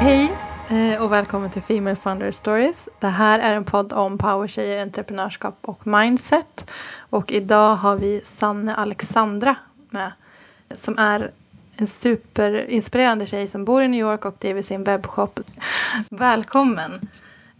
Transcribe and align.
Hej 0.00 0.32
eh, 0.70 1.02
och 1.02 1.12
välkommen 1.12 1.50
till 1.50 1.62
Female 1.62 1.96
Founder 1.96 2.32
Stories. 2.32 2.88
Det 3.00 3.06
här 3.06 3.38
är 3.38 3.54
en 3.54 3.64
podd 3.64 3.92
om 3.92 4.18
powertjejer, 4.18 4.82
entreprenörskap 4.82 5.54
och 5.60 5.86
mindset. 5.86 6.70
Och 7.10 7.32
idag 7.32 7.76
har 7.76 7.96
vi 7.96 8.20
Sanne 8.24 8.74
Alexandra 8.74 9.56
med. 9.90 10.12
Som 10.74 10.98
är 10.98 11.30
en 11.76 11.86
superinspirerande 11.86 13.26
tjej 13.26 13.48
som 13.48 13.64
bor 13.64 13.82
i 13.82 13.88
New 13.88 14.00
York 14.00 14.24
och 14.24 14.34
driver 14.38 14.62
sin 14.62 14.84
webbshop. 14.84 15.40
Välkommen! 16.10 17.08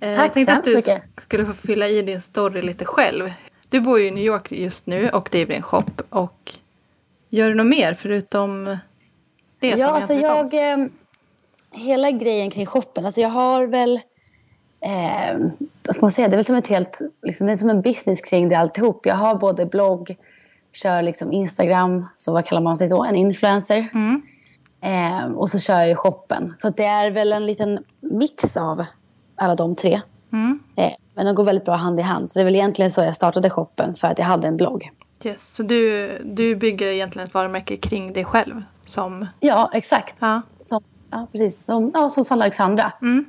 Eh, 0.00 0.16
Tack 0.16 0.25
Jag 0.27 0.32
tänkte 0.32 0.55
att 0.57 0.64
du 0.64 0.75
mycket. 0.75 1.02
skulle 1.16 1.46
få 1.46 1.52
fylla 1.52 1.89
i 1.89 2.02
din 2.02 2.20
story 2.20 2.62
lite 2.62 2.84
själv. 2.84 3.32
Du 3.68 3.80
bor 3.80 3.98
ju 3.98 4.07
i 4.07 4.11
New 4.11 4.25
York 4.25 4.52
just 4.52 4.86
nu 4.86 5.11
och 5.11 5.29
driver 5.32 5.55
en 5.55 5.62
shop. 5.62 5.84
Och 6.11 6.52
gör 7.29 7.48
du 7.48 7.55
något 7.55 7.66
mer 7.66 7.95
förutom 7.95 8.64
det 9.61 9.70
som 9.70 9.80
Ja, 9.80 9.86
jag 9.86 9.96
alltså 9.96 10.12
jag... 10.12 10.90
Hela 11.71 12.11
grejen 12.11 12.50
kring 12.50 12.67
shoppen. 12.67 13.07
Alltså 13.07 13.21
jag 13.21 13.29
har 13.29 13.67
väl... 13.67 14.00
Eh, 14.81 15.39
vad 15.86 15.95
ska 15.96 16.04
man 16.04 16.11
säga? 16.13 16.29
Det 16.29 16.35
är 16.35 16.36
väl 16.36 16.45
som 16.45 16.57
ett 16.57 16.68
helt... 16.68 17.00
Liksom, 17.22 17.46
det 17.46 17.53
är 17.53 17.57
som 17.57 17.71
en 17.71 17.82
business 17.82 18.21
kring 18.21 18.49
det 18.49 18.54
alltihop. 18.54 19.07
Jag 19.07 19.14
har 19.14 19.35
både 19.35 19.67
blogg, 19.67 20.17
kör 20.73 21.03
liksom 21.03 21.32
Instagram, 21.32 22.07
så 22.17 22.32
vad 22.32 22.46
kallar 22.46 22.62
man 22.62 22.76
sig 22.76 22.89
då? 22.89 23.04
En 23.04 23.17
influencer. 23.17 23.89
Mm. 23.95 24.23
Eh, 24.81 25.32
och 25.32 25.50
så 25.50 25.59
kör 25.59 25.79
jag 25.79 25.89
ju 25.89 25.95
shoppen. 25.95 26.54
Så 26.59 26.71
det 26.71 26.85
är 26.85 27.11
väl 27.11 27.32
en 27.32 27.46
liten 27.46 27.85
mix 28.00 28.57
av 28.57 28.85
alla 29.37 29.54
de 29.54 29.75
tre. 29.75 30.00
Mm. 30.32 30.59
Eh, 30.76 30.93
men 31.14 31.26
de 31.26 31.35
går 31.35 31.45
väldigt 31.45 31.64
bra 31.64 31.75
hand 31.75 31.98
i 31.98 32.03
hand. 32.03 32.31
Så 32.31 32.39
det 32.39 32.42
är 32.42 32.45
väl 32.45 32.55
egentligen 32.56 32.91
så 32.91 33.00
jag 33.00 33.14
startade 33.14 33.50
shoppen. 33.50 33.95
För 33.95 34.09
att 34.09 34.19
jag 34.19 34.27
hade 34.27 34.48
en 34.48 34.56
blogg. 34.56 34.91
Yes. 35.25 35.55
Så 35.55 35.62
du, 35.62 36.11
du 36.25 36.56
bygger 36.56 36.87
egentligen 36.87 37.25
ett 37.28 37.34
varumärke 37.34 37.77
kring 37.77 38.12
dig 38.12 38.25
själv? 38.25 38.62
Som, 38.87 39.27
Ja, 39.41 39.70
exakt. 39.75 40.14
ja. 40.19 40.42
Som, 40.61 40.83
ja, 41.11 41.27
precis. 41.33 41.64
Som, 41.64 41.91
ja, 41.95 42.11
som 42.11 42.25
Sanna 42.25 42.45
Alexandra. 42.45 42.92
Mm. 43.03 43.25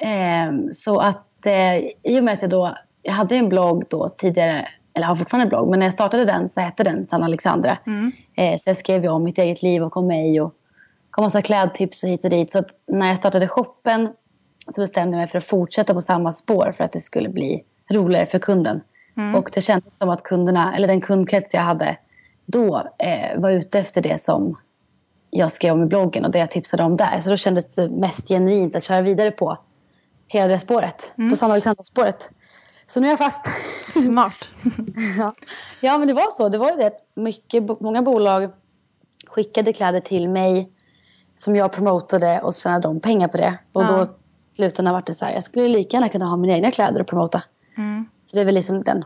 Eh, 0.00 0.70
så 0.72 0.98
att 0.98 1.46
eh, 1.46 1.76
i 2.02 2.20
och 2.20 2.24
med 2.24 2.34
att 2.34 2.42
jag 2.42 2.50
då, 2.50 2.74
jag 3.02 3.12
hade 3.12 3.34
ju 3.34 3.38
en 3.38 3.48
blogg 3.48 3.84
då 3.88 4.08
tidigare, 4.08 4.68
eller 4.94 5.06
har 5.06 5.16
fortfarande 5.16 5.44
en 5.44 5.48
blogg, 5.48 5.68
men 5.68 5.78
när 5.78 5.86
jag 5.86 5.92
startade 5.92 6.24
den 6.24 6.48
så 6.48 6.60
hette 6.60 6.84
den 6.84 7.06
Sanna 7.06 7.24
Alexandra. 7.24 7.78
Mm. 7.86 8.12
Eh, 8.34 8.56
så 8.58 8.70
jag 8.70 8.76
skrev 8.76 9.02
ju 9.02 9.08
om 9.08 9.24
mitt 9.24 9.38
eget 9.38 9.62
liv 9.62 9.82
och 9.82 9.96
om 9.96 10.06
mig 10.06 10.40
och 10.40 10.54
kom 11.10 11.24
massa 11.24 11.42
klädtips 11.42 12.02
och 12.04 12.10
hit 12.10 12.24
och 12.24 12.30
dit. 12.30 12.52
Så 12.52 12.58
att 12.58 12.70
när 12.86 13.08
jag 13.08 13.16
startade 13.16 13.48
shoppen 13.48 14.08
så 14.74 14.80
bestämde 14.80 15.16
jag 15.16 15.20
mig 15.20 15.28
för 15.28 15.38
att 15.38 15.44
fortsätta 15.44 15.94
på 15.94 16.00
samma 16.00 16.32
spår 16.32 16.72
för 16.76 16.84
att 16.84 16.92
det 16.92 17.00
skulle 17.00 17.28
bli 17.28 17.64
roligare 17.90 18.26
för 18.26 18.38
kunden. 18.38 18.80
Mm. 19.16 19.34
Och 19.34 19.50
det 19.54 19.60
kändes 19.60 19.98
som 19.98 20.08
att 20.08 20.22
kunderna, 20.22 20.76
eller 20.76 20.88
den 20.88 21.00
kundkrets 21.00 21.54
jag 21.54 21.60
hade 21.60 21.96
då 22.46 22.88
eh, 22.98 23.40
var 23.40 23.50
ute 23.50 23.78
efter 23.78 24.02
det 24.02 24.20
som 24.20 24.56
jag 25.30 25.52
skrev 25.52 25.74
om 25.74 25.82
i 25.82 25.86
bloggen 25.86 26.24
och 26.24 26.30
det 26.30 26.38
jag 26.38 26.50
tipsade 26.50 26.82
om 26.82 26.96
där. 26.96 27.20
Så 27.20 27.30
då 27.30 27.36
kändes 27.36 27.74
det 27.74 27.88
mest 27.88 28.28
genuint 28.28 28.76
att 28.76 28.84
köra 28.84 29.02
vidare 29.02 29.30
på 29.30 29.58
hela 30.28 30.48
det 30.48 30.58
spåret. 30.58 31.12
Mm. 31.18 31.30
På 31.30 31.36
Sanna 31.36 31.52
Alexandra-spåret. 31.52 32.30
Så 32.86 33.00
nu 33.00 33.06
är 33.06 33.10
jag 33.10 33.18
fast. 33.18 33.44
Smart. 34.04 34.48
ja. 35.18 35.32
ja, 35.80 35.98
men 35.98 36.08
det 36.08 36.14
var 36.14 36.30
så. 36.30 36.48
Det 36.48 36.58
var 36.58 36.70
ju 36.70 36.76
det 36.76 36.92
mycket, 37.14 37.80
många 37.80 38.02
bolag 38.02 38.50
skickade 39.26 39.72
kläder 39.72 40.00
till 40.00 40.28
mig 40.28 40.70
som 41.36 41.56
jag 41.56 41.72
promotade 41.72 42.40
och 42.40 42.54
så 42.54 42.62
tjänade 42.62 42.88
de 42.88 43.00
pengar 43.00 43.28
på 43.28 43.36
det. 43.36 43.58
Och 43.72 43.82
Ja. 43.82 43.96
då 43.96 44.02
i 44.04 44.54
slutändan 44.54 44.94
var 44.94 45.02
det 45.06 45.14
så 45.14 45.24
här, 45.24 45.32
jag 45.32 45.42
skulle 45.42 45.68
lika 45.68 45.96
gärna 45.96 46.08
kunna 46.08 46.26
ha 46.26 46.36
mina 46.36 46.52
egna 46.52 46.70
kläder 46.70 47.00
och 47.00 47.06
promota. 47.06 47.42
Mm. 47.76 48.08
Så 48.24 48.36
det 48.36 48.40
är 48.40 48.44
väl 48.44 48.54
liksom 48.54 48.82
den, 48.84 49.04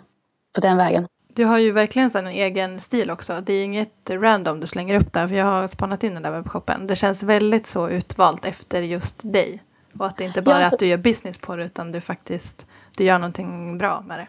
på 0.54 0.60
den 0.60 0.76
vägen. 0.76 1.06
Du 1.34 1.44
har 1.44 1.58
ju 1.58 1.72
verkligen 1.72 2.10
en 2.14 2.26
egen 2.26 2.80
stil 2.80 3.10
också. 3.10 3.40
Det 3.42 3.52
är 3.52 3.64
inget 3.64 4.10
random 4.10 4.60
du 4.60 4.66
slänger 4.66 5.00
upp 5.00 5.12
där. 5.12 5.28
För 5.28 5.34
jag 5.34 5.44
har 5.44 5.68
spannat 5.68 6.04
in 6.04 6.14
den 6.14 6.22
där 6.22 6.30
webbshoppen. 6.32 6.86
Det 6.86 6.96
känns 6.96 7.22
väldigt 7.22 7.66
så 7.66 7.88
utvalt 7.88 8.44
efter 8.44 8.82
just 8.82 9.32
dig. 9.32 9.62
Och 9.98 10.06
att 10.06 10.16
det 10.16 10.24
inte 10.24 10.42
bara 10.42 10.54
Ja, 10.54 10.60
är 10.60 10.68
så- 10.68 10.74
att 10.74 10.78
du 10.78 10.86
gör 10.86 10.96
business 10.96 11.38
på 11.38 11.56
det 11.56 11.64
utan 11.64 11.92
du 11.92 12.00
faktiskt 12.00 12.66
du 12.98 13.04
gör 13.04 13.18
någonting 13.18 13.78
bra 13.78 14.04
med 14.06 14.18
det. 14.18 14.28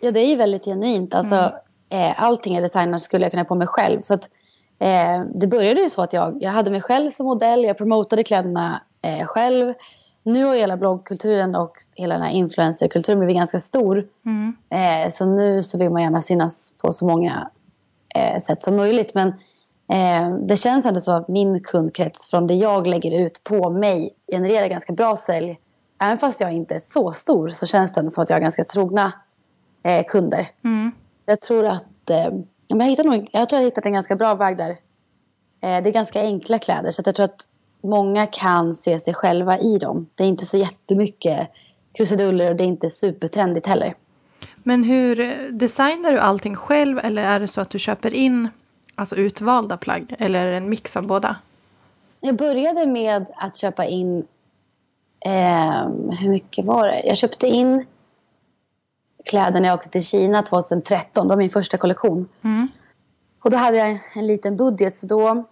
Ja, 0.00 0.10
det 0.10 0.20
är 0.20 0.26
ju 0.28 0.36
väldigt 0.36 0.64
genuint. 0.64 1.14
Alltså, 1.14 1.34
Mm. 1.34 2.10
eh, 2.10 2.22
allting 2.22 2.54
jag 2.54 2.64
designar 2.64 2.98
skulle 2.98 3.24
jag 3.24 3.30
kunna 3.30 3.44
på 3.44 3.54
mig 3.54 3.66
själv. 3.66 4.00
Så 4.00 4.14
att, 4.14 4.28
eh, 4.78 5.22
det 5.34 5.46
började 5.46 5.80
ju 5.80 5.88
så 5.90 6.02
att 6.02 6.12
jag, 6.12 6.38
jag 6.42 6.50
hade 6.50 6.70
mig 6.70 6.80
själv 6.80 7.10
som 7.10 7.26
modell. 7.26 7.64
Jag 7.64 7.78
promotade 7.78 8.24
kläderna 8.24 8.82
eh, 9.02 9.26
själv. 9.26 9.74
Nu 10.26 10.44
har 10.44 10.54
hela 10.54 10.76
bloggkulturen 10.76 11.54
och 11.54 11.76
hela 11.94 12.14
den 12.14 12.22
här 12.22 12.30
influencerkulturen 12.30 13.18
blivit 13.18 13.36
ganska 13.36 13.58
stor. 13.58 14.06
Mm. 14.26 14.56
Eh, 14.70 15.10
så 15.10 15.26
nu 15.26 15.62
så 15.62 15.78
vill 15.78 15.90
man 15.90 16.02
gärna 16.02 16.20
synas 16.20 16.72
på 16.78 16.92
så 16.92 17.06
många 17.06 17.50
eh, 18.14 18.38
sätt 18.38 18.62
som 18.62 18.76
möjligt. 18.76 19.14
Men 19.14 19.28
eh, 19.88 20.36
det 20.38 20.56
känns 20.56 20.86
ändå 20.86 21.00
så 21.00 21.12
att 21.12 21.28
min 21.28 21.62
kundkrets 21.62 22.30
från 22.30 22.46
det 22.46 22.54
jag 22.54 22.86
lägger 22.86 23.24
ut 23.24 23.44
på 23.44 23.70
mig 23.70 24.14
genererar 24.32 24.68
ganska 24.68 24.92
bra 24.92 25.16
sälj. 25.16 25.58
Även 25.98 26.18
fast 26.18 26.40
jag 26.40 26.52
inte 26.52 26.74
är 26.74 26.78
så 26.78 27.12
stor 27.12 27.48
så 27.48 27.66
känns 27.66 27.92
det 27.92 28.00
ändå 28.00 28.10
som 28.10 28.22
att 28.22 28.30
jag 28.30 28.36
har 28.36 28.42
ganska 28.42 28.64
trogna 28.64 29.12
eh, 29.82 30.04
kunder. 30.04 30.50
Mm. 30.64 30.92
Så 31.18 31.30
jag 31.30 31.40
tror 31.40 31.66
att 31.66 32.10
eh, 32.10 32.28
jag, 32.66 32.82
hittar 32.82 33.04
nog, 33.04 33.28
jag 33.32 33.48
tror 33.48 33.58
jag 33.58 33.64
har 33.64 33.70
hittat 33.70 33.86
en 33.86 33.92
ganska 33.92 34.16
bra 34.16 34.34
väg 34.34 34.56
där. 34.56 34.70
Eh, 34.70 35.82
det 35.82 35.90
är 35.90 35.92
ganska 35.92 36.20
enkla 36.20 36.58
kläder 36.58 36.90
så 36.90 37.02
att 37.02 37.06
jag 37.06 37.14
tror 37.14 37.24
att 37.24 37.46
många 37.84 38.26
kan 38.26 38.74
se 38.74 38.98
sig 38.98 39.14
själva 39.14 39.58
i 39.58 39.78
dem. 39.78 40.06
Det 40.14 40.24
är 40.24 40.28
inte 40.28 40.46
så 40.46 40.56
jättemycket 40.56 41.48
krusiduller 41.92 42.50
och 42.50 42.56
det 42.56 42.64
är 42.64 42.68
inte 42.68 42.90
supertrendigt 42.90 43.66
heller. 43.66 43.94
Men 44.56 44.84
hur 44.84 45.20
eh, 45.20 45.28
designar 45.50 46.12
du 46.12 46.18
allting 46.18 46.56
själv 46.56 46.98
eller 46.98 47.22
är 47.22 47.40
det 47.40 47.48
så 47.48 47.60
att 47.60 47.70
du 47.70 47.78
köper 47.78 48.14
in 48.14 48.48
alltså 48.94 49.16
utvalda 49.16 49.76
plagg? 49.76 50.14
Eller 50.18 50.46
är 50.46 50.50
det 50.50 50.56
en 50.56 50.70
mix 50.70 50.96
av 50.96 51.06
båda? 51.06 51.36
Jag 52.20 52.36
började 52.36 52.86
med 52.86 53.26
att 53.36 53.56
köpa 53.56 53.86
in, 53.86 54.26
eh, 55.26 55.88
hur 56.20 56.28
mycket 56.28 56.64
var 56.64 56.86
det? 56.86 57.02
Jag 57.06 57.16
köpte 57.16 57.46
in 57.46 57.86
kläder 59.24 59.60
när 59.60 59.68
jag 59.68 59.74
åkte 59.74 59.88
till 59.88 60.06
Kina 60.06 60.42
2013, 60.42 61.28
det 61.28 61.34
var 61.34 61.38
min 61.38 61.50
första 61.50 61.76
kollektion. 61.76 62.28
Mm. 62.44 62.68
Och 63.40 63.50
då 63.50 63.56
hade 63.56 63.76
jag 63.76 63.98
en 64.14 64.26
liten 64.26 64.56
budget 64.56 64.94
så 64.94 65.06
då 65.06 65.44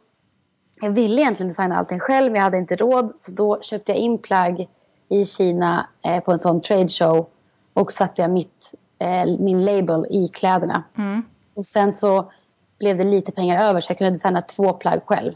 jag 0.82 0.91
ville 0.91 1.22
egentligen 1.22 1.48
designa 1.48 1.78
allting 1.78 2.00
själv 2.00 2.32
men 2.32 2.37
jag 2.37 2.43
hade 2.43 2.59
inte 2.59 2.76
råd 2.76 3.12
så 3.16 3.32
då 3.32 3.62
köpte 3.62 3.93
jag 3.93 3.98
in 3.98 4.19
plagg 4.19 4.69
i 5.09 5.25
Kina 5.25 5.88
eh, 6.04 6.20
på 6.20 6.32
en 6.32 6.38
sån 6.38 6.60
trade 6.60 6.88
show 6.88 7.26
och 7.75 7.93
satte 7.93 8.22
jag 8.22 8.31
mitt, 8.31 8.75
eh, 8.98 9.25
min 9.38 9.65
label 9.65 10.06
i 10.10 10.28
kläderna. 10.28 10.82
Mm. 10.98 11.22
Och 11.54 11.66
sen 11.66 11.93
så 11.93 12.32
blev 12.78 12.97
det 12.97 13.04
lite 13.04 13.32
pengar 13.32 13.65
över 13.65 13.81
så 13.81 13.91
jag 13.91 13.98
kunde 13.98 14.10
designa 14.10 14.41
två 14.41 14.72
plagg 14.72 15.03
själv. 15.06 15.32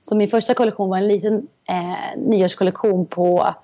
Så 0.00 0.16
min 0.16 0.28
första 0.28 0.54
kollektion 0.54 0.90
var 0.90 0.96
en 0.96 1.08
liten 1.08 1.48
eh, 1.68 2.18
nyårskollektion 2.18 3.06
på 3.06 3.54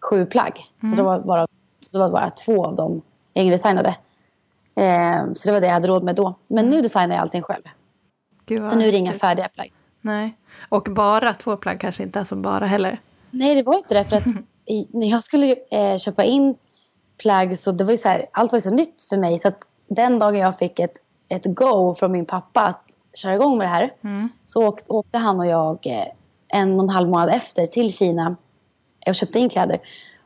sju 0.00 0.26
plagg. 0.26 0.64
Så, 0.80 0.96
det 0.96 1.02
var 1.02 1.20
bara, 1.20 1.46
så 1.80 1.98
det 1.98 2.04
var 2.04 2.10
bara 2.10 2.30
två 2.30 2.64
av 2.64 2.76
dem 2.76 3.02
jag 3.32 3.50
designade. 3.50 3.96
Eh, 4.74 5.32
så 5.32 5.48
det 5.48 5.52
var 5.52 5.60
det 5.60 5.66
jag 5.66 5.74
hade 5.74 5.88
råd 5.88 6.02
med 6.02 6.14
då. 6.14 6.34
Men 6.48 6.70
nu 6.70 6.82
designar 6.82 7.14
jag 7.14 7.22
allting 7.22 7.42
själv. 7.42 7.62
Gud, 8.46 8.66
Så 8.66 8.76
nu 8.76 8.88
är 8.88 8.92
det 8.92 8.98
inga 8.98 9.12
färdiga 9.12 9.48
plagg. 9.48 9.72
Nej. 10.00 10.36
Och 10.68 10.88
bara 10.90 11.34
två 11.34 11.56
plagg 11.56 11.80
kanske 11.80 12.02
inte 12.02 12.20
är 12.20 12.24
så 12.24 12.36
bara 12.36 12.66
heller. 12.66 13.00
Nej, 13.30 13.54
det 13.54 13.62
var 13.62 13.76
inte 13.76 13.94
det. 13.94 14.04
För 14.04 14.16
att 14.16 14.26
i, 14.66 14.86
när 14.90 15.06
jag 15.06 15.22
skulle 15.22 15.56
eh, 15.70 15.98
köpa 15.98 16.24
in 16.24 16.54
plagg 17.18 17.58
så 17.58 17.72
det 17.72 17.84
var 17.84 17.90
ju 17.90 17.96
så 17.96 18.08
här, 18.08 18.26
allt 18.32 18.52
var 18.52 18.56
ju 18.56 18.60
så 18.60 18.70
nytt 18.70 19.06
för 19.08 19.16
mig. 19.16 19.38
Så 19.38 19.48
att 19.48 19.58
den 19.88 20.18
dagen 20.18 20.38
jag 20.38 20.58
fick 20.58 20.78
ett, 20.78 20.96
ett 21.28 21.44
go 21.44 21.94
från 21.94 22.12
min 22.12 22.26
pappa 22.26 22.60
att 22.60 22.84
köra 23.14 23.34
igång 23.34 23.58
med 23.58 23.66
det 23.66 23.70
här. 23.70 23.92
Mm. 24.04 24.28
Så 24.46 24.66
åkte, 24.66 24.92
åkte 24.92 25.18
han 25.18 25.40
och 25.40 25.46
jag 25.46 25.86
eh, 25.86 26.06
en 26.48 26.74
och 26.74 26.82
en 26.82 26.90
halv 26.90 27.08
månad 27.08 27.28
efter 27.28 27.66
till 27.66 27.92
Kina 27.92 28.36
och 29.06 29.14
köpte 29.14 29.38
in 29.38 29.48
kläder. 29.48 29.78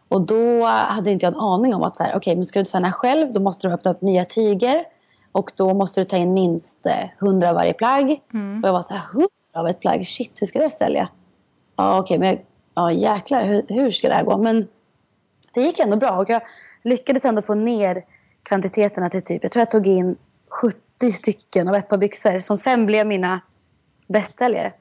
Och 0.08 0.20
då 0.20 0.64
hade 0.64 1.10
inte 1.10 1.26
jag 1.26 1.34
en 1.34 1.40
aning 1.40 1.74
om 1.74 1.82
att 1.82 1.96
så 1.96 2.04
här, 2.04 2.16
okej, 2.16 2.36
men 2.36 2.44
ska 2.44 2.58
du 2.58 2.62
designa 2.62 2.92
själv 2.92 3.32
då 3.32 3.40
måste 3.40 3.68
du 3.68 3.74
öppna 3.74 3.90
upp 3.90 4.00
nya 4.00 4.24
tyger. 4.24 4.84
Och 5.32 5.52
då 5.56 5.74
måste 5.74 6.00
du 6.00 6.04
ta 6.04 6.16
in 6.16 6.34
minst 6.34 6.86
eh, 6.86 7.08
100 7.18 7.48
av 7.48 7.54
varje 7.54 7.72
plagg. 7.72 8.20
Mm. 8.32 8.62
Och 8.62 8.68
jag 8.68 8.72
var 8.72 8.82
så 8.82 8.94
här, 8.94 9.02
100 9.12 9.28
av 9.54 9.68
ett 9.68 9.80
plagg? 9.80 10.06
Shit, 10.06 10.42
hur 10.42 10.46
ska 10.46 10.58
det 10.58 10.70
sälja? 10.70 11.08
Ja, 11.76 11.98
okej, 11.98 12.18
men 12.18 12.28
jag- 12.28 12.44
ja, 12.74 12.92
jäklar, 12.92 13.44
hur, 13.44 13.62
hur 13.68 13.90
ska 13.90 14.08
det 14.08 14.14
här 14.14 14.24
gå? 14.24 14.38
Men 14.38 14.68
det 15.54 15.60
gick 15.60 15.78
ändå 15.78 15.96
bra 15.96 16.10
och 16.18 16.30
jag 16.30 16.42
lyckades 16.82 17.24
ändå 17.24 17.42
få 17.42 17.54
ner 17.54 18.04
kvantiteterna 18.42 19.10
till 19.10 19.22
typ, 19.22 19.42
jag 19.42 19.52
tror 19.52 19.60
jag 19.60 19.70
tog 19.70 19.86
in 19.86 20.16
70 20.48 21.12
stycken 21.12 21.68
av 21.68 21.74
ett 21.74 21.88
par 21.88 21.96
byxor 21.96 22.40
som 22.40 22.56
sen 22.56 22.86
blev 22.86 23.06
mina 23.06 23.40
bästsäljare. 24.06 24.72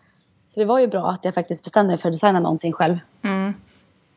Så 0.48 0.60
det 0.60 0.66
var 0.66 0.80
ju 0.80 0.88
bra 0.88 1.10
att 1.10 1.26
jag 1.26 1.34
faktiskt 1.34 1.64
bestämde 1.64 1.88
mig 1.92 1.98
för 1.98 2.10
att 2.10 2.14
designa 2.16 2.40
någonting 2.40 2.72
själv. 2.74 2.98
Mm. 3.24 3.54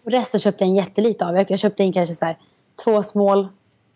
Och 0.05 0.11
resten 0.11 0.41
köpte 0.41 0.65
jag 0.65 0.69
in 0.69 0.75
jättelite 0.77 1.27
av. 1.27 1.37
Jag, 1.49 1.59
köpte 1.59 1.85
in 1.85 1.93
kanske 1.93 2.15
så 2.15 2.25
här, 2.25 2.39
två 2.85 3.03
small, 3.03 3.49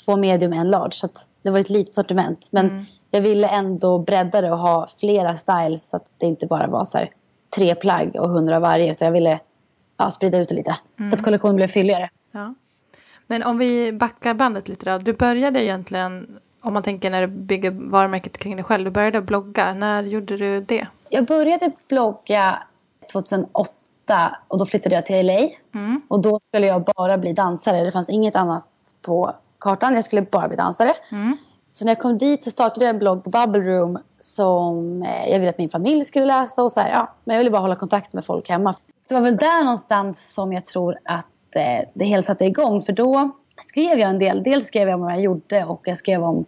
två 0.05 0.17
medium, 0.17 0.53
en 0.53 0.71
large. 0.71 0.93
Så 0.93 1.09
det 1.43 1.51
var 1.51 1.59
ett 1.59 1.71
litet 1.71 1.95
sortiment. 1.95 2.47
Men 2.51 2.67
Mm. 2.67 2.85
Jag 3.11 3.21
ville 3.21 3.49
ändå 3.49 3.99
bredda 3.99 4.41
det 4.41 4.53
och 4.53 4.59
ha 4.59 4.87
flera 5.01 5.37
styles. 5.37 5.89
Så 5.89 5.97
att 5.97 6.11
det 6.19 6.27
inte 6.27 6.47
bara 6.47 6.67
var 6.67 6.85
så 6.85 6.99
här, 6.99 7.11
tre 7.55 7.75
plagg 7.75 8.17
och 8.17 8.29
hundra 8.29 8.57
av 8.57 8.63
varje. 8.63 8.91
Utan 8.91 9.07
jag 9.07 9.13
ville 9.13 9.41
ja, 9.97 10.11
sprida 10.11 10.39
ut 10.39 10.49
det 10.49 10.55
lite. 10.55 10.77
Så 11.11 11.15
att 11.15 11.23
kollektionen 11.23 11.57
blev 11.57 11.67
fylligare. 11.67 12.11
Ja. 12.33 12.55
Men 13.27 13.43
om 13.43 13.59
vi 13.59 13.93
backar 13.93 14.35
bandet 14.35 14.69
lite 14.69 14.91
då. 14.91 14.99
Du 14.99 15.13
började 15.13 15.65
egentligen, 15.65 16.41
om 16.61 16.75
man 16.75 16.83
tänker 16.83 17.11
när 17.11 17.21
du 17.21 17.27
bygger 17.27 17.71
varumärket 17.71 18.39
kring 18.39 18.57
dig 18.57 18.65
själv, 18.65 18.85
du 18.85 18.91
började 18.91 19.21
blogga. 19.21 19.75
När 19.75 20.03
gjorde 20.03 20.37
du 20.37 20.61
det? 20.61 20.87
Jag 21.11 21.27
började 21.27 21.71
blogga 21.89 22.63
2008 23.13 23.75
2008 24.11 24.37
och 24.49 24.59
då 24.59 24.67
flyttade 24.67 24.95
jag 24.95 25.07
till 25.07 25.27
LA. 25.27 25.49
Mm. 25.75 26.03
Och 26.09 26.21
då 26.21 26.41
skulle 26.41 26.67
jag 26.67 26.85
bara 26.85 27.19
bli 27.19 27.33
dansare. 27.33 27.85
Det 27.85 27.93
fanns 27.93 28.09
inget 28.09 28.37
annat 28.37 28.67
på 29.03 29.35
kartan. 29.59 29.95
Jag 29.95 30.05
skulle 30.05 30.23
bara 30.23 30.49
bli 30.49 30.57
dansare. 30.57 30.93
Mm. 31.13 31.37
Så 31.81 31.85
när 31.85 31.91
jag 31.91 31.99
kom 31.99 32.19
dit 32.19 32.45
så 32.45 32.51
startade 32.51 32.87
jag 32.87 32.91
en 32.95 32.99
blogg 32.99 33.25
på 33.25 33.31
Bubble 33.31 33.61
Room 33.61 33.99
som 34.19 35.03
eh, 35.03 35.31
jag 35.31 35.39
ville 35.39 35.51
att 35.51 35.59
min 35.59 35.71
familj 35.71 36.05
skulle 36.05 36.27
läsa. 36.27 36.63
Och 36.63 36.73
så 36.73 36.81
här, 36.81 36.91
ja, 36.91 37.15
men 37.25 37.35
jag 37.35 37.41
ville 37.41 37.51
bara 37.51 37.63
hålla 37.63 37.77
kontakt 37.77 38.13
med 38.13 38.25
folk 38.25 38.49
hemma. 38.49 38.75
Det 39.09 39.15
var 39.15 39.21
väl 39.21 39.37
där 39.37 39.65
någonstans 39.65 40.35
som 40.35 40.53
jag 40.53 40.67
tror 40.67 40.99
att 41.05 41.57
eh, 41.57 41.89
det 41.95 42.05
hela 42.05 42.23
satte 42.23 42.45
igång. 42.45 42.83
För 42.83 42.93
då 42.93 43.31
skrev 43.57 43.99
jag 43.99 44.11
en 44.11 44.19
del. 44.19 44.43
Dels 44.43 44.67
skrev 44.67 44.89
jag 44.89 44.95
om 44.95 45.01
vad 45.01 45.13
jag 45.13 45.21
gjorde 45.21 45.65
och 45.65 45.81
jag 45.85 45.99
skrev 45.99 46.23
om, 46.25 46.45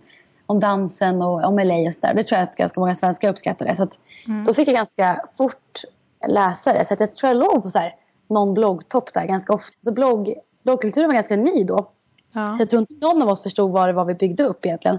om 0.46 0.60
dansen 0.60 1.22
och 1.22 1.44
om 1.44 1.58
LA 1.58 1.74
och 1.74 1.94
sådär. 1.94 2.14
Det 2.14 2.24
tror 2.24 2.38
jag 2.38 2.48
att 2.48 2.56
ganska 2.56 2.80
många 2.80 2.94
svenskar 2.94 3.28
uppskattade. 3.28 3.76
Så 3.76 3.86
Mm. 4.26 4.44
då 4.44 4.54
fick 4.54 4.68
jag 4.68 4.74
ganska 4.74 5.20
fort 5.36 5.80
läsare. 6.28 6.84
Så 6.84 6.96
jag 6.98 7.16
tror 7.16 7.28
jag 7.28 7.36
låg 7.36 7.62
på 7.62 7.70
så 7.70 7.78
här, 7.78 7.94
någon 8.28 8.54
bloggtopp 8.54 9.12
där 9.12 9.24
ganska 9.24 9.52
ofta. 9.52 9.76
Så 9.80 9.92
blogg, 9.92 10.34
bloggkulturen 10.62 11.08
var 11.08 11.14
ganska 11.14 11.36
ny 11.36 11.64
då. 11.64 11.90
Ja. 12.32 12.56
Så 12.56 12.62
jag 12.62 12.70
tror 12.70 12.80
inte 12.80 12.94
någon 12.94 13.22
av 13.22 13.28
oss 13.28 13.42
förstod 13.42 13.70
vad 13.70 13.88
det 13.88 13.92
var 13.92 14.04
vi 14.04 14.14
byggde 14.14 14.44
upp 14.44 14.66
egentligen. 14.66 14.98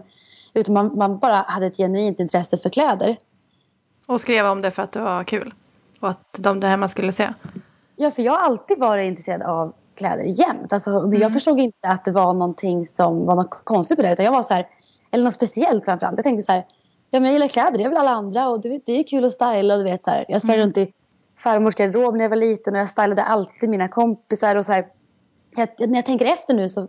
Utan 0.53 0.73
man, 0.73 0.97
man 0.97 1.17
bara 1.17 1.35
hade 1.35 1.65
ett 1.65 1.77
genuint 1.77 2.19
intresse 2.19 2.57
för 2.57 2.69
kläder. 2.69 3.17
Och 4.07 4.21
skrev 4.21 4.45
om 4.45 4.61
det 4.61 4.71
för 4.71 4.83
att 4.83 4.91
det 4.91 5.01
var 5.01 5.23
kul. 5.23 5.53
Och 5.99 6.09
att 6.09 6.37
de 6.37 6.59
där 6.59 6.69
hemma 6.69 6.87
skulle 6.87 7.11
se. 7.11 7.29
Ja, 7.95 8.11
för 8.11 8.21
jag 8.21 8.31
har 8.31 8.39
alltid 8.39 8.79
varit 8.79 9.07
intresserad 9.07 9.41
av 9.41 9.73
kläder 9.95 10.23
jämt. 10.23 10.73
Alltså, 10.73 11.07
men 11.07 11.19
Jag 11.19 11.33
förstod 11.33 11.59
inte 11.59 11.87
att 11.87 12.05
det 12.05 12.11
var 12.11 12.33
någonting 12.33 12.85
som 12.85 13.25
var 13.25 13.35
något 13.35 13.61
konstigt 13.63 13.97
med 13.97 14.05
det. 14.05 14.13
Utan 14.13 14.25
jag 14.25 14.31
var 14.31 14.43
så 14.43 14.53
här, 14.53 14.67
eller 15.11 15.23
något 15.23 15.33
speciellt 15.33 15.85
framförallt. 15.85 16.17
Jag 16.17 16.23
tänkte 16.23 16.43
så 16.43 16.51
här, 16.51 16.65
ja 17.09 17.19
men 17.19 17.23
jag 17.23 17.33
gillar 17.33 17.47
kläder, 17.47 17.77
det 17.77 17.83
är 17.83 17.89
väl 17.89 17.97
alla 17.97 18.11
andra. 18.11 18.49
Och 18.49 18.61
det, 18.61 18.81
det 18.85 18.99
är 18.99 19.03
kul 19.03 19.25
att 19.25 19.31
styla. 19.31 19.73
Och 19.73 19.79
du 19.79 19.83
vet, 19.83 20.03
så 20.03 20.11
här. 20.11 20.25
Jag 20.27 20.41
sprang 20.41 20.57
runt 20.57 20.77
i 20.77 20.93
farmors 21.37 21.75
garderob 21.75 22.15
när 22.15 22.23
jag 22.23 22.29
var 22.29 22.37
liten. 22.37 22.73
Och 22.73 22.79
jag 22.79 22.89
stylade 22.89 23.23
alltid 23.23 23.69
mina 23.69 23.87
kompisar. 23.87 24.55
Och 24.55 24.65
så 24.65 24.71
här. 24.71 24.87
Jag, 25.55 25.89
när 25.89 25.95
jag 25.95 26.05
tänker 26.05 26.25
efter 26.25 26.53
nu 26.53 26.69
så 26.69 26.87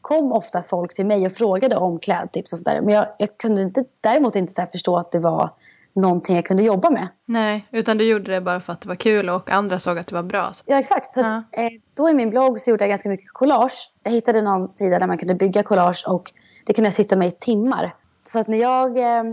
kom 0.00 0.32
ofta 0.32 0.62
folk 0.62 0.94
till 0.94 1.06
mig 1.06 1.26
och 1.26 1.32
frågade 1.32 1.76
om 1.76 1.98
klädtips 1.98 2.52
och 2.52 2.58
sådär. 2.58 2.80
Men 2.80 2.94
jag, 2.94 3.06
jag 3.18 3.38
kunde 3.38 3.62
inte, 3.62 3.84
däremot 4.00 4.36
inte 4.36 4.52
så 4.52 4.66
förstå 4.72 4.96
att 4.98 5.12
det 5.12 5.18
var 5.18 5.50
någonting 5.92 6.36
jag 6.36 6.44
kunde 6.46 6.62
jobba 6.62 6.90
med. 6.90 7.08
Nej, 7.24 7.68
utan 7.70 7.98
du 7.98 8.04
gjorde 8.04 8.32
det 8.32 8.40
bara 8.40 8.60
för 8.60 8.72
att 8.72 8.80
det 8.80 8.88
var 8.88 8.94
kul 8.94 9.28
och 9.28 9.50
andra 9.50 9.78
såg 9.78 9.98
att 9.98 10.06
det 10.06 10.14
var 10.14 10.22
bra. 10.22 10.52
Ja, 10.66 10.78
exakt. 10.78 11.14
Så 11.14 11.20
Ja. 11.20 11.36
att, 11.36 11.44
eh, 11.58 11.68
då 11.94 12.08
i 12.08 12.14
min 12.14 12.30
blogg 12.30 12.60
så 12.60 12.70
gjorde 12.70 12.84
jag 12.84 12.88
ganska 12.88 13.08
mycket 13.08 13.32
collage. 13.32 13.92
Jag 14.02 14.10
hittade 14.12 14.42
någon 14.42 14.68
sida 14.68 14.98
där 14.98 15.06
man 15.06 15.18
kunde 15.18 15.34
bygga 15.34 15.62
collage 15.62 16.04
och 16.08 16.32
det 16.66 16.72
kunde 16.72 16.86
jag 16.86 16.94
sitta 16.94 17.16
med 17.16 17.28
i 17.28 17.30
timmar. 17.30 17.94
Så 18.28 18.38
att 18.38 18.48
när 18.48 18.58
jag 18.58 18.98
eh, 18.98 19.24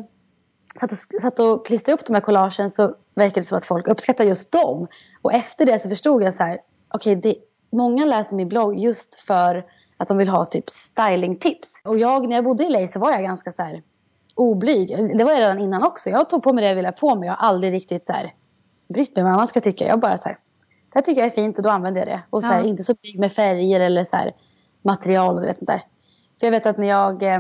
satt, 0.80 0.92
och, 0.92 1.22
satt 1.22 1.40
och 1.40 1.66
klistrade 1.66 1.94
upp 2.02 2.06
de 2.06 2.14
här 2.14 2.22
collagen 2.22 2.70
så 2.70 2.96
verkade 3.16 3.40
det 3.42 3.46
som 3.46 3.58
att 3.58 3.66
folk 3.66 3.88
uppskattade 3.88 4.30
just 4.30 4.52
dem. 4.52 4.88
Och 5.22 5.34
efter 5.34 5.66
det 5.66 5.80
så 5.80 5.90
förstod 5.90 6.24
jag 6.24 6.34
så 6.34 6.44
här, 6.44 6.60
okej, 6.94 7.16
det 7.16 7.36
många 7.72 8.06
läser 8.06 8.36
min 8.36 8.50
blogg 8.50 8.76
just 8.78 9.16
för 9.16 9.64
att 10.06 10.10
de 10.10 10.18
vill 10.18 10.30
ha 10.30 10.46
typ 10.46 10.70
stylingtips. 10.70 11.82
Och 11.84 11.98
jag, 11.98 12.30
när 12.30 12.36
jag 12.36 12.44
bodde 12.46 12.64
i 12.66 12.70
LA 12.70 12.88
så 12.88 13.00
var 13.00 13.12
jag 13.12 13.22
ganska 13.22 13.52
så 13.52 13.64
här 13.64 13.84
oblyg. 14.36 15.18
Det 15.18 15.24
var 15.24 15.32
jag 15.32 15.40
redan 15.40 15.60
innan 15.60 15.84
också. 15.84 16.10
Jag 16.10 16.30
tog 16.30 16.44
på 16.44 16.54
mig 16.54 16.62
det 16.62 16.68
jag 16.68 16.76
ville 16.76 16.88
ha 16.88 16.94
på 16.94 17.16
mig. 17.16 17.28
Jag 17.28 17.36
har 17.36 17.48
aldrig 17.48 17.74
riktigt 17.74 18.06
så 18.06 18.14
här 18.14 18.34
brytt 18.88 19.16
mig 19.16 19.24
vad 19.24 19.34
andra 19.34 19.48
ska 19.48 19.62
tycka. 19.62 19.88
Jag 19.88 20.00
bara 20.00 20.18
så 20.18 20.30
här, 20.30 20.38
det 20.94 20.96
här 20.96 21.02
tycker 21.02 21.22
jag 21.22 21.26
är 21.28 21.32
fint 21.32 21.58
och 21.58 21.64
då 21.64 21.70
använder 21.70 22.02
jag 22.02 22.08
det. 22.08 22.22
Och 22.30 22.44
så 22.44 22.48
här, 22.48 22.60
Ja. 22.60 22.68
inte 22.68 22.84
så 22.84 22.94
blyg 22.94 23.20
med 23.20 23.32
färger 23.32 23.80
eller 23.80 24.04
så 24.04 24.16
här, 24.16 24.34
material 24.82 25.36
och 25.36 25.42
du 25.42 25.48
vet 25.48 25.58
sånt 25.58 25.68
där. 25.68 25.82
För 26.40 26.48
jag 26.48 26.52
vet 26.52 26.66
att 26.66 26.78
när 26.78 26.88
jag 26.88 27.24
eh, 27.24 27.40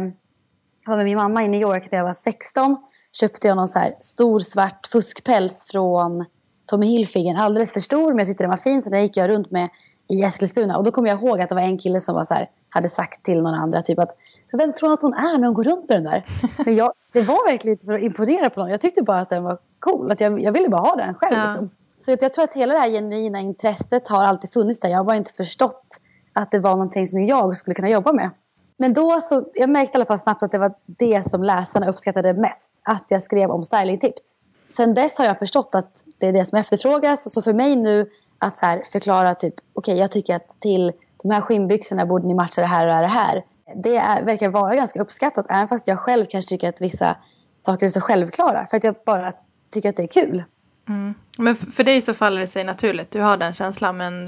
var 0.85 0.95
med 0.97 1.05
min 1.05 1.17
mamma 1.17 1.43
i 1.43 1.47
New 1.47 1.61
York 1.61 1.91
när 1.91 1.99
jag 1.99 2.05
var 2.05 2.13
16 2.13 2.77
köpte 3.11 3.47
jag 3.47 3.57
någon 3.57 3.67
så 3.67 3.79
här 3.79 3.95
stor 3.99 4.39
svart 4.39 4.87
fuskpäls 4.87 5.67
från 5.71 6.25
Tommy 6.65 6.87
Hilfiger. 6.87 7.35
Alldeles 7.35 7.71
för 7.73 7.79
stor 7.79 8.07
men 8.07 8.17
jag 8.17 8.27
tyckte 8.27 8.43
den 8.43 8.49
var 8.49 8.57
fin 8.57 8.81
så 8.81 8.89
den 8.89 9.01
gick 9.01 9.17
jag 9.17 9.29
runt 9.29 9.51
med 9.51 9.69
i 10.07 10.23
Eskilstuna. 10.23 10.77
Och 10.77 10.83
då 10.83 10.91
kommer 10.91 11.09
jag 11.09 11.21
ihåg 11.23 11.41
att 11.41 11.49
det 11.49 11.55
var 11.55 11.61
en 11.61 11.77
kille 11.77 12.01
som 12.01 12.15
var 12.15 12.23
så 12.23 12.33
här, 12.33 12.49
hade 12.69 12.89
sagt 12.89 13.23
till 13.23 13.41
någon 13.41 13.53
andra 13.53 13.81
typ 13.81 13.99
att 13.99 14.17
så 14.51 14.57
vem 14.57 14.73
tror 14.73 14.89
hon 14.89 14.93
att 14.93 15.01
hon 15.01 15.13
är 15.13 15.37
när 15.37 15.45
hon 15.45 15.53
går 15.53 15.63
runt 15.63 15.89
med 15.89 15.97
den 15.97 16.03
där? 16.03 16.25
Men 16.65 16.75
jag, 16.75 16.93
det 17.11 17.21
var 17.21 17.51
verkligen 17.51 17.73
inte 17.75 17.85
för 17.85 17.93
att 17.93 18.01
imponera 18.01 18.49
på 18.49 18.59
någon. 18.59 18.69
Jag 18.69 18.81
tyckte 18.81 19.01
bara 19.01 19.19
att 19.19 19.29
den 19.29 19.43
var 19.43 19.57
cool. 19.79 20.11
Att 20.11 20.19
jag, 20.19 20.41
jag 20.41 20.51
ville 20.51 20.69
bara 20.69 20.81
ha 20.81 20.95
den 20.95 21.13
själv. 21.13 21.35
Ja. 21.37 21.47
Liksom. 21.47 21.69
Så 22.05 22.11
jag 22.11 22.33
tror 22.33 22.43
att 22.43 22.53
hela 22.53 22.73
det 22.73 22.79
här 22.79 22.89
genuina 22.89 23.39
intresset 23.39 24.07
har 24.07 24.23
alltid 24.23 24.51
funnits 24.51 24.79
där. 24.79 24.89
Jag 24.89 24.97
har 24.97 25.03
bara 25.03 25.15
inte 25.15 25.33
förstått 25.33 25.99
att 26.33 26.51
det 26.51 26.59
var 26.59 26.71
någonting 26.71 27.07
som 27.07 27.25
jag 27.25 27.57
skulle 27.57 27.75
kunna 27.75 27.89
jobba 27.89 28.13
med. 28.13 28.29
Men 28.77 28.93
då 28.93 29.21
så, 29.21 29.45
jag 29.53 29.69
märkte 29.69 29.95
i 29.95 29.97
alla 29.97 30.05
fall 30.05 30.19
snabbt 30.19 30.43
att 30.43 30.51
det 30.51 30.57
var 30.57 30.73
det 30.85 31.29
som 31.29 31.43
läsarna 31.43 31.87
uppskattade 31.87 32.33
mest. 32.33 32.73
Att 32.83 33.05
jag 33.07 33.21
skrev 33.21 33.51
om 33.51 33.63
stylingtips. 33.63 34.35
Sen 34.67 34.93
dess 34.93 35.17
har 35.17 35.25
jag 35.25 35.39
förstått 35.39 35.75
att 35.75 36.03
det 36.17 36.27
är 36.27 36.33
det 36.33 36.45
som 36.45 36.57
efterfrågas. 36.57 37.33
Så 37.33 37.41
för 37.41 37.53
mig 37.53 37.75
nu 37.75 38.09
att 38.39 38.57
så 38.57 38.65
här 38.65 38.83
förklara 38.91 39.35
typ, 39.35 39.53
okej 39.73 39.97
jag 39.97 40.11
tycker 40.11 40.35
att 40.35 40.61
till 40.61 40.91
de 41.23 41.31
här 41.31 41.41
skinnbyxorna 41.41 42.05
borde 42.05 42.27
ni 42.27 42.33
matcha 42.33 42.61
det 42.61 42.67
här 42.67 42.87
och 42.87 43.01
det 43.01 43.07
här. 43.07 43.43
Det 43.75 43.97
är, 43.97 44.23
verkar 44.23 44.49
vara 44.49 44.75
ganska 44.75 45.01
uppskattat. 45.01 45.45
Även 45.49 45.67
fast 45.67 45.87
jag 45.87 45.99
själv 45.99 46.25
kanske 46.25 46.49
tycker 46.49 46.69
att 46.69 46.81
vissa 46.81 47.17
saker 47.59 47.85
är 47.85 47.89
så 47.89 48.01
självklara. 48.01 48.65
För 48.65 48.77
att 48.77 48.83
jag 48.83 48.95
bara 49.05 49.31
tycker 49.71 49.89
att 49.89 49.97
det 49.97 50.03
är 50.03 50.07
kul. 50.07 50.43
Mm. 50.87 51.13
Men 51.37 51.55
för 51.55 51.83
dig 51.83 52.01
så 52.01 52.13
faller 52.13 52.41
det 52.41 52.47
sig 52.47 52.63
naturligt. 52.63 53.11
Du 53.11 53.21
har 53.21 53.37
den 53.37 53.53
känslan. 53.53 53.97
Men... 53.97 54.27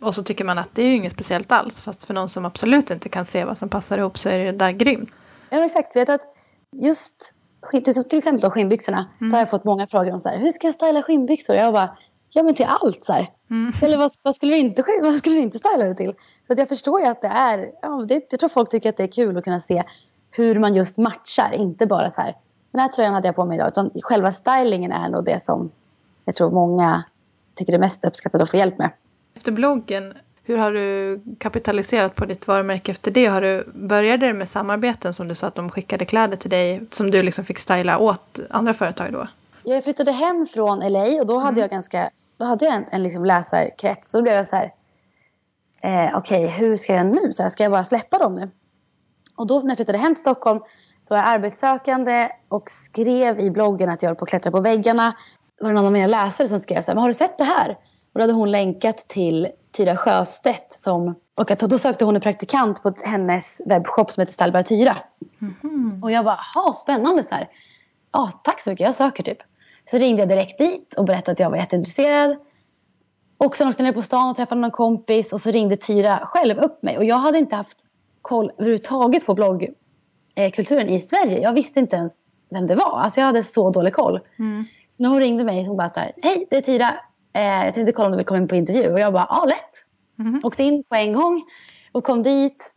Och 0.00 0.14
så 0.14 0.22
tycker 0.22 0.44
man 0.44 0.58
att 0.58 0.68
det 0.72 0.82
är 0.82 0.86
ju 0.86 0.96
inget 0.96 1.12
speciellt 1.12 1.52
alls. 1.52 1.80
Fast 1.80 2.04
för 2.04 2.14
någon 2.14 2.28
som 2.28 2.44
absolut 2.44 2.90
inte 2.90 3.08
kan 3.08 3.24
se 3.24 3.44
vad 3.44 3.58
som 3.58 3.68
passar 3.68 3.98
ihop 3.98 4.18
så 4.18 4.28
är 4.28 4.38
det 4.38 4.52
där 4.52 4.70
grymt. 4.70 5.10
Ja, 5.50 5.64
exakt. 5.64 5.92
Så 5.92 5.98
jag 5.98 6.06
tror 6.06 6.14
att 6.14 6.26
just 6.72 7.34
till 7.70 8.18
exempel 8.18 8.40
då 8.40 8.50
skinnbyxorna. 8.50 9.06
Då 9.18 9.26
har 9.26 9.38
jag 9.38 9.50
fått 9.50 9.64
många 9.64 9.86
frågor 9.86 10.12
om 10.12 10.20
så 10.20 10.28
här, 10.28 10.38
hur 10.38 10.52
ska 10.52 10.66
jag 10.66 10.74
styla 10.74 11.02
skinnbyxor? 11.02 11.56
Jag 11.56 11.72
bara, 11.72 11.96
ja 12.36 12.42
men 12.42 12.54
till 12.54 12.66
allt 12.68 13.04
så. 13.04 13.26
Mm. 13.50 13.72
Eller 13.82 13.98
vad, 13.98 14.12
vad, 14.22 14.34
skulle 14.34 14.52
du 14.52 14.58
inte, 14.58 14.84
vad 15.02 15.18
skulle 15.18 15.34
du 15.36 15.42
inte 15.42 15.58
styla 15.58 15.84
det 15.84 15.94
till? 15.94 16.14
Så 16.46 16.52
att 16.52 16.58
jag 16.58 16.68
förstår 16.68 17.00
ju 17.00 17.06
att 17.06 17.22
det 17.22 17.28
är, 17.28 17.70
ja, 17.82 18.04
det, 18.08 18.26
jag 18.30 18.40
tror 18.40 18.48
folk 18.48 18.70
tycker 18.70 18.88
att 18.88 18.96
det 18.96 19.02
är 19.02 19.12
kul 19.12 19.36
att 19.36 19.44
kunna 19.44 19.60
se 19.60 19.84
hur 20.30 20.58
man 20.58 20.74
just 20.74 20.98
matchar. 20.98 21.52
Inte 21.52 21.86
bara 21.86 22.10
så 22.10 22.20
här, 22.20 22.36
den 22.70 22.80
här 22.80 22.88
tröjan 22.88 23.14
hade 23.14 23.28
jag 23.28 23.36
på 23.36 23.44
mig 23.44 23.56
idag. 23.56 23.68
Utan 23.68 23.90
själva 24.02 24.32
stylingen 24.32 24.92
är 24.92 25.08
nog 25.08 25.24
det 25.24 25.42
som 25.42 25.70
jag 26.24 26.34
tror 26.34 26.50
många 26.50 27.04
tycker 27.54 27.72
är 27.72 27.78
mest 27.78 28.04
uppskattat 28.04 28.42
att 28.42 28.50
få 28.50 28.56
hjälp 28.56 28.78
med. 28.78 28.90
Efter 29.34 29.52
bloggen, 29.52 30.14
hur 30.42 30.58
har 30.58 30.72
du 30.72 31.20
kapitaliserat 31.38 32.14
på 32.14 32.24
ditt 32.24 32.48
varumärke 32.48 32.92
efter 32.92 33.10
det? 33.10 33.26
Har 33.26 33.40
du, 33.40 33.64
började 33.74 34.26
det 34.26 34.32
med 34.32 34.48
samarbeten 34.48 35.14
som 35.14 35.28
du 35.28 35.34
sa 35.34 35.46
att 35.46 35.54
de 35.54 35.70
skickade 35.70 36.04
kläder 36.04 36.36
till 36.36 36.50
dig 36.50 36.82
som 36.90 37.10
du 37.10 37.22
liksom 37.22 37.44
fick 37.44 37.58
styla 37.58 37.98
åt 37.98 38.40
andra 38.50 38.74
företag 38.74 39.12
då? 39.12 39.26
Jag 39.62 39.84
flyttade 39.84 40.12
hem 40.12 40.46
från 40.46 40.78
LA 40.78 41.04
och 41.20 41.26
då 41.26 41.38
hade 41.38 41.60
jag 41.60 41.70
ganska 41.70 42.10
då 42.36 42.44
hade 42.44 42.64
jag 42.64 42.74
en, 42.74 42.84
en 42.90 43.02
liksom 43.02 43.24
läsarkrets. 43.24 44.10
Så 44.10 44.16
då 44.16 44.22
blev 44.22 44.34
jag 44.34 44.46
så 44.46 44.56
här, 44.56 44.74
eh, 45.82 46.16
okej 46.18 46.46
hur 46.46 46.76
ska 46.76 46.94
jag 46.94 47.06
nu? 47.06 47.32
Så 47.32 47.42
här, 47.42 47.50
ska 47.50 47.62
jag 47.62 47.72
bara 47.72 47.84
släppa 47.84 48.18
dem 48.18 48.34
nu? 48.34 48.50
Och 49.36 49.46
då 49.46 49.60
när 49.60 49.68
jag 49.68 49.76
flyttade 49.76 49.98
hem 49.98 50.14
till 50.14 50.20
Stockholm 50.20 50.60
så 51.08 51.14
var 51.14 51.18
jag 51.18 51.28
arbetssökande 51.28 52.28
och 52.48 52.70
skrev 52.70 53.40
i 53.40 53.50
bloggen 53.50 53.88
att 53.88 54.02
jag 54.02 54.10
höll 54.10 54.16
på 54.16 54.24
att 54.24 54.28
klättra 54.28 54.50
på 54.50 54.60
väggarna. 54.60 55.16
Det 55.58 55.64
var 55.64 55.72
någon 55.72 55.86
av 55.86 55.92
mina 55.92 56.06
läsare 56.06 56.48
som 56.48 56.60
skrev 56.60 56.82
så 56.82 56.90
här, 56.90 56.94
men 56.94 57.02
har 57.02 57.08
du 57.08 57.14
sett 57.14 57.38
det 57.38 57.44
här? 57.44 57.70
Och 57.70 58.18
då 58.18 58.20
hade 58.20 58.32
hon 58.32 58.50
länkat 58.50 59.08
till 59.08 59.48
Tyra 59.76 59.96
Sjöstedt 59.96 60.72
som, 60.72 61.14
och 61.34 61.50
att, 61.50 61.58
då 61.58 61.78
sökte 61.78 62.04
hon 62.04 62.14
en 62.14 62.20
praktikant 62.20 62.82
på 62.82 62.94
hennes 63.04 63.60
webbshop 63.66 64.10
som 64.10 64.20
heter 64.20 64.32
Stylbar 64.32 64.62
Tyra. 64.62 64.96
Och 66.02 66.10
jag 66.10 66.24
bara, 66.24 66.38
ha 66.54 66.72
spännande 66.72 67.22
så 67.22 67.34
här. 67.34 67.48
Ja, 68.12 68.30
tack 68.44 68.60
så 68.60 68.70
mycket, 68.70 68.86
jag 68.86 68.94
söker 68.94 69.22
typ. 69.22 69.38
Så 69.90 69.98
ringde 69.98 70.22
jag 70.22 70.28
direkt 70.28 70.58
dit 70.58 70.94
och 70.94 71.04
berättade 71.04 71.32
att 71.32 71.40
jag 71.40 71.50
var 71.50 71.56
jätteintresserad. 71.56 72.36
Och 73.38 73.56
sen 73.56 73.68
åkte 73.68 73.82
jag 73.82 73.88
ner 73.88 73.92
på 73.92 74.02
stan 74.02 74.28
och 74.28 74.36
träffade 74.36 74.60
någon 74.60 74.70
kompis 74.70 75.32
och 75.32 75.40
så 75.40 75.50
ringde 75.50 75.76
Tyra 75.76 76.18
själv 76.22 76.58
upp 76.58 76.82
mig. 76.82 76.98
Och 76.98 77.04
jag 77.04 77.16
hade 77.16 77.38
inte 77.38 77.56
haft 77.56 77.86
koll 78.22 78.52
överhuvudtaget 78.58 79.26
på 79.26 79.34
bloggkulturen 79.34 80.88
i 80.88 80.98
Sverige. 80.98 81.40
Jag 81.40 81.52
visste 81.52 81.80
inte 81.80 81.96
ens 81.96 82.26
vem 82.50 82.66
det 82.66 82.74
var. 82.74 82.98
Alltså 82.98 83.20
jag 83.20 83.26
hade 83.26 83.42
så 83.42 83.70
dålig 83.70 83.94
koll. 83.94 84.20
Mm. 84.38 84.64
Så 84.88 85.02
när 85.02 85.10
hon 85.10 85.20
ringde 85.20 85.44
mig 85.44 85.64
hon 85.64 85.76
bara 85.76 85.88
så 85.88 86.00
här, 86.00 86.12
hej 86.22 86.46
det 86.50 86.56
är 86.56 86.62
Tyra. 86.62 86.94
Eh, 87.32 87.64
jag 87.64 87.74
tänkte 87.74 87.92
kolla 87.92 88.06
om 88.06 88.12
du 88.12 88.16
vill 88.16 88.26
komma 88.26 88.38
in 88.38 88.48
på 88.48 88.54
intervju. 88.54 88.92
Och 88.92 89.00
jag 89.00 89.12
bara, 89.12 89.26
ja 89.30 89.44
lätt. 89.44 89.84
Mhm. 90.16 90.40
Åkte 90.44 90.62
in 90.62 90.84
på 90.88 90.94
en 90.94 91.12
gång 91.12 91.42
och 91.92 92.04
kom 92.04 92.22
dit 92.22 92.72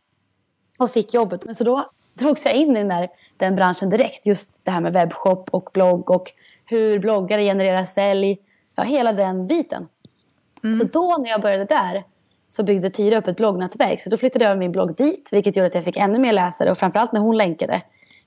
och 0.77 0.91
fick 0.91 1.13
jobbet. 1.13 1.45
Men 1.45 1.55
så 1.55 1.63
då 1.63 1.89
drogs 2.13 2.45
jag 2.45 2.55
in 2.55 2.71
i 2.77 2.79
den, 2.79 2.87
där, 2.87 3.09
den 3.37 3.55
branschen 3.55 3.89
direkt. 3.89 4.25
Just 4.25 4.65
det 4.65 4.71
här 4.71 4.81
med 4.81 4.93
webbshop 4.93 5.49
och 5.51 5.69
blogg 5.73 6.09
och 6.09 6.31
hur 6.69 6.99
bloggare 6.99 7.43
genererar 7.43 7.83
sälj. 7.83 8.37
Ja, 8.75 8.83
hela 8.83 9.13
den 9.13 9.47
biten. 9.47 9.87
Mm. 10.63 10.75
Så 10.75 10.83
då 10.83 11.17
när 11.19 11.29
jag 11.29 11.41
började 11.41 11.65
där 11.65 12.03
så 12.49 12.63
byggde 12.63 12.89
Tyra 12.89 13.17
upp 13.17 13.27
ett 13.27 13.37
bloggnätverk. 13.37 14.01
Så 14.01 14.09
då 14.09 14.17
flyttade 14.17 14.45
jag 14.45 14.57
min 14.57 14.71
blogg 14.71 14.95
dit 14.95 15.29
vilket 15.31 15.55
gjorde 15.55 15.67
att 15.67 15.75
jag 15.75 15.83
fick 15.83 15.97
ännu 15.97 16.19
mer 16.19 16.33
läsare 16.33 16.71
och 16.71 16.77
framförallt 16.77 17.11
när 17.11 17.19
hon 17.19 17.37
länkade. 17.37 17.81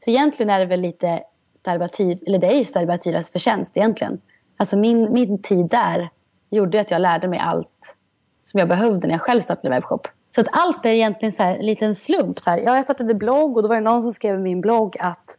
Så 0.04 0.10
egentligen 0.10 0.50
är 0.50 0.58
det 0.58 0.66
väl 0.66 0.80
lite 0.80 1.22
Stylbar 1.54 1.88
Tyra, 1.88 2.18
eller 2.26 2.38
det 2.38 2.46
är 2.46 2.56
ju 2.56 2.64
Stylbar 2.64 2.96
Tyras 2.96 3.30
förtjänst 3.30 3.76
egentligen. 3.76 4.20
Alltså 4.56 4.76
min, 4.76 5.12
min 5.12 5.42
tid 5.42 5.66
där 5.66 6.10
gjorde 6.50 6.80
att 6.80 6.90
jag 6.90 7.00
lärde 7.00 7.28
mig 7.28 7.38
allt 7.38 7.96
som 8.42 8.58
jag 8.58 8.68
behövde 8.68 9.06
när 9.08 9.14
jag 9.14 9.20
själv 9.20 9.40
startade 9.40 9.70
webbshop. 9.70 10.08
Så 10.34 10.40
att 10.40 10.48
allt 10.52 10.86
är 10.86 10.90
egentligen 10.90 11.32
så 11.32 11.42
här, 11.42 11.56
en 11.56 11.66
liten 11.66 11.94
slump. 11.94 12.40
Så 12.40 12.50
här, 12.50 12.58
ja, 12.58 12.74
jag 12.74 12.84
startade 12.84 13.14
blogg 13.14 13.56
och 13.56 13.62
då 13.62 13.68
var 13.68 13.76
det 13.76 13.82
någon 13.82 14.02
som 14.02 14.12
skrev 14.12 14.34
i 14.34 14.42
min 14.42 14.60
blogg 14.60 14.96
att 15.00 15.36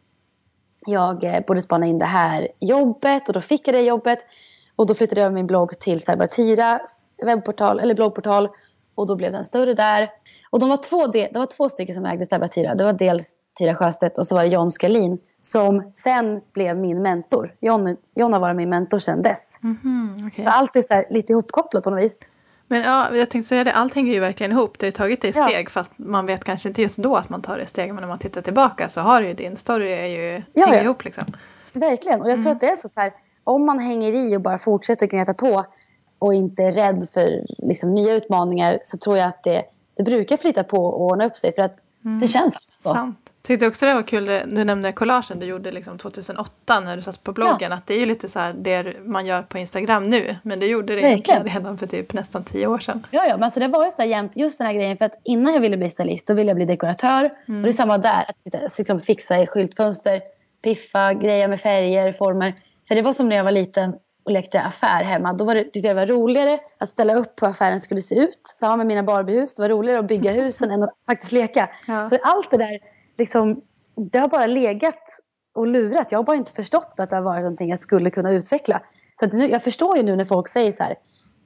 jag 0.86 1.24
eh, 1.24 1.40
borde 1.46 1.62
spana 1.62 1.86
in 1.86 1.98
det 1.98 2.04
här 2.04 2.48
jobbet 2.60 3.28
och 3.28 3.34
då 3.34 3.40
fick 3.40 3.68
jag 3.68 3.74
det 3.74 3.80
jobbet. 3.80 4.18
Och 4.76 4.86
då 4.86 4.94
flyttade 4.94 5.20
jag 5.20 5.26
över 5.26 5.34
min 5.34 5.46
blogg 5.46 5.78
till 5.78 6.00
Cybertiras 6.00 7.12
webbportal, 7.22 7.80
eller 7.80 7.94
bloggportal. 7.94 8.48
Och 8.94 9.06
då 9.06 9.16
blev 9.16 9.32
den 9.32 9.44
större 9.44 9.74
där. 9.74 10.10
Och 10.50 10.60
de 10.60 10.68
var 10.68 10.76
två, 10.76 11.06
det 11.06 11.36
var 11.36 11.46
två 11.46 11.68
stycken 11.68 11.94
som 11.94 12.06
ägde 12.06 12.26
Cybertira. 12.26 12.74
Det 12.74 12.84
var 12.84 12.92
dels 12.92 13.36
Tira 13.58 13.74
Sjöstedt 13.74 14.18
och 14.18 14.26
så 14.26 14.34
var 14.34 14.42
det 14.42 14.48
John 14.48 14.70
Skalin. 14.70 15.18
Som 15.40 15.90
sen 15.92 16.40
blev 16.52 16.76
min 16.76 17.02
mentor. 17.02 17.54
John, 17.60 17.96
John 18.14 18.32
har 18.32 18.40
varit 18.40 18.56
min 18.56 18.68
mentor 18.68 18.98
sen 18.98 19.22
dess. 19.22 19.58
Mhm, 19.62 20.24
okej. 20.28 20.44
Så 20.44 20.50
allt 20.50 20.76
är 20.76 20.82
så 20.82 21.04
lite 21.10 21.32
ihopkopplat 21.32 21.84
på 21.84 21.90
något 21.90 22.02
vis. 22.04 22.30
Men 22.74 22.82
ja, 22.82 23.16
jag 23.16 23.30
tänkte 23.30 23.48
säga 23.48 23.64
det, 23.64 23.72
allt 23.72 23.94
hänger 23.94 24.12
ju 24.12 24.20
verkligen 24.20 24.52
ihop. 24.52 24.78
Du 24.78 24.84
har 24.84 24.88
ju 24.88 24.92
tagit 24.92 25.20
det 25.22 25.28
i 25.28 25.32
Ja. 25.36 25.44
steg 25.48 25.70
fast 25.70 25.92
man 25.96 26.26
vet 26.26 26.44
kanske 26.44 26.68
inte 26.68 26.82
just 26.82 26.98
då 26.98 27.16
att 27.16 27.28
man 27.28 27.42
tar 27.42 27.58
det 27.58 27.66
steg. 27.66 27.94
Men 27.94 28.00
när 28.00 28.08
man 28.08 28.18
tittar 28.18 28.40
tillbaka 28.42 28.88
så 28.88 29.00
har 29.00 29.22
ju 29.22 29.34
din 29.34 29.56
story 29.56 29.92
är 29.92 30.06
ju, 30.06 30.42
Ja, 30.52 30.66
hänger 30.66 30.78
ja. 30.78 30.84
ihop 30.84 31.04
liksom. 31.04 31.24
Verkligen. 31.72 32.20
Och 32.22 32.30
jag 32.30 32.34
tror 32.36 32.44
Mm. 32.46 32.52
att 32.56 32.60
det 32.60 32.68
är 32.68 32.76
så, 32.76 32.88
så 32.88 33.00
här. 33.00 33.12
Om 33.44 33.66
man 33.66 33.78
hänger 33.78 34.12
i 34.12 34.36
och 34.36 34.40
bara 34.40 34.58
fortsätter 34.58 35.06
gneta 35.06 35.34
på. 35.34 35.64
Och 36.18 36.34
inte 36.34 36.62
är 36.62 36.72
rädd 36.72 37.08
för 37.14 37.46
liksom, 37.58 37.94
nya 37.94 38.12
utmaningar. 38.14 38.78
Så 38.84 38.96
tror 38.96 39.18
jag 39.18 39.28
att 39.28 39.42
det, 39.42 39.62
det 39.96 40.02
brukar 40.02 40.36
flytta 40.36 40.64
på 40.64 40.86
och 40.86 41.00
ordna 41.02 41.26
upp 41.26 41.36
sig. 41.36 41.54
För 41.54 41.62
att 41.62 41.76
Mm. 42.04 42.20
det 42.20 42.28
känns 42.28 42.54
så. 42.76 42.92
Sant. 42.92 43.23
Tyckte 43.46 43.66
också 43.66 43.86
det 43.86 43.94
var 43.94 44.02
kul, 44.02 44.26
du 44.46 44.64
nämnde 44.64 44.92
collagen 44.92 45.38
du 45.38 45.46
gjorde 45.46 45.70
liksom 45.72 45.98
2008 45.98 46.80
när 46.80 46.96
du 46.96 47.02
satt 47.02 47.24
på 47.24 47.32
bloggen. 47.32 47.72
Att 47.72 47.86
det 47.86 47.94
är 47.94 47.98
ju 47.98 48.06
lite 48.06 48.28
så 48.28 48.38
här 48.38 48.52
det 48.52 48.94
man 49.04 49.26
gör 49.26 49.42
på 49.42 49.58
Instagram 49.58 50.04
nu. 50.04 50.36
Men 50.42 50.60
det 50.60 50.66
gjorde 50.66 50.94
det 50.94 51.00
Verkligen. 51.02 51.44
redan 51.44 51.78
för 51.78 51.86
typ 51.86 52.12
nästan 52.12 52.44
tio 52.44 52.66
år 52.66 52.78
sedan. 52.78 53.06
Ja, 53.10 53.26
ja, 53.26 53.34
men 53.34 53.42
alltså 53.42 53.60
det 53.60 53.68
var 53.68 53.84
ju 53.84 53.90
så 53.90 54.02
här 54.02 54.08
jämt, 54.08 54.36
just 54.36 54.58
den 54.58 54.66
här 54.66 54.74
grejen. 54.74 54.96
För 54.96 55.04
att 55.04 55.20
innan 55.24 55.54
jag 55.54 55.60
ville 55.60 55.76
bli 55.76 55.88
stylist, 55.88 56.26
då 56.26 56.34
ville 56.34 56.50
jag 56.50 56.56
bli 56.56 56.64
dekoratör. 56.64 57.30
Mm. 57.48 57.60
Och 57.60 57.62
det 57.62 57.68
är 57.68 57.72
samma 57.72 57.98
där. 57.98 58.24
Att 58.28 58.78
liksom 58.78 59.00
fixa 59.00 59.42
i 59.42 59.46
skyltfönster, 59.46 60.22
piffa, 60.62 61.14
greja 61.14 61.48
med 61.48 61.60
färger, 61.60 62.12
former. 62.12 62.54
För 62.88 62.94
det 62.94 63.02
var 63.02 63.12
som 63.12 63.28
när 63.28 63.36
jag 63.36 63.44
var 63.44 63.52
liten 63.52 63.94
och 64.24 64.32
lekte 64.32 64.60
affär 64.60 65.04
hemma. 65.04 65.32
Då 65.32 65.44
var 65.44 65.54
det, 65.54 65.64
tyckte 65.64 65.88
jag 65.88 65.96
det 65.96 66.00
var 66.00 66.06
roligare 66.06 66.58
att 66.78 66.88
ställa 66.88 67.14
upp 67.14 67.36
på 67.36 67.46
hur 67.46 67.50
affären 67.50 67.80
skulle 67.80 68.02
se 68.02 68.14
ut. 68.14 68.40
Samma 68.56 68.76
med 68.76 68.86
mina 68.86 69.02
Barbiehus. 69.02 69.54
Det 69.54 69.62
var 69.62 69.68
roligare 69.68 69.98
att 69.98 70.08
bygga 70.08 70.32
husen 70.42 70.70
än 70.70 70.82
att 70.82 70.90
faktiskt 71.06 71.32
leka. 71.32 71.70
Ja. 71.86 72.06
Så 72.06 72.18
allt 72.22 72.50
det 72.50 72.56
där, 72.56 72.78
liksom, 73.18 73.60
det 73.96 74.18
har 74.18 74.28
bara 74.28 74.46
legat 74.46 75.20
och 75.54 75.66
lurat. 75.66 76.12
Jag 76.12 76.18
har 76.18 76.24
bara 76.24 76.36
inte 76.36 76.52
förstått 76.52 76.94
att 76.98 77.10
det 77.10 77.16
har 77.16 77.22
varit 77.22 77.42
någonting 77.42 77.70
jag 77.70 77.78
skulle 77.78 78.10
kunna 78.10 78.30
utveckla. 78.30 78.80
Så 79.20 79.26
nu, 79.26 79.48
jag 79.48 79.64
förstår 79.64 79.96
ju 79.96 80.02
nu 80.02 80.16
när 80.16 80.24
folk 80.24 80.48
säger 80.48 80.72
så 80.72 80.82
här. 80.82 80.94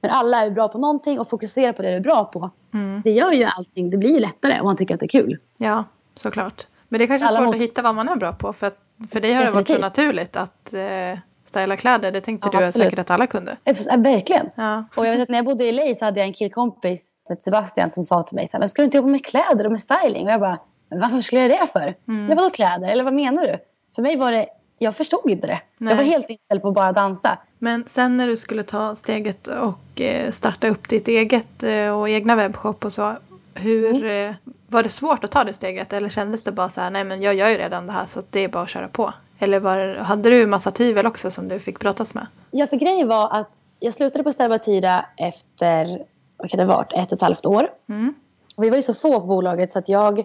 Men 0.01 0.11
alla 0.11 0.45
är 0.45 0.51
bra 0.51 0.67
på 0.67 0.77
någonting 0.77 1.19
och 1.19 1.29
fokuserar 1.29 1.73
på 1.73 1.81
det 1.81 1.89
du 1.89 1.95
är 1.95 1.99
bra 1.99 2.25
på. 2.25 2.49
Mm. 2.73 3.01
Det 3.03 3.11
gör 3.11 3.31
ju 3.31 3.43
allting, 3.43 3.89
det 3.89 3.97
blir 3.97 4.09
ju 4.13 4.19
lättare 4.19 4.59
om 4.59 4.65
man 4.65 4.75
tycker 4.77 4.93
att 4.93 4.99
det 4.99 5.05
är 5.05 5.21
kul. 5.21 5.37
Ja, 5.57 5.83
såklart. 6.15 6.67
Men 6.89 6.99
det 6.99 7.05
är 7.05 7.07
kanske 7.07 7.27
är 7.27 7.31
svårt 7.31 7.45
mot- 7.45 7.55
att 7.55 7.61
hitta 7.61 7.81
vad 7.81 7.95
man 7.95 8.09
är 8.09 8.15
bra 8.15 8.31
på. 8.33 8.53
För, 8.53 8.67
att, 8.67 8.77
för 9.11 9.19
dig 9.19 9.33
har 9.33 9.43
det 9.45 9.51
varit 9.51 9.67
så 9.67 9.73
Definitivt. 9.73 9.97
naturligt 9.97 10.35
att 10.35 10.73
eh, 10.73 11.19
styla 11.45 11.77
kläder. 11.77 12.11
Det 12.11 12.21
tänkte 12.21 12.49
Ja, 12.53 12.59
du 12.59 12.65
absolut. 12.65 12.85
säkert 12.85 12.99
att 12.99 13.09
alla 13.11 13.27
kunde. 13.27 13.57
Ja, 13.63 13.73
verkligen. 13.97 14.49
Ja. 14.55 14.83
Och 14.95 15.05
jag 15.05 15.11
vet 15.11 15.21
att 15.21 15.29
när 15.29 15.37
jag 15.37 15.45
bodde 15.45 15.63
i 15.65 15.71
LA 15.71 15.95
så 15.95 16.05
hade 16.05 16.19
jag 16.19 16.27
en 16.27 16.33
killkompis 16.33 17.25
Sebastian 17.39 17.89
som 17.89 18.03
sa 18.03 18.23
till 18.23 18.35
mig 18.35 18.47
så 18.47 18.51
här, 18.57 18.59
men 18.59 18.69
ska 18.69 18.81
du 18.81 18.85
inte 18.85 18.97
jobba 18.97 19.09
med 19.09 19.25
kläder 19.25 19.65
och 19.65 19.71
med 19.71 19.79
styling? 19.79 20.25
Och 20.25 20.31
jag 20.31 20.39
bara, 20.39 20.57
varför 20.89 21.21
skulle 21.21 21.41
jag 21.41 21.49
göra 21.51 21.61
det 21.61 21.67
för? 21.71 21.95
Mm. 22.07 22.27
Vadå 22.37 22.49
kläder? 22.49 22.87
Eller 22.89 23.03
vad 23.03 23.13
menar 23.13 23.43
du? 23.43 23.57
För 23.95 24.01
mig 24.01 24.15
var 24.17 24.31
det, 24.31 24.47
jag 24.77 24.95
förstod 24.95 25.29
inte 25.31 25.47
det. 25.47 25.61
Nej. 25.77 25.91
Jag 25.91 25.97
var 25.97 26.03
helt 26.03 26.29
inställd 26.29 26.61
på 26.61 26.67
att 26.67 26.73
bara 26.73 26.91
dansa. 26.91 27.37
Men 27.59 27.83
sen 27.87 28.17
när 28.17 28.27
du 28.27 28.37
skulle 28.37 28.63
ta 28.63 28.95
steget 28.95 29.47
och 29.47 30.01
eh, 30.01 30.31
starta 30.31 30.67
upp 30.67 30.89
ditt 30.89 31.07
eget 31.07 31.63
eh, 31.63 31.99
och 31.99 32.09
egna 32.09 32.35
webbshop 32.35 32.85
och 32.85 32.93
så. 32.93 33.15
Hur, 33.55 33.95
Mm. 34.05 34.29
eh, 34.29 34.35
var 34.67 34.83
det 34.83 34.89
svårt 34.89 35.23
att 35.23 35.31
ta 35.31 35.43
det 35.43 35.53
steget 35.53 35.93
eller 35.93 36.09
kändes 36.09 36.43
det 36.43 36.51
bara 36.51 36.69
så 36.69 36.81
här, 36.81 36.89
nej 36.91 37.03
men 37.03 37.21
jag 37.21 37.35
gör 37.35 37.49
ju 37.49 37.57
redan 37.57 37.87
det 37.87 37.93
här 37.93 38.05
så 38.05 38.21
det 38.29 38.39
är 38.43 38.47
bara 38.49 38.63
att 38.63 38.69
köra 38.69 38.87
på? 38.87 39.13
Eller 39.39 39.59
var, 39.59 39.95
hade 39.95 40.29
du 40.29 40.47
massa 40.47 40.71
tvivel 40.71 41.05
också 41.05 41.31
som 41.31 41.47
du 41.47 41.59
fick 41.59 41.79
brottas 41.79 42.15
med? 42.15 42.27
Ja, 42.51 42.67
för 42.67 42.75
grejen 42.77 43.07
var 43.07 43.29
att 43.33 43.51
jag 43.79 43.93
slutade 43.93 44.23
på 44.23 44.31
Starbatyra 44.31 45.05
efter, 45.17 46.03
vad 46.37 46.49
kan 46.49 46.57
det 46.57 46.63
ha 46.63 46.75
varit, 46.75 46.93
ett 46.93 47.11
och 47.11 47.15
ett 47.17 47.21
halvt 47.21 47.45
år. 47.45 47.67
Mm. 47.89 48.13
Och 48.55 48.63
vi 48.63 48.69
var 48.69 48.75
ju 48.75 48.81
så 48.81 48.93
få 48.93 49.19
på 49.19 49.25
bolaget 49.27 49.71
så 49.71 49.79
att 49.79 49.89
jag, 49.89 50.23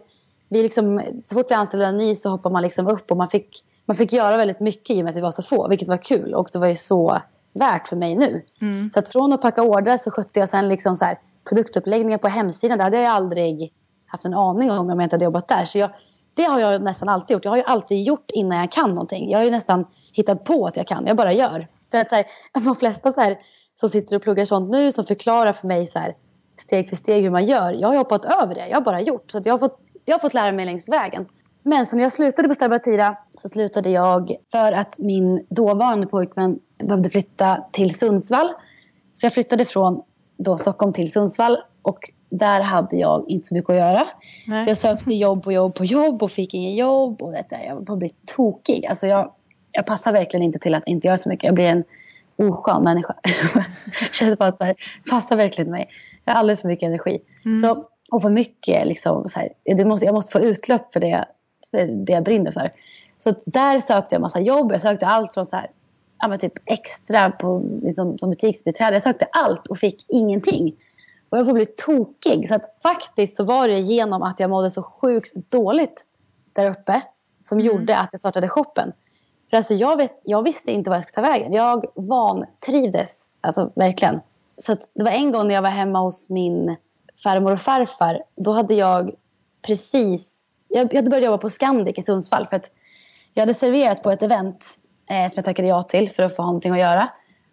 vi 0.55 0.63
liksom, 0.63 1.03
så 1.25 1.35
fort 1.35 1.51
vi 1.51 1.55
anställde 1.55 1.87
en 1.87 1.97
ny 1.97 2.15
så 2.15 2.29
hoppade 2.29 2.53
man 2.53 2.63
liksom 2.63 2.87
upp 2.87 3.11
och 3.11 3.17
man 3.17 3.29
fick, 3.29 3.65
man 3.85 3.97
fick 3.97 4.13
göra 4.13 4.37
väldigt 4.37 4.61
mycket 4.61 4.97
i 4.97 5.01
och 5.01 5.05
med 5.05 5.11
att 5.11 5.17
vi 5.17 5.21
var 5.21 5.31
så 5.31 5.43
få, 5.43 5.69
vilket 5.69 5.89
var 5.89 5.97
kul 5.97 6.35
och 6.35 6.49
det 6.53 6.59
var 6.59 6.67
ju 6.67 6.75
så 6.75 7.21
värt 7.53 7.89
för 7.89 7.97
mig 7.97 8.15
nu. 8.15 8.43
Mm. 8.61 8.91
Så 8.95 8.99
att 8.99 9.09
från 9.09 9.33
att 9.33 9.43
packa 9.43 9.63
ordrar 9.63 9.97
så 9.97 10.11
skötte 10.11 10.41
jag 10.41 10.49
sen 10.49 10.69
liksom 10.69 10.97
så 10.97 11.05
här 11.05 11.19
produktuppläggningar 11.49 12.19
på 12.19 12.29
hemsidan. 12.29 12.79
Det 12.79 12.85
hade 12.85 13.01
jag 13.01 13.13
aldrig 13.13 13.73
haft 14.07 14.25
en 14.25 14.35
aning 14.35 14.71
om 14.71 14.91
om 14.91 15.01
jag 15.01 15.07
inte 15.07 15.17
hade 15.17 15.25
jobbat 15.25 15.49
där. 15.49 15.65
Så 15.65 15.79
jag, 15.79 15.91
det 16.35 16.43
har 16.43 16.61
jag 16.61 16.83
nästan 16.83 17.09
alltid 17.09 17.35
gjort. 17.35 17.45
Jag 17.45 17.53
har 17.53 17.57
ju 17.57 17.63
alltid 17.63 18.03
gjort 18.03 18.31
innan 18.31 18.59
jag 18.59 18.73
kan 18.73 18.91
någonting. 18.91 19.31
Jag 19.31 19.39
har 19.39 19.45
ju 19.45 19.51
nästan 19.51 19.87
hittat 20.13 20.45
på 20.45 20.67
att 20.67 20.77
jag 20.77 20.87
kan. 20.87 21.07
Jag 21.07 21.17
bara 21.17 21.33
gör. 21.33 21.69
För 21.91 21.99
att 21.99 22.09
så 22.09 22.15
här, 22.15 22.27
de 22.65 22.77
flesta 22.77 23.13
så 23.13 23.21
här, 23.21 23.39
som 23.75 23.89
sitter 23.89 24.17
och 24.17 24.23
pluggar 24.23 24.45
sånt 24.45 24.71
nu 24.71 24.93
som 24.93 25.05
förklarar 25.05 25.53
för 25.53 25.69
mig 25.69 25.87
så 25.87 25.99
här, 25.99 26.15
steg 26.61 26.89
för 26.89 26.97
steg 26.97 27.23
hur 27.23 27.31
man 27.31 27.45
gör. 27.45 27.73
Jag 27.73 27.89
har 27.89 27.97
hoppat 27.97 28.25
över 28.25 28.55
det. 28.55 28.69
Jag 28.69 28.77
har 28.77 28.83
bara 28.83 29.01
gjort. 29.01 29.31
Så 29.31 29.41
jag, 29.45 29.53
har 29.53 29.59
fått, 29.59 29.81
jag 30.05 30.15
har 30.15 30.21
fått 30.21 30.35
lära 30.35 30.53
mig 30.53 30.67
längs 30.67 30.89
vägen. 30.89 31.27
Men 31.63 31.87
så 31.87 31.97
när 31.97 32.03
jag 32.03 32.13
slutade 32.13 32.49
på 32.49 32.55
Starbatira 32.55 33.17
så 33.39 33.49
slutade 33.49 33.91
jag 33.91 34.37
för 34.53 34.73
att 34.73 34.99
min 34.99 35.47
dåvarande 35.51 36.07
pojkvän 36.07 36.59
behövde 36.79 37.11
flytta 37.11 37.65
till 37.73 37.95
Sundsvall. 37.95 38.53
Så 39.13 39.27
jag 39.27 39.33
flyttade 39.33 39.65
från 39.65 40.03
då 40.37 40.57
Stockholm 40.57 40.93
till 40.93 41.13
Sundsvall 41.13 41.59
och 41.83 42.11
där 42.31 42.61
hade 42.61 42.97
jag 42.97 43.25
inte 43.29 43.47
så 43.47 43.55
mycket 43.55 43.71
att 43.71 43.77
göra. 43.77 44.07
Nej. 44.47 44.65
Så 44.65 44.71
jag 44.71 44.77
sökte 44.77 45.15
jobb 45.15 45.43
på 45.43 45.53
jobb 45.53 45.75
på 45.75 45.85
jobb 45.85 46.23
och 46.23 46.31
fick 46.31 46.55
ingen 46.55 46.75
jobb. 46.75 47.23
Och 47.23 47.33
detta, 47.33 47.65
jag 47.65 47.75
var 47.75 47.83
på 47.83 47.93
att 47.93 47.99
bli 47.99 48.11
tokig. 48.37 48.87
Alltså 48.87 49.07
jag, 49.07 49.33
jag 49.73 49.87
passar 49.87 50.13
verkligen 50.13 50.43
inte 50.43 50.59
till 50.59 50.75
att 50.75 50.83
inte 50.87 51.07
göra 51.07 51.17
så 51.17 51.29
mycket. 51.29 51.45
Jag 51.45 51.55
blir 51.55 51.69
en 51.69 51.85
oskön 52.37 52.83
människa. 52.83 53.15
jag 54.01 54.15
känner 54.15 54.37
bara 54.37 54.49
att 54.49 54.59
så 54.59 54.65
här, 54.65 54.75
passar 55.11 55.37
verkligen 55.37 55.71
mig. 55.71 55.89
Jag 56.25 56.33
har 56.33 56.39
alldeles 56.39 56.61
för 56.61 56.69
mycket 56.69 56.87
energi. 56.87 57.19
Mm. 57.45 57.63
Så, 57.63 57.89
och 58.15 58.23
för 58.23 58.31
mycket 58.31 58.87
liksom, 58.87 59.29
så 59.29 59.39
här, 59.39 59.49
det 59.65 59.85
måste, 59.85 60.07
jag 60.07 60.15
måste 60.15 60.33
få 60.33 60.41
utlopp 60.41 60.93
för 60.93 61.01
det, 61.01 61.25
för 61.71 61.87
det 61.87 62.13
jag 62.13 62.25
brinner 62.25 62.53
för. 62.53 62.73
Så 63.19 63.35
där 63.45 63.79
sökte 63.79 64.15
jag 64.15 64.23
massa 64.23 64.41
jobb. 64.41 64.73
Jag 64.73 64.81
sökte 64.81 65.07
allt 65.07 65.35
från 65.35 65.47
så 65.47 65.57
här, 65.57 65.71
ja, 66.19 66.29
men 66.29 66.39
typ 66.39 66.53
extra 66.65 67.31
på, 67.31 67.63
liksom, 67.83 68.19
som 68.19 68.31
butiksbiträde. 68.31 68.93
Jag 68.93 69.03
sökte 69.03 69.27
allt 69.33 69.67
och 69.67 69.79
fick 69.79 70.05
ingenting. 70.09 70.75
Och 71.29 71.39
jag 71.39 71.47
får 71.47 71.53
bli 71.53 71.67
tokig. 71.67 72.49
Så 72.49 72.55
att 72.55 72.77
faktiskt 72.83 73.37
så 73.37 73.45
var 73.45 73.69
det 73.69 73.81
genom 73.81 74.23
att 74.23 74.41
jag 74.41 74.51
mådde 74.51 74.71
så 74.71 74.83
sjukt 74.83 75.35
dåligt 75.35 76.05
där 76.53 76.71
uppe 76.71 77.03
som 77.45 77.59
Mm. 77.59 77.67
gjorde 77.67 77.99
att 77.99 78.09
jag 78.13 78.21
startade 78.21 78.49
shoppen. 78.49 78.93
För 79.51 79.57
alltså 79.57 79.75
jag, 79.75 79.97
vet, 79.97 80.21
jag 80.25 80.43
visste 80.43 80.73
inte 80.73 80.91
vad 80.91 80.97
jag 80.97 81.03
skulle 81.03 81.27
ta 81.27 81.33
vägen. 81.33 81.53
Jag 81.53 81.85
vantrivdes, 81.95 83.31
alltså 83.41 83.71
verkligen. 83.75 84.21
Så 84.57 84.77
det 84.95 85.05
var 85.05 85.11
en 85.11 85.33
gång 85.33 85.49
när 85.49 85.55
jag 85.55 85.63
var 85.63 85.71
hemma 85.71 86.01
hos 86.01 86.31
min 86.31 86.77
farmor 87.23 87.53
och 87.53 87.61
farfar. 87.61 88.23
Då 88.37 88.53
hade 88.53 88.75
jag 88.75 89.11
precis, 89.67 90.45
jag, 90.69 90.85
jag 90.93 90.97
hade 90.97 91.11
börjat 91.11 91.25
jobba 91.25 91.39
på 91.39 91.51
Scandic 91.51 91.99
i 91.99 92.03
Sundsvall. 92.03 92.47
För 92.47 92.57
att 92.57 92.71
jag 93.33 93.43
hade 93.43 93.55
serverat 93.55 94.03
på 94.03 94.11
ett 94.11 94.23
event 94.23 94.79
eh, 95.11 95.31
som 95.31 95.33
jag 95.35 95.45
tackade 95.45 95.69
ja 95.69 95.83
till 95.83 96.11
för 96.11 96.23
att 96.23 96.37
få 96.37 96.43
ha 96.43 96.47
någonting 96.47 96.73
att 96.73 96.79
göra. 96.79 97.09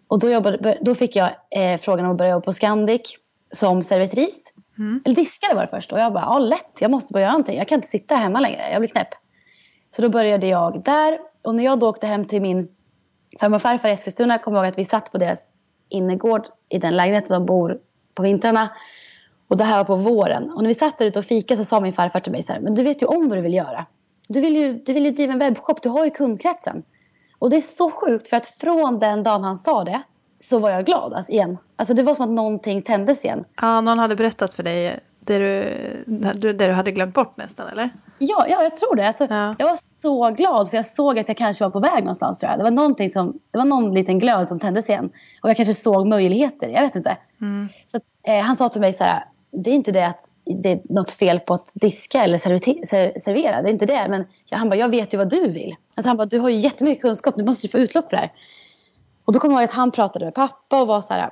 Och 0.08 0.18
då, 0.18 0.30
jobbade, 0.30 0.78
då 0.80 0.94
fick 0.94 1.16
jag 1.16 1.30
eh, 1.50 1.78
frågan 1.80 2.04
om 2.04 2.12
att 2.12 2.18
börja 2.18 2.30
jobba 2.30 2.44
på 2.44 2.52
Scandic 2.52 3.16
som 3.52 3.82
servitris. 3.82 4.52
Mm. 4.78 5.02
Eller 5.04 5.16
diskare 5.16 5.54
var 5.54 5.62
det 5.62 5.68
först. 5.68 5.92
Och 5.92 5.98
jag 5.98 6.12
bara, 6.12 6.24
ja 6.24 6.38
lätt, 6.38 6.80
jag 6.80 6.90
måste 6.90 7.12
börja 7.12 7.24
göra 7.24 7.32
någonting. 7.32 7.58
Jag 7.58 7.68
kan 7.68 7.76
inte 7.76 7.88
sitta 7.88 8.16
hemma 8.16 8.40
längre, 8.40 8.70
jag 8.72 8.80
blir 8.80 8.88
knäpp. 8.88 9.08
Så 9.90 10.02
då 10.02 10.08
började 10.08 10.46
jag 10.46 10.84
där. 10.84 11.18
Och 11.44 11.54
när 11.54 11.64
jag 11.64 11.78
då 11.78 11.88
åkte 11.88 12.06
hem 12.06 12.24
till 12.24 12.42
min 12.42 12.68
farmor 13.40 13.56
och 13.56 13.62
farfar 13.62 13.88
i 13.88 13.92
Eskilstuna 13.92 14.38
kommer 14.38 14.58
jag 14.58 14.64
ihåg 14.64 14.72
att 14.72 14.78
vi 14.78 14.84
satt 14.84 15.12
på 15.12 15.18
deras 15.18 15.54
innergård 15.88 16.46
i 16.68 16.78
den 16.78 16.96
lägenheten 16.96 17.28
de 17.28 17.46
bor 17.46 17.78
på 18.14 18.22
vintrarna. 18.22 18.70
Och 19.52 19.58
det 19.58 19.64
här 19.64 19.76
var 19.76 19.84
på 19.84 19.96
våren. 19.96 20.50
Och 20.50 20.62
när 20.62 20.68
vi 20.68 20.74
satt 20.74 20.98
där 20.98 21.06
ute 21.06 21.18
och 21.18 21.24
fika 21.24 21.56
så 21.56 21.64
sa 21.64 21.80
min 21.80 21.92
farfar 21.92 22.20
till 22.20 22.32
mig 22.32 22.42
så 22.42 22.52
här, 22.52 22.60
men 22.60 22.74
du 22.74 22.82
vet 22.82 23.02
ju 23.02 23.06
om 23.06 23.28
vad 23.28 23.38
du 23.38 23.42
vill 23.42 23.54
göra. 23.54 23.86
Du 24.28 24.40
vill 24.40 24.56
ju, 24.56 24.72
du 24.72 24.92
vill 24.92 25.04
ju 25.04 25.10
driva 25.10 25.32
en 25.32 25.38
webbshop, 25.38 25.82
du 25.82 25.88
har 25.88 26.04
ju 26.04 26.10
kundkretsen. 26.10 26.82
Och 27.38 27.50
det 27.50 27.56
är 27.56 27.60
så 27.60 27.90
sjukt 27.90 28.28
för 28.28 28.36
att 28.36 28.46
från 28.46 28.98
den 28.98 29.22
dagen 29.22 29.44
han 29.44 29.56
sa 29.56 29.84
det 29.84 30.02
så 30.38 30.58
var 30.58 30.70
jag 30.70 30.86
glad 30.86 31.12
alltså, 31.12 31.32
igen. 31.32 31.58
Alltså 31.76 31.94
det 31.94 32.02
var 32.02 32.14
som 32.14 32.24
att 32.24 32.30
någonting 32.30 32.82
tändes 32.82 33.24
igen. 33.24 33.44
Ja, 33.60 33.80
någon 33.80 33.98
hade 33.98 34.16
berättat 34.16 34.54
för 34.54 34.62
dig 34.62 35.00
det 35.20 35.38
du, 35.38 36.52
det 36.52 36.66
du 36.66 36.72
hade 36.72 36.92
glömt 36.92 37.14
bort 37.14 37.36
nästan 37.36 37.68
eller? 37.68 37.90
Ja, 38.18 38.46
ja 38.48 38.62
jag 38.62 38.76
tror 38.76 38.96
det. 38.96 39.06
Alltså, 39.06 39.26
Ja. 39.30 39.54
Jag 39.58 39.66
var 39.66 39.76
så 39.76 40.30
glad 40.30 40.70
för 40.70 40.76
jag 40.76 40.86
såg 40.86 41.18
att 41.18 41.28
jag 41.28 41.36
kanske 41.36 41.64
var 41.64 41.70
på 41.70 41.80
väg 41.80 41.98
någonstans. 41.98 42.38
Tror 42.38 42.50
jag. 42.50 42.60
Det, 42.60 42.64
var 42.64 42.70
någonting 42.70 43.10
som, 43.10 43.38
det 43.50 43.58
var 43.58 43.64
någon 43.64 43.94
liten 43.94 44.18
glöd 44.18 44.48
som 44.48 44.58
tändes 44.58 44.88
igen. 44.88 45.10
Och 45.42 45.50
jag 45.50 45.56
kanske 45.56 45.74
såg 45.74 46.06
möjligheter. 46.06 46.68
Jag 46.68 46.82
vet 46.82 46.96
inte. 46.96 47.16
Mm. 47.40 47.68
Så 47.86 47.96
att, 47.96 48.02
eh, 48.22 48.38
han 48.40 48.56
sa 48.56 48.68
till 48.68 48.80
mig 48.80 48.92
så 48.92 49.04
här. 49.04 49.24
Det 49.52 49.70
är 49.70 49.74
inte 49.74 49.92
det 49.92 50.06
att 50.06 50.28
det 50.44 50.70
är 50.70 50.80
något 50.84 51.10
fel 51.10 51.40
på 51.40 51.54
att 51.54 51.70
diska 51.74 52.24
eller 52.24 52.38
servera. 53.18 53.62
Det 53.62 53.68
är 53.68 53.72
inte 53.72 53.86
det. 53.86 54.06
Men 54.08 54.24
han 54.50 54.68
bara, 54.68 54.76
jag 54.76 54.88
vet 54.88 55.14
ju 55.14 55.18
vad 55.18 55.30
du 55.30 55.48
vill. 55.48 55.76
Alltså, 55.96 56.08
han 56.08 56.16
bara, 56.16 56.26
du 56.26 56.38
har 56.38 56.48
ju 56.48 56.56
jättemycket 56.56 57.02
kunskap. 57.02 57.34
Du 57.36 57.44
måste 57.44 57.66
ju 57.66 57.70
få 57.70 57.78
utlopp 57.78 58.10
för 58.10 58.16
det 58.16 58.20
här. 58.20 58.32
Och 59.24 59.32
då 59.32 59.38
kommer 59.38 59.54
jag 59.54 59.60
ihåg 59.60 59.68
att 59.68 59.74
han 59.74 59.90
pratade 59.90 60.24
med 60.24 60.34
pappa 60.34 60.80
och 60.80 60.86
var 60.86 61.00
så 61.00 61.14
här. 61.14 61.30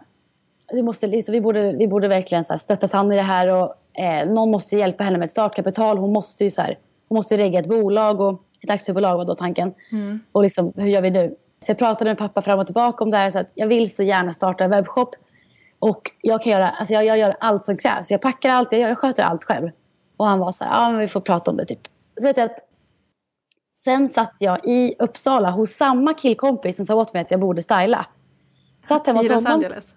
Vi, 0.72 0.82
måste, 0.82 1.06
liksom, 1.06 1.32
vi, 1.32 1.40
borde, 1.40 1.72
vi 1.72 1.88
borde 1.88 2.08
verkligen 2.08 2.44
så 2.44 2.52
här, 2.52 2.58
stöttas 2.58 2.92
han 2.92 3.12
i 3.12 3.16
det 3.16 3.22
här. 3.22 3.48
Och, 3.48 4.00
eh, 4.02 4.28
någon 4.28 4.50
måste 4.50 4.76
hjälpa 4.76 5.04
henne 5.04 5.18
med 5.18 5.26
ett 5.26 5.30
startkapital. 5.30 5.98
Hon 5.98 6.12
måste 6.12 6.44
ju 6.44 6.50
så 6.50 6.62
här, 6.62 6.78
hon 7.08 7.16
måste 7.16 7.36
regga 7.36 7.60
ett 7.60 7.68
bolag 7.68 8.20
och 8.20 8.42
ett 8.62 8.70
aktiebolag 8.70 9.16
var 9.16 9.24
då 9.24 9.34
tanken. 9.34 9.74
Mm. 9.92 10.20
Och 10.32 10.42
liksom, 10.42 10.72
hur 10.76 10.88
gör 10.88 11.02
vi 11.02 11.10
nu? 11.10 11.36
Så 11.60 11.70
jag 11.70 11.78
pratade 11.78 12.10
med 12.10 12.18
pappa 12.18 12.42
fram 12.42 12.58
och 12.58 12.66
tillbaka 12.66 13.04
om 13.04 13.10
det 13.10 13.16
här. 13.16 13.30
Så 13.30 13.38
att 13.38 13.50
jag 13.54 13.66
vill 13.66 13.94
så 13.94 14.02
gärna 14.02 14.32
starta 14.32 14.64
en 14.64 14.70
webbshop. 14.70 15.14
Och 15.80 16.10
jag 16.22 16.42
kan 16.42 16.52
göra, 16.52 16.68
alltså 16.70 16.94
jag, 16.94 17.04
jag 17.04 17.18
gör 17.18 17.36
allt 17.40 17.64
som 17.64 17.76
krävs. 17.76 18.10
Jag 18.10 18.20
packar 18.20 18.50
allt, 18.50 18.72
jag, 18.72 18.80
jag 18.80 18.98
sköter 18.98 19.22
allt 19.22 19.44
själv. 19.44 19.70
Och 20.16 20.26
han 20.26 20.38
var 20.38 20.52
så 20.52 20.64
här, 20.64 20.72
ja 20.82 20.90
men 20.90 21.00
vi 21.00 21.06
får 21.08 21.20
prata 21.20 21.50
om 21.50 21.56
det 21.56 21.64
typ. 21.64 21.88
Så 22.20 22.26
vet 22.26 22.36
jag 22.36 22.44
att 22.44 22.58
sen 23.74 24.08
satt 24.08 24.34
jag 24.38 24.58
i 24.64 24.94
Uppsala 24.98 25.50
hos 25.50 25.70
samma 25.70 26.14
killkompis 26.14 26.76
som 26.76 26.84
sa 26.86 26.94
åt 26.94 27.14
mig 27.14 27.22
att 27.22 27.30
jag 27.30 27.40
borde 27.40 27.62
styla. 27.62 28.06
Satt 28.88 29.06
hemma 29.06 29.18
I 29.22 29.22
hos 29.22 29.34
Los 29.34 29.44
honom. 29.44 29.54
Angeles? 29.58 29.94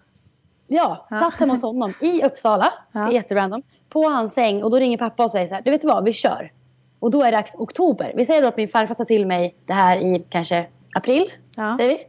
Ja, 0.67 1.07
Ja. 1.09 1.19
satt 1.19 1.33
hemma 1.39 1.53
hos 1.53 1.61
honom 1.61 1.93
i 2.01 2.23
Uppsala. 2.23 2.73
Ja. 2.91 2.99
Det 2.99 3.05
är 3.05 3.11
jätterandom. 3.11 3.61
På 3.89 4.03
hans 4.09 4.33
säng 4.33 4.63
och 4.63 4.71
då 4.71 4.77
ringer 4.79 4.97
pappa 4.97 5.23
och 5.23 5.31
säger 5.31 5.47
så 5.47 5.53
här, 5.55 5.61
du 5.61 5.71
vet 5.71 5.83
vad, 5.83 6.03
vi 6.03 6.13
kör. 6.13 6.51
Och 6.99 7.11
då 7.11 7.23
är 7.23 7.31
det 7.31 7.43
oktober. 7.57 8.13
Vi 8.15 8.25
säger 8.25 8.41
då 8.41 8.47
att 8.47 8.57
min 8.57 8.67
farfar 8.67 8.93
sa 8.95 9.05
till 9.05 9.25
mig 9.27 9.55
det 9.65 9.73
här 9.73 9.97
i 9.97 10.25
kanske 10.29 10.67
april, 10.95 11.31
Ja. 11.55 11.75
säger 11.77 11.89
vi. 11.89 12.05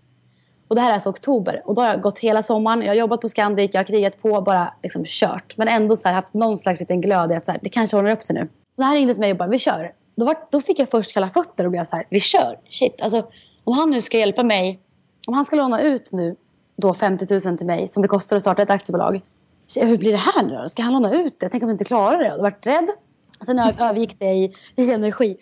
Och 0.75 0.77
det 0.77 0.83
här 0.83 0.91
är 0.91 0.95
alltså 0.95 1.11
oktober. 1.11 1.63
Och 1.65 1.75
då 1.75 1.83
har 1.83 1.89
jag 1.89 2.01
gått 2.01 2.19
hela 2.19 2.43
sommaren. 2.43 2.81
Jag 2.81 2.89
har 2.89 2.95
jobbat 2.95 3.21
på 3.21 3.29
Scandic, 3.29 3.71
jag 3.73 3.81
har 3.81 3.85
krigat 3.85 4.23
på, 4.23 4.41
bara 4.41 4.75
liksom 4.83 5.03
kört. 5.07 5.57
Men 5.57 5.69
ändå 5.69 5.97
så 5.97 6.09
här 6.09 6.15
haft 6.15 6.35
någon 6.35 6.57
slags 6.57 6.81
liten 6.81 7.01
glöd 7.01 7.33
i 7.33 7.35
att 7.35 7.45
så 7.45 7.53
här, 7.53 7.61
det 7.63 7.69
kanske 7.69 7.97
ordnar 7.97 8.13
upp 8.13 8.23
sig 8.23 8.37
nu. 8.37 8.49
Så 8.77 8.83
han 8.83 8.95
ringde 8.95 9.15
till 9.15 9.21
mig 9.21 9.31
och 9.31 9.39
bara, 9.39 9.49
vi 9.49 9.59
kör. 9.59 9.93
Då, 10.17 10.27
var, 10.27 10.37
då 10.51 10.61
fick 10.61 10.79
jag 10.79 10.91
först 10.91 11.13
kalla 11.15 11.31
fötter 11.31 11.65
och 11.65 11.71
blev 11.71 11.85
så 11.85 11.97
här, 11.97 12.07
vi 12.11 12.21
kör. 12.21 12.59
Shit, 12.71 13.03
alltså 13.03 13.29
om 13.65 13.79
han 13.79 13.91
nu 13.91 14.01
ska 14.01 14.19
hjälpa 14.19 14.43
mig. 14.43 14.81
Om 15.29 15.35
han 15.35 15.45
ska 15.45 15.57
låna 15.57 15.83
ut 15.83 16.13
nu 16.13 16.37
då 16.77 16.95
50 16.95 17.49
000 17.49 17.59
till 17.59 17.67
mig 17.67 17.89
som 17.89 18.03
det 18.03 18.09
kostar 18.09 18.37
att 18.37 18.43
starta 18.43 18.63
ett 18.63 18.71
aktiebolag. 18.71 19.21
Hur 19.77 19.99
blir 19.99 20.13
det 20.13 20.19
här 20.19 20.43
nu 20.43 20.57
då? 20.57 20.69
Ska 20.69 20.83
han 20.83 20.93
låna 20.93 21.15
ut 21.15 21.41
det? 21.41 21.49
Tänk 21.49 21.63
om 21.63 21.69
jag 21.69 21.75
inte 21.75 21.85
klarar 21.85 22.19
det? 22.19 22.25
Jag 22.25 22.33
har 22.33 22.43
varit 22.43 22.67
rädd. 22.67 22.89
Sen 23.47 23.59
övergick 23.59 24.19
det 24.19 24.33
i, 24.33 24.55
i 24.77 24.93
energi. 24.93 25.37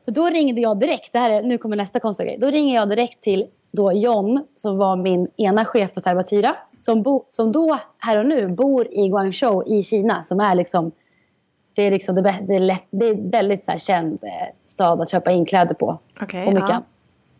Så 0.00 0.10
då 0.10 0.26
ringde 0.26 0.60
jag 0.60 0.80
direkt. 0.80 1.12
Det 1.12 1.18
här 1.18 1.30
är, 1.30 1.42
nu 1.42 1.58
kommer 1.58 1.76
nästa 1.76 2.00
konstiga 2.00 2.26
grej. 2.26 2.38
Då 2.40 2.50
ringer 2.50 2.74
jag 2.74 2.88
direkt 2.88 3.20
till 3.20 3.46
då 3.76 3.92
John 3.92 4.44
som 4.56 4.76
var 4.78 4.96
min 4.96 5.28
ena 5.36 5.64
chef 5.64 5.94
på 5.94 6.00
Servatyra. 6.00 6.56
Som, 6.78 7.02
bo, 7.02 7.24
som 7.30 7.52
då, 7.52 7.78
här 7.98 8.18
och 8.18 8.26
nu, 8.26 8.48
bor 8.48 8.86
i 8.90 9.08
Guangzhou 9.08 9.62
i 9.66 9.82
Kina. 9.82 10.22
Som 10.22 10.40
är 10.40 10.54
liksom 10.54 10.92
det 11.74 11.82
är, 11.82 11.90
liksom 11.90 12.14
det, 12.14 12.34
det 12.42 12.54
är, 12.54 12.58
lätt, 12.60 12.84
det 12.90 13.06
är 13.06 13.30
väldigt 13.30 13.64
så 13.64 13.70
här 13.70 13.78
känd 13.78 14.18
eh, 14.24 14.30
stad 14.64 15.00
att 15.00 15.10
köpa 15.10 15.30
in 15.30 15.44
kläder 15.46 15.74
på. 15.74 15.98
Okej, 16.22 16.46
och 16.46 16.52
mycket 16.52 16.68
ja. 16.70 16.82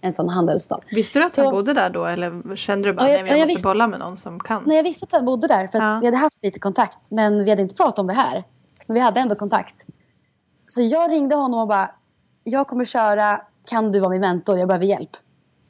En 0.00 0.12
sån 0.12 0.28
handelsstad. 0.28 0.80
Visste 0.90 1.18
du 1.18 1.24
att 1.24 1.36
han 1.36 1.44
Så- 1.46 1.50
bodde 1.50 1.72
där 1.74 1.90
då 1.90 2.04
eller 2.04 2.56
kände 2.56 2.88
du 2.88 2.92
bara 2.92 3.08
Ja, 3.08 3.12
jag- 3.12 3.20
jag 3.20 3.28
jag 3.28 3.38
måste 3.38 3.46
visste- 3.52 3.68
bolla 3.68 3.86
med 3.86 3.98
någon 3.98 4.16
som 4.16 4.40
kan? 4.40 4.62
Nej, 4.66 4.76
jag 4.76 4.84
visste 4.84 5.04
att 5.04 5.12
han 5.12 5.24
bodde 5.24 5.46
där 5.46 5.66
för 5.66 5.78
att 5.78 5.84
Ja. 5.84 5.98
vi 6.00 6.06
hade 6.06 6.16
haft 6.16 6.42
lite 6.42 6.58
kontakt. 6.58 7.10
Men 7.10 7.44
vi 7.44 7.50
hade 7.50 7.62
inte 7.62 7.74
pratat 7.74 7.98
om 7.98 8.06
det 8.06 8.12
här. 8.14 8.44
Men 8.86 8.94
vi 8.94 9.00
hade 9.00 9.20
ändå 9.20 9.34
kontakt. 9.34 9.74
Så 10.66 10.82
jag 10.82 11.10
ringde 11.12 11.34
honom 11.34 11.60
och 11.60 11.68
bara, 11.68 11.90
jag 12.44 12.66
kommer 12.66 12.84
köra, 12.84 13.40
kan 13.70 13.92
du 13.92 14.00
vara 14.00 14.10
min 14.10 14.20
mentor? 14.20 14.58
Jag 14.58 14.68
behöver 14.68 14.86
hjälp. 14.86 15.10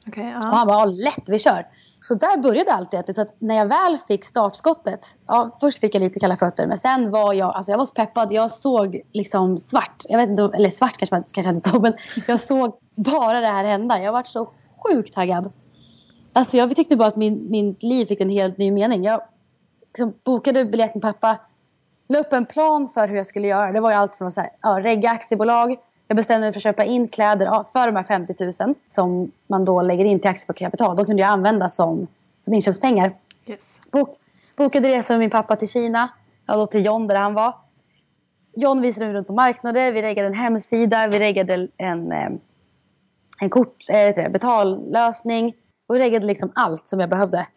Och 0.07 0.17
ja. 0.17 0.23
han 0.23 0.67
bara, 0.67 0.85
lätt 0.85 1.23
vi 1.29 1.39
kör. 1.39 1.65
Så 1.99 2.13
där 2.13 2.37
började 2.37 2.73
allt 2.73 2.93
egentligen. 2.93 3.15
Så 3.15 3.21
att 3.21 3.35
när 3.39 3.55
jag 3.55 3.65
väl 3.65 3.97
fick 4.07 4.25
startskottet. 4.25 5.17
Ja, 5.27 5.57
först 5.61 5.79
fick 5.79 5.95
jag 5.95 5.99
lite 5.99 6.19
kalla 6.19 6.37
fötter. 6.37 6.67
Men 6.67 6.77
sen 6.77 7.11
var 7.11 7.33
jag, 7.33 7.55
alltså 7.55 7.71
jag 7.71 7.77
var 7.77 7.85
så 7.85 7.93
peppad. 7.93 8.33
Jag 8.33 8.51
såg 8.51 9.01
liksom 9.11 9.57
svart. 9.57 10.03
Jag 10.09 10.17
vet 10.17 10.29
inte, 10.29 10.49
eller 10.53 10.69
svart 10.69 10.97
kanske 10.97 11.15
man 11.15 11.23
kanske 11.33 11.49
inte 11.49 11.69
stod. 11.69 11.81
Men 11.81 11.93
jag 12.27 12.39
såg 12.39 12.77
bara 12.95 13.39
det 13.39 13.47
här 13.47 13.63
hända. 13.63 14.01
Jag 14.01 14.11
var 14.11 14.23
så 14.23 14.49
sjukt 14.83 15.13
taggad. 15.13 15.51
Alltså 16.33 16.57
jag 16.57 16.75
tyckte 16.75 16.95
bara 16.95 17.07
att 17.07 17.15
min, 17.15 17.49
mitt 17.49 17.83
liv 17.83 18.05
fick 18.05 18.21
en 18.21 18.29
helt 18.29 18.57
ny 18.57 18.71
mening. 18.71 19.03
Jag 19.03 19.21
liksom 19.87 20.13
bokade 20.23 20.65
biljett 20.65 20.95
med 20.95 21.01
pappa. 21.01 21.37
La 22.09 22.19
upp 22.19 22.33
en 22.33 22.45
plan 22.45 22.87
för 22.87 23.07
hur 23.07 23.15
jag 23.15 23.25
skulle 23.25 23.47
göra. 23.47 23.71
Det 23.71 23.79
var 23.79 23.91
ju 23.91 23.97
allt 23.97 24.15
från 24.15 24.27
att 24.27 24.37
ja, 24.61 24.69
regga 24.69 25.09
aktiebolag. 25.09 25.77
Jag 26.07 26.17
bestämde 26.17 26.45
mig 26.45 26.53
för 26.53 26.59
att 26.59 26.63
köpa 26.63 26.83
in 26.83 27.07
kläder 27.07 27.45
ja, 27.45 27.65
för 27.73 27.85
de 27.87 27.95
här 27.95 28.03
50 28.03 28.63
000 28.65 28.75
som 28.89 29.31
man 29.47 29.65
då 29.65 29.81
lägger 29.81 30.05
in 30.05 30.19
till 30.19 30.29
aktiekapital. 30.29 30.95
De 30.95 31.05
kunde 31.05 31.21
jag 31.21 31.29
använda 31.29 31.69
som, 31.69 32.07
som 32.39 32.53
inköpspengar. 32.53 33.13
Yes. 33.45 33.81
Bok, 33.91 34.17
bokade 34.57 34.89
resa 34.89 35.13
med 35.13 35.19
min 35.19 35.29
pappa 35.29 35.55
till 35.55 35.69
Kina. 35.69 36.09
Jag 36.45 36.57
då 36.57 36.65
till 36.67 36.85
John 36.85 37.07
där 37.07 37.15
han 37.15 37.33
var. 37.33 37.53
John 38.55 38.81
visade 38.81 39.05
mig 39.05 39.15
runt 39.15 39.27
på 39.27 39.33
marknader. 39.33 39.91
Vi 39.91 40.01
reggade 40.01 40.27
en 40.27 40.33
hemsida. 40.33 41.07
Vi 41.07 41.19
reggade 41.19 41.67
en, 41.77 42.11
eh, 42.11 42.29
en 43.39 43.49
kort, 43.49 43.85
eh, 43.87 44.29
betallösning. 44.29 45.55
Och 45.87 45.95
vi 45.95 45.99
reggade 45.99 46.25
liksom 46.25 46.51
allt 46.55 46.87
som 46.87 46.99
jag 46.99 47.09
behövde. 47.09 47.47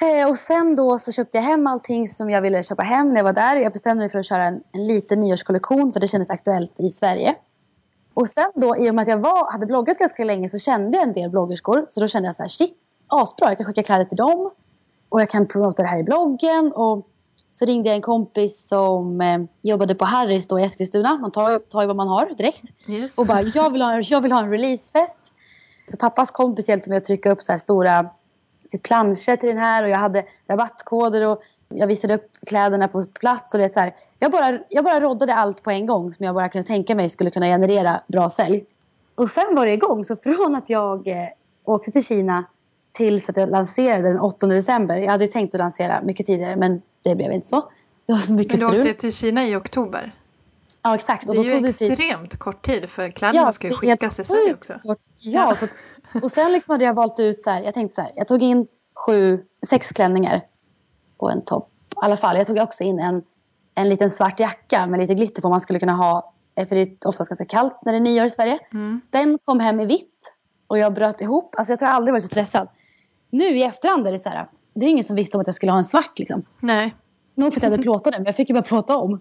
Eh, 0.00 0.28
och 0.28 0.36
sen 0.36 0.76
då 0.76 0.98
så 0.98 1.12
köpte 1.12 1.36
jag 1.36 1.44
hem 1.44 1.66
allting 1.66 2.08
som 2.08 2.30
jag 2.30 2.40
ville 2.40 2.62
köpa 2.62 2.82
hem 2.82 3.08
när 3.08 3.16
jag 3.16 3.24
var 3.24 3.32
där. 3.32 3.56
Jag 3.56 3.72
bestämde 3.72 4.02
mig 4.02 4.08
för 4.08 4.18
att 4.18 4.26
köra 4.26 4.44
en, 4.44 4.62
en 4.72 4.86
liten 4.86 5.20
nyårskollektion 5.20 5.92
för 5.92 6.00
det 6.00 6.08
kändes 6.08 6.30
aktuellt 6.30 6.80
i 6.80 6.90
Sverige. 6.90 7.34
Och 8.14 8.28
sen 8.28 8.52
då 8.54 8.76
i 8.76 8.90
och 8.90 8.94
med 8.94 9.02
att 9.02 9.08
jag 9.08 9.18
var, 9.18 9.52
hade 9.52 9.66
bloggat 9.66 9.98
ganska 9.98 10.24
länge 10.24 10.48
så 10.48 10.58
kände 10.58 10.98
jag 10.98 11.06
en 11.06 11.12
del 11.12 11.30
bloggerskor. 11.30 11.86
Så 11.88 12.00
då 12.00 12.08
kände 12.08 12.28
jag 12.28 12.36
så 12.36 12.42
här, 12.42 12.48
shit, 12.48 12.76
asbra, 13.06 13.48
jag 13.48 13.56
kan 13.56 13.66
skicka 13.66 13.82
kläder 13.82 14.04
till 14.04 14.16
dem. 14.16 14.50
Och 15.08 15.20
jag 15.20 15.30
kan 15.30 15.46
promota 15.46 15.82
det 15.82 15.88
här 15.88 15.98
i 15.98 16.02
bloggen. 16.02 16.72
Och 16.72 17.06
så 17.50 17.64
ringde 17.64 17.88
jag 17.88 17.96
en 17.96 18.02
kompis 18.02 18.68
som 18.68 19.20
eh, 19.20 19.38
jobbade 19.62 19.94
på 19.94 20.04
Harrys 20.04 20.46
då 20.46 20.60
i 20.60 20.62
Eskilstuna. 20.62 21.16
Man 21.16 21.32
tar, 21.32 21.58
tar 21.58 21.80
ju 21.80 21.86
vad 21.86 21.96
man 21.96 22.08
har 22.08 22.34
direkt. 22.36 22.64
Yes. 22.88 23.14
Och 23.14 23.26
bara, 23.26 23.42
jag 23.42 23.70
vill 23.70 23.82
ha, 23.82 24.00
jag 24.00 24.20
vill 24.20 24.32
ha 24.32 24.40
en 24.40 24.50
releasefest. 24.50 25.20
Så 25.86 25.96
pappas 25.96 26.30
kompis 26.30 26.68
hjälpte 26.68 26.90
mig 26.90 26.96
att 26.96 27.04
trycka 27.04 27.30
upp 27.30 27.42
så 27.42 27.52
här 27.52 27.58
stora 27.58 28.10
typ 28.76 28.82
planscher 28.82 29.36
till 29.36 29.48
den 29.48 29.58
här. 29.58 29.82
Och 29.82 29.88
jag 29.88 29.98
hade 29.98 30.24
rabattkoder 30.48 31.26
och 31.26 31.42
jag 31.68 31.86
visade 31.86 32.14
upp 32.14 32.30
kläderna 32.46 32.88
på 32.88 33.04
plats. 33.20 33.52
Och 33.54 33.58
det 33.58 33.64
är 33.64 33.68
så 33.68 33.80
här, 33.80 33.94
jag, 34.18 34.30
bara, 34.32 34.58
jag 34.68 34.84
bara 34.84 35.00
roddade 35.00 35.34
allt 35.34 35.62
på 35.62 35.70
en 35.70 35.86
gång 35.86 36.12
som 36.12 36.26
jag 36.26 36.34
bara 36.34 36.48
kunde 36.48 36.66
tänka 36.66 36.94
mig 36.94 37.08
skulle 37.08 37.30
kunna 37.30 37.46
generera 37.46 38.00
bra 38.06 38.30
sälj. 38.30 38.64
Och 39.14 39.30
sen 39.30 39.54
var 39.54 39.66
det 39.66 39.72
igång. 39.72 40.04
Så 40.04 40.16
från 40.16 40.54
att 40.54 40.70
jag 40.70 41.08
eh, 41.08 41.28
åkte 41.64 41.92
till 41.92 42.04
Kina 42.04 42.44
tills 42.92 43.28
att 43.28 43.36
jag 43.36 43.48
lanserade 43.50 44.08
den 44.08 44.20
8 44.20 44.46
december. 44.46 44.96
Jag 44.96 45.10
hade 45.10 45.24
ju 45.24 45.30
tänkt 45.30 45.54
att 45.54 45.58
lansera 45.58 46.02
mycket 46.02 46.26
tidigare 46.26 46.56
men 46.56 46.82
det 47.02 47.14
blev 47.14 47.32
inte 47.32 47.48
så. 47.48 47.68
Det 48.06 48.12
var 48.12 48.20
så 48.20 48.32
mycket 48.32 48.52
Men 48.52 48.60
du 48.60 48.66
strul. 48.66 48.80
åkte 48.88 49.00
till 49.00 49.12
Kina 49.12 49.46
i 49.46 49.56
oktober? 49.56 50.12
Ja 50.82 50.94
exakt. 50.94 51.26
Det 51.26 51.32
Och 51.32 51.34
är 51.36 51.42
då 51.42 51.48
ju 51.48 51.54
tog 51.54 51.62
det 51.62 51.72
typ... 51.72 51.90
extremt 51.90 52.38
kort 52.38 52.66
tid 52.66 52.90
för 52.90 53.10
kläderna 53.10 53.52
ska 53.52 53.66
ju 53.68 53.74
det 53.80 53.86
är 53.86 53.90
skickas 53.90 54.16
till 54.16 54.24
Sverige 54.24 54.54
också. 54.54 54.72
kort. 54.82 54.98
Ja, 55.18 55.46
Ja. 55.48 55.54
Så 55.54 55.66
och 56.22 56.30
sen 56.30 56.52
liksom 56.52 56.72
hade 56.72 56.84
jag 56.84 56.94
valt 56.94 57.20
ut 57.20 57.40
så 57.40 57.50
här, 57.50 57.62
jag 57.62 57.74
tänkte 57.74 57.94
så 57.94 58.00
här, 58.00 58.12
jag 58.14 58.28
tog 58.28 58.42
in 58.42 58.66
sju, 59.06 59.44
sex 59.66 59.92
klänningar 59.92 60.42
och 61.16 61.32
en 61.32 61.44
topp. 61.44 61.70
I 61.90 61.98
alla 62.02 62.16
fall, 62.16 62.36
jag 62.36 62.46
tog 62.46 62.58
också 62.58 62.84
in 62.84 62.98
en, 62.98 63.22
en 63.74 63.88
liten 63.88 64.10
svart 64.10 64.40
jacka 64.40 64.86
med 64.86 65.00
lite 65.00 65.14
glitter 65.14 65.42
på 65.42 65.48
man 65.48 65.60
skulle 65.60 65.78
kunna 65.78 65.94
ha, 65.94 66.32
eh, 66.54 66.66
för 66.66 66.76
det 66.76 66.82
är 66.82 67.08
oftast 67.08 67.30
ganska 67.30 67.44
kallt 67.44 67.78
när 67.82 67.92
det 67.92 67.98
är 67.98 68.00
nyår 68.00 68.26
i 68.26 68.30
Sverige. 68.30 68.58
Mm. 68.72 69.00
Den 69.10 69.38
kom 69.44 69.60
hem 69.60 69.80
i 69.80 69.86
vitt 69.86 70.34
och 70.66 70.78
jag 70.78 70.94
bröt 70.94 71.20
ihop. 71.20 71.54
Alltså 71.58 71.72
jag 71.72 71.78
tror 71.78 71.88
jag 71.88 71.96
aldrig 71.96 72.12
varit 72.12 72.22
så 72.22 72.28
stressad. 72.28 72.68
Nu 73.30 73.44
i 73.44 73.62
efterhand 73.62 74.06
är 74.06 74.12
det 74.12 74.18
så 74.18 74.28
här, 74.28 74.48
det 74.74 74.86
är 74.86 74.90
ingen 74.90 75.04
som 75.04 75.16
visste 75.16 75.36
om 75.36 75.40
att 75.40 75.46
jag 75.46 75.54
skulle 75.54 75.72
ha 75.72 75.78
en 75.78 75.84
svart 75.84 76.18
liksom. 76.18 76.42
Nej. 76.60 76.94
Nog 77.34 77.52
för 77.52 77.58
att 77.58 77.62
jag 77.62 77.70
hade 77.70 77.82
plåtat 77.82 78.12
den, 78.12 78.22
men 78.22 78.26
jag 78.26 78.36
fick 78.36 78.48
ju 78.48 78.54
bara 78.54 78.62
plåta 78.62 78.96
om. 78.96 79.20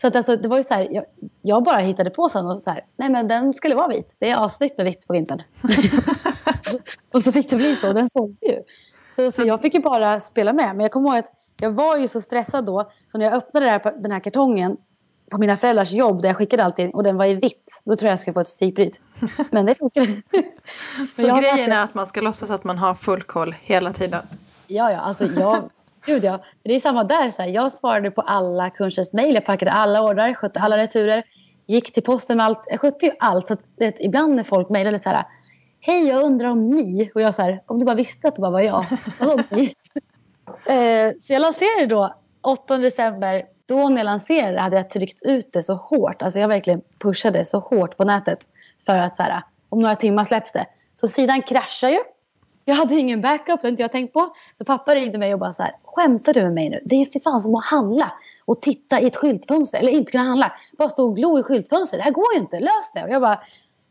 Så 0.00 0.06
att 0.06 0.16
alltså, 0.16 0.36
det 0.36 0.48
var 0.48 0.56
ju 0.56 0.62
så 0.62 0.74
här, 0.74 0.88
jag, 0.90 1.04
jag 1.42 1.62
bara 1.62 1.78
hittade 1.78 2.10
på 2.10 2.28
sen 2.28 2.46
och 2.46 2.62
så 2.62 2.70
här, 2.70 2.84
nej 2.96 3.08
men 3.10 3.28
den 3.28 3.54
skulle 3.54 3.74
vara 3.74 3.88
vit. 3.88 4.16
Det 4.18 4.30
är 4.30 4.44
assnyggt 4.44 4.76
med 4.76 4.86
vitt 4.86 5.06
på 5.06 5.12
vintern. 5.12 5.42
Och 7.12 7.22
så 7.22 7.32
fick 7.32 7.50
det 7.50 7.56
bli 7.56 7.76
så, 7.76 7.92
den 7.92 8.10
sålde 8.10 8.46
ju. 8.46 8.62
Så, 9.16 9.32
så 9.32 9.42
jag 9.46 9.62
fick 9.62 9.74
ju 9.74 9.80
bara 9.80 10.20
spela 10.20 10.52
med. 10.52 10.76
Men 10.76 10.80
jag 10.80 10.92
kommer 10.92 11.08
ihåg 11.08 11.18
att 11.18 11.32
jag 11.60 11.70
var 11.70 11.96
ju 11.96 12.08
så 12.08 12.20
stressad 12.20 12.66
då, 12.66 12.90
så 13.12 13.18
när 13.18 13.24
jag 13.24 13.34
öppnade 13.34 13.68
här, 13.68 14.02
den 14.02 14.10
här 14.10 14.20
kartongen 14.20 14.76
på 15.30 15.38
mina 15.38 15.56
föräldrars 15.56 15.92
jobb 15.92 16.22
där 16.22 16.28
jag 16.28 16.36
skickade 16.36 16.64
allting 16.64 16.90
och 16.90 17.02
den 17.02 17.16
var 17.16 17.24
i 17.24 17.34
vitt, 17.34 17.80
då 17.84 17.94
tror 17.94 18.06
jag 18.06 18.12
jag 18.12 18.20
skulle 18.20 18.34
få 18.34 18.40
ett 18.40 18.46
psykbryt. 18.46 19.00
Men 19.50 19.66
det 19.66 19.74
funkar. 19.74 20.22
Så 21.12 21.22
grejen 21.22 21.72
är 21.72 21.84
att 21.84 21.94
man 21.94 22.06
ska 22.06 22.20
låtsas 22.20 22.50
att 22.50 22.64
man 22.64 22.78
har 22.78 22.94
full 22.94 23.22
koll 23.22 23.54
hela 23.62 23.92
tiden. 23.92 24.22
Ja, 24.66 24.92
ja, 24.92 24.98
alltså 24.98 25.26
jag... 25.26 25.70
Gud 26.08 26.24
ja. 26.24 26.44
Det 26.62 26.74
är 26.74 26.80
samma 26.80 27.04
där. 27.04 27.30
Så 27.30 27.42
här. 27.42 27.48
Jag 27.48 27.72
svarade 27.72 28.10
på 28.10 28.20
alla 28.20 28.70
kunders 28.70 29.12
mejl. 29.12 29.34
Jag 29.34 29.44
packade 29.44 29.70
alla 29.72 30.02
ordrar, 30.02 30.34
skötte 30.34 30.60
alla 30.60 30.78
returer. 30.78 31.24
Gick 31.66 31.92
till 31.92 32.02
posten 32.02 32.36
med 32.36 32.46
allt. 32.46 32.66
Jag 32.70 32.80
skötte 32.80 33.06
ju 33.06 33.12
allt. 33.18 33.48
Så 33.48 33.54
att, 33.54 33.60
vet, 33.76 34.00
ibland 34.00 34.36
när 34.36 34.42
folk 34.42 34.68
mejlade 34.68 34.98
så 34.98 35.08
här. 35.08 35.24
Hej, 35.80 36.08
jag 36.08 36.22
undrar 36.22 36.48
om 36.48 36.70
ni... 36.70 37.10
Och 37.14 37.20
jag 37.20 37.34
så 37.34 37.42
här, 37.42 37.62
om 37.66 37.78
du 37.78 37.84
bara 37.84 37.96
visste 37.96 38.28
att 38.28 38.36
det 38.36 38.40
bara 38.40 38.50
var 38.50 38.60
jag. 38.60 38.84
Eh, 40.66 41.12
så 41.18 41.32
jag 41.32 41.40
lanserade 41.40 41.86
då 41.86 42.14
8 42.42 42.76
december. 42.76 43.44
Då 43.66 43.88
när 43.88 43.96
jag 43.96 44.04
lanserade 44.04 44.60
hade 44.60 44.76
jag 44.76 44.90
tryckt 44.90 45.22
ut 45.22 45.52
det 45.52 45.62
så 45.62 45.74
hårt. 45.74 46.22
Alltså 46.22 46.40
jag 46.40 46.48
verkligen 46.48 46.82
pushade 46.98 47.44
så 47.44 47.58
hårt 47.58 47.96
på 47.96 48.04
nätet. 48.04 48.38
För 48.86 48.98
att 48.98 49.16
så 49.16 49.22
här, 49.22 49.42
om 49.68 49.80
några 49.80 49.96
timmar 49.96 50.24
släpps 50.24 50.52
det. 50.52 50.66
Så 50.94 51.08
sidan 51.08 51.42
kraschar 51.42 51.88
ju. 51.88 51.98
Jag 52.68 52.74
hade 52.74 52.94
ingen 52.94 53.20
backup, 53.20 53.60
det 53.60 53.68
inte 53.68 53.82
jag 53.82 53.92
tänkt 53.92 54.12
på. 54.12 54.34
Så 54.58 54.64
pappa 54.64 54.94
ringde 54.94 55.18
mig 55.18 55.34
och 55.34 55.40
bara 55.40 55.52
så 55.52 55.62
här, 55.62 55.72
skämtar 55.84 56.34
du 56.34 56.42
med 56.42 56.54
mig 56.54 56.70
nu? 56.70 56.80
Det 56.84 56.94
är 56.94 56.98
ju 56.98 57.06
för 57.06 57.20
fan 57.20 57.40
som 57.40 57.54
att 57.54 57.64
handla 57.64 58.12
och 58.44 58.62
titta 58.62 59.00
i 59.00 59.06
ett 59.06 59.16
skyltfönster. 59.16 59.78
Eller 59.78 59.92
inte 59.92 60.12
kunna 60.12 60.24
handla. 60.24 60.52
Bara 60.78 60.88
stå 60.88 61.04
och 61.04 61.16
glo 61.16 61.38
i 61.38 61.42
skyltfönster. 61.42 61.98
Det 61.98 62.04
här 62.04 62.10
går 62.10 62.34
ju 62.34 62.40
inte, 62.40 62.60
lös 62.60 62.92
det. 62.94 63.02
Och 63.02 63.10
jag 63.10 63.22
bara, 63.22 63.40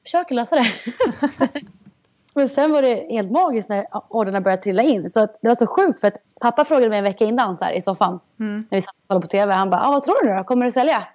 försöker 0.04 0.36
lösa 0.36 0.56
det. 0.56 0.68
Men 2.34 2.50
sen 2.50 2.72
var 2.72 2.82
det 2.82 3.08
helt 3.10 3.32
magiskt 3.32 3.70
när 3.70 3.86
orderna 4.10 4.42
började 4.42 4.62
trilla 4.62 4.84
in. 4.84 5.10
Så 5.10 5.20
det 5.20 5.48
var 5.48 5.56
så 5.56 5.68
sjukt 5.68 6.00
för 6.00 6.08
att 6.08 6.18
pappa 6.42 6.66
frågade 6.66 6.90
mig 6.90 6.98
en 6.98 7.04
vecka 7.04 7.26
innan 7.26 7.58
så 7.58 7.66
här, 7.66 7.74
i 7.74 7.82
soffan. 7.82 8.20
Mm. 8.40 8.68
När 8.72 8.78
vi 8.78 8.82
satt 8.82 8.96
och 8.96 9.08
kollade 9.08 9.22
på 9.22 9.30
TV. 9.30 9.54
Han 9.54 9.70
bara, 9.70 9.82
ah, 9.82 9.92
vad 9.92 10.04
tror 10.04 10.24
du 10.24 10.34
då? 10.34 10.44
Kommer 10.44 10.66
du 10.66 10.72
sälja? 10.72 11.08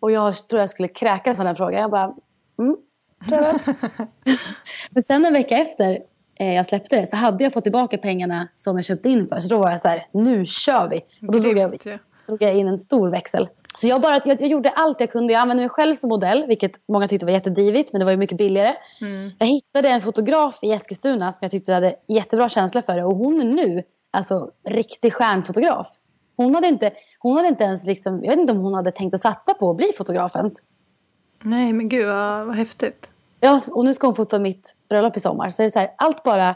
Och 0.00 0.12
jag 0.12 0.48
tror 0.48 0.60
jag 0.60 0.70
skulle 0.70 0.88
kräkas 0.88 1.38
av 1.38 1.44
den 1.44 1.56
frågan. 1.56 1.80
Jag 1.80 1.90
bara, 1.90 2.14
mm, 2.58 2.76
Men 4.90 5.02
sen 5.02 5.24
en 5.24 5.32
vecka 5.32 5.56
efter 5.58 5.98
jag 6.44 6.66
släppte 6.66 7.00
det 7.00 7.06
så 7.06 7.16
hade 7.16 7.44
jag 7.44 7.52
fått 7.52 7.64
tillbaka 7.64 7.98
pengarna 7.98 8.48
som 8.54 8.76
jag 8.76 8.84
köpte 8.84 9.08
in 9.08 9.28
för. 9.28 9.40
Så 9.40 9.48
då 9.48 9.58
var 9.58 9.70
jag 9.70 9.80
så 9.80 9.88
här, 9.88 10.06
nu 10.12 10.44
kör 10.44 10.88
vi. 10.88 11.00
Och 11.28 11.32
då 11.32 11.38
drog 11.38 11.58
jag, 11.58 11.78
drog 12.26 12.42
jag 12.42 12.54
in 12.54 12.68
en 12.68 12.78
stor 12.78 13.08
växel. 13.08 13.48
Så 13.76 13.88
jag, 13.88 14.00
bara, 14.00 14.20
jag, 14.24 14.40
jag 14.40 14.48
gjorde 14.48 14.70
allt 14.70 15.00
jag 15.00 15.10
kunde. 15.10 15.32
Jag 15.32 15.40
använde 15.40 15.62
mig 15.62 15.68
själv 15.68 15.94
som 15.94 16.08
modell, 16.08 16.44
vilket 16.48 16.72
många 16.88 17.08
tyckte 17.08 17.26
var 17.26 17.32
jättedivigt, 17.32 17.92
men 17.92 17.98
det 17.98 18.04
var 18.04 18.12
ju 18.12 18.18
mycket 18.18 18.38
billigare. 18.38 18.74
Mm. 19.00 19.30
Jag 19.38 19.46
hittade 19.46 19.88
en 19.88 20.00
fotograf 20.00 20.58
i 20.62 20.72
Eskilstuna 20.72 21.32
som 21.32 21.38
jag 21.40 21.50
tyckte 21.50 21.72
hade 21.72 21.94
jättebra 22.08 22.48
känsla 22.48 22.82
för 22.82 22.96
det. 22.96 23.04
Och 23.04 23.16
hon 23.16 23.40
är 23.40 23.44
nu 23.44 23.82
alltså 24.10 24.50
riktig 24.68 25.12
stjärnfotograf. 25.12 25.88
Hon 26.36 26.54
hade 26.54 26.66
inte, 26.66 26.92
hon 27.18 27.36
hade 27.36 27.48
inte 27.48 27.64
ens 27.64 27.84
liksom, 27.84 28.24
jag 28.24 28.30
vet 28.30 28.38
inte 28.38 28.52
om 28.52 28.58
hon 28.58 28.74
hade 28.74 28.90
tänkt 28.90 29.14
att 29.14 29.20
satsa 29.20 29.54
på 29.54 29.70
att 29.70 29.76
bli 29.76 29.92
fotograf 29.98 30.36
ens. 30.36 30.54
Nej 31.42 31.72
men 31.72 31.88
gud 31.88 32.06
vad, 32.06 32.46
vad 32.46 32.56
häftigt. 32.56 33.10
Ja 33.40 33.60
och 33.72 33.84
nu 33.84 33.94
ska 33.94 34.06
hon 34.06 34.14
fota 34.14 34.38
mitt 34.38 34.74
bröllop 34.88 35.16
i 35.16 35.20
sommar. 35.20 35.50
Så 35.50 35.62
det 35.62 35.66
är 35.66 35.70
så 35.70 35.78
här, 35.78 35.90
allt 35.98 36.22
bara, 36.22 36.54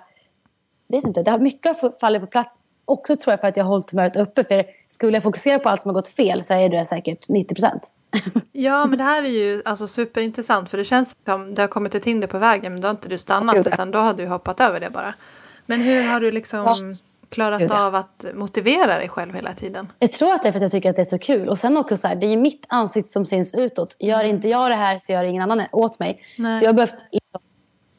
är 0.88 1.06
inte, 1.06 1.22
det 1.22 1.30
har 1.30 1.38
mycket 1.38 2.00
fallit 2.00 2.20
på 2.20 2.26
plats. 2.26 2.58
Också 2.84 3.16
tror 3.16 3.32
jag 3.32 3.40
för 3.40 3.48
att 3.48 3.56
jag 3.56 3.64
har 3.64 3.68
hållit 3.68 3.90
humöret 3.90 4.16
uppe. 4.16 4.44
För 4.44 4.64
skulle 4.88 5.12
jag 5.12 5.22
fokusera 5.22 5.58
på 5.58 5.68
allt 5.68 5.82
som 5.82 5.88
har 5.88 5.94
gått 5.94 6.08
fel 6.08 6.44
så 6.44 6.54
är 6.54 6.68
det 6.68 6.84
säkert 6.84 7.28
90 7.28 7.54
procent. 7.54 7.82
ja 8.52 8.86
men 8.86 8.98
det 8.98 9.04
här 9.04 9.22
är 9.22 9.28
ju 9.28 9.62
alltså 9.64 9.86
superintressant 9.86 10.68
för 10.68 10.78
det 10.78 10.84
känns 10.84 11.14
som 11.26 11.54
det 11.54 11.62
har 11.62 11.68
kommit 11.68 11.94
ett 11.94 12.04
hinder 12.04 12.28
på 12.28 12.38
vägen 12.38 12.72
men 12.72 12.80
då 12.80 12.88
har 12.88 12.90
inte 12.90 13.08
du 13.08 13.18
stannat 13.18 13.66
utan 13.66 13.90
då 13.90 13.98
har 13.98 14.14
du 14.14 14.26
hoppat 14.26 14.60
över 14.60 14.80
det 14.80 14.90
bara. 14.90 15.14
Men 15.66 15.80
hur 15.80 16.02
har 16.02 16.20
du 16.20 16.30
liksom 16.30 16.64
ja 16.66 16.76
klarat 17.32 17.70
av 17.70 17.94
att 17.94 18.24
motivera 18.34 18.98
dig 18.98 19.08
själv 19.08 19.34
hela 19.34 19.54
tiden? 19.54 19.92
Jag 19.98 20.12
tror 20.12 20.34
att 20.34 20.42
det 20.42 20.48
är 20.48 20.52
för 20.52 20.58
att 20.58 20.62
jag 20.62 20.70
tycker 20.70 20.90
att 20.90 20.96
det 20.96 21.02
är 21.02 21.06
så 21.06 21.18
kul. 21.18 21.48
Och 21.48 21.58
sen 21.58 21.76
också 21.76 21.96
så 21.96 22.08
här, 22.08 22.16
det 22.16 22.26
är 22.26 22.36
mitt 22.36 22.64
ansikte 22.68 23.10
som 23.10 23.26
syns 23.26 23.54
utåt. 23.54 23.96
Gör 23.98 24.20
mm. 24.20 24.36
inte 24.36 24.48
jag 24.48 24.70
det 24.70 24.74
här 24.74 24.98
så 24.98 25.12
gör 25.12 25.24
ingen 25.24 25.42
annan 25.42 25.66
åt 25.72 25.98
mig. 25.98 26.18
Nej. 26.38 26.58
Så 26.58 26.64
jag 26.64 26.68
har 26.68 26.74
behövt 26.74 27.04
liksom 27.12 27.40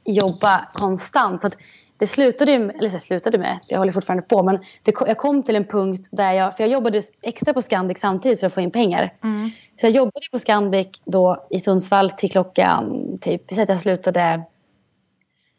jobba 0.06 0.69
konstant. 0.74 1.41
Så 1.41 1.48
att 1.48 1.58
det 1.98 2.08
slutade 2.08 2.52
ju, 2.52 2.69
eller 2.69 2.89
så 2.89 3.00
slutade 3.00 3.38
med, 3.38 3.60
jag 3.67 3.78
håller 3.78 3.91
fortfarande 3.91 4.24
på, 4.24 4.43
men 4.43 4.60
det, 4.84 4.93
jag 5.08 5.17
kom 5.17 5.43
till 5.43 5.56
en 5.56 5.65
punkt 5.65 6.10
där 6.12 6.34
jag, 6.34 6.58
för 6.58 6.63
jag 6.63 6.72
jobbade 6.72 7.02
extra 7.22 7.54
på 7.54 7.62
Scandic 7.62 8.00
samtidigt 8.00 8.39
för 8.39 8.48
att 8.48 8.54
få 8.54 8.62
in 8.62 8.72
pengar. 8.72 9.13
Mm. 9.24 9.50
Så 9.76 9.86
jag 9.86 9.91
jobbade 9.91 10.26
på 10.32 10.39
Scandic 10.39 10.88
då 11.06 11.48
i 11.50 11.60
Sundsvall 11.60 12.10
till 12.10 12.32
klockan, 12.32 13.17
typ, 13.22 13.41
vi 13.48 13.56
säger 13.56 13.63
att 13.63 13.69
jag 13.69 13.80
slutade, 13.80 14.43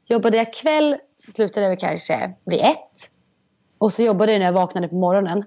jobbade 0.06 0.36
jag 0.36 0.54
kväll 0.54 0.96
så 1.16 1.32
slutade 1.32 1.66
jag 1.66 1.80
kanske 1.80 2.32
vid 2.44 2.60
ett. 2.60 3.10
Och 3.84 3.92
så 3.92 4.02
jobbade 4.02 4.32
jag 4.32 4.38
när 4.38 4.46
jag 4.46 4.52
vaknade 4.52 4.88
på 4.88 4.94
morgonen. 4.94 5.44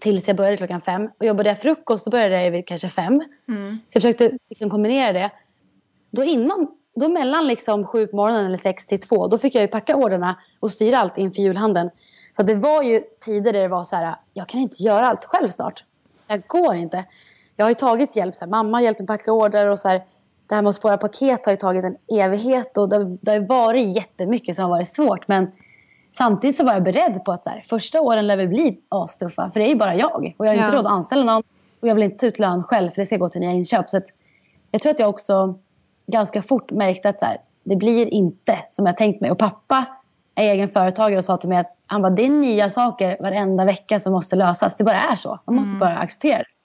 Tills 0.00 0.28
jag 0.28 0.36
började 0.36 0.56
klockan 0.56 0.80
fem. 0.80 1.10
Och 1.18 1.26
jobbade 1.26 1.48
jag 1.48 1.60
frukost 1.60 2.04
så 2.04 2.10
började 2.10 2.42
jag 2.42 2.50
vid 2.50 2.66
kanske 2.66 2.88
fem. 2.88 3.22
Mm. 3.48 3.78
Så 3.86 3.96
jag 3.96 4.02
försökte 4.02 4.38
liksom 4.48 4.70
kombinera 4.70 5.12
det. 5.12 5.30
Då 6.10 6.24
innan, 6.24 6.68
då 6.94 7.08
mellan 7.08 7.46
liksom 7.46 7.86
sju 7.86 8.06
på 8.06 8.16
morgonen 8.16 8.46
eller 8.46 8.56
sex 8.56 8.86
till 8.86 9.00
två. 9.00 9.26
Då 9.26 9.38
fick 9.38 9.54
jag 9.54 9.62
ju 9.62 9.68
packa 9.68 9.96
orderna 9.96 10.38
och 10.60 10.70
styra 10.70 10.98
allt 10.98 11.18
inför 11.18 11.42
julhandeln. 11.42 11.90
Så 12.36 12.42
det 12.42 12.54
var 12.54 12.82
ju 12.82 13.02
tider 13.20 13.52
där 13.52 13.60
det 13.60 13.68
var 13.68 13.84
så 13.84 13.96
här. 13.96 14.16
Jag 14.32 14.48
kan 14.48 14.60
inte 14.60 14.82
göra 14.82 15.06
allt 15.06 15.24
själv 15.24 15.48
snart. 15.48 15.84
Jag 16.26 16.46
går 16.46 16.74
inte. 16.74 17.04
Jag 17.56 17.64
har 17.64 17.70
ju 17.70 17.74
tagit 17.74 18.16
hjälp. 18.16 18.34
Så 18.34 18.44
här, 18.44 18.50
mamma 18.50 18.82
hjälpt 18.82 19.00
mig 19.00 19.06
packa 19.06 19.32
order 19.32 19.68
och 19.68 19.78
så 19.78 19.88
här. 19.88 20.04
Det 20.46 20.54
här 20.54 20.62
med 20.62 20.70
att 20.70 20.76
spåra 20.76 20.96
paket 20.96 21.44
har 21.44 21.52
ju 21.52 21.56
tagit 21.56 21.84
en 21.84 21.96
evighet. 22.20 22.76
Och 22.76 22.88
det, 22.88 23.16
det 23.20 23.32
har 23.32 23.40
varit 23.40 23.96
jättemycket 23.96 24.56
som 24.56 24.62
har 24.62 24.70
varit 24.70 24.88
svårt. 24.88 25.28
Men 25.28 25.52
Samtidigt 26.18 26.56
så 26.56 26.64
var 26.64 26.72
jag 26.72 26.82
beredd 26.82 27.24
på 27.24 27.32
att 27.32 27.44
så 27.44 27.50
här, 27.50 27.64
första 27.68 28.00
åren 28.00 28.26
lär 28.26 28.36
väl 28.36 28.48
bli 28.48 28.80
astuffa. 28.88 29.50
För 29.50 29.60
det 29.60 29.66
är 29.66 29.70
ju 29.70 29.76
bara 29.76 29.94
jag. 29.94 30.34
Och 30.36 30.46
jag 30.46 30.50
har 30.50 30.56
ja. 30.56 30.64
inte 30.64 30.76
råd 30.76 30.86
att 30.86 30.92
anställa 30.92 31.24
någon. 31.24 31.42
Och 31.80 31.88
jag 31.88 31.94
vill 31.94 32.04
inte 32.04 32.18
ta 32.18 32.26
ut 32.26 32.38
lön 32.38 32.62
själv 32.62 32.90
för 32.90 33.02
det 33.02 33.06
ska 33.06 33.16
gå 33.16 33.28
till 33.28 33.40
nya 33.40 33.50
inköp. 33.50 33.90
Så 33.90 34.00
jag 34.70 34.80
tror 34.82 34.90
att 34.90 34.98
jag 34.98 35.08
också 35.08 35.58
ganska 36.06 36.42
fort 36.42 36.70
märkte 36.70 37.08
att 37.08 37.18
så 37.18 37.24
här, 37.24 37.38
det 37.64 37.76
blir 37.76 38.08
inte 38.08 38.58
som 38.68 38.86
jag 38.86 38.96
tänkt 38.96 39.20
mig. 39.20 39.30
Och 39.30 39.38
pappa 39.38 39.86
är 40.34 40.52
egen 40.52 40.68
företagare 40.68 41.18
och 41.18 41.24
sa 41.24 41.36
till 41.36 41.48
mig 41.48 41.58
att 41.58 41.76
han 41.86 42.02
bara, 42.02 42.10
det 42.10 42.24
är 42.24 42.30
nya 42.30 42.70
saker 42.70 43.16
varenda 43.20 43.64
vecka 43.64 44.00
som 44.00 44.12
måste 44.12 44.36
lösas. 44.36 44.76
Det 44.76 44.84
bara 44.84 45.00
är 45.00 45.14
så. 45.14 45.38
Man 45.44 45.54
måste 45.54 45.68
mm. 45.68 45.78
bara 45.78 45.96
acceptera 45.96 46.38
det. 46.38 46.55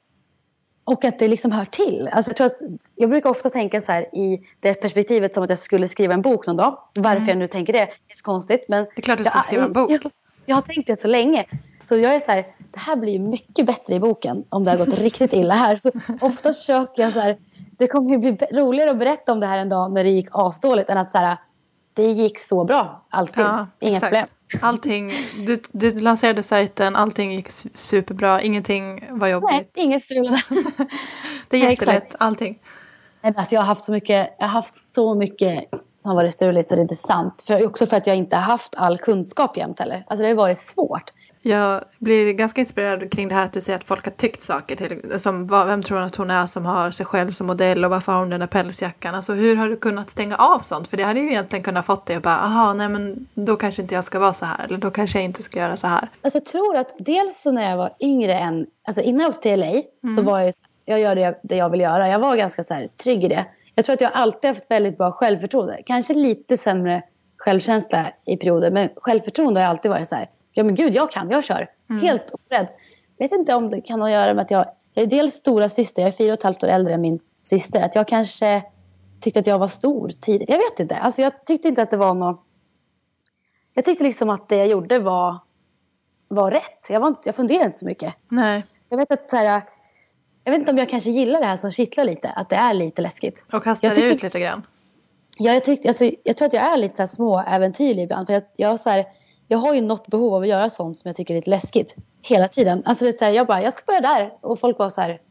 Och 0.83 1.05
att 1.05 1.19
det 1.19 1.27
liksom 1.27 1.51
hör 1.51 1.65
till. 1.65 2.09
Alltså 2.11 2.29
jag, 2.29 2.37
tror 2.37 2.47
att, 2.47 2.61
jag 2.95 3.09
brukar 3.09 3.29
ofta 3.29 3.49
tänka 3.49 3.81
så 3.81 3.91
här 3.91 4.15
i 4.15 4.41
det 4.59 4.73
perspektivet 4.73 5.33
som 5.33 5.43
att 5.43 5.49
jag 5.49 5.59
skulle 5.59 5.87
skriva 5.87 6.13
en 6.13 6.21
bok 6.21 6.47
någon 6.47 6.57
dag. 6.57 6.77
Varför 6.93 7.17
mm. 7.17 7.29
jag 7.29 7.37
nu 7.37 7.47
tänker 7.47 7.73
det 7.73 7.79
är 7.79 7.89
så 8.13 8.23
konstigt. 8.23 8.65
Men 8.67 8.83
det 8.83 8.91
är 8.95 9.01
klart 9.01 9.17
du 9.17 9.23
ska 9.23 9.37
jag, 9.37 9.45
skriva 9.45 9.63
en 9.63 9.73
bok. 9.73 9.91
Jag, 10.03 10.11
jag, 10.45 10.55
har 10.55 10.61
tänkt 10.61 10.87
det 10.87 10.99
så 10.99 11.07
länge. 11.07 11.45
Så 11.83 11.97
jag 11.97 12.13
är 12.13 12.19
så 12.19 12.31
här, 12.31 12.47
det 12.57 12.79
här 12.79 12.95
blir 12.95 13.19
mycket 13.19 13.65
bättre 13.65 13.95
i 13.95 13.99
boken 13.99 14.43
om 14.49 14.63
det 14.63 14.71
har 14.71 14.77
gått 14.77 14.99
riktigt 14.99 15.33
illa 15.33 15.53
här. 15.53 15.75
Så 15.75 15.91
ofta 16.21 16.53
försöker 16.53 17.03
jag 17.03 17.13
så 17.13 17.19
här, 17.19 17.37
det 17.77 17.87
kommer 17.87 18.11
ju 18.11 18.17
bli 18.17 18.31
roligare 18.51 18.91
att 18.91 18.99
berätta 18.99 19.31
om 19.31 19.39
det 19.39 19.47
här 19.47 19.57
en 19.57 19.69
dag 19.69 19.91
när 19.91 20.03
det 20.03 20.09
gick 20.09 20.27
asdåligt 20.31 20.89
än 20.89 20.97
att 20.97 21.11
så 21.11 21.17
här, 21.17 21.37
det 21.93 22.03
gick 22.03 22.39
så 22.39 22.63
bra 22.63 23.05
allting. 23.09 23.43
Ja, 23.43 23.67
Inga 23.79 23.91
exakt. 23.91 24.09
problem. 24.09 24.25
Allting, 24.61 25.13
du, 25.45 25.61
du 25.71 25.99
lanserade 25.99 26.43
sajten, 26.43 26.95
allting 26.95 27.33
gick 27.33 27.51
superbra, 27.73 28.41
ingenting 28.41 29.03
var 29.09 29.27
jobbigt. 29.27 29.51
Nej, 29.51 29.69
inget 29.75 30.01
strulade. 30.01 30.41
det 31.47 31.57
är 31.57 31.69
jättelätt, 31.69 32.03
Nej, 32.03 32.15
allting. 32.17 32.59
Nej, 33.21 33.33
alltså 33.37 33.55
jag, 33.55 33.61
har 33.61 33.65
haft 33.65 33.83
så 33.83 33.91
mycket, 33.91 34.35
jag 34.39 34.45
har 34.45 34.53
haft 34.53 34.93
så 34.93 35.15
mycket 35.15 35.63
som 35.97 36.15
varit 36.15 36.33
struligt 36.33 36.69
så 36.69 36.75
det 36.75 36.79
är 36.79 36.83
inte 36.83 36.95
sant. 36.95 37.43
För, 37.47 37.65
också 37.65 37.85
för 37.85 37.97
att 37.97 38.07
jag 38.07 38.15
inte 38.15 38.35
har 38.35 38.43
haft 38.43 38.75
all 38.75 38.97
kunskap 38.97 39.57
jämt 39.57 39.79
heller. 39.79 40.03
Alltså 40.07 40.23
det 40.23 40.29
har 40.29 40.35
varit 40.35 40.59
svårt. 40.59 41.11
Jag 41.43 41.83
blir 41.99 42.33
ganska 42.33 42.61
inspirerad 42.61 43.11
kring 43.11 43.27
det 43.27 43.35
här 43.35 43.45
att 43.45 43.53
du 43.53 43.61
säger 43.61 43.79
att 43.79 43.83
folk 43.83 44.05
har 44.05 44.11
tyckt 44.11 44.41
saker. 44.41 44.75
Till, 44.75 45.19
som, 45.19 45.47
vem 45.47 45.83
tror 45.83 45.97
hon 45.97 46.07
att 46.07 46.15
hon 46.15 46.29
är 46.29 46.47
som 46.47 46.65
har 46.65 46.91
sig 46.91 47.05
själv 47.05 47.31
som 47.31 47.47
modell 47.47 47.85
och 47.85 47.91
varför 47.91 48.11
har 48.11 48.19
hon 48.19 48.29
den 48.29 48.39
där 48.39 48.47
pälsjackan? 48.47 49.15
Alltså 49.15 49.33
hur 49.33 49.55
har 49.55 49.69
du 49.69 49.77
kunnat 49.77 50.09
stänga 50.09 50.35
av 50.35 50.59
sånt? 50.59 50.87
För 50.87 50.97
det 50.97 51.03
hade 51.03 51.19
ju 51.19 51.29
egentligen 51.29 51.63
kunnat 51.63 51.85
fått 51.85 52.05
dig 52.05 52.15
att 52.15 52.23
bara, 52.23 52.37
aha, 52.37 52.73
nej 52.73 52.89
men 52.89 53.27
då 53.33 53.55
kanske 53.55 53.81
inte 53.81 53.95
jag 53.95 54.03
ska 54.03 54.19
vara 54.19 54.33
så 54.33 54.45
här. 54.45 54.65
Eller 54.65 54.77
då 54.77 54.91
kanske 54.91 55.17
jag 55.17 55.25
inte 55.25 55.43
ska 55.43 55.59
göra 55.59 55.77
så 55.77 55.87
här. 55.87 56.09
Alltså 56.21 56.37
jag 56.37 56.45
tror 56.45 56.77
att 56.77 56.95
dels 56.99 57.41
så 57.41 57.51
när 57.51 57.69
jag 57.69 57.77
var 57.77 57.93
yngre 57.99 58.33
än, 58.33 58.67
alltså 58.87 59.01
innan 59.01 59.21
jag 59.21 59.29
åkte 59.29 59.41
till 59.41 59.59
LA 59.59 59.65
mm. 59.65 60.15
så 60.15 60.21
var 60.21 60.39
jag, 60.39 60.53
jag 60.85 60.99
gör 60.99 61.15
det, 61.15 61.39
det 61.43 61.55
jag 61.55 61.69
vill 61.69 61.81
göra. 61.81 62.09
Jag 62.09 62.19
var 62.19 62.35
ganska 62.35 62.63
så 62.63 62.73
här, 62.73 62.87
trygg 63.03 63.23
i 63.23 63.27
det. 63.27 63.45
Jag 63.75 63.85
tror 63.85 63.93
att 63.93 64.01
jag 64.01 64.11
alltid 64.13 64.49
haft 64.49 64.65
väldigt 64.71 64.97
bra 64.97 65.11
självförtroende. 65.11 65.81
Kanske 65.85 66.13
lite 66.13 66.57
sämre 66.57 67.03
självkänsla 67.37 68.07
i 68.25 68.37
perioder. 68.37 68.71
Men 68.71 68.89
självförtroende 68.95 69.61
har 69.61 69.67
alltid 69.67 69.91
varit 69.91 70.07
så 70.07 70.15
här 70.15 70.27
ja 70.51 70.63
men 70.63 70.75
gud 70.75 70.95
jag 70.95 71.11
kan, 71.11 71.29
jag 71.29 71.43
kör. 71.43 71.69
Mm. 71.89 72.01
Helt 72.01 72.31
orädd. 72.31 72.67
Vet 73.17 73.31
inte 73.31 73.55
om 73.55 73.69
det 73.69 73.81
kan 73.81 73.99
ha 73.99 74.07
att 74.07 74.13
göra 74.13 74.33
med 74.33 74.41
att 74.41 74.51
jag, 74.51 74.65
jag 74.93 75.03
är 75.03 75.07
dels 75.07 75.33
stora 75.33 75.69
syster, 75.69 76.01
jag 76.01 76.07
är 76.07 76.11
fyra 76.11 76.33
och 76.33 76.37
ett 76.37 76.43
halvt 76.43 76.63
år 76.63 76.67
äldre 76.67 76.93
än 76.93 77.01
min 77.01 77.19
syster. 77.41 77.81
Att 77.81 77.95
jag 77.95 78.07
kanske 78.07 78.63
tyckte 79.21 79.39
att 79.39 79.47
jag 79.47 79.59
var 79.59 79.67
stor 79.67 80.09
tidigt. 80.09 80.49
Jag 80.49 80.57
vet 80.57 80.79
inte. 80.79 80.95
Alltså 80.95 81.21
jag 81.21 81.45
tyckte 81.45 81.67
inte 81.67 81.81
att 81.81 81.89
det 81.89 81.97
var 81.97 82.13
något. 82.13 82.45
Jag 83.73 83.85
tyckte 83.85 84.03
liksom 84.03 84.29
att 84.29 84.49
det 84.49 84.55
jag 84.55 84.67
gjorde 84.67 84.99
var, 84.99 85.37
var 86.27 86.51
rätt. 86.51 86.85
Jag, 86.89 86.99
var 86.99 87.07
inte, 87.07 87.21
jag 87.25 87.35
funderade 87.35 87.65
inte 87.65 87.79
så 87.79 87.85
mycket. 87.85 88.15
Nej. 88.29 88.65
Jag 88.89 88.97
vet 88.97 89.11
att 89.11 89.29
så 89.29 89.35
här, 89.35 89.61
jag 90.43 90.51
vet 90.51 90.59
inte 90.59 90.71
om 90.71 90.77
jag 90.77 90.89
kanske 90.89 91.09
gillar 91.09 91.39
det 91.39 91.45
här 91.45 91.57
som 91.57 91.71
kittlar 91.71 92.05
lite. 92.05 92.29
Att 92.29 92.49
det 92.49 92.55
är 92.55 92.73
lite 92.73 93.01
läskigt. 93.01 93.43
Och 93.53 93.63
kastar 93.63 93.89
dig 93.89 94.03
ut 94.03 94.23
lite 94.23 94.39
grann. 94.39 94.61
Ja, 95.37 95.53
jag, 95.53 95.63
tyckte, 95.63 95.87
alltså, 95.87 96.11
jag 96.23 96.37
tror 96.37 96.45
att 96.45 96.53
jag 96.53 96.73
är 96.73 96.77
lite 96.77 96.95
så 96.95 97.01
här 97.01 97.07
små 97.07 97.39
äventyrlig 97.39 98.03
ibland. 98.03 98.27
För 98.27 98.33
jag, 98.33 98.43
jag, 98.55 98.79
så 98.79 98.89
här, 98.89 99.05
jag 99.51 99.57
har 99.57 99.73
ju 99.73 99.81
något 99.81 100.07
behov 100.07 100.33
av 100.33 100.41
att 100.41 100.47
göra 100.47 100.69
sånt 100.69 100.97
som 100.97 101.09
jag 101.09 101.15
tycker 101.15 101.33
är 101.33 101.37
lite 101.37 101.49
läskigt. 101.49 101.95
Hela 102.21 102.47
tiden. 102.47 102.81
Alltså 102.85 103.05
det 103.05 103.11
är 103.11 103.17
så 103.17 103.25
här, 103.25 103.31
jag 103.31 103.47
bara, 103.47 103.61
jag 103.61 103.73
ska 103.73 103.85
börja 103.85 104.01
där. 104.01 104.33
Och 104.41 104.59
folk 104.59 104.79
var 104.79 104.89
så 104.89 105.01
här, 105.01 105.09
okej 105.09 105.21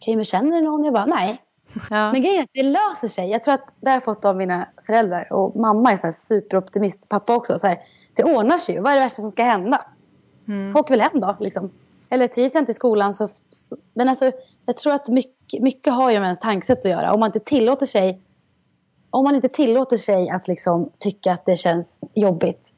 okay, 0.00 0.16
men 0.16 0.24
känner 0.24 0.56
du 0.56 0.62
någon? 0.62 0.84
Jag 0.84 0.94
bara, 0.94 1.06
nej. 1.06 1.42
Ja. 1.90 2.12
Men 2.12 2.22
grejen 2.22 2.38
är 2.38 2.42
att 2.42 2.50
det 2.52 2.62
löser 2.62 3.08
sig. 3.08 3.30
Jag 3.30 3.44
tror 3.44 3.54
att 3.54 3.68
det 3.80 3.90
har 3.90 3.96
jag 3.96 4.04
fått 4.04 4.24
av 4.24 4.36
mina 4.36 4.68
föräldrar. 4.86 5.32
Och 5.32 5.56
mamma 5.56 5.92
är 5.92 5.96
så 5.96 6.06
här 6.06 6.12
superoptimist. 6.12 7.08
Pappa 7.08 7.36
också. 7.36 7.58
Så 7.58 7.66
här, 7.66 7.78
det 8.14 8.24
ordnar 8.24 8.58
sig 8.58 8.74
ju. 8.74 8.80
Vad 8.80 8.92
är 8.92 8.96
det 8.96 9.02
värsta 9.02 9.22
som 9.22 9.30
ska 9.30 9.42
hända? 9.42 9.84
Mm. 10.48 10.76
Åk 10.76 10.90
väl 10.90 11.00
hem 11.00 11.20
då. 11.20 11.36
Liksom. 11.40 11.70
Eller 12.10 12.28
trivs 12.28 12.54
jag 12.54 12.62
inte 12.62 12.72
i 12.72 12.74
skolan 12.74 13.14
så, 13.14 13.28
så... 13.50 13.76
Men 13.94 14.08
alltså, 14.08 14.32
jag 14.66 14.76
tror 14.76 14.92
att 14.92 15.08
mycket, 15.08 15.62
mycket 15.62 15.92
har 15.92 16.10
ju 16.10 16.18
med 16.18 16.26
ens 16.26 16.40
tankesätt 16.40 16.78
att 16.78 16.84
göra. 16.84 17.12
Om 17.12 17.20
man 17.20 17.28
inte 17.28 17.40
tillåter 17.40 17.86
sig 17.86 18.20
om 19.10 19.24
man 19.24 19.34
inte 19.34 19.48
tillåter 19.48 19.96
sig 19.96 20.28
att 20.28 20.48
liksom 20.48 20.90
tycka 20.98 21.32
att 21.32 21.46
det 21.46 21.56
känns 21.56 22.00
jobbigt 22.14 22.72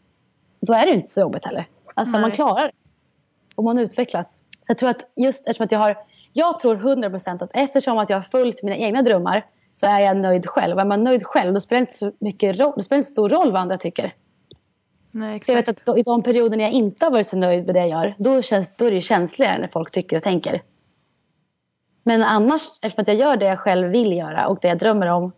då 0.60 0.72
är 0.72 0.86
det 0.86 0.92
inte 0.92 1.08
så 1.08 1.20
jobbigt 1.20 1.44
heller. 1.44 1.68
Alltså 1.94 2.12
Nej. 2.12 2.20
man 2.20 2.30
klarar 2.30 2.64
det. 2.64 2.72
Och 3.54 3.64
man 3.64 3.78
utvecklas. 3.78 4.42
Så 4.60 4.70
jag 4.70 4.78
tror 4.78 4.90
att 4.90 5.12
just 5.16 5.46
eftersom 5.46 5.64
att 5.64 5.72
jag 5.72 5.78
har, 5.78 5.96
jag 6.32 6.58
tror 6.58 6.76
100% 6.76 7.44
att 7.44 7.50
eftersom 7.54 7.98
att 7.98 8.10
jag 8.10 8.16
har 8.16 8.22
följt 8.22 8.62
mina 8.62 8.76
egna 8.76 9.02
drömmar 9.02 9.46
så 9.74 9.86
är 9.86 10.00
jag 10.00 10.16
nöjd 10.16 10.46
själv. 10.46 10.74
Och 10.76 10.80
är 10.80 10.86
man 10.86 11.02
nöjd 11.02 11.26
själv 11.26 11.54
då 11.54 11.60
spelar 11.60 11.80
det 11.80 11.82
inte 11.82 11.94
så 11.94 12.12
mycket 12.20 12.58
roll, 12.60 12.72
det 12.76 12.82
spelar 12.82 12.98
inte 12.98 13.08
så 13.08 13.12
stor 13.12 13.28
roll 13.28 13.52
vad 13.52 13.62
andra 13.62 13.76
tycker. 13.76 14.14
Nej, 15.10 15.36
exakt. 15.36 15.48
jag 15.48 15.56
vet 15.56 15.68
att 15.68 15.86
då, 15.86 15.98
i 15.98 16.02
de 16.02 16.22
perioder 16.22 16.56
när 16.56 16.64
jag 16.64 16.72
inte 16.72 17.06
har 17.06 17.10
varit 17.10 17.26
så 17.26 17.36
nöjd 17.36 17.66
med 17.66 17.74
det 17.74 17.80
jag 17.80 17.88
gör, 17.88 18.14
då, 18.18 18.42
känns, 18.42 18.76
då 18.76 18.84
är 18.84 18.90
det 18.90 19.00
känsligare 19.00 19.58
när 19.58 19.68
folk 19.68 19.90
tycker 19.90 20.16
och 20.16 20.22
tänker. 20.22 20.62
Men 22.02 22.22
annars, 22.22 22.62
eftersom 22.82 23.02
att 23.02 23.08
jag 23.08 23.16
gör 23.16 23.36
det 23.36 23.46
jag 23.46 23.58
själv 23.58 23.88
vill 23.88 24.12
göra 24.12 24.46
och 24.46 24.58
det 24.62 24.68
jag 24.68 24.78
drömmer 24.78 25.06
om, 25.06 25.32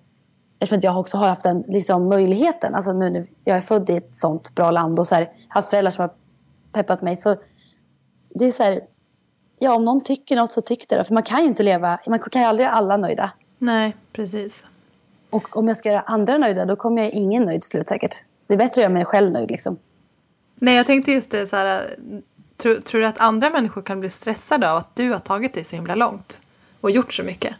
eftersom 0.63 0.81
jag 0.83 1.01
också 1.01 1.17
har 1.17 1.29
haft 1.29 1.43
den 1.43 1.65
liksom, 1.69 2.09
möjligheten. 2.09 2.75
Alltså 2.75 2.93
nu 2.93 3.11
när 3.11 3.27
jag 3.45 3.57
är 3.57 3.61
född 3.61 3.91
i 3.91 3.97
ett 3.97 4.15
sånt 4.15 4.55
bra 4.55 4.71
land 4.71 4.99
och 4.99 5.07
så 5.07 5.15
här, 5.15 5.31
haft 5.49 5.71
föräldrar 5.71 5.91
som 5.91 6.03
har 6.03 6.11
peppat 6.73 7.03
mig. 7.03 7.17
Så 7.17 7.37
det 8.29 8.45
är 8.45 8.53
så 8.53 8.63
här, 8.63 8.81
ja 9.59 9.75
om 9.75 9.85
någon 9.85 10.01
tycker 10.01 10.37
något 10.37 10.53
så 10.53 10.61
tyck 10.61 10.89
det 10.89 10.97
då. 10.97 11.05
För 11.05 11.15
man 11.15 11.23
kan 11.23 11.41
ju 11.41 11.47
inte 11.47 11.63
leva, 11.63 11.99
man 12.07 12.19
kan 12.19 12.43
ju 12.43 12.49
aldrig 12.49 12.69
ha 12.69 12.75
alla 12.75 12.97
nöjda. 12.97 13.31
Nej, 13.59 13.97
precis. 14.13 14.65
Och 15.31 15.57
om 15.57 15.69
jag 15.69 15.77
ska 15.77 15.89
göra 15.89 16.01
andra 16.01 16.39
nöjda 16.39 16.65
då 16.65 16.77
kommer 16.77 17.03
jag 17.03 17.11
ingen 17.11 17.43
nöjd 17.43 17.61
till 17.61 17.71
slut 17.71 17.89
säkert. 17.89 18.23
Det 18.47 18.55
är 18.55 18.59
bättre 18.59 18.81
att 18.81 18.83
göra 18.83 18.93
mig 18.93 19.05
själv 19.05 19.31
nöjd 19.31 19.51
liksom. 19.51 19.79
Nej, 20.55 20.77
jag 20.77 20.87
tänkte 20.87 21.13
just 21.13 21.31
det 21.31 21.47
så 21.47 21.57
här. 21.57 21.97
Tror, 22.57 22.75
tror 22.75 23.01
du 23.01 23.07
att 23.07 23.19
andra 23.19 23.51
människor 23.51 23.83
kan 23.83 24.01
bli 24.01 24.11
stressade 24.11 24.71
av 24.71 24.77
att 24.77 24.97
du 24.97 25.13
har 25.13 25.19
tagit 25.19 25.55
dig 25.55 25.65
så 25.65 25.77
himla 25.77 25.95
långt? 25.95 26.41
Och 26.81 26.91
gjort 26.91 27.13
så 27.13 27.23
mycket? 27.23 27.57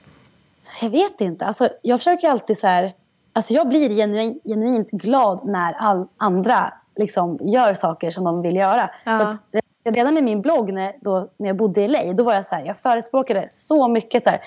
Jag 0.81 0.91
vet 0.91 1.21
inte. 1.21 1.47
Alltså, 1.47 1.69
jag 1.83 1.99
försöker 2.01 2.29
alltid 2.29 2.59
så 2.59 2.67
här. 2.67 2.93
Alltså 3.33 3.55
jag 3.55 3.69
blir 3.69 3.89
genuin, 3.89 4.41
genuint 4.45 4.91
glad 4.91 5.45
när 5.45 5.73
all, 5.73 6.07
andra 6.17 6.73
liksom 6.97 7.39
gör 7.43 7.75
saker 7.75 8.11
som 8.11 8.25
de 8.25 8.43
vill 8.43 8.57
göra. 8.57 8.91
Ja. 9.05 9.37
Så 9.53 9.91
redan 9.91 10.19
i 10.19 10.23
min 10.23 10.43
blogg 10.43 10.73
när, 10.73 10.97
då, 11.01 11.29
när 11.37 11.49
jag 11.49 11.57
bodde 11.57 11.83
i 11.83 11.89
LA, 11.89 12.13
då 12.13 12.23
var 12.23 12.35
jag 12.35 12.47
så 12.47 12.55
här, 12.55 12.65
jag 12.67 12.79
förespråkade 12.79 13.47
så 13.49 13.89
mycket 13.89 14.25
så 14.25 14.31
här, 14.31 14.43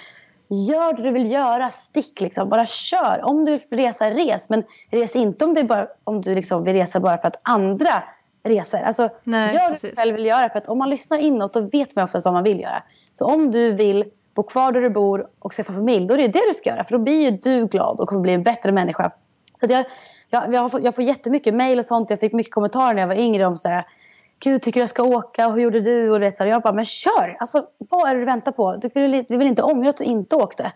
Gör 0.48 0.94
det 0.94 1.04
du 1.04 1.12
vill 1.12 1.32
göra, 1.32 1.70
stick 1.70 2.22
liksom. 2.22 2.50
Bara 2.50 2.66
kör. 2.66 3.20
Om 3.24 3.46
du 3.46 3.52
vill 3.52 3.80
resa, 3.80 4.10
res. 4.10 4.50
Men 4.50 4.64
res 4.92 5.16
inte 5.16 5.46
om, 5.46 5.54
det 5.54 5.64
bara, 5.64 5.88
om 6.04 6.22
du 6.22 6.36
liksom 6.36 6.64
vill 6.64 6.74
resa 6.74 7.00
bara 7.00 7.18
för 7.18 7.28
att 7.28 7.40
andra 7.42 8.04
reser. 8.44 8.84
Alltså, 8.84 9.10
Nej, 9.24 9.56
gör 9.56 9.62
det 9.62 9.70
precis. 9.70 9.90
du 9.90 9.96
själv 9.96 10.16
vill 10.16 10.26
göra. 10.26 10.50
För 10.50 10.58
att 10.58 10.68
om 10.68 10.78
man 10.78 10.90
lyssnar 10.90 11.18
inåt 11.18 11.54
då 11.54 11.60
vet 11.60 11.96
man 11.96 12.06
oftast 12.06 12.26
vad 12.26 12.34
man 12.34 12.44
vill 12.44 12.60
göra. 12.60 12.84
Så 13.14 13.26
om 13.26 13.52
du 13.52 13.72
vill 13.72 14.06
bo 14.36 14.44
kvar 14.44 14.72
där 14.72 14.82
du 14.82 14.90
bor 14.90 15.28
och 15.40 15.54
skaffa 15.54 15.74
familj, 15.74 16.08
då 16.08 16.14
är 16.14 16.18
det 16.18 16.28
det 16.28 16.48
du 16.48 16.54
ska 16.54 16.70
göra. 16.70 16.84
För 16.84 16.92
då 16.92 17.04
blir 17.04 17.22
ju 17.22 17.32
du 17.32 17.68
glad 17.68 18.00
och 18.00 18.10
kommer 18.10 18.22
bli 18.22 18.34
en 18.34 18.44
bättre 18.44 18.72
människa. 18.72 19.12
Så 19.60 19.66
att 19.66 19.72
jag, 19.72 19.86
jag, 20.30 20.54
jag, 20.54 20.72
får, 20.72 20.82
jag 20.82 20.96
får 20.96 21.04
jättemycket 21.04 21.54
mejl 21.54 21.80
och 21.80 21.86
sånt. 21.86 22.10
Jag 22.10 22.20
fick 22.20 22.34
mycket 22.34 22.54
kommentarer 22.54 22.94
när 22.94 23.02
jag 23.02 23.08
var 23.08 23.16
yngre 23.16 23.46
om 23.46 23.58
så 23.58 23.70
här, 23.70 23.86
Gud, 24.40 24.62
tycker 24.62 24.80
du 24.80 24.82
jag 24.82 24.90
ska 24.90 25.04
åka? 25.04 25.48
Och 25.48 25.54
hur 25.54 25.62
gjorde 25.62 25.82
du? 25.82 26.12
Och 26.12 26.20
det, 26.20 26.38
så 26.38 26.44
här, 26.44 26.50
jag 26.50 26.62
bara, 26.62 26.74
men 26.74 26.86
kör! 26.86 27.38
Alltså, 27.40 27.68
vad 27.78 28.10
är 28.10 28.14
det 28.14 28.20
du 28.20 28.26
väntar 28.26 28.52
på? 28.52 28.76
Du 28.76 28.90
vill, 28.94 29.26
du 29.28 29.38
vill 29.38 29.48
inte 29.48 29.64
ångra 29.64 29.90
att 29.90 29.98
du 29.98 30.04
inte 30.04 30.36
åkte. 30.36 30.72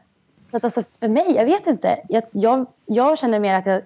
Så 0.51 0.57
att, 0.57 0.63
alltså, 0.63 0.81
för 0.99 1.07
mig, 1.07 1.35
jag 1.35 1.45
vet 1.45 1.67
inte. 1.67 1.99
Jag, 2.09 2.23
jag, 2.31 2.65
jag 2.85 3.17
känner 3.17 3.39
mer 3.39 3.55
att 3.55 3.65
jag, 3.65 3.81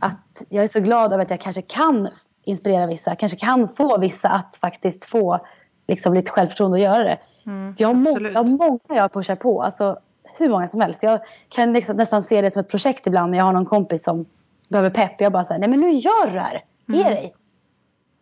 att 0.00 0.42
jag 0.48 0.64
är 0.64 0.68
så 0.68 0.80
glad 0.80 1.12
över 1.12 1.22
att 1.22 1.30
jag 1.30 1.40
kanske 1.40 1.62
kan 1.62 2.08
inspirera 2.44 2.86
vissa. 2.86 3.14
Kanske 3.14 3.38
kan 3.38 3.68
få 3.68 3.98
vissa 3.98 4.28
att 4.28 4.56
faktiskt 4.60 5.04
få 5.04 5.40
liksom, 5.86 6.14
lite 6.14 6.30
självförtroende 6.30 6.76
att 6.76 6.82
göra 6.82 7.04
det. 7.04 7.18
Mm, 7.46 7.74
jag, 7.78 7.88
har 7.88 7.94
må, 7.94 8.10
absolut. 8.10 8.34
jag 8.34 8.40
har 8.40 8.56
många 8.68 8.80
jag 8.88 9.12
pushar 9.12 9.36
på. 9.36 9.62
Alltså, 9.62 9.98
hur 10.38 10.48
många 10.48 10.68
som 10.68 10.80
helst. 10.80 11.02
Jag 11.02 11.20
kan 11.48 11.72
liksom 11.72 11.96
nästan 11.96 12.22
se 12.22 12.42
det 12.42 12.50
som 12.50 12.60
ett 12.60 12.68
projekt 12.68 13.06
ibland 13.06 13.30
när 13.30 13.38
jag 13.38 13.44
har 13.44 13.52
någon 13.52 13.64
kompis 13.64 14.02
som 14.04 14.26
behöver 14.68 14.90
pepp. 14.90 15.20
Jag 15.20 15.32
bara 15.32 15.44
säger, 15.44 15.60
nej 15.60 15.68
men 15.68 15.80
nu 15.80 15.90
gör 15.90 16.26
du 16.26 16.32
det 16.32 16.40
här. 16.40 16.64
Ge 16.86 17.00
Mm. 17.00 17.14
dig. 17.14 17.34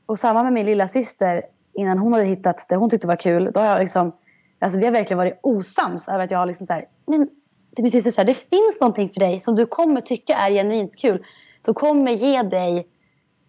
Och 0.07 0.19
samma 0.19 0.43
med 0.43 0.53
min 0.53 0.67
lilla 0.67 0.89
syster 0.89 1.43
innan 1.73 1.99
hon 1.99 2.13
hade 2.13 2.25
hittat 2.25 2.69
det 2.69 2.77
hon 2.77 2.91
tyckte 2.91 3.07
var 3.07 3.17
kul. 3.17 3.51
Då 3.55 3.61
har 3.61 3.67
jag 3.67 3.79
liksom, 3.81 4.13
alltså 4.59 4.79
vi 4.79 4.85
har 4.85 4.93
verkligen 4.93 5.19
varit 5.19 5.39
osams 5.43 6.09
över 6.09 6.25
att 6.25 6.31
jag 6.31 6.39
har 6.39 6.47
liksom 6.47 6.67
så 6.67 6.73
här, 6.73 6.85
men 7.07 7.29
till 7.75 7.83
min 7.83 7.91
syster 7.91 8.11
så 8.11 8.21
här, 8.21 8.27
det 8.27 8.35
finns 8.35 8.81
någonting 8.81 9.09
för 9.11 9.21
dig 9.21 9.41
som 9.41 9.57
du 9.57 9.67
kommer 9.67 10.01
tycka 10.01 10.37
är 10.37 10.51
genuint 10.51 10.97
kul. 10.97 11.25
Som 11.65 11.75
kommer 11.75 12.13
ge 12.13 12.43
dig 12.43 12.87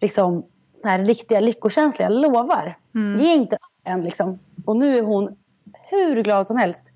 liksom 0.00 0.46
så 0.82 0.88
här 0.88 0.98
riktiga 0.98 1.40
lyckokänslor, 1.40 2.10
jag 2.10 2.20
lovar. 2.20 2.76
Mm. 2.94 3.20
Ge 3.20 3.32
inte 3.34 3.58
än 3.84 4.02
liksom. 4.02 4.38
Och 4.66 4.76
nu 4.76 4.96
är 4.98 5.02
hon 5.02 5.36
hur 5.96 6.22
glad 6.22 6.46
som 6.46 6.56
helst. 6.56 6.92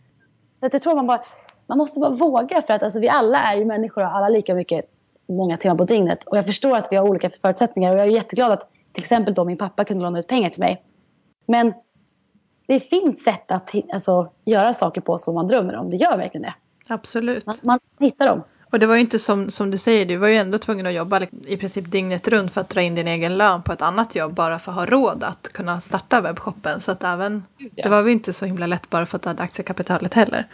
Så 0.61 0.67
att 0.67 0.73
jag 0.73 0.83
tror 0.83 0.95
man 0.95 1.07
bara, 1.07 1.25
man 1.67 1.79
måste 1.79 2.01
bara 2.01 2.11
våga 2.11 2.63
för 2.63 2.75
att 2.75 2.83
alltså, 2.83 3.01
vi 3.01 3.09
alla 3.09 3.39
är 3.39 3.57
ju 3.57 3.65
människor 3.65 4.03
och 4.03 4.17
alla 4.17 4.29
lika 4.29 4.55
mycket, 4.55 4.85
många 5.29 5.57
timmar 5.57 5.77
på 5.77 5.85
dygnet. 5.85 6.25
Och 6.25 6.37
jag 6.37 6.47
förstår 6.47 6.77
att 6.77 6.89
vi 6.91 6.97
har 6.97 7.09
olika 7.09 7.31
förutsättningar 7.31 7.93
och 7.93 7.99
jag 7.99 8.07
är 8.07 8.11
jätteglad 8.11 8.53
att 8.53 8.71
till 8.93 9.03
exempel 9.03 9.35
då 9.35 9.45
min 9.45 9.57
pappa 9.57 9.85
kunde 9.85 10.05
låna 10.05 10.19
ut 10.19 10.27
pengar 10.27 10.49
till 10.49 10.61
mig. 10.61 10.85
Men 11.47 11.73
det 12.67 12.81
finns 12.81 13.25
sätt 13.25 13.51
att 13.51 13.75
alltså, 13.93 14.33
göra 14.45 14.75
saker 14.75 15.01
på 15.01 15.19
som 15.19 15.35
man 15.35 15.47
drömmer 15.47 15.77
om. 15.77 15.91
Det 15.91 15.97
gör 15.97 16.17
verkligen 16.17 16.43
det. 16.43 16.55
Absolut. 16.89 17.47
Man, 17.47 17.57
man 17.63 17.79
hittar 18.01 18.27
dem. 18.27 18.43
Och 18.77 18.81
det 18.81 18.87
var 18.87 18.95
ju 18.95 19.01
inte 19.01 19.19
som, 19.19 19.51
som 19.51 19.71
du 19.71 19.79
säger, 19.79 20.07
du 20.07 20.17
var 20.17 20.29
ju 20.29 20.37
ändå 20.37 20.59
tvungen 20.59 20.87
att 20.87 20.93
jobba 20.93 21.21
i 21.47 21.57
princip 21.57 21.91
dygnet 21.91 22.29
runt 22.29 22.53
för 22.53 22.61
att 22.61 22.69
dra 22.69 22.83
in 22.83 22.95
din 22.95 23.09
egen 23.09 23.39
lön 23.39 23.62
på 23.62 23.73
ett 23.73 23.83
annat 23.83 24.15
jobb 24.15 24.35
bara 24.35 24.59
för 24.59 24.73
att 24.73 24.79
ha 24.79 24.87
råd 24.87 25.25
att 25.25 25.49
kunna 25.53 25.81
starta 25.81 26.21
webbshoppen. 26.21 26.81
Så 26.81 26.93
att 26.93 27.05
även, 27.05 27.43
Ja. 27.59 27.83
det 27.83 27.89
var 27.89 28.05
ju 28.05 28.12
inte 28.12 28.33
så 28.33 28.47
himla 28.47 28.67
lätt 28.67 28.91
bara 28.91 29.07
för 29.07 29.17
att 29.17 29.23
du 29.23 29.29
hade 29.29 29.43
aktiekapitalet 29.43 30.15
heller. 30.15 30.49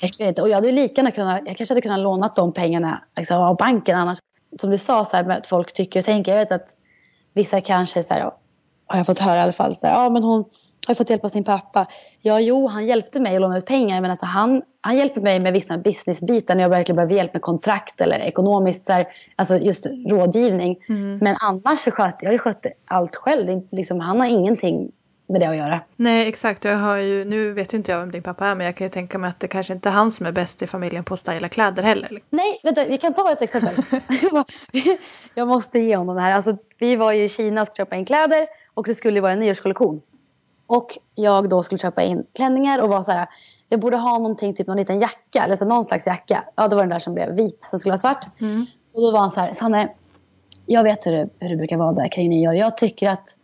Verkligen 0.00 0.28
inte. 0.28 0.42
Och 0.42 0.48
jag 0.48 0.54
hade 0.54 0.72
lika 0.72 0.94
gärna 0.96 1.10
kunnat, 1.10 1.40
jag 1.46 1.56
kanske 1.56 1.74
hade 1.74 1.80
kunnat 1.80 2.00
låna 2.00 2.32
de 2.36 2.52
pengarna 2.52 3.02
liksom, 3.16 3.36
av 3.36 3.56
banken 3.56 3.98
annars. 3.98 4.18
Som 4.60 4.70
du 4.70 4.78
sa, 4.78 5.04
så 5.04 5.16
här, 5.16 5.24
med 5.24 5.38
att 5.38 5.46
folk 5.46 5.72
tycker 5.72 6.00
och 6.00 6.04
tänker. 6.04 6.32
Jag 6.32 6.38
vet 6.38 6.52
att 6.52 6.68
vissa 7.34 7.60
kanske, 7.60 8.02
så 8.02 8.14
här, 8.14 8.20
har 8.86 8.96
jag 8.96 9.06
fått 9.06 9.18
höra 9.18 9.36
i 9.36 9.40
alla 9.40 9.52
fall, 9.52 9.76
så 9.76 9.86
här, 9.86 9.94
ja 9.94 10.10
men 10.10 10.22
hon 10.22 10.44
har 10.88 10.94
fått 10.94 11.10
hjälp 11.10 11.24
av 11.24 11.28
sin 11.28 11.44
pappa. 11.44 11.86
Ja, 12.20 12.40
jo, 12.40 12.66
han 12.66 12.86
hjälpte 12.86 13.20
mig 13.20 13.36
att 13.36 13.42
låna 13.42 13.58
ut 13.58 13.66
pengar. 13.66 14.00
Men 14.00 14.10
alltså, 14.10 14.26
han, 14.26 14.62
han 14.80 14.96
hjälper 14.96 15.20
mig 15.20 15.40
med 15.40 15.52
vissa 15.52 15.78
businessbitar 15.78 16.54
när 16.54 16.62
jag 16.62 16.70
verkligen 16.70 16.96
behöver 16.96 17.14
hjälp 17.14 17.32
med 17.32 17.42
kontrakt 17.42 18.00
eller 18.00 18.18
ekonomiskt, 18.18 18.86
så 18.86 18.92
här, 18.92 19.06
alltså 19.36 19.56
just 19.56 19.86
rådgivning. 19.86 20.76
Mm. 20.88 21.18
Men 21.18 21.36
annars 21.40 21.78
så 21.78 21.90
sköter 21.90 22.18
jag 22.20 22.28
har 22.28 22.32
ju 22.32 22.38
skött 22.38 22.66
allt 22.84 23.16
själv. 23.16 23.46
Det 23.46 23.76
liksom, 23.76 24.00
han 24.00 24.20
har 24.20 24.26
ingenting 24.26 24.92
med 25.28 25.40
det 25.40 25.48
att 25.48 25.56
göra. 25.56 25.80
Nej 25.96 26.28
exakt, 26.28 26.64
jag 26.64 26.76
har 26.76 26.96
ju, 26.96 27.24
nu 27.24 27.52
vet 27.52 27.74
inte 27.74 27.92
jag 27.92 27.98
vem 27.98 28.10
din 28.10 28.22
pappa 28.22 28.46
är 28.46 28.54
men 28.54 28.66
jag 28.66 28.76
kan 28.76 28.84
ju 28.86 28.90
tänka 28.90 29.18
mig 29.18 29.30
att 29.30 29.40
det 29.40 29.48
kanske 29.48 29.72
inte 29.72 29.88
är 29.88 29.92
han 29.92 30.12
som 30.12 30.26
är 30.26 30.32
bäst 30.32 30.62
i 30.62 30.66
familjen 30.66 31.04
på 31.04 31.14
att 31.14 31.20
styla 31.20 31.48
kläder 31.48 31.82
heller. 31.82 32.08
Nej, 32.30 32.60
vänta, 32.62 32.84
vi 32.84 32.98
kan 32.98 33.14
ta 33.14 33.32
ett 33.32 33.42
exempel. 33.42 33.74
jag 35.34 35.48
måste 35.48 35.78
ge 35.78 35.96
honom 35.96 36.16
det 36.16 36.22
här. 36.22 36.32
Alltså, 36.32 36.56
vi 36.78 36.96
var 36.96 37.12
ju 37.12 37.24
i 37.24 37.28
Kina 37.28 37.62
och 37.62 37.66
skulle 37.66 37.84
köpa 37.86 37.96
in 37.96 38.04
kläder 38.04 38.46
och 38.74 38.86
det 38.86 38.94
skulle 38.94 39.14
ju 39.14 39.20
vara 39.20 39.32
en 39.32 39.40
nyårskollektion. 39.40 40.02
Och 40.66 40.98
jag 41.14 41.48
då 41.48 41.62
skulle 41.62 41.78
köpa 41.78 42.02
in 42.02 42.24
klänningar 42.34 42.78
och 42.78 42.88
var 42.88 43.02
så 43.02 43.12
här, 43.12 43.28
jag 43.68 43.80
borde 43.80 43.96
ha 43.96 44.18
någonting, 44.18 44.54
typ 44.54 44.66
någon 44.66 44.76
liten 44.76 45.00
jacka, 45.00 45.44
eller 45.44 45.56
så 45.56 45.64
någon 45.64 45.84
slags 45.84 46.06
jacka. 46.06 46.44
Ja, 46.56 46.68
det 46.68 46.76
var 46.76 46.82
den 46.82 46.90
där 46.90 46.98
som 46.98 47.14
blev 47.14 47.36
vit, 47.36 47.64
som 47.64 47.78
skulle 47.78 47.90
vara 47.90 47.98
svart. 47.98 48.26
Mm. 48.40 48.66
Och 48.92 49.00
då 49.00 49.10
var 49.10 49.20
han 49.20 49.30
så 49.30 49.40
här, 49.40 49.52
Sanne, 49.52 49.88
jag 50.66 50.82
vet 50.82 51.06
hur 51.06 51.12
det, 51.12 51.28
hur 51.38 51.48
det 51.48 51.56
brukar 51.56 51.76
vara 51.76 51.92
där 51.92 52.08
kring 52.08 52.30
nyår. 52.30 52.54
Jag 52.54 52.76
tycker 52.76 53.10
att 53.10 53.36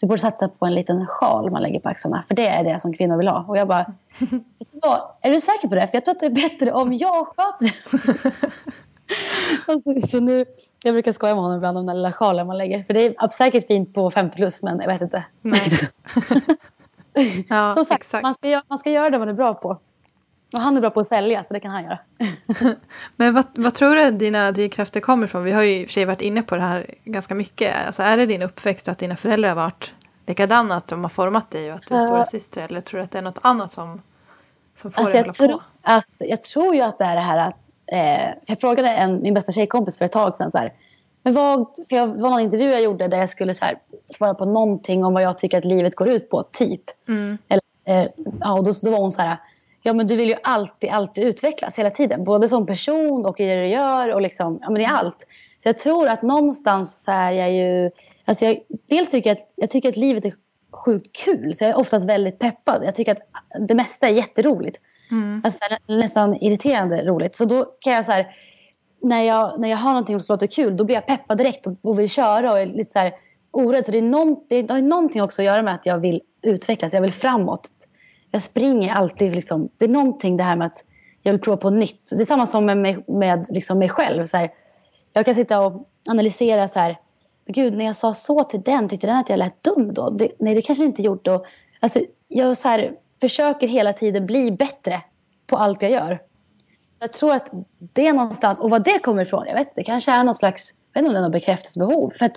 du 0.00 0.06
borde 0.06 0.20
satsa 0.20 0.48
på 0.48 0.66
en 0.66 0.74
liten 0.74 1.06
sjal 1.06 1.50
man 1.50 1.62
lägger 1.62 1.80
på 1.80 1.88
axlarna. 1.88 2.24
För 2.28 2.34
det 2.34 2.48
är 2.48 2.64
det 2.64 2.80
som 2.80 2.92
kvinnor 2.92 3.16
vill 3.16 3.28
ha. 3.28 3.44
Och 3.48 3.56
jag 3.56 3.68
bara, 3.68 3.86
vad, 4.82 5.00
är 5.20 5.30
du 5.30 5.40
säker 5.40 5.68
på 5.68 5.74
det? 5.74 5.88
För 5.88 5.96
jag 5.96 6.04
tror 6.04 6.14
att 6.14 6.20
det 6.20 6.26
är 6.26 6.30
bättre 6.48 6.72
om 6.72 6.92
jag 6.92 7.26
sköter. 7.26 7.74
alltså, 9.68 9.94
så 10.00 10.20
nu, 10.20 10.44
jag 10.84 10.94
brukar 10.94 11.12
skoja 11.12 11.34
med 11.34 11.42
honom 11.42 11.56
ibland 11.56 11.78
om 11.78 11.86
den 11.86 11.96
lilla 11.96 12.12
sjalen 12.12 12.46
man 12.46 12.58
lägger. 12.58 12.84
För 12.84 12.94
det 12.94 13.04
är 13.06 13.28
säkert 13.28 13.66
fint 13.66 13.94
på 13.94 14.10
50 14.10 14.36
plus, 14.36 14.62
men 14.62 14.80
jag 14.80 14.86
vet 14.88 15.02
inte. 15.02 15.24
Nej. 15.42 15.62
ja, 17.48 17.72
Som 17.74 17.84
sagt, 17.84 18.02
exakt. 18.02 18.22
man 18.22 18.34
ska, 18.34 18.48
göra- 18.48 18.62
man 18.68 18.78
ska 18.78 18.90
göra 18.90 19.10
det 19.10 19.18
man 19.18 19.28
är 19.28 19.32
bra 19.32 19.54
på. 19.54 19.78
Och 20.52 20.58
han 20.60 20.76
är 20.76 20.80
bra 20.80 20.90
på 20.90 21.00
att 21.00 21.06
sälja, 21.06 21.44
så 21.44 21.54
det 21.54 21.60
kan 21.60 21.70
han 21.70 21.84
göra. 21.84 21.98
Men 23.16 23.34
vad, 23.34 23.44
vad 23.54 23.74
tror 23.74 23.94
du 23.94 24.10
dina 24.10 24.52
drivkrafter 24.52 25.00
kommer 25.00 25.26
ifrån? 25.26 25.44
Vi 25.44 25.52
har 25.52 25.62
ju 25.62 25.80
i 25.80 25.84
och 25.84 25.88
för 25.88 25.92
sig 25.92 26.04
varit 26.04 26.20
inne 26.20 26.42
på 26.42 26.56
det 26.56 26.62
här 26.62 26.86
ganska 27.04 27.34
mycket. 27.34 27.74
Alltså 27.86 28.02
är 28.02 28.16
det 28.16 28.26
din 28.26 28.42
uppväxt 28.42 28.88
och 28.88 28.92
att 28.92 28.98
dina 28.98 29.16
föräldrar 29.16 29.48
har 29.48 29.56
varit 29.56 29.94
likadana, 30.26 30.74
att 30.76 30.86
de 30.88 31.02
har 31.02 31.08
format 31.08 31.50
dig 31.50 31.70
och 31.72 31.76
att 31.76 31.82
du 31.88 31.94
är 31.94 31.98
Ja. 32.00 32.06
stora 32.06 32.24
syster 32.24 32.62
eller 32.68 32.80
tror 32.80 32.98
du 32.98 33.04
att 33.04 33.10
det 33.10 33.18
är 33.18 33.22
något 33.22 33.38
annat 33.42 33.72
som, 33.72 34.02
som 34.74 34.90
får 34.92 35.00
Alltså 35.00 35.12
dig 35.12 35.20
att 35.20 35.38
hålla 35.38 35.48
tror 35.52 35.58
på? 35.58 35.64
att, 35.82 36.06
jag 36.18 36.42
tror 36.42 36.74
ju 36.74 36.80
att 36.80 36.98
det 36.98 37.04
är 37.04 37.14
det 37.16 37.22
här 37.22 37.48
att... 37.48 37.65
Eh, 37.92 38.30
jag 38.46 38.60
frågade 38.60 38.88
en, 38.88 39.22
min 39.22 39.34
bästa 39.34 39.52
tjejkompis 39.52 39.98
för 39.98 40.04
ett 40.04 40.12
tag 40.12 40.36
sedan 40.36 40.50
så 40.50 40.58
här, 40.58 40.72
men 41.22 41.34
vad, 41.34 41.66
för 41.88 41.96
jag, 41.96 42.16
det 42.16 42.22
var 42.22 42.30
någon 42.30 42.40
intervju 42.40 42.70
jag 42.70 42.82
gjorde 42.82 43.08
där 43.08 43.18
jag 43.18 43.28
skulle 43.28 43.54
så 43.54 43.64
här, 43.64 43.78
svara 44.16 44.34
på 44.34 44.44
någonting 44.44 45.04
om 45.04 45.14
vad 45.14 45.22
jag 45.22 45.38
tycker 45.38 45.58
att 45.58 45.64
livet 45.64 45.94
går 45.94 46.08
ut 46.08 46.30
på, 46.30 46.42
typ. 46.42 47.08
Mm. 47.08 47.38
Eller, 47.48 47.62
eh, 47.84 48.10
ja, 48.40 48.52
och 48.52 48.64
då, 48.64 48.72
då 48.82 48.90
var 48.90 48.98
hon 48.98 49.10
så 49.10 49.22
här, 49.22 49.36
ja 49.82 49.92
men 49.92 50.06
du 50.06 50.16
vill 50.16 50.28
ju 50.28 50.36
alltid, 50.42 50.90
alltid 50.90 51.24
utvecklas 51.24 51.78
hela 51.78 51.90
tiden. 51.90 52.24
Både 52.24 52.48
som 52.48 52.66
person 52.66 53.26
och 53.26 53.40
i 53.40 53.46
det 53.46 53.60
du 53.60 53.66
gör 53.66 54.14
och 54.14 54.22
liksom, 54.22 54.58
ja 54.62 54.70
men 54.70 54.82
i 54.82 54.86
allt. 54.86 55.26
Så 55.62 55.68
jag 55.68 55.78
tror 55.78 56.08
att 56.08 56.22
någonstans 56.22 57.04
så 57.04 57.12
är 57.12 57.30
jag 57.30 57.52
ju, 57.52 57.90
alltså 58.24 58.44
jag, 58.44 58.60
dels 58.86 59.10
tycker 59.10 59.30
jag 59.30 59.36
att, 59.36 59.52
jag 59.56 59.70
tycker 59.70 59.88
att 59.88 59.96
livet 59.96 60.24
är 60.24 60.32
sjukt 60.72 61.24
kul. 61.24 61.54
Så 61.54 61.64
jag 61.64 61.70
är 61.70 61.76
oftast 61.78 62.08
väldigt 62.08 62.38
peppad. 62.38 62.84
Jag 62.84 62.94
tycker 62.94 63.12
att 63.12 63.22
det 63.68 63.74
mesta 63.74 64.08
är 64.08 64.12
jätteroligt. 64.12 64.80
Mm. 65.10 65.40
Alltså, 65.44 65.60
nästan 65.86 66.34
irriterande 66.34 67.04
roligt. 67.04 67.36
Så 67.36 67.44
då 67.44 67.64
kan 67.80 67.92
jag 67.92 68.04
så 68.04 68.12
här, 68.12 68.36
när 69.02 69.22
jag, 69.22 69.60
när 69.60 69.68
jag 69.68 69.76
har 69.76 69.90
någonting 69.90 70.20
som 70.20 70.32
låter 70.32 70.46
kul, 70.46 70.76
då 70.76 70.84
blir 70.84 70.96
jag 70.96 71.06
peppad 71.06 71.38
direkt 71.38 71.66
och, 71.66 71.76
och 71.82 71.98
vill 71.98 72.08
köra 72.08 72.52
och 72.52 72.60
är 72.60 72.66
lite 72.66 72.90
så 72.90 72.98
här 72.98 73.12
orädd. 73.50 73.86
Så 73.86 73.92
det, 73.92 73.98
är 73.98 74.02
någon, 74.02 74.36
det 74.48 74.70
har 74.70 74.80
någonting 74.80 75.22
också 75.22 75.42
att 75.42 75.46
göra 75.46 75.62
med 75.62 75.74
att 75.74 75.86
jag 75.86 75.98
vill 75.98 76.20
utvecklas, 76.42 76.92
jag 76.92 77.00
vill 77.00 77.12
framåt. 77.12 77.68
Jag 78.30 78.42
springer 78.42 78.92
alltid 78.92 79.34
liksom, 79.34 79.68
det 79.78 79.84
är 79.84 79.88
någonting 79.88 80.36
det 80.36 80.44
här 80.44 80.56
med 80.56 80.66
att 80.66 80.84
jag 81.22 81.32
vill 81.32 81.40
prova 81.40 81.56
på 81.56 81.70
nytt. 81.70 82.10
Det 82.10 82.22
är 82.22 82.24
samma 82.24 82.46
som 82.46 82.66
med 82.66 82.78
mig, 82.78 83.04
med 83.06 83.46
liksom 83.48 83.78
mig 83.78 83.88
själv. 83.88 84.26
Så 84.26 84.36
här, 84.36 84.50
jag 85.12 85.24
kan 85.24 85.34
sitta 85.34 85.60
och 85.60 85.88
analysera 86.08 86.68
så 86.68 86.78
här, 86.78 86.98
gud 87.46 87.76
när 87.76 87.84
jag 87.84 87.96
sa 87.96 88.14
så 88.14 88.44
till 88.44 88.62
den, 88.62 88.88
tyckte 88.88 89.06
den 89.06 89.16
att 89.16 89.28
jag 89.28 89.38
lät 89.38 89.62
dum 89.62 89.94
då? 89.94 90.10
Det, 90.10 90.32
nej 90.38 90.54
det 90.54 90.62
kanske 90.62 90.84
inte 90.84 91.02
gjort 91.02 91.24
då. 91.24 91.44
Alltså, 91.80 92.00
jag 92.28 92.56
så 92.56 92.68
här, 92.68 92.92
försöker 93.20 93.66
hela 93.66 93.92
tiden 93.92 94.26
bli 94.26 94.52
bättre 94.52 95.02
på 95.46 95.56
allt 95.56 95.82
jag 95.82 95.90
gör. 95.90 96.18
Så 96.98 97.02
jag 97.02 97.12
tror 97.12 97.34
att 97.34 97.50
det 97.78 98.06
är 98.06 98.12
någonstans, 98.12 98.60
och 98.60 98.70
vad 98.70 98.84
det 98.84 98.98
kommer 98.98 99.22
ifrån, 99.22 99.44
jag 99.46 99.54
vet 99.54 99.74
det 99.74 99.84
kanske 99.84 100.12
är 100.12 100.24
någon 100.24 100.34
slags, 100.34 100.74
jag 100.92 101.00
vet 101.00 101.08
inte 101.08 101.08
om 101.08 101.14
det 101.14 101.18
är 101.18 101.22
något 101.22 101.32
bekräftelsebehov. 101.32 102.12
För 102.18 102.26
att 102.26 102.36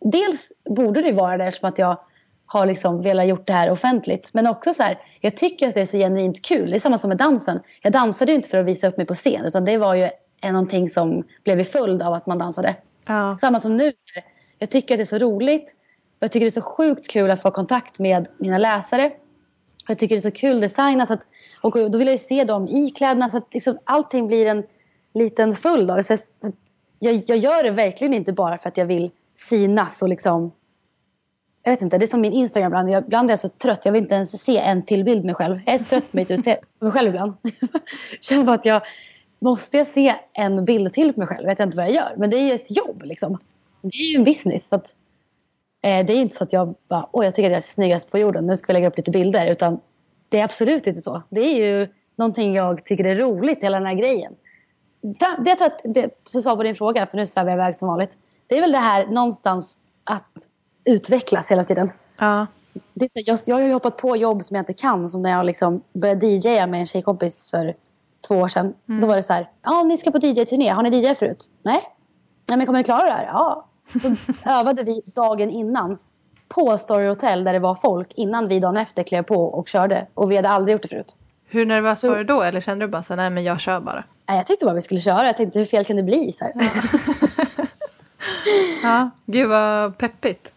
dels 0.00 0.52
borde 0.70 1.02
det 1.02 1.12
vara 1.12 1.36
det 1.36 1.44
eftersom 1.44 1.68
att 1.68 1.78
jag 1.78 1.98
har 2.46 2.66
liksom 2.66 3.02
velat 3.02 3.26
gjort 3.26 3.46
det 3.46 3.52
här 3.52 3.70
offentligt. 3.70 4.30
Men 4.32 4.46
också 4.46 4.72
så 4.72 4.82
här, 4.82 4.98
jag 5.20 5.36
tycker 5.36 5.68
att 5.68 5.74
det 5.74 5.80
är 5.80 5.86
så 5.86 5.96
genuint 5.96 6.42
kul. 6.42 6.70
Det 6.70 6.76
är 6.76 6.80
samma 6.80 6.98
som 6.98 7.08
med 7.08 7.16
dansen. 7.16 7.60
Jag 7.82 7.92
dansade 7.92 8.32
ju 8.32 8.36
inte 8.36 8.48
för 8.48 8.58
att 8.58 8.66
visa 8.66 8.88
upp 8.88 8.96
mig 8.96 9.06
på 9.06 9.14
scen 9.14 9.44
utan 9.44 9.64
det 9.64 9.78
var 9.78 9.94
ju 9.94 10.08
någonting 10.42 10.88
som 10.88 11.24
blev 11.44 11.60
i 11.60 11.64
följd 11.64 12.02
av 12.02 12.14
att 12.14 12.26
man 12.26 12.38
dansade. 12.38 12.76
Ja. 13.06 13.38
Samma 13.40 13.60
som 13.60 13.76
nu. 13.76 13.92
Jag 14.58 14.70
tycker 14.70 14.94
att 14.94 14.98
det 14.98 15.02
är 15.02 15.04
så 15.04 15.18
roligt. 15.18 15.74
Jag 16.20 16.32
tycker 16.32 16.44
det 16.44 16.48
är 16.48 16.60
så 16.60 16.62
sjukt 16.62 17.08
kul 17.08 17.30
att 17.30 17.42
få 17.42 17.50
kontakt 17.50 17.98
med 17.98 18.28
mina 18.38 18.58
läsare. 18.58 19.12
Och 19.88 19.90
jag 19.90 19.98
tycker 19.98 20.14
det 20.14 20.18
är 20.18 20.30
så 20.30 20.30
kul 20.30 20.60
design. 20.60 21.06
Så 21.06 21.12
att, 21.12 21.26
och 21.62 21.90
då 21.90 21.98
vill 21.98 22.06
jag 22.06 22.14
ju 22.14 22.18
se 22.18 22.44
dem 22.44 22.68
i 22.68 22.90
kläderna. 22.90 23.28
Så 23.28 23.36
att 23.36 23.54
liksom 23.54 23.78
allting 23.84 24.28
blir 24.28 24.46
en 24.46 24.64
liten 25.14 25.56
följd 25.56 25.88
dag. 25.88 26.04
Så 26.04 26.16
jag, 26.98 27.22
jag, 27.26 27.38
gör 27.38 27.62
det 27.62 27.70
verkligen 27.70 28.14
inte 28.14 28.32
bara 28.32 28.58
för 28.58 28.68
att 28.68 28.76
jag 28.76 28.86
vill 28.86 29.10
synas 29.34 30.02
och 30.02 30.08
liksom 30.08 30.52
jag 31.62 31.72
vet 31.72 31.82
inte, 31.82 31.98
det 31.98 32.04
är 32.04 32.06
som 32.06 32.20
min 32.20 32.32
Instagram 32.32 32.68
ibland. 32.68 32.90
Jag, 32.90 33.04
ibland 33.04 33.30
är 33.30 33.32
jag 33.32 33.40
så 33.40 33.48
trött. 33.48 33.84
Jag 33.84 33.92
vill 33.92 34.02
inte 34.02 34.14
ens 34.14 34.44
se 34.44 34.58
en 34.58 34.82
till 34.82 35.04
bild 35.04 35.24
mig 35.24 35.34
själv. 35.34 35.60
Jag 35.66 35.74
är 35.74 35.78
så 35.78 35.84
trött 35.84 36.10
på 36.10 36.16
mitt 36.16 36.30
utseende. 36.30 36.62
På 36.78 36.84
mig 36.84 36.92
själv 36.92 37.08
ibland. 37.08 37.32
Känner 38.20 38.44
bara 38.44 38.56
att 38.56 38.64
jag 38.64 38.82
måste 39.38 39.76
jag 39.76 39.86
se 39.86 40.14
en 40.32 40.64
bild 40.64 40.92
till 40.92 41.12
på 41.12 41.20
mig 41.20 41.26
själv. 41.28 41.42
Jag 41.42 41.50
vet 41.50 41.60
inte 41.60 41.76
vad 41.76 41.86
jag 41.86 41.94
gör. 41.94 42.14
Men 42.16 42.30
det 42.30 42.36
är 42.36 42.46
ju 42.46 42.52
ett 42.52 42.76
jobb 42.76 43.02
liksom. 43.04 43.38
Det 43.82 43.96
är 43.96 44.10
ju 44.10 44.16
en 44.16 44.24
business. 44.24 44.68
Så 44.68 44.76
att, 44.76 44.94
det 45.80 45.88
är 45.88 46.10
inte 46.10 46.34
så 46.34 46.44
att 46.44 46.52
jag 46.52 46.74
bara, 46.88 47.08
åh 47.12 47.24
jag 47.24 47.34
tycker 47.34 47.48
att 47.48 47.52
jag 47.52 47.56
är 47.56 47.60
snyggast 47.60 48.10
på 48.10 48.18
jorden. 48.18 48.46
Nu 48.46 48.56
ska 48.56 48.66
vi 48.66 48.72
lägga 48.72 48.88
upp 48.88 48.96
lite 48.96 49.10
bilder. 49.10 49.50
Utan 49.50 49.80
det 50.28 50.40
är 50.40 50.44
absolut 50.44 50.86
inte 50.86 51.02
så. 51.02 51.22
Det 51.28 51.40
är 51.40 51.66
ju 51.66 51.88
någonting 52.16 52.54
jag 52.54 52.84
tycker 52.84 53.04
är 53.04 53.16
roligt, 53.16 53.62
hela 53.62 53.78
den 53.78 53.86
här 53.86 53.94
grejen. 53.94 54.32
Det 55.00 55.50
jag 55.50 55.58
tror 55.58 55.66
att, 55.66 55.80
det, 55.84 56.10
för 56.30 56.38
att 56.38 56.42
svara 56.42 56.56
på 56.56 56.62
din 56.62 56.74
fråga, 56.74 57.06
för 57.06 57.16
nu 57.16 57.26
svävar 57.26 57.50
jag 57.50 57.56
iväg 57.56 57.76
som 57.76 57.88
vanligt. 57.88 58.16
Det 58.46 58.56
är 58.56 58.60
väl 58.60 58.72
det 58.72 58.78
här 58.78 59.06
någonstans 59.06 59.80
att 60.04 60.32
utvecklas 60.84 61.50
hela 61.50 61.64
tiden. 61.64 61.90
Ja. 62.18 62.46
Det 62.94 63.04
är 63.04 63.08
så, 63.08 63.20
jag, 63.24 63.38
jag 63.46 63.56
har 63.56 63.68
ju 63.68 63.72
hoppat 63.72 63.96
på 63.96 64.16
jobb 64.16 64.44
som 64.44 64.54
jag 64.54 64.62
inte 64.62 64.72
kan. 64.72 65.08
Som 65.08 65.22
när 65.22 65.30
jag 65.30 65.46
liksom 65.46 65.82
började 65.92 66.26
DJa 66.26 66.66
med 66.66 66.80
en 66.80 66.86
tjejkompis 66.86 67.50
för 67.50 67.74
två 68.28 68.34
år 68.34 68.48
sedan. 68.48 68.74
Då 68.86 69.06
var 69.06 69.16
det 69.16 69.22
så 69.22 69.32
här, 69.32 69.50
ja 69.62 69.82
ni 69.82 69.96
ska 69.96 70.10
på 70.10 70.18
DJ-turné, 70.18 70.70
har 70.70 70.82
ni 70.82 70.96
DJ 70.98 71.14
förut? 71.14 71.50
Nej. 71.62 71.82
Nej 72.48 72.58
men 72.58 72.66
kommer 72.66 72.78
ni 72.78 72.84
klara 72.84 73.06
det 73.06 73.12
här? 73.12 73.26
Ja. 73.32 73.67
Så 73.92 74.16
övade 74.50 74.82
vi 74.82 75.02
dagen 75.14 75.50
innan 75.50 75.98
på 76.48 76.78
Story 76.78 77.08
Hotel 77.08 77.44
där 77.44 77.52
det 77.52 77.58
var 77.58 77.74
folk 77.74 78.12
innan 78.14 78.48
vi 78.48 78.60
dagen 78.60 78.76
efter 78.76 79.02
klev 79.02 79.22
på 79.22 79.44
och 79.44 79.68
körde. 79.68 80.06
Och 80.14 80.30
vi 80.30 80.36
hade 80.36 80.48
aldrig 80.48 80.72
gjort 80.72 80.82
det 80.82 80.88
förut. 80.88 81.16
Hur 81.46 81.66
nervös 81.66 82.04
var 82.04 82.16
du 82.16 82.24
då? 82.24 82.42
Eller 82.42 82.60
kände 82.60 82.86
du 82.86 82.90
bara 82.90 83.02
så 83.02 83.16
nej 83.16 83.30
men 83.30 83.44
jag 83.44 83.60
kör 83.60 83.80
bara? 83.80 84.04
Nej, 84.28 84.36
jag 84.36 84.46
tyckte 84.46 84.64
bara 84.64 84.74
vi 84.74 84.80
skulle 84.80 85.00
köra. 85.00 85.26
Jag 85.26 85.36
tänkte 85.36 85.58
hur 85.58 85.66
fel 85.66 85.84
kan 85.84 85.96
det 85.96 86.02
bli? 86.02 86.32
Så 86.32 86.44
här. 86.44 86.52
Ja, 88.82 89.10
gud 89.26 89.48
vad 89.48 89.98
peppigt. 89.98 90.52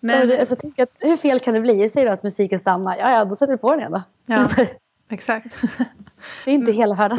Men, 0.00 0.40
alltså, 0.40 0.56
tänker 0.56 0.82
att, 0.82 0.96
hur 1.00 1.16
fel 1.16 1.40
kan 1.40 1.54
det 1.54 1.60
bli? 1.60 1.88
Säger 1.88 2.06
då 2.06 2.12
att 2.12 2.22
musiken 2.22 2.58
stannar. 2.58 2.96
Ja, 2.96 3.10
ja, 3.10 3.24
då 3.24 3.36
sätter 3.36 3.52
vi 3.52 3.58
på 3.58 3.70
den 3.70 3.80
igen 3.80 3.92
då. 3.92 4.02
Ja. 4.26 4.48
Exakt. 5.10 5.46
Det 6.44 6.50
är 6.50 6.54
inte 6.54 6.72
hela 6.72 6.94
världen. 6.94 7.18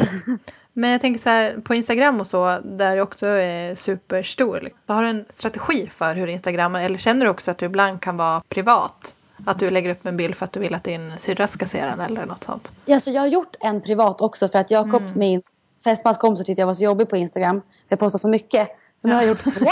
Men 0.76 0.90
jag 0.90 1.00
tänker 1.00 1.20
så 1.20 1.28
här, 1.28 1.56
på 1.64 1.74
Instagram 1.74 2.20
och 2.20 2.26
så, 2.26 2.58
där 2.64 2.96
det 2.96 3.02
också 3.02 3.26
är 3.26 3.74
superstor. 3.74 4.60
liksom. 4.60 4.80
Har 4.86 5.02
du 5.02 5.08
en 5.08 5.24
strategi 5.30 5.86
för 5.88 6.14
hur 6.14 6.26
Instagram, 6.26 6.74
eller 6.74 6.98
känner 6.98 7.24
du 7.26 7.30
också 7.30 7.50
att 7.50 7.58
du 7.58 7.66
ibland 7.66 8.00
kan 8.00 8.16
vara 8.16 8.42
privat? 8.48 9.14
Att 9.46 9.58
du 9.58 9.70
lägger 9.70 9.90
upp 9.90 10.06
en 10.06 10.16
bild 10.16 10.34
för 10.34 10.44
att 10.44 10.52
du 10.52 10.60
vill 10.60 10.74
att 10.74 10.84
din 10.84 11.12
syrra 11.18 11.46
ska 11.48 11.66
se 11.66 11.80
den 11.86 12.00
eller 12.00 12.26
något 12.26 12.44
sånt? 12.44 12.72
Ja, 12.84 13.00
så 13.00 13.10
jag 13.10 13.20
har 13.22 13.26
gjort 13.26 13.56
en 13.60 13.80
privat 13.80 14.20
också 14.20 14.48
för 14.48 14.58
att 14.58 14.70
Jakob, 14.70 15.02
Mm. 15.02 15.18
min 15.18 15.42
fästmanskompis, 15.84 16.44
tyckte 16.46 16.62
jag 16.62 16.66
var 16.66 16.74
så 16.74 16.84
jobbig 16.84 17.08
på 17.08 17.16
Instagram. 17.16 17.60
För 17.60 17.68
jag 17.88 17.98
postar 17.98 18.18
så 18.18 18.28
mycket. 18.28 18.68
Så 19.02 19.08
nu 19.08 19.14
har 19.14 19.22
jag 19.22 19.28
gjort 19.28 19.42
två. 19.58 19.70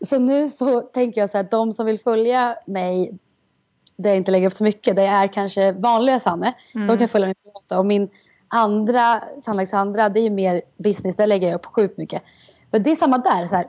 så 0.06 0.18
nu 0.18 0.48
så 0.50 0.80
tänker 0.80 1.20
jag 1.20 1.30
så 1.30 1.36
här, 1.36 1.44
att 1.44 1.50
de 1.50 1.72
som 1.72 1.86
vill 1.86 2.00
följa 2.00 2.56
mig 2.66 3.18
där 3.96 4.10
jag 4.10 4.16
inte 4.16 4.30
lägger 4.30 4.46
upp 4.46 4.52
så 4.52 4.64
mycket, 4.64 4.96
det 4.96 5.02
är 5.02 5.26
kanske 5.26 5.72
vanliga 5.72 6.20
Sanne. 6.20 6.52
De 6.88 6.98
kan 6.98 7.08
följa 7.08 7.26
mig 7.26 7.34
privata. 7.34 7.78
Och 7.78 7.86
min 7.86 8.08
andra, 8.48 9.22
Alexandra, 9.46 10.08
det 10.08 10.20
är 10.20 10.22
ju 10.22 10.30
mer 10.30 10.62
business. 10.76 11.16
Där 11.16 11.26
lägger 11.26 11.48
jag 11.48 11.54
upp 11.54 11.66
sjukt 11.66 11.98
mycket. 11.98 12.22
Men 12.70 12.82
det 12.82 12.90
är 12.90 12.96
samma 12.96 13.18
där. 13.18 13.44
Så 13.44 13.56
här, 13.56 13.66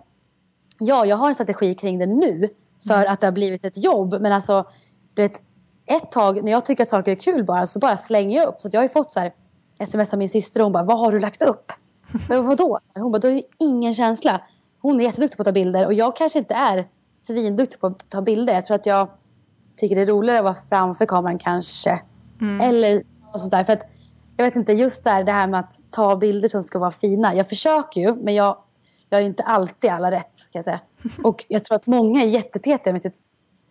ja, 0.79 1.05
jag 1.05 1.17
har 1.17 1.27
en 1.27 1.35
strategi 1.35 1.73
kring 1.73 1.99
det 1.99 2.05
nu. 2.05 2.49
För 2.87 3.05
att 3.05 3.21
det 3.21 3.27
har 3.27 3.31
blivit 3.31 3.65
ett 3.65 3.83
jobb. 3.83 4.15
Men 4.21 4.31
alltså, 4.31 4.65
du 5.13 5.21
vet, 5.21 5.41
ett 5.85 6.11
tag 6.11 6.43
när 6.43 6.51
jag 6.51 6.65
tycker 6.65 6.83
att 6.83 6.89
saker 6.89 7.11
är 7.11 7.15
kul 7.15 7.43
bara 7.43 7.65
så 7.65 7.79
bara 7.79 7.97
slänger 7.97 8.37
jag 8.37 8.47
upp. 8.47 8.61
Så 8.61 8.69
jag 8.71 8.79
har 8.79 8.83
ju 8.83 8.89
fått 8.89 9.11
så 9.11 9.19
här 9.19 9.33
sms 9.79 10.13
av 10.13 10.19
min 10.19 10.29
syster 10.29 10.59
och 10.59 10.63
hon 10.63 10.73
bara, 10.73 10.83
vad 10.83 10.99
har 10.99 11.11
du 11.11 11.19
lagt 11.19 11.41
upp? 11.41 11.71
Men 12.29 12.45
vadå? 12.45 12.77
Så 12.81 12.91
här, 12.95 13.01
Hon 13.01 13.11
bara, 13.11 13.19
du 13.19 13.27
har 13.27 13.35
ju 13.35 13.43
ingen 13.57 13.93
känsla. 13.93 14.41
Hon 14.81 14.99
är 14.99 15.03
jätteduktig 15.03 15.37
på 15.37 15.41
att 15.41 15.45
ta 15.45 15.51
bilder 15.51 15.85
och 15.85 15.93
jag 15.93 16.15
kanske 16.15 16.39
inte 16.39 16.53
är 16.53 16.85
svinduktig 17.11 17.79
på 17.79 17.87
att 17.87 18.09
ta 18.09 18.21
bilder. 18.21 18.53
Jag 18.53 18.65
tror 18.65 18.75
att 18.75 18.85
jag 18.85 19.07
tycker 19.75 19.95
det 19.95 20.01
är 20.01 20.05
roligare 20.05 20.37
att 20.37 20.43
vara 20.43 20.55
framför 20.69 21.05
kameran 21.05 21.37
kanske. 21.37 22.01
Eller 22.61 23.03
något 23.31 23.39
sånt 23.41 23.51
där. 23.51 23.63
För 23.63 23.73
att, 23.73 23.83
jag 24.39 24.45
vet 24.45 24.55
inte, 24.55 24.73
just 24.73 25.03
där, 25.03 25.23
det 25.23 25.31
här 25.31 25.47
med 25.47 25.59
att 25.59 25.79
ta 25.89 26.15
bilder 26.15 26.47
som 26.47 26.63
ska 26.63 26.79
vara 26.79 26.91
fina. 26.91 27.35
Jag 27.35 27.49
försöker 27.49 28.01
ju, 28.01 28.15
men 28.15 28.35
jag, 28.35 28.57
jag 29.09 29.21
är 29.21 29.25
inte 29.25 29.43
alltid 29.43 29.89
alla 29.89 30.11
rätt 30.11 30.51
kan 30.51 30.59
jag 30.59 30.65
säga. 30.65 30.79
Och 31.23 31.45
jag 31.47 31.65
tror 31.65 31.75
att 31.75 31.87
många 31.87 32.23
är 32.23 32.27
jättepetiga 32.27 32.91
med 32.91 33.01
sitt 33.01 33.15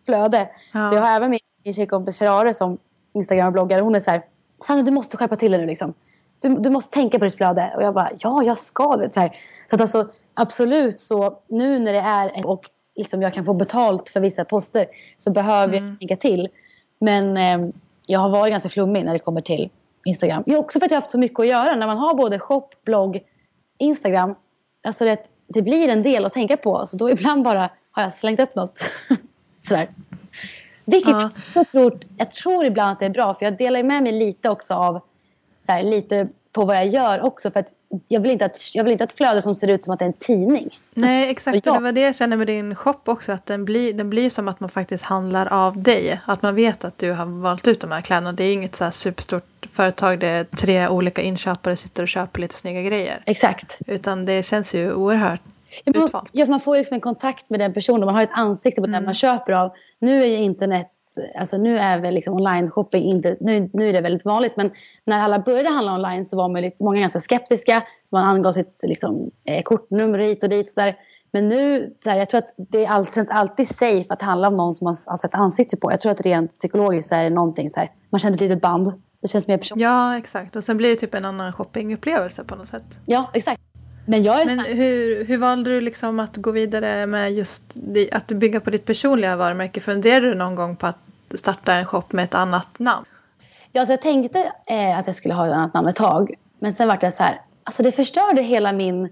flöde. 0.06 0.48
Ja. 0.72 0.84
Så 0.84 0.94
jag 0.94 1.02
har 1.02 1.16
även 1.16 1.30
min, 1.30 1.74
tjejkompis 1.74 2.18
Sherare 2.18 2.54
som 2.54 2.78
Instagram-bloggare. 3.12 3.80
Hon 3.80 3.94
är 3.94 4.00
så 4.00 4.10
här, 4.10 4.24
Sanna 4.60 4.82
du 4.82 4.90
måste 4.90 5.16
skärpa 5.16 5.36
till 5.36 5.52
dig 5.52 5.60
nu 5.60 5.66
liksom. 5.66 5.94
Du, 6.40 6.54
du 6.54 6.70
måste 6.70 6.94
tänka 6.94 7.18
på 7.18 7.24
ditt 7.24 7.36
flöde. 7.36 7.72
Och 7.76 7.82
jag 7.82 7.94
bara, 7.94 8.10
ja 8.18 8.42
jag 8.42 8.58
ska. 8.58 8.96
du 8.96 9.02
vet, 9.02 9.14
Så, 9.14 9.20
här. 9.20 9.36
så 9.70 9.74
att 9.74 9.80
alltså 9.80 10.08
absolut 10.34 11.00
så 11.00 11.38
nu 11.46 11.78
när 11.78 11.92
det 11.92 12.00
är 12.00 12.46
och 12.46 12.70
liksom 12.96 13.22
jag 13.22 13.34
kan 13.34 13.44
få 13.44 13.54
betalt 13.54 14.08
för 14.08 14.20
vissa 14.20 14.44
poster 14.44 14.86
så 15.16 15.30
behöver 15.30 15.80
jag 15.80 15.98
tänka 15.98 16.16
till. 16.16 16.48
Men 16.98 17.36
eh, 17.36 17.74
jag 18.06 18.20
har 18.20 18.30
varit 18.30 18.52
ganska 18.52 18.68
flummig 18.68 19.04
när 19.04 19.12
det 19.12 19.18
kommer 19.18 19.40
till 19.40 19.70
Instagram. 20.04 20.42
Ja, 20.46 20.58
också 20.58 20.78
för 20.78 20.86
att 20.86 20.90
jag 20.90 20.96
har 20.96 21.02
haft 21.02 21.10
så 21.10 21.18
mycket 21.18 21.40
att 21.40 21.46
göra. 21.46 21.76
När 21.76 21.86
man 21.86 21.98
har 21.98 22.14
både 22.14 22.38
shop, 22.38 22.68
blogg, 22.84 23.20
Instagram. 23.78 24.34
Alltså 24.84 25.04
det, 25.04 25.18
det 25.46 25.62
blir 25.62 25.88
en 25.88 26.02
del 26.02 26.24
att 26.24 26.32
tänka 26.32 26.56
på. 26.56 26.86
Så 26.86 26.96
då 26.96 27.10
ibland 27.10 27.42
bara 27.44 27.70
har 27.90 28.02
jag 28.02 28.12
slängt 28.12 28.40
upp 28.40 28.54
något. 28.54 28.90
Sådär. 29.60 29.88
Vilket 30.84 31.10
Ja. 31.10 31.30
jag 31.54 31.68
tror, 31.68 31.98
jag 32.16 32.30
tror 32.30 32.64
ibland 32.64 32.92
att 32.92 32.98
det 32.98 33.06
är 33.06 33.10
bra. 33.10 33.34
För 33.34 33.44
jag 33.44 33.58
delar 33.58 33.82
med 33.82 34.02
mig 34.02 34.12
lite 34.12 34.50
också 34.50 34.74
av 34.74 35.00
så 35.66 35.72
här, 35.72 35.82
lite 35.82 36.28
på 36.52 36.64
vad 36.64 36.76
jag 36.76 36.86
gör 36.86 37.20
också. 37.20 37.50
För 37.50 37.60
att 37.60 37.72
jag 38.08 38.20
vill 38.20 38.30
inte 38.30 38.44
att, 38.44 38.74
jag 38.74 38.84
vill 38.84 38.92
inte 38.92 39.04
att 39.04 39.12
flöde 39.12 39.42
som 39.42 39.56
ser 39.56 39.68
ut 39.68 39.84
som 39.84 39.92
att 39.92 39.98
det 39.98 40.04
är 40.04 40.06
en 40.06 40.12
tidning. 40.12 40.78
Nej, 40.94 41.30
exakt. 41.30 41.66
Ja. 41.66 41.72
Och 41.72 41.78
det 41.78 41.84
var 41.84 41.92
det 41.92 42.00
jag 42.00 42.16
kände 42.16 42.36
med 42.36 42.46
din 42.46 42.74
shop 42.74 43.00
också. 43.04 43.32
Att 43.32 43.46
den 43.46 43.64
blir, 43.64 43.92
den 43.92 44.10
blir 44.10 44.30
som 44.30 44.48
att 44.48 44.60
man 44.60 44.70
faktiskt 44.70 45.04
handlar 45.04 45.46
av 45.46 45.82
dig. 45.82 46.20
Att 46.26 46.42
man 46.42 46.54
vet 46.54 46.84
att 46.84 46.98
du 46.98 47.12
har 47.12 47.26
valt 47.26 47.68
ut 47.68 47.80
de 47.80 47.92
här 47.92 48.00
kläderna. 48.00 48.32
Det 48.32 48.44
är 48.44 48.52
inget 48.52 48.74
så 48.74 48.84
här 48.84 48.90
superstort 48.90 49.57
företag 49.82 50.20
där 50.20 50.44
tre 50.44 50.88
olika 50.88 51.22
inköpare 51.22 51.76
sitter 51.76 52.02
och 52.02 52.08
köper 52.08 52.40
lite 52.40 52.54
snygga 52.54 52.82
grejer. 52.82 53.22
Exakt. 53.26 53.78
Utan 53.86 54.26
det 54.26 54.42
känns 54.42 54.74
ju 54.74 54.92
oerhört 54.92 55.40
Ja, 55.84 55.92
man, 55.94 56.04
utvalt. 56.04 56.30
ja, 56.32 56.46
man 56.46 56.60
får 56.60 56.76
liksom 56.76 56.94
en 56.94 57.00
kontakt 57.00 57.50
med 57.50 57.60
den 57.60 57.72
personen. 57.74 58.06
Man 58.06 58.14
har 58.14 58.22
ett 58.22 58.30
ansikte 58.32 58.80
på 58.80 58.86
den 58.86 59.04
man 59.04 59.14
köper 59.14 59.52
av. 59.52 59.72
Nu 59.98 60.22
är 60.22 60.26
ju 60.26 60.36
internet, 60.36 60.86
alltså 61.38 61.56
nu 61.56 61.78
är 61.78 61.98
väl 61.98 62.14
liksom 62.14 62.34
online 62.34 62.70
shopping 62.70 63.04
inte, 63.04 63.36
nu, 63.40 63.70
nu 63.72 63.88
är 63.88 63.92
det 63.92 64.00
väldigt 64.00 64.24
vanligt. 64.24 64.56
Men 64.56 64.70
när 65.04 65.20
alla 65.20 65.38
började 65.38 65.68
handla 65.68 65.94
online 65.94 66.24
så 66.24 66.36
var 66.36 66.48
man 66.48 66.62
lite, 66.62 66.84
många 66.84 67.00
ganska 67.00 67.20
skeptiska. 67.20 67.82
Man 68.12 68.24
angav 68.24 68.52
sitt 68.52 68.80
liksom, 68.82 69.30
eh, 69.44 69.62
kortnummer 69.62 70.18
hit 70.18 70.42
och 70.42 70.48
dit. 70.48 70.72
Så 70.72 70.80
där. 70.80 70.96
Men 71.32 71.48
nu, 71.48 71.94
så 72.04 72.10
här, 72.10 72.16
jag 72.18 72.28
tror 72.28 72.38
att 72.38 72.54
det 72.56 72.84
är 72.84 72.88
allt, 72.88 73.14
känns 73.14 73.30
alltid 73.30 73.68
safe 73.68 74.06
att 74.08 74.22
handla 74.22 74.48
om 74.48 74.56
någon 74.56 74.72
som 74.72 74.84
man 74.84 74.94
har 75.06 75.16
sett 75.16 75.34
ansikte 75.34 75.76
på. 75.76 75.92
Jag 75.92 76.00
tror 76.00 76.12
att 76.12 76.20
rent 76.20 76.50
psykologiskt 76.50 77.08
så 77.08 77.14
är 77.14 77.24
det 77.24 77.30
någonting 77.30 77.70
så 77.70 77.80
här, 77.80 77.90
man 78.10 78.18
känner 78.18 78.34
ett 78.34 78.40
litet 78.40 78.60
band. 78.60 79.02
Det 79.22 79.28
känns 79.28 79.48
mer 79.48 79.58
personligt. 79.58 79.82
Ja, 79.82 80.18
exakt. 80.18 80.56
Och 80.56 80.64
sen 80.64 80.76
blir 80.76 80.88
det 80.88 80.96
typ 80.96 81.14
en 81.14 81.24
annan 81.24 81.52
shoppingupplevelse 81.52 82.44
på 82.44 82.56
något 82.56 82.68
sätt. 82.68 82.98
Ja, 83.06 83.30
exakt. 83.34 83.60
Men 84.06 84.22
jag 84.22 84.40
är 84.40 84.46
Men 84.46 84.58
hur, 84.64 85.24
hur 85.24 85.38
valde 85.38 85.70
du 85.70 85.80
liksom 85.80 86.20
att 86.20 86.36
gå 86.36 86.50
vidare 86.50 87.06
med 87.06 87.32
just 87.32 87.62
det, 87.74 88.10
att 88.12 88.26
bygga 88.26 88.60
på 88.60 88.70
ditt 88.70 88.84
personliga 88.84 89.36
varumärke? 89.36 89.80
Funderade 89.80 90.28
du 90.28 90.34
någon 90.34 90.54
gång 90.54 90.76
på 90.76 90.86
att 90.86 90.98
starta 91.34 91.74
en 91.74 91.86
shop 91.86 92.04
med 92.10 92.24
ett 92.24 92.34
annat 92.34 92.78
namn? 92.78 93.06
Ja, 93.72 93.86
så 93.86 93.92
jag 93.92 94.02
tänkte 94.02 94.52
eh, 94.66 94.98
att 94.98 95.06
jag 95.06 95.16
skulle 95.16 95.34
ha 95.34 95.46
ett 95.46 95.52
annat 95.52 95.74
namn 95.74 95.88
ett 95.88 95.96
tag. 95.96 96.34
Men 96.58 96.72
sen 96.72 96.88
vart 96.88 97.02
jag 97.02 97.12
så 97.12 97.22
här, 97.22 97.40
alltså 97.64 97.82
det 97.82 97.92
förstörde 97.92 98.42
hela 98.42 98.72
min 98.72 99.08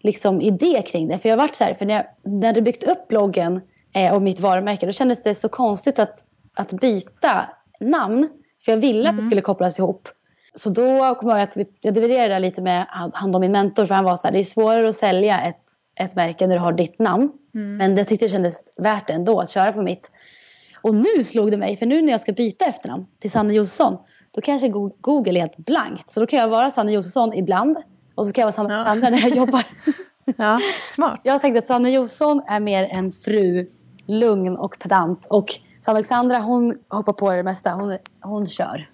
liksom, 0.00 0.40
idé 0.40 0.82
kring 0.86 1.08
det. 1.08 1.18
För 1.18 1.28
jag 1.28 1.36
vart 1.36 1.54
så 1.54 1.64
här, 1.64 1.74
för 1.74 1.86
när 1.86 1.94
jag, 1.94 2.04
när 2.22 2.40
jag 2.40 2.46
hade 2.46 2.62
byggt 2.62 2.84
upp 2.84 3.08
bloggen 3.08 3.60
eh, 3.92 4.14
och 4.14 4.22
mitt 4.22 4.40
varumärke 4.40 4.86
då 4.86 4.92
kändes 4.92 5.22
det 5.22 5.34
så 5.34 5.48
konstigt 5.48 5.98
att, 5.98 6.24
att 6.54 6.72
byta 6.72 7.50
namn. 7.80 8.28
För 8.68 8.72
jag 8.72 8.80
ville 8.80 9.08
att 9.10 9.16
det 9.16 9.22
skulle 9.22 9.40
kopplas 9.40 9.78
ihop. 9.78 10.08
Så 10.54 10.70
då 10.70 11.14
kom 11.14 11.28
jag 11.28 11.38
ihåg 11.38 11.48
att 11.48 11.56
vi, 11.56 11.66
jag 11.80 11.94
dividerade 11.94 12.38
lite 12.38 12.62
med 12.62 12.86
han, 12.88 13.10
han 13.14 13.32
då 13.32 13.38
min 13.38 13.52
mentor. 13.52 13.86
För 13.86 13.94
han 13.94 14.04
var 14.04 14.16
så 14.16 14.26
här, 14.26 14.32
det 14.32 14.38
är 14.38 14.44
svårare 14.44 14.88
att 14.88 14.96
sälja 14.96 15.40
ett, 15.40 15.62
ett 16.00 16.14
märke 16.16 16.46
när 16.46 16.54
du 16.54 16.60
har 16.60 16.72
ditt 16.72 16.98
namn. 16.98 17.32
Men 17.78 17.96
jag 17.96 18.08
tyckte 18.08 18.24
det 18.24 18.28
kändes 18.28 18.72
värt 18.76 19.06
det 19.06 19.12
ändå 19.12 19.40
att 19.40 19.50
köra 19.50 19.72
på 19.72 19.82
mitt. 19.82 20.10
Och 20.82 20.94
nu 20.94 21.24
slog 21.24 21.50
det 21.50 21.56
mig, 21.56 21.76
för 21.76 21.86
nu 21.86 22.02
när 22.02 22.10
jag 22.12 22.20
ska 22.20 22.32
byta 22.32 22.64
efternamn 22.64 23.06
till 23.20 23.30
Sanne 23.30 23.54
Josefsson, 23.54 23.96
då 24.30 24.40
kanske 24.40 24.68
Go- 24.68 24.96
Google 25.00 25.38
är 25.38 25.40
helt 25.40 25.56
blankt. 25.56 26.10
Så 26.10 26.20
då 26.20 26.26
kan 26.26 26.38
jag 26.38 26.48
vara 26.48 26.70
Sanne 26.70 26.92
Josefsson 26.92 27.34
ibland 27.34 27.76
och 28.14 28.26
så 28.26 28.32
kan 28.32 28.42
jag 28.42 28.46
vara 28.46 28.68
Sanne 28.68 29.00
Ja. 29.02 29.10
När 29.10 29.20
jag 29.20 29.36
jobbar. 29.36 29.62
Ja, 30.36 30.58
smart. 30.94 31.20
Jag 31.22 31.40
tänkte 31.40 31.58
att 31.58 31.66
Sanne 31.66 31.90
Josefsson 31.90 32.42
är 32.48 32.60
mer 32.60 32.88
en 32.92 33.12
fru, 33.12 33.70
lugn 34.06 34.56
och 34.56 34.78
pedant. 34.78 35.26
Och 35.26 35.54
Sanne 35.88 35.96
Alexandra 35.96 36.38
hon 36.38 36.78
hoppar 36.88 37.12
på 37.12 37.30
det 37.30 37.42
mesta, 37.42 37.70
hon, 37.70 37.98
hon 38.20 38.46
kör. 38.46 38.90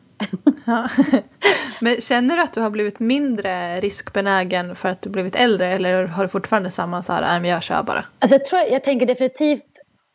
Ja. 0.66 0.88
Men 1.80 2.01
känner 2.01 2.36
du 2.36 2.42
att 2.42 2.53
du 2.53 2.61
har 2.61 2.70
blivit 2.70 3.01
mindre 3.01 3.80
riskbenägen 3.80 4.76
för 4.76 4.88
att 4.88 5.03
du 5.03 5.11
blivit 5.11 5.36
äldre 5.36 5.66
eller 5.66 6.05
har 6.05 6.22
du 6.22 6.28
fortfarande 6.28 6.70
samma 6.70 7.03
så 7.03 7.12
här, 7.12 7.40
men 7.40 7.51
jag 7.51 7.62
kör 7.62 7.82
bara? 7.82 8.05
Alltså 8.18 8.34
jag, 8.34 8.45
tror, 8.45 8.61
jag 8.70 8.84
tänker 8.84 9.07
definitivt, 9.07 9.66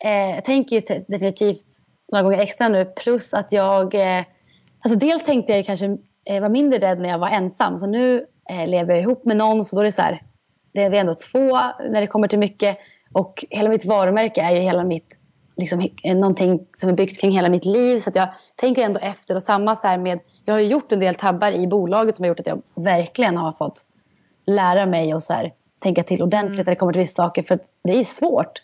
eh, 0.04 0.12
jag 0.12 0.46
tänker 0.46 0.76
ju 0.76 1.04
definitivt 1.08 1.66
några 2.12 2.24
gånger 2.24 2.38
extra 2.38 2.70
nu 2.70 2.86
plus 2.86 3.34
att 3.34 3.52
jag, 3.52 3.96
eh, 3.96 4.24
alltså 4.84 5.00
dels 5.00 5.24
tänkte 5.24 5.54
jag 5.54 5.66
kanske 5.66 5.98
eh, 6.26 6.42
var 6.42 6.50
mindre 6.50 6.80
rädd 6.80 7.00
när 7.00 7.10
jag 7.10 7.20
var 7.20 7.30
ensam 7.30 7.80
så 7.80 7.88
nu 7.88 8.26
eh, 8.50 8.68
lever 8.68 8.94
jag 8.94 9.02
ihop 9.02 9.26
med 9.26 9.38
någon 9.38 9.66
så 9.66 9.76
då 9.76 9.82
är 9.82 9.86
det 9.86 9.92
så 9.92 10.02
här, 10.02 10.22
det 10.74 10.84
är 10.84 10.90
vi 10.90 10.98
ändå 10.98 11.14
två 11.14 11.58
när 11.92 12.02
det 12.02 12.08
kommer 12.08 12.28
till 12.28 12.40
mycket 12.40 12.78
och 13.14 13.46
hela 13.50 13.70
mitt 13.70 13.86
varumärke 13.86 14.42
är 14.42 14.52
ju 14.52 14.60
hela 14.60 14.84
mitt 14.84 15.19
liksom, 15.60 15.90
någonting 16.04 16.66
som 16.74 16.90
är 16.90 16.94
byggt 16.94 17.22
kring 17.22 17.32
hela 17.32 17.50
mitt 17.50 17.66
liv. 17.66 18.00
Så 18.00 18.10
att 18.10 18.16
jag 18.16 18.30
tänker 18.56 18.82
ändå 18.82 19.00
efter. 19.00 19.36
Och 19.36 19.44
samma 19.44 19.76
så 19.76 19.98
med, 19.98 20.20
jag 20.46 20.54
har 20.54 20.60
gjort 20.60 20.92
en 20.92 21.00
del 21.00 21.16
tabbar 21.16 21.52
i 21.52 21.68
bolaget 21.68 22.16
som 22.16 22.24
har 22.24 22.28
gjort 22.28 22.40
att 22.40 22.48
jag 22.48 22.62
verkligen 22.76 23.38
har 23.38 23.52
fått 23.52 23.86
lära 24.46 24.86
mig 24.86 25.14
och 25.14 25.24
så 25.24 25.34
här, 25.34 25.54
tänka 25.80 26.04
till 26.04 26.24
ordentligt 26.24 26.54
mm. 26.54 26.66
när 26.66 26.72
det 26.72 26.76
kommer 26.76 26.94
till 26.94 27.00
vissa 27.00 27.24
saker. 27.24 27.44
För 27.44 27.60
det 27.84 28.00
är 28.00 28.04
svårt. 28.04 28.62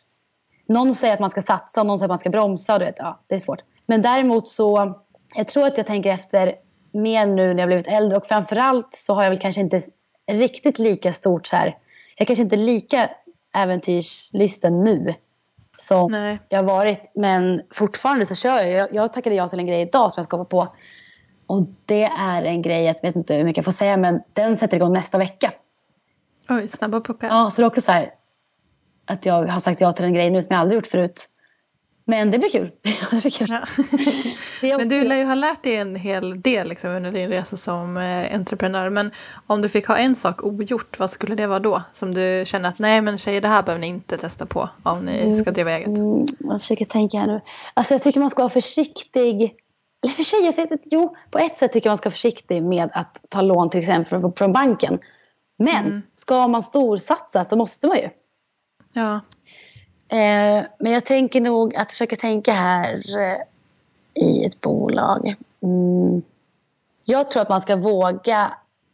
Någon 0.67 0.93
säger 0.93 1.13
att 1.13 1.19
man 1.19 1.29
ska 1.29 1.41
satsa 1.41 1.81
och 1.81 1.87
någon 1.87 1.99
säger 1.99 2.07
att 2.07 2.11
man 2.11 2.17
ska 2.17 2.29
bromsa. 2.29 2.73
Och 2.73 2.79
du 2.79 2.85
vet, 2.85 2.95
ja, 2.97 3.19
det 3.27 3.35
är 3.35 3.39
svårt. 3.39 3.61
Men 3.85 4.01
däremot 4.01 4.49
så, 4.49 4.93
jag 5.35 5.47
tror 5.47 5.65
att 5.65 5.77
jag 5.77 5.87
tänker 5.87 6.09
efter 6.09 6.55
mer 6.91 7.25
nu 7.25 7.53
när 7.53 7.59
jag 7.59 7.67
blivit 7.67 7.87
äldre. 7.87 8.17
Och 8.17 8.25
framförallt 8.25 8.93
så 8.93 9.13
har 9.13 9.23
jag 9.23 9.29
väl 9.29 9.39
kanske 9.39 9.61
inte 9.61 9.81
riktigt 10.31 10.79
lika 10.79 11.13
stort 11.13 11.47
så 11.47 11.55
här. 11.55 11.77
Jag 12.17 12.27
kanske 12.27 12.43
inte 12.43 12.55
är 12.55 12.57
lika 12.57 13.09
äventyrslysten 13.53 14.83
nu 14.83 15.13
som 15.77 16.11
Nej. 16.11 16.39
jag 16.49 16.63
varit. 16.63 17.11
Men 17.15 17.61
fortfarande 17.71 18.25
så 18.25 18.35
kör 18.35 18.57
jag. 18.57 18.71
Jag, 18.71 18.93
jag 18.93 19.13
tackade 19.13 19.35
ja 19.35 19.47
till 19.47 19.59
en 19.59 19.67
grej 19.67 19.81
idag 19.81 20.11
som 20.11 20.19
jag 20.19 20.25
ska 20.25 20.37
hoppa 20.37 20.49
på. 20.49 20.67
Och 21.47 21.67
det 21.85 22.03
är 22.03 22.43
en 22.43 22.61
grej, 22.61 22.83
jag 22.83 22.95
vet 23.01 23.15
inte 23.15 23.35
hur 23.35 23.43
mycket 23.43 23.57
jag 23.57 23.65
får 23.65 23.71
säga, 23.71 23.97
men 23.97 24.21
den 24.33 24.57
sätter 24.57 24.77
igång 24.77 24.93
nästa 24.93 25.17
vecka. 25.17 25.51
Oj, 26.49 26.67
snabba 26.67 27.01
puckar. 27.01 27.27
Ja, 27.27 27.49
så 27.49 27.61
det 27.61 27.65
är 27.65 27.67
också 27.67 27.81
så 27.81 27.91
här 27.91 28.09
att 29.05 29.25
jag 29.25 29.47
har 29.47 29.59
sagt 29.59 29.81
ja 29.81 29.91
till 29.91 30.05
en 30.05 30.13
grej 30.13 30.29
nu 30.29 30.41
som 30.41 30.53
jag 30.53 30.59
aldrig 30.59 30.75
gjort 30.75 30.87
förut. 30.87 31.29
Men 32.07 32.31
det 32.31 32.39
blir 32.39 32.49
kul. 32.49 32.71
det 33.11 33.21
blir 33.21 33.31
kul. 33.31 33.47
Ja. 34.61 34.77
men 34.77 34.89
du 34.89 35.03
lär 35.03 35.15
ju 35.15 35.25
ha 35.25 35.35
lärt 35.35 35.63
dig 35.63 35.75
en 35.75 35.95
hel 35.95 36.41
del 36.41 36.67
liksom, 36.67 36.89
under 36.89 37.11
din 37.11 37.29
resa 37.29 37.57
som 37.57 37.97
eh, 37.97 38.35
entreprenör. 38.35 38.89
Men 38.89 39.11
om 39.47 39.61
du 39.61 39.69
fick 39.69 39.87
ha 39.87 39.97
en 39.97 40.15
sak 40.15 40.43
ogjort, 40.43 40.99
vad 40.99 41.11
skulle 41.11 41.35
det 41.35 41.47
vara 41.47 41.59
då? 41.59 41.83
Som 41.91 42.13
du 42.13 42.43
känner 42.45 42.69
att 42.69 42.79
nej 42.79 43.01
men 43.01 43.17
tjejer 43.17 43.41
det 43.41 43.47
här 43.47 43.63
behöver 43.63 43.81
ni 43.81 43.87
inte 43.87 44.17
testa 44.17 44.45
på 44.45 44.69
om 44.83 45.05
ni 45.05 45.35
ska 45.35 45.51
driva 45.51 45.71
eget. 45.71 45.87
Mm, 45.87 46.25
jag 46.39 46.61
försöker 46.61 46.85
tänka 46.85 47.19
här 47.19 47.27
nu. 47.27 47.41
Alltså 47.73 47.93
jag 47.93 48.01
tycker 48.01 48.19
man 48.19 48.29
ska 48.29 48.41
vara 48.41 48.49
försiktig. 48.49 49.55
Eller 50.03 50.13
för 50.13 50.23
tjejer, 50.23 50.79
jo 50.83 51.15
på 51.31 51.39
ett 51.39 51.55
sätt 51.55 51.71
tycker 51.71 51.87
jag 51.87 51.91
man 51.91 51.97
ska 51.97 52.09
vara 52.09 52.13
försiktig 52.13 52.63
med 52.63 52.89
att 52.93 53.21
ta 53.29 53.41
lån 53.41 53.69
till 53.69 53.79
exempel 53.79 54.31
från 54.37 54.53
banken. 54.53 54.99
Men 55.57 55.85
mm. 55.85 56.01
ska 56.15 56.47
man 56.47 56.63
storsatsa 56.63 57.43
så 57.43 57.55
måste 57.55 57.87
man 57.87 57.97
ju. 57.97 58.09
Ja. 58.93 59.19
Eh, 60.07 60.65
men 60.79 60.91
jag 60.91 61.05
tänker 61.05 61.41
nog 61.41 61.75
att 61.75 61.91
försöka 61.91 62.15
tänka 62.15 62.53
här 62.53 63.03
eh, 63.19 63.37
i 64.23 64.45
ett 64.45 64.61
bolag. 64.61 65.35
Mm. 65.61 66.21
Jag 67.03 67.31
tror 67.31 67.41
att 67.41 67.49
man 67.49 67.61
ska 67.61 67.75
våga 67.75 68.51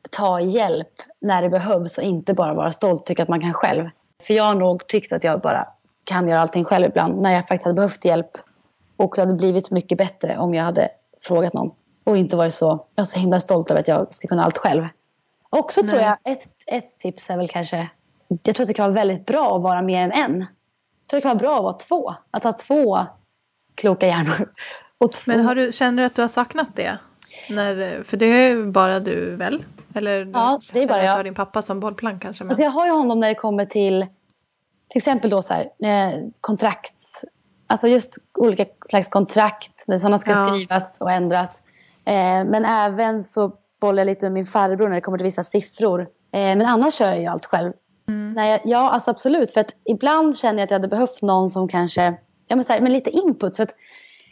ta 0.09 0.39
hjälp 0.39 1.01
när 1.19 1.41
det 1.41 1.49
behövs 1.49 1.97
och 1.97 2.03
inte 2.03 2.33
bara 2.33 2.53
vara 2.53 2.71
stolt 2.71 3.05
tycka 3.05 3.23
att 3.23 3.29
man 3.29 3.41
kan 3.41 3.53
själv. 3.53 3.89
För 4.23 4.33
jag 4.33 4.43
har 4.43 4.55
nog 4.55 4.87
tyckt 4.87 5.13
att 5.13 5.23
jag 5.23 5.41
bara 5.41 5.67
kan 6.03 6.27
göra 6.27 6.39
allting 6.39 6.65
själv 6.65 6.85
ibland 6.85 7.21
när 7.21 7.33
jag 7.33 7.47
faktiskt 7.47 7.63
hade 7.63 7.75
behövt 7.75 8.05
hjälp. 8.05 8.31
Och 8.97 9.13
det 9.15 9.21
hade 9.21 9.35
blivit 9.35 9.71
mycket 9.71 9.97
bättre 9.97 10.37
om 10.37 10.53
jag 10.53 10.63
hade 10.63 10.89
frågat 11.21 11.53
någon. 11.53 11.71
Och 12.03 12.17
inte 12.17 12.35
varit 12.35 12.53
så, 12.53 12.85
jag 12.95 13.03
är 13.03 13.05
så 13.05 13.19
himla 13.19 13.39
stolt 13.39 13.71
över 13.71 13.81
att 13.81 13.87
jag 13.87 14.13
ska 14.13 14.27
kunna 14.27 14.43
allt 14.43 14.57
själv. 14.57 14.87
Också 15.49 15.81
Nej. 15.81 15.89
tror 15.89 16.01
jag, 16.01 16.17
ett, 16.23 16.47
ett 16.65 16.99
tips 16.99 17.29
är 17.29 17.37
väl 17.37 17.47
kanske, 17.47 17.89
jag 18.27 18.55
tror 18.55 18.63
att 18.63 18.67
det 18.67 18.73
kan 18.73 18.83
vara 18.83 18.93
väldigt 18.93 19.25
bra 19.25 19.55
att 19.55 19.61
vara 19.61 19.81
mer 19.81 20.03
än 20.03 20.11
en 20.11 20.45
tror 21.11 21.17
det 21.17 21.21
kan 21.21 21.37
vara 21.37 21.39
bra 21.39 21.57
att 21.57 21.63
vara 21.63 21.73
två. 21.73 22.15
Att 22.31 22.43
ha 22.43 22.53
två 22.53 23.05
kloka 23.75 24.07
hjärnor. 24.07 24.51
Men 25.25 25.45
har 25.45 25.55
du, 25.55 25.71
känner 25.71 26.03
du 26.03 26.05
att 26.05 26.15
du 26.15 26.21
har 26.21 26.29
saknat 26.29 26.75
det? 26.75 26.97
När, 27.49 28.03
för 28.03 28.17
det 28.17 28.25
är 28.25 28.65
bara 28.65 28.99
du 28.99 29.35
väl? 29.35 29.63
Eller 29.93 30.31
ja, 30.33 30.61
det 30.71 30.83
är 30.83 30.87
bara 30.87 31.03
jag. 31.03 31.13
har 31.13 31.23
din 31.23 31.35
pappa 31.35 31.61
som 31.61 31.79
bollplank 31.79 32.21
kanske? 32.21 32.43
Men... 32.43 32.51
Alltså 32.51 32.63
jag 32.63 32.71
har 32.71 32.85
ju 32.85 32.91
honom 32.91 33.19
när 33.19 33.27
det 33.27 33.35
kommer 33.35 33.65
till 33.65 34.05
till 34.91 34.99
exempel 34.99 35.29
då 35.29 35.41
så 35.41 35.53
här, 35.53 36.31
kontrakt. 36.41 37.23
Alltså 37.67 37.87
just 37.87 38.17
olika 38.33 38.65
slags 38.89 39.07
kontrakt. 39.07 39.83
När 39.87 39.97
sådana 39.97 40.17
ska 40.17 40.31
ja. 40.31 40.47
skrivas 40.47 40.97
och 41.01 41.11
ändras. 41.11 41.63
Eh, 42.05 42.43
men 42.45 42.65
även 42.65 43.23
så 43.23 43.51
bollar 43.81 43.97
jag 43.97 44.05
lite 44.05 44.25
med 44.25 44.31
min 44.31 44.45
farbror 44.45 44.89
när 44.89 44.95
det 44.95 45.01
kommer 45.01 45.17
till 45.17 45.25
vissa 45.25 45.43
siffror. 45.43 46.01
Eh, 46.01 46.07
men 46.31 46.61
annars 46.61 46.93
kör 46.93 47.07
jag 47.07 47.19
ju 47.19 47.25
allt 47.25 47.45
själv. 47.45 47.73
Mm. 48.11 48.33
Nej, 48.33 48.61
ja, 48.65 48.89
alltså 48.89 49.11
absolut. 49.11 49.51
För 49.51 49.61
att 49.61 49.75
ibland 49.85 50.37
känner 50.37 50.59
jag 50.59 50.63
att 50.63 50.71
jag 50.71 50.75
hade 50.75 50.87
behövt 50.87 51.21
någon 51.21 51.49
som 51.49 51.67
kanske, 51.67 52.01
ja 52.47 52.55
men, 52.55 52.63
så 52.63 52.73
här, 52.73 52.81
med 52.81 52.91
lite 52.91 53.09
input. 53.09 53.57
För 53.57 53.63
att 53.63 53.75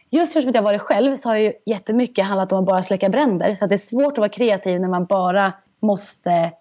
just 0.10 0.36
att 0.36 0.56
jag 0.56 0.62
varit 0.62 0.82
själv 0.82 1.16
så 1.16 1.30
har 1.30 1.36
ju 1.36 1.54
jättemycket 1.66 2.26
handlat 2.26 2.52
om 2.52 2.60
att 2.60 2.66
bara 2.66 2.84
släcka 2.84 3.10
bränder. 3.10 3.56
Så 3.56 3.64
att 3.64 3.70
det 3.70 3.76
är 3.76 3.78
svårt 3.78 4.14
att 4.14 4.18
vara 4.18 4.30
kreativ 4.30 4.82
när 4.82 4.88
man 4.88 5.06
bara 5.06 5.54
måste 5.80 6.52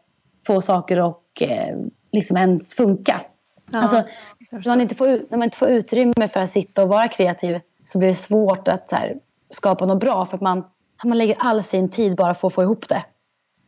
få 0.47 0.61
saker 0.61 1.09
att 1.09 1.41
eh, 1.41 1.77
liksom 2.13 2.37
ens 2.37 2.75
funka. 2.75 3.21
Ja, 3.71 3.79
alltså, 3.79 3.97
när, 4.53 4.69
man 4.69 4.81
inte 4.81 4.95
får, 4.95 5.07
när 5.07 5.39
man 5.39 5.43
inte 5.43 5.57
får 5.57 5.69
utrymme 5.69 6.29
för 6.33 6.41
att 6.41 6.51
sitta 6.51 6.83
och 6.83 6.89
vara 6.89 7.09
kreativ 7.09 7.61
så 7.85 7.99
blir 7.99 8.09
det 8.09 8.15
svårt 8.15 8.69
att 8.69 8.93
här, 8.93 9.17
skapa 9.51 9.87
något 9.87 10.01
bra 10.01 10.27
för 10.27 10.37
att 10.37 10.41
man, 10.41 10.65
man 11.05 11.19
lägger 11.19 11.37
all 11.39 11.63
sin 11.63 11.89
tid 11.89 12.17
bara 12.17 12.35
för 12.35 12.47
att 12.47 12.55
få 12.55 12.63
ihop 12.63 12.89
det. 12.89 13.05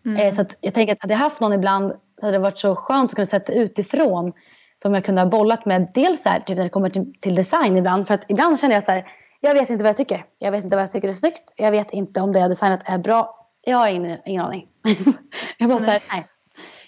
Mm. 0.04 0.16
Eh, 0.16 0.34
så 0.34 0.44
jag 0.60 0.74
tänker 0.74 0.92
att 0.92 1.02
hade 1.02 1.14
jag 1.14 1.18
haft 1.18 1.40
någon 1.40 1.52
ibland 1.52 1.92
så 2.20 2.26
hade 2.26 2.38
det 2.38 2.42
varit 2.42 2.58
så 2.58 2.76
skönt 2.76 3.10
att 3.10 3.14
kunna 3.14 3.26
sätta 3.26 3.52
utifrån 3.52 4.32
som 4.76 4.94
jag 4.94 5.04
kunde 5.04 5.20
ha 5.20 5.26
bollat 5.26 5.64
med. 5.64 5.90
Dels 5.94 6.24
här, 6.24 6.40
typ 6.40 6.56
när 6.56 6.64
det 6.64 6.70
kommer 6.70 6.88
till, 6.88 7.12
till, 7.20 7.34
design 7.34 7.76
ibland. 7.76 8.06
För 8.06 8.14
att 8.14 8.24
ibland 8.28 8.60
känner 8.60 8.74
jag 8.74 8.84
så 8.84 8.90
här, 8.92 9.06
jag 9.40 9.54
vet 9.54 9.70
inte 9.70 9.84
vad 9.84 9.88
jag 9.88 9.96
tycker. 9.96 10.24
Jag 10.38 10.52
vet 10.52 10.64
inte 10.64 10.76
vad 10.76 10.82
jag 10.82 10.92
tycker 10.92 11.08
är 11.08 11.12
snyggt. 11.12 11.52
Jag 11.56 11.70
vet 11.70 11.90
inte 11.90 12.20
om 12.20 12.32
det 12.32 12.40
jag 12.40 12.50
designat 12.50 12.80
är 12.84 12.98
bra. 12.98 13.46
Jag 13.64 13.78
har 13.78 13.88
ingen, 13.88 14.18
ingen 14.24 14.44
aning. 14.44 14.66
jag 15.58 15.68
bara 15.68 15.78
så 15.78 15.84
här, 15.84 16.02
nej. 16.12 16.26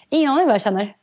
Ingen 0.09 0.31
aning 0.31 0.45
vad 0.45 0.53
jag 0.53 0.61
känner. 0.61 0.95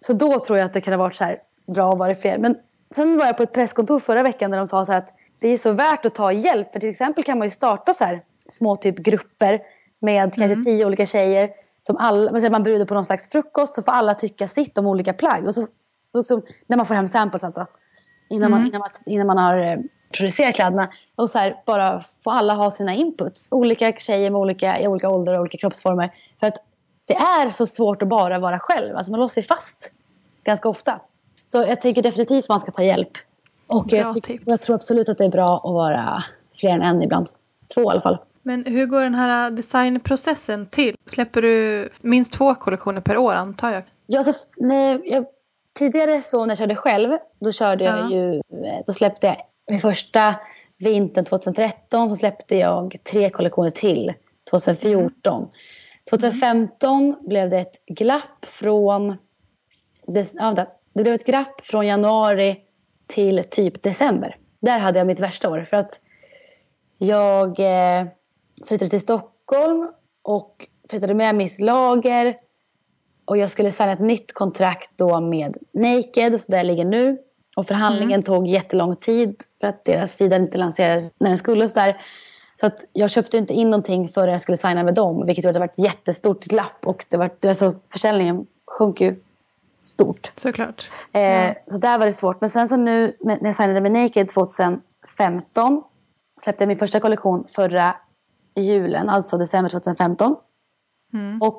Så 0.00 0.12
då 0.12 0.38
tror 0.38 0.58
jag 0.58 0.64
att 0.64 0.72
det 0.72 0.80
kan 0.80 0.92
ha 0.92 0.98
varit 0.98 1.14
så 1.14 1.24
här 1.24 1.38
bra 1.66 1.92
att 1.92 1.98
vara 1.98 2.14
fler. 2.14 2.38
Men 2.38 2.56
sen 2.94 3.18
var 3.18 3.26
jag 3.26 3.36
på 3.36 3.42
ett 3.42 3.52
presskontor 3.52 3.98
förra 3.98 4.22
veckan 4.22 4.50
där 4.50 4.58
de 4.58 4.66
sa 4.66 4.84
så 4.84 4.92
här 4.92 4.98
att 4.98 5.14
det 5.40 5.48
är 5.48 5.56
så 5.56 5.72
värt 5.72 6.06
att 6.06 6.14
ta 6.14 6.32
hjälp. 6.32 6.72
För 6.72 6.80
till 6.80 6.88
exempel 6.88 7.24
kan 7.24 7.38
man 7.38 7.46
ju 7.46 7.50
starta 7.50 7.94
så 7.94 8.04
här 8.04 8.22
små 8.48 8.76
typ 8.76 8.96
grupper 8.96 9.60
med 9.98 10.22
mm. 10.22 10.30
kanske 10.30 10.64
tio 10.64 10.86
olika 10.86 11.06
tjejer 11.06 11.50
som 11.86 11.96
alla, 11.96 12.50
man 12.50 12.62
bjuder 12.62 12.84
på 12.84 12.94
någon 12.94 13.04
slags 13.04 13.30
frukost 13.30 13.74
så 13.74 13.82
får 13.82 13.92
alla 13.92 14.14
tycka 14.14 14.48
sitt 14.48 14.78
om 14.78 14.86
olika 14.86 15.12
plagg. 15.12 15.46
Och 15.46 15.54
så, 15.54 15.66
så, 15.78 16.24
så 16.24 16.42
när 16.66 16.76
man 16.76 16.86
får 16.86 16.94
hem 16.94 17.08
samples 17.08 17.44
alltså. 17.44 17.66
Innan, 18.28 18.52
mm. 18.52 18.60
man, 18.60 18.68
innan, 18.68 18.80
man, 18.80 18.90
innan 19.06 19.26
man 19.26 19.38
har 19.38 19.58
eh, 19.58 19.78
producerat 20.12 20.54
kläderna. 20.54 20.88
Och 21.16 21.30
så 21.30 21.38
här, 21.38 21.62
bara 21.66 22.00
få 22.24 22.30
alla 22.30 22.54
ha 22.54 22.70
sina 22.70 22.94
inputs. 22.94 23.52
Olika 23.52 23.92
tjejer 23.92 24.30
med 24.30 24.40
olika, 24.40 24.80
i 24.80 24.88
olika 24.88 25.10
åldrar 25.10 25.34
och 25.34 25.40
olika 25.40 25.58
kroppsformer. 25.58 26.12
För 26.40 26.46
att 26.46 26.56
det 27.04 27.14
är 27.14 27.48
så 27.48 27.66
svårt 27.66 28.02
att 28.02 28.08
bara 28.08 28.38
vara 28.38 28.58
själv. 28.58 28.96
Alltså 28.96 29.10
man 29.10 29.20
låser 29.20 29.34
sig 29.34 29.42
fast 29.42 29.92
ganska 30.44 30.68
ofta. 30.68 31.00
Så 31.46 31.58
jag 31.58 31.80
tycker 31.80 32.02
definitivt 32.02 32.44
att 32.44 32.48
man 32.48 32.60
ska 32.60 32.70
ta 32.70 32.82
hjälp. 32.82 33.12
Och 33.66 33.92
jag, 33.92 34.16
jag, 34.44 34.60
tror 34.60 34.76
absolut 34.76 35.08
att 35.08 35.18
det 35.18 35.24
är 35.24 35.28
bra 35.28 35.56
att 35.56 35.72
vara 35.72 36.24
fler 36.54 36.70
än 36.70 36.82
en 36.82 37.02
ibland. 37.02 37.28
Två 37.74 37.82
i 37.82 37.86
alla 37.86 38.00
fall. 38.00 38.18
Men 38.46 38.64
hur 38.64 38.86
går 38.86 39.02
den 39.02 39.14
här 39.14 39.50
designprocessen 39.50 40.66
till? 40.66 40.96
Släpper 41.06 41.42
du 41.42 41.88
minst 42.00 42.32
två 42.32 42.54
kollektioner 42.54 43.00
per 43.00 43.16
år 43.16 43.34
antar 43.34 43.72
jag? 43.72 43.82
Ja, 44.06 44.24
så, 44.24 44.32
nej, 44.56 45.00
jag, 45.04 45.26
tidigare 45.78 46.22
så 46.22 46.44
när 46.44 46.50
jag 46.50 46.58
körde 46.58 46.74
själv, 46.74 47.18
då 47.40 47.52
körde 47.52 47.84
ja. 47.84 47.98
jag 47.98 48.12
ju, 48.12 48.42
då 48.86 48.92
släppte 48.92 49.26
jag 49.26 49.36
min 49.70 49.80
första 49.80 50.34
vintern 50.78 51.24
2013 51.24 52.08
så 52.08 52.16
släppte 52.16 52.56
jag 52.56 52.96
tre 53.04 53.30
kollektioner 53.30 53.70
till 53.70 54.12
2014. 54.50 55.36
Mm. 55.36 55.50
2015 56.10 57.04
mm. 57.04 57.16
blev 57.28 57.50
det 57.50 57.58
ett 57.58 57.86
glapp 57.86 58.44
från 58.44 59.16
det, 60.06 60.34
ja, 60.34 60.66
det 60.92 61.02
blev 61.02 61.14
ett 61.14 61.26
glapp 61.26 61.60
från 61.66 61.86
januari 61.86 62.60
till 63.06 63.44
typ 63.50 63.82
december. 63.82 64.36
Där 64.60 64.78
hade 64.78 64.98
jag 64.98 65.06
mitt 65.06 65.20
värsta 65.20 65.50
år. 65.50 65.64
För 65.64 65.76
att 65.76 66.00
jag 66.98 67.60
eh, 67.60 68.06
flyttade 68.64 68.88
till 68.88 69.00
Stockholm 69.00 69.88
och 70.22 70.68
flyttade 70.90 71.14
med 71.14 71.34
mitt 71.34 71.60
lager. 71.60 72.36
Och 73.24 73.36
jag 73.36 73.50
skulle 73.50 73.70
signa 73.70 73.92
ett 73.92 74.00
nytt 74.00 74.32
kontrakt 74.32 74.90
då 74.96 75.20
med 75.20 75.56
Naked, 75.72 76.40
där 76.48 76.56
jag 76.56 76.66
ligger 76.66 76.84
nu. 76.84 77.18
Och 77.56 77.66
förhandlingen 77.66 78.12
mm. 78.12 78.22
tog 78.22 78.46
jättelång 78.46 78.96
tid 78.96 79.42
för 79.60 79.66
att 79.66 79.84
deras 79.84 80.12
sida 80.16 80.36
inte 80.36 80.58
lanserades 80.58 81.12
när 81.18 81.28
den 81.28 81.38
skulle. 81.38 81.68
Så, 81.68 81.74
där. 81.74 82.02
så 82.60 82.66
att 82.66 82.84
jag 82.92 83.10
köpte 83.10 83.36
inte 83.36 83.54
in 83.54 83.70
någonting 83.70 84.08
förrän 84.08 84.32
jag 84.32 84.40
skulle 84.40 84.56
signa 84.56 84.84
med 84.84 84.94
dem. 84.94 85.26
Vilket 85.26 85.44
gjorde 85.44 85.50
att 85.50 85.54
det 85.54 85.60
var 85.60 85.66
ett 85.66 85.78
jättestort 85.78 86.44
glapp. 86.44 86.86
Och 86.86 87.04
det 87.10 87.16
var, 87.16 87.30
alltså, 87.46 87.74
försäljningen 87.92 88.46
sjönk 88.66 89.00
ju 89.00 89.16
stort. 89.80 90.32
Såklart. 90.36 90.90
Eh, 91.12 91.20
ja. 91.22 91.54
Så 91.70 91.78
där 91.78 91.98
var 91.98 92.06
det 92.06 92.12
svårt. 92.12 92.40
Men 92.40 92.50
sen 92.50 92.68
så 92.68 92.76
nu 92.76 93.16
när 93.20 93.38
jag 93.42 93.54
signade 93.54 93.80
med 93.80 93.92
Naked 93.92 94.28
2015 94.28 95.82
släppte 96.42 96.62
jag 96.62 96.68
min 96.68 96.78
första 96.78 97.00
kollektion 97.00 97.44
förra 97.48 97.96
julen, 98.60 99.08
alltså 99.08 99.38
december 99.38 99.70
2015. 99.70 100.36
Mm. 101.12 101.42
Och 101.42 101.58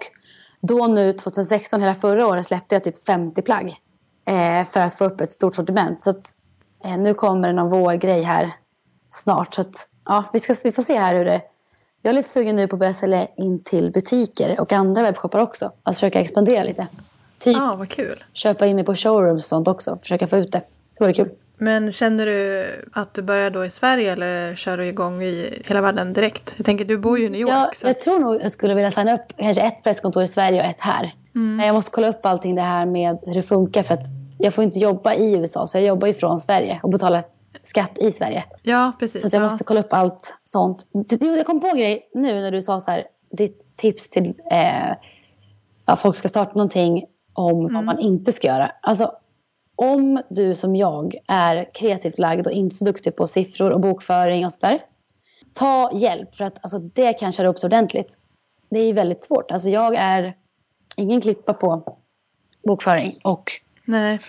då 0.62 0.88
nu 0.88 1.14
2016, 1.14 1.82
hela 1.82 1.96
förra 1.96 2.28
året, 2.28 2.46
släppte 2.46 2.76
jag 2.76 2.84
typ 2.84 3.06
50 3.06 3.42
plagg. 3.42 3.82
Eh, 4.26 4.64
för 4.64 4.80
att 4.80 4.96
få 4.96 5.06
upp 5.06 5.22
ett 5.22 5.32
stort 5.32 5.56
sortiment. 5.56 6.02
Så 6.02 6.10
att, 6.10 6.36
eh, 6.84 6.98
nu 6.98 7.14
kommer 7.14 7.48
det 7.48 7.54
någon 7.54 7.70
vårgrej 7.70 8.22
här 8.22 8.56
snart. 9.10 9.54
Så 9.54 9.62
att, 9.62 9.88
ja, 10.06 10.24
vi, 10.34 10.40
ska, 10.40 10.56
vi 10.64 10.72
får 10.72 10.82
se 10.82 10.98
här 10.98 11.16
hur 11.16 11.26
det... 11.26 11.42
Jag 12.02 12.10
är 12.10 12.14
lite 12.14 12.30
sugen 12.30 12.56
nu 12.56 12.68
på 12.68 12.76
att 12.76 12.80
börja 12.80 12.94
sälja 12.94 13.28
in 13.38 13.64
till 13.64 13.92
butiker 13.92 14.60
och 14.60 14.74
andra 14.74 15.02
webbshoppar 15.02 15.40
också. 15.40 15.72
Att 15.84 15.96
försöka 15.96 16.20
expandera 16.20 16.64
lite. 16.64 16.88
Typ 17.40 17.58
Ja, 17.58 17.76
vad 17.76 17.90
kul. 17.90 18.24
köpa 18.34 18.66
in 18.66 18.76
mig 18.76 18.86
på 18.86 18.96
showrooms 18.96 19.44
och 19.44 19.48
sånt 19.48 19.68
också. 19.68 19.98
Försöka 20.02 20.28
få 20.28 20.38
ut 20.38 20.52
det. 20.52 20.62
Det 20.98 21.04
vore 21.04 21.14
kul. 21.14 21.30
Men 21.60 21.92
känner 21.92 22.26
du 22.26 22.66
att 22.94 23.14
du 23.14 23.22
börjar 23.22 23.50
då 23.50 23.66
i 23.66 23.70
Sverige 23.70 24.12
eller 24.12 24.56
kör 24.56 24.78
du 24.78 24.86
igång 24.86 25.24
i 25.24 25.64
hela 25.66 25.82
världen 25.82 26.14
direkt? 26.14 26.54
Jag 26.58 26.66
tänker, 26.66 26.86
du 26.86 26.98
bor 26.98 27.20
ju 27.20 27.26
i 27.26 27.30
New 27.30 27.42
York. 27.42 27.52
Ja, 27.52 27.72
så 27.76 27.86
jag 27.88 27.92
att, 27.92 28.00
tror 28.00 28.20
nog 28.20 28.36
jag 28.42 28.52
skulle 28.52 28.74
vilja 28.76 28.92
signa 28.92 29.14
upp 29.16 29.34
kanske 29.38 29.62
ett 29.64 29.84
presskontor 29.84 30.24
i 30.24 30.28
Sverige 30.28 30.60
och 30.60 30.66
ett 30.70 30.82
här. 30.82 31.14
mm. 31.36 31.56
Men 31.56 31.66
jag 31.66 31.74
måste 31.76 31.92
kolla 31.92 32.08
upp 32.08 32.26
allting 32.26 32.56
det 32.56 32.62
här 32.62 32.86
med 32.86 33.20
hur 33.26 33.34
det 33.34 33.44
funkar 33.44 33.84
för 33.84 33.94
att 33.94 34.04
jag 34.40 34.54
får 34.54 34.64
inte 34.64 34.80
jobba 34.80 35.14
i 35.14 35.34
USA 35.34 35.68
så 35.68 35.78
jag 35.78 35.86
jobbar 35.86 36.08
ju 36.08 36.14
från 36.14 36.40
Sverige 36.40 36.80
och 36.84 36.90
betalar 36.90 37.24
skatt 37.64 37.98
i 37.98 38.12
Sverige. 38.12 38.44
Ja, 38.64 38.92
precis. 39.00 39.22
Så 39.22 39.28
att 39.28 39.34
jag 39.34 39.42
ja. 39.42 39.46
måste 39.50 39.64
kolla 39.64 39.80
upp 39.80 39.94
allt 39.94 40.34
sånt. 40.44 40.88
Jag 41.20 41.46
kom 41.46 41.60
på 41.60 41.68
en 41.68 41.78
grej 41.78 42.10
nu 42.14 42.34
när 42.42 42.52
du 42.52 42.62
sa 42.62 42.80
så 42.80 42.92
här, 42.92 43.04
ditt 43.32 43.78
tips 43.78 44.10
till 44.10 44.34
eh, 44.52 44.94
ja, 45.86 45.96
folk 45.96 46.16
ska 46.16 46.28
starta 46.28 46.52
någonting 46.54 47.06
om 47.34 47.62
vad 47.64 47.72
Mm. 47.72 47.86
man 47.86 48.00
inte 48.00 48.34
ska 48.34 48.48
göra. 48.48 48.72
Alltså 48.82 49.12
om 49.78 50.22
du 50.30 50.56
som 50.56 50.76
jag 50.76 51.16
är 51.28 51.70
kreativt 51.74 52.20
lagd 52.20 52.48
och 52.48 52.54
inte 52.54 52.76
så 52.76 52.86
duktig 52.86 53.16
på 53.16 53.28
siffror 53.28 53.72
och 53.72 53.80
bokföring 53.80 54.46
och 54.46 54.52
sådär. 54.52 54.84
Ta 55.54 55.92
hjälp 55.94 56.36
för 56.36 56.46
att 56.46 56.58
alltså, 56.62 56.80
det 56.80 57.14
kan 57.14 57.32
köra 57.32 57.48
upp 57.48 57.60
så 57.60 57.68
ordentligt. 57.68 58.18
Det 58.70 58.80
är 58.80 58.94
väldigt 58.94 59.24
svårt. 59.24 59.52
Alltså 59.52 59.70
jag 59.70 59.96
är 59.96 60.34
ingen 60.96 61.22
klippa 61.22 61.54
på 61.54 61.98
bokföring 62.68 63.20
och 63.24 63.52
Nej. 63.86 64.20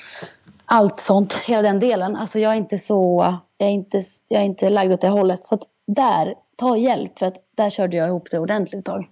allt 0.64 1.00
sånt, 1.00 1.34
hela 1.34 1.62
den 1.62 1.80
delen. 1.80 2.16
Alltså 2.16 2.38
jag 2.38 2.52
är 2.52 2.56
inte 2.56 2.78
så, 2.78 3.34
jag 3.58 3.68
är 3.68 3.72
inte, 3.72 4.00
jag 4.28 4.40
är 4.40 4.46
inte 4.46 4.68
lagd 4.68 4.92
åt 4.92 5.00
det 5.00 5.08
hållet. 5.08 5.44
Så 5.44 5.54
att 5.54 5.62
där, 5.86 6.34
ta 6.56 6.76
hjälp 6.76 7.18
för 7.18 7.26
att 7.26 7.36
där 7.56 7.70
körde 7.70 7.96
jag 7.96 8.08
ihop 8.08 8.30
det 8.30 8.38
ordentligt 8.38 8.78
ett 8.78 8.84
tag. 8.84 9.08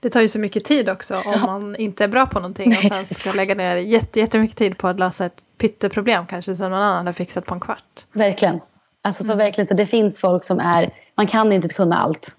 Det 0.00 0.10
tar 0.10 0.20
ju 0.20 0.28
så 0.28 0.38
mycket 0.38 0.64
tid 0.64 0.90
också 0.90 1.22
om 1.24 1.40
man 1.42 1.76
inte 1.76 2.04
är 2.04 2.08
bra 2.08 2.26
på 2.26 2.38
någonting 2.40 2.66
och 2.66 2.72
Nej, 2.82 2.90
sen 2.90 2.90
det 2.90 3.10
är 3.12 3.14
ska 3.14 3.32
lägga 3.32 3.54
ner 3.54 3.76
jätte, 3.76 4.20
jättemycket 4.20 4.56
tid 4.56 4.78
på 4.78 4.88
att 4.88 4.98
lösa 4.98 5.26
ett 5.26 5.42
pytteproblem 5.58 6.26
kanske 6.26 6.56
som 6.56 6.70
någon 6.70 6.80
annan 6.82 7.06
har 7.06 7.12
fixat 7.12 7.46
på 7.46 7.54
en 7.54 7.60
kvart. 7.60 8.06
Verkligen. 8.12 8.60
Alltså 9.02 9.24
så 9.24 9.32
Mm. 9.32 9.44
verkligen, 9.46 9.66
så 9.68 9.74
det 9.74 9.86
finns 9.86 10.20
folk 10.20 10.44
som 10.44 10.60
är, 10.60 10.90
man 11.14 11.26
kan 11.26 11.52
inte 11.52 11.68
kunna 11.68 11.96
allt. 11.96 12.36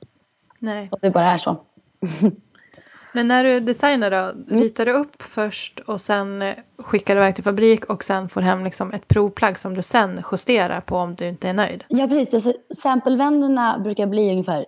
Nej. 0.59 0.88
Och 0.91 0.99
det 1.01 1.09
bara 1.11 1.32
är 1.32 1.38
så. 1.38 1.61
Men 3.13 3.28
när 3.28 3.43
du 3.43 3.59
designar 3.59 4.11
då, 4.11 4.17
Mm. 4.17 4.61
ritar 4.63 4.86
du 4.86 4.91
upp 4.91 5.21
först 5.23 5.80
och 5.80 6.01
sen 6.01 6.43
skickar 6.78 7.15
du 7.15 7.21
iväg 7.21 7.36
till 7.36 7.43
fabrik 7.43 7.86
och 7.86 8.03
sen 8.03 8.30
får 8.30 8.41
hem 8.41 8.63
liksom 8.63 8.93
ett 8.93 9.07
provplagg 9.07 9.59
som 9.59 9.73
du 9.73 9.84
sen 9.84 10.21
justerar 10.32 10.82
på 10.82 10.97
om 10.97 11.15
du 11.15 11.28
inte 11.28 11.49
är 11.49 11.53
nöjd? 11.53 11.84
Ja 11.88 12.07
precis, 12.07 12.34
alltså, 12.34 12.53
samplevändorna 12.75 13.80
brukar 13.80 14.07
bli 14.07 14.32
ungefär 14.32 14.65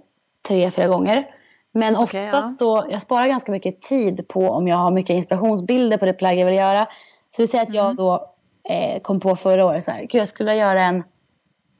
tre, 0.47 0.72
fyra 0.72 0.88
gånger. 0.88 1.26
Men 1.74 1.95
oftast 1.95 2.57
så, 2.57 2.86
jag 2.89 3.01
sparar 3.01 3.28
ganska 3.28 3.51
mycket 3.51 3.82
tid 3.82 4.28
på 4.28 4.49
om 4.49 4.67
jag 4.67 4.78
har 4.78 4.91
mycket 4.91 5.13
inspirationsbilder 5.13 5.97
på 5.97 6.05
det 6.05 6.13
plagg 6.13 6.38
jag 6.38 6.45
vill 6.45 6.55
göra. 6.55 6.88
Så 7.36 7.41
vi 7.41 7.47
säger 7.47 7.63
att 7.63 7.74
jag 7.74 7.86
Mm. 7.86 7.95
då 7.95 8.36
eh, 8.70 9.01
kom 9.01 9.20
på 9.20 9.36
förra 9.36 9.65
året 9.65 9.84
så 9.84 9.91
här, 9.91 9.99
gud 10.01 10.22
jag 10.22 10.28
skulle 10.28 10.55
göra 10.55 10.84
en 10.84 11.03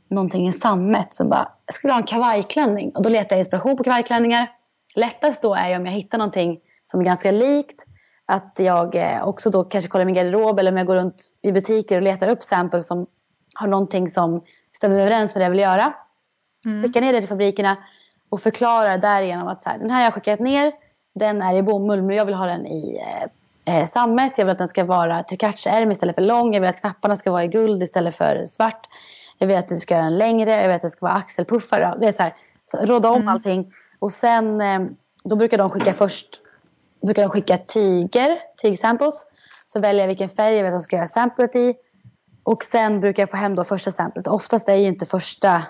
någonting 0.10 0.48
i 0.48 0.52
sammet 0.52 1.14
som 1.14 1.30
bara, 1.30 1.52
jag 1.66 1.74
skulle 1.76 1.94
ha 1.94 2.00
en 2.00 2.06
kavajklänning. 2.06 2.92
Och 2.96 3.04
då 3.04 3.10
letar 3.10 3.36
jag 3.36 3.42
inspiration 3.42 3.78
på 3.78 3.84
kavajklänningar. 3.84 4.48
Lättast 4.96 5.42
då 5.42 5.56
är 5.56 5.70
ju 5.70 5.76
om 5.76 5.86
jag 5.86 5.94
hittar 5.94 6.18
någonting 6.18 6.60
som 6.84 7.00
är 7.00 7.04
ganska 7.06 7.32
likt. 7.32 7.86
Att 8.26 8.56
jag 8.58 8.96
eh, 8.96 9.28
också 9.28 9.50
då 9.50 9.64
kanske 9.64 9.90
kollar 9.90 10.06
min 10.06 10.16
garderob 10.16 10.60
eller 10.60 10.72
om 10.72 10.78
jag 10.78 10.88
går 10.88 10.96
runt 10.96 11.26
i 11.42 11.52
butiker 11.52 11.96
och 11.96 12.02
letar 12.02 12.30
upp 12.30 12.44
samples 12.44 12.88
som 12.88 13.08
har 13.56 13.68
någonting 13.68 14.10
som 14.10 14.44
stämmer 14.78 15.00
överens 15.00 15.36
med 15.36 15.42
det 15.42 15.46
jag 15.46 15.52
vill 15.52 15.60
göra. 15.60 15.94
Mm. 16.66 16.84
Skicka 16.84 17.02
ner 17.02 17.14
det 17.14 17.20
till 17.20 17.30
fabrikerna 17.30 17.78
och 18.30 18.42
förklara 18.42 18.98
därigenom 18.98 19.48
att 19.48 19.64
så 19.64 19.70
här, 19.70 19.78
den 19.80 19.90
här 19.90 19.98
har 19.98 20.04
jag 20.04 20.14
skickat 20.14 20.40
ner, 20.40 20.72
den 21.16 21.42
är 21.42 21.54
i 21.54 21.64
bomull 21.64 22.02
men 22.02 22.16
jag 22.16 22.26
vill 22.26 22.36
ha 22.36 22.46
den 22.46 22.66
i 22.66 23.02
eh, 23.66 23.76
eh, 23.76 23.86
sammet. 23.86 24.38
Jag 24.38 24.46
vill 24.46 24.52
att 24.52 24.58
den 24.58 24.68
ska 24.68 24.84
vara 24.86 25.24
tricacciärm 25.24 25.92
istället 25.92 26.16
för 26.16 26.22
lång. 26.22 26.54
Jag 26.54 26.62
vill 26.62 26.70
att 26.70 26.82
knapparna 26.82 27.16
ska 27.16 27.32
vara 27.32 27.44
i 27.44 27.48
guld 27.48 27.84
istället 27.84 28.16
för 28.16 28.46
svart. 28.46 28.88
Jag 29.38 29.48
vill 29.48 29.58
att 29.58 29.68
du 29.68 29.78
ska 29.78 29.94
göra 29.94 30.04
den 30.04 30.18
längre. 30.18 30.52
Jag 30.52 30.68
vill 30.68 30.76
att 30.76 30.82
det 30.82 30.90
ska 30.90 31.06
vara 31.06 31.16
axelpuffar. 31.16 31.98
Det 32.00 32.08
är 32.08 32.12
så 32.12 32.24
här, 32.24 32.36
så 32.66 32.78
råda 32.78 33.10
om 33.10 33.16
Mm. 33.16 33.28
allting. 33.28 33.74
Och 34.00 34.12
sen, 34.12 34.62
eh, 34.62 34.80
då 35.24 35.36
brukar 35.36 35.58
de 35.58 35.70
skicka 35.70 35.94
först, 35.94 36.28
brukar 37.02 37.22
de 37.22 37.32
skicka 37.32 37.58
tyger, 37.58 38.38
tygsamples. 38.62 39.26
Så 39.66 39.80
väljer 39.80 40.02
jag 40.04 40.08
vilken 40.08 40.30
färg 40.30 40.56
jag 40.56 40.64
vill 40.64 40.74
att 40.74 40.80
de 40.80 40.84
ska 40.84 40.96
göra 40.96 41.08
samplet 41.08 41.56
i. 41.56 41.76
Och 42.44 42.64
sen 42.64 43.00
brukar 43.00 43.24
jag 43.24 43.30
få 43.30 43.38
hem 43.38 43.56
då 43.56 43.64
första 43.64 43.92
samplet. 43.92 44.28
Oftast 44.28 44.70
är 44.70 44.76
ju 44.76 44.88
inte 44.88 45.06
första 45.06 45.64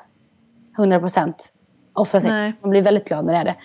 100 0.77 0.99
procent. 0.99 1.53
Oftast 1.99 2.25
Nej. 2.25 2.47
inte. 2.47 2.59
Man 2.61 2.69
blir 2.69 2.81
väldigt 2.81 3.07
glad 3.07 3.25
när 3.25 3.33
det 3.33 3.39
är 3.39 3.45
det. 3.45 3.55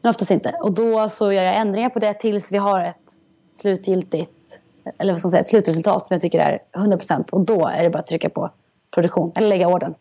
Men 0.00 0.10
oftast 0.10 0.30
inte. 0.30 0.50
Och 0.60 0.72
då 0.72 1.08
så 1.08 1.32
gör 1.32 1.42
jag 1.42 1.56
ändringar 1.56 1.90
på 1.90 1.98
det 1.98 2.14
tills 2.14 2.52
vi 2.52 2.58
har 2.58 2.80
ett 2.80 3.18
slutgiltigt, 3.54 4.60
eller 4.98 5.12
vad 5.12 5.18
ska 5.18 5.26
man 5.26 5.30
säga, 5.30 5.40
ett 5.40 5.48
slutresultat 5.48 6.06
som 6.06 6.14
jag 6.14 6.20
tycker 6.20 6.38
är 6.38 6.58
100 6.76 6.96
procent. 6.96 7.30
Och 7.30 7.40
då 7.40 7.66
är 7.66 7.82
det 7.82 7.90
bara 7.90 7.98
att 7.98 8.06
trycka 8.06 8.30
på 8.30 8.50
produktion 8.94 9.32
eller 9.34 9.48
lägga 9.48 9.68
orden. 9.68 9.94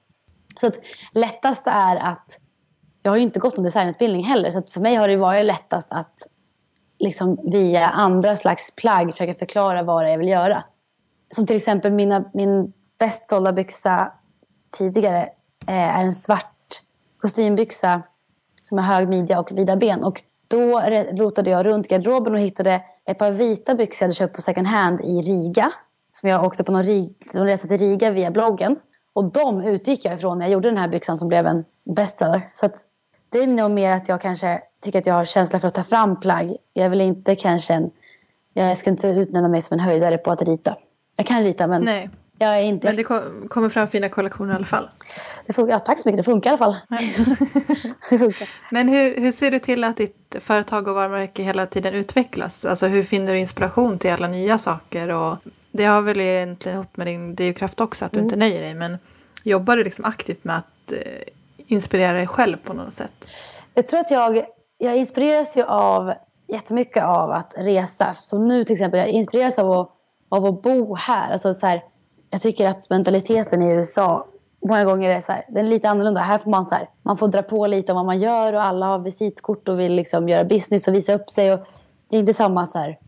Så 0.56 0.68
att 0.68 0.80
lättast 1.12 1.68
är 1.68 1.96
att, 1.96 2.40
jag 3.02 3.12
har 3.12 3.18
ju 3.18 3.24
inte 3.24 3.40
gått 3.40 3.58
någon 3.58 3.64
designutbildning 3.64 4.24
heller. 4.24 4.50
Så 4.50 4.60
att 4.60 4.70
för 4.70 4.82
mig 4.82 4.96
har 4.96 5.08
det 5.08 5.18
varit 5.18 5.46
lättast 5.46 5.88
att 5.92 6.28
liksom 7.00 7.40
via 7.52 7.88
andra 7.88 8.36
slags 8.36 8.76
plagg 8.76 9.12
försöka 9.12 9.34
förklara 9.34 9.84
vad 9.84 10.04
det 10.04 10.08
är 10.08 10.12
jag 10.12 10.20
vill 10.20 10.28
göra. 10.28 10.64
Som 11.36 11.48
till 11.48 11.56
exempel 11.56 11.92
mina, 11.92 12.24
min 12.34 12.74
bäst 13.00 13.30
sålda 13.30 13.54
byxa 13.54 14.12
tidigare 14.78 15.22
eh, 15.68 15.98
är 15.98 16.04
en 16.04 16.12
svart 16.12 16.61
kostymbyxa 17.22 18.02
som 18.62 18.78
har 18.78 18.86
hög 18.86 19.10
midja 19.10 19.40
och 19.40 19.52
vida 19.52 19.76
ben. 19.76 20.04
Och 20.04 20.22
då 20.48 20.80
rotade 21.12 21.50
jag 21.50 21.66
runt 21.66 21.88
garderoben 21.88 22.34
och 22.34 22.40
hittade 22.40 22.84
ett 23.06 23.18
par 23.18 23.32
vita 23.32 23.76
byxor 23.76 24.04
jag 24.04 24.08
hade 24.08 24.16
köpt 24.16 24.36
på 24.36 24.42
second 24.42 24.68
hand 24.68 25.02
i 25.02 25.22
Riga. 25.22 25.72
Som 26.12 26.30
jag 26.30 26.44
åkte 26.44 26.64
på 26.64 26.72
någon, 26.72 26.84
rig, 26.84 27.16
resa 27.34 27.68
till 27.68 27.78
Riga 27.78 28.12
via 28.12 28.32
bloggen. 28.32 28.76
Och 29.14 29.32
de 29.32 29.62
utgick 29.62 30.06
jag 30.06 30.14
ifrån 30.14 30.40
när 30.40 30.46
jag 30.46 30.54
gjorde 30.54 30.70
den 30.70 30.78
här 30.78 30.88
byxan 30.88 31.18
som 31.18 31.28
blev 31.28 31.48
en 31.48 31.66
bestseller. 31.84 32.50
Så 32.56 32.66
att 32.66 32.76
det 33.30 33.40
är 33.40 33.48
nog 33.48 33.72
mer 33.72 33.92
att 33.92 34.10
jag 34.10 34.22
kanske 34.22 34.62
tycker 34.82 35.00
att 35.00 35.06
jag 35.06 35.14
har 35.14 35.26
känsla 35.26 35.60
för 35.60 35.68
att 35.68 35.74
ta 35.74 35.84
fram 35.84 36.20
plagg. 36.20 36.58
Jag 36.74 36.90
vill 36.90 37.02
inte 37.02 37.36
kanske 37.36 37.74
en, 37.74 37.92
jag 38.54 38.78
ska 38.78 38.90
inte 38.90 39.08
utnämna 39.08 39.50
mig 39.50 39.62
som 39.62 39.80
en 39.80 39.86
höjdare 39.86 40.18
på 40.18 40.32
att 40.32 40.42
rita. 40.42 40.76
Jag 41.18 41.26
kan 41.28 41.44
rita 41.44 41.68
men 41.68 41.82
Nej, 41.82 42.10
jag 42.42 42.58
är 42.58 42.62
inte... 42.62 42.88
men 42.88 42.96
det 42.96 43.04
kom, 43.04 43.48
kommer 43.50 43.70
fram 43.70 43.88
fina 43.88 44.10
kollektioner 44.10 44.54
i 44.54 44.56
alla 44.56 44.66
fall. 44.66 44.90
det 45.46 45.54
funkar, 45.54 45.74
ja, 45.74 45.80
tack 45.80 46.00
så 46.00 46.10
mycket, 46.10 46.18
det 46.18 46.32
funkar 46.32 46.50
i 46.50 46.54
alla 46.54 46.58
fall. 46.58 46.76
det 48.10 48.18
funkar. 48.18 48.50
Men 48.72 48.90
hur, 48.90 49.22
hur 49.22 49.32
ser 49.32 49.52
du 49.52 49.60
till 49.60 49.84
att 49.84 49.98
ditt 49.98 50.36
företag 50.40 50.88
och 50.88 50.96
varumärke 50.96 51.44
hela 51.44 51.66
tiden 51.66 51.94
utvecklas? 51.94 52.66
Alltså 52.66 52.88
hur 52.88 53.04
finner 53.04 53.34
du 53.34 53.40
inspiration 53.40 54.00
till 54.00 54.12
alla 54.12 54.28
nya 54.28 54.58
saker? 54.58 55.10
Och 55.10 55.38
det 55.72 55.86
har 55.86 56.02
väl 56.02 56.20
egentligen 56.20 56.78
ihop 56.78 56.98
med 56.98 57.08
din 57.08 57.36
drivkraft 57.36 57.82
också 57.82 58.06
att 58.06 58.12
du 58.12 58.20
Mm. 58.20 58.26
inte 58.26 58.36
nöjer 58.36 58.62
dig. 58.62 58.76
Men 58.76 58.98
jobbar 59.44 59.78
du 59.78 59.84
liksom 59.84 60.06
aktivt 60.06 60.44
med 60.44 60.58
att 60.58 60.92
eh, 60.92 60.98
inspirera 61.68 62.14
dig 62.14 62.28
själv 62.28 62.58
på 62.58 62.74
något 62.74 62.94
sätt? 62.94 63.28
Jag 63.74 63.88
tror 63.88 64.00
att 64.00 64.12
jag, 64.12 64.46
jag 64.78 64.98
inspireras 64.98 65.58
ju 65.58 65.64
av 65.64 66.14
jättemycket 66.48 67.04
av 67.04 67.32
att 67.32 67.54
resa. 67.58 68.14
Som 68.14 68.48
nu 68.48 68.66
till 68.66 68.74
exempel, 68.74 69.00
jag 69.00 69.10
inspireras 69.10 69.60
av 69.60 69.72
att, 69.72 69.90
av 70.30 70.46
att 70.46 70.62
bo 70.62 70.96
här. 70.96 71.32
Alltså 71.32 71.54
så 71.54 71.68
här. 71.68 71.82
Jag 72.32 72.42
tycker 72.42 72.68
att 72.68 72.90
mentaliteten 72.90 73.62
i 73.62 73.72
USA 73.72 74.26
många 74.66 74.86
gånger 74.86 75.10
är 75.10 75.22
så 75.22 75.32
här, 75.32 75.46
den 75.50 75.66
är 75.66 75.70
lite 75.70 75.90
annorlunda. 75.90 76.22
Här 76.22 76.38
får 76.38 76.52
man 76.52 76.66
så 76.66 76.76
här, 76.76 76.90
man 77.02 77.18
får 77.18 77.28
dra 77.28 77.42
på 77.42 77.68
lite 77.68 77.92
om 77.92 77.96
vad 77.96 78.06
man 78.06 78.20
gör 78.20 78.54
och 78.54 78.64
alla 78.64 78.86
har 78.86 79.00
visitkort 79.00 79.70
och 79.70 79.80
vill 79.80 79.94
liksom 79.94 80.30
göra 80.30 80.44
business 80.44 80.88
och 80.88 80.94
visa 80.94 81.14
upp 81.14 81.30
sig. 81.30 81.54
Och 81.54 81.60
det 82.10 82.16
är 82.16 82.20
inte 82.20 82.34
samma 82.34 82.66
så 82.66 82.80
här 82.80 83.00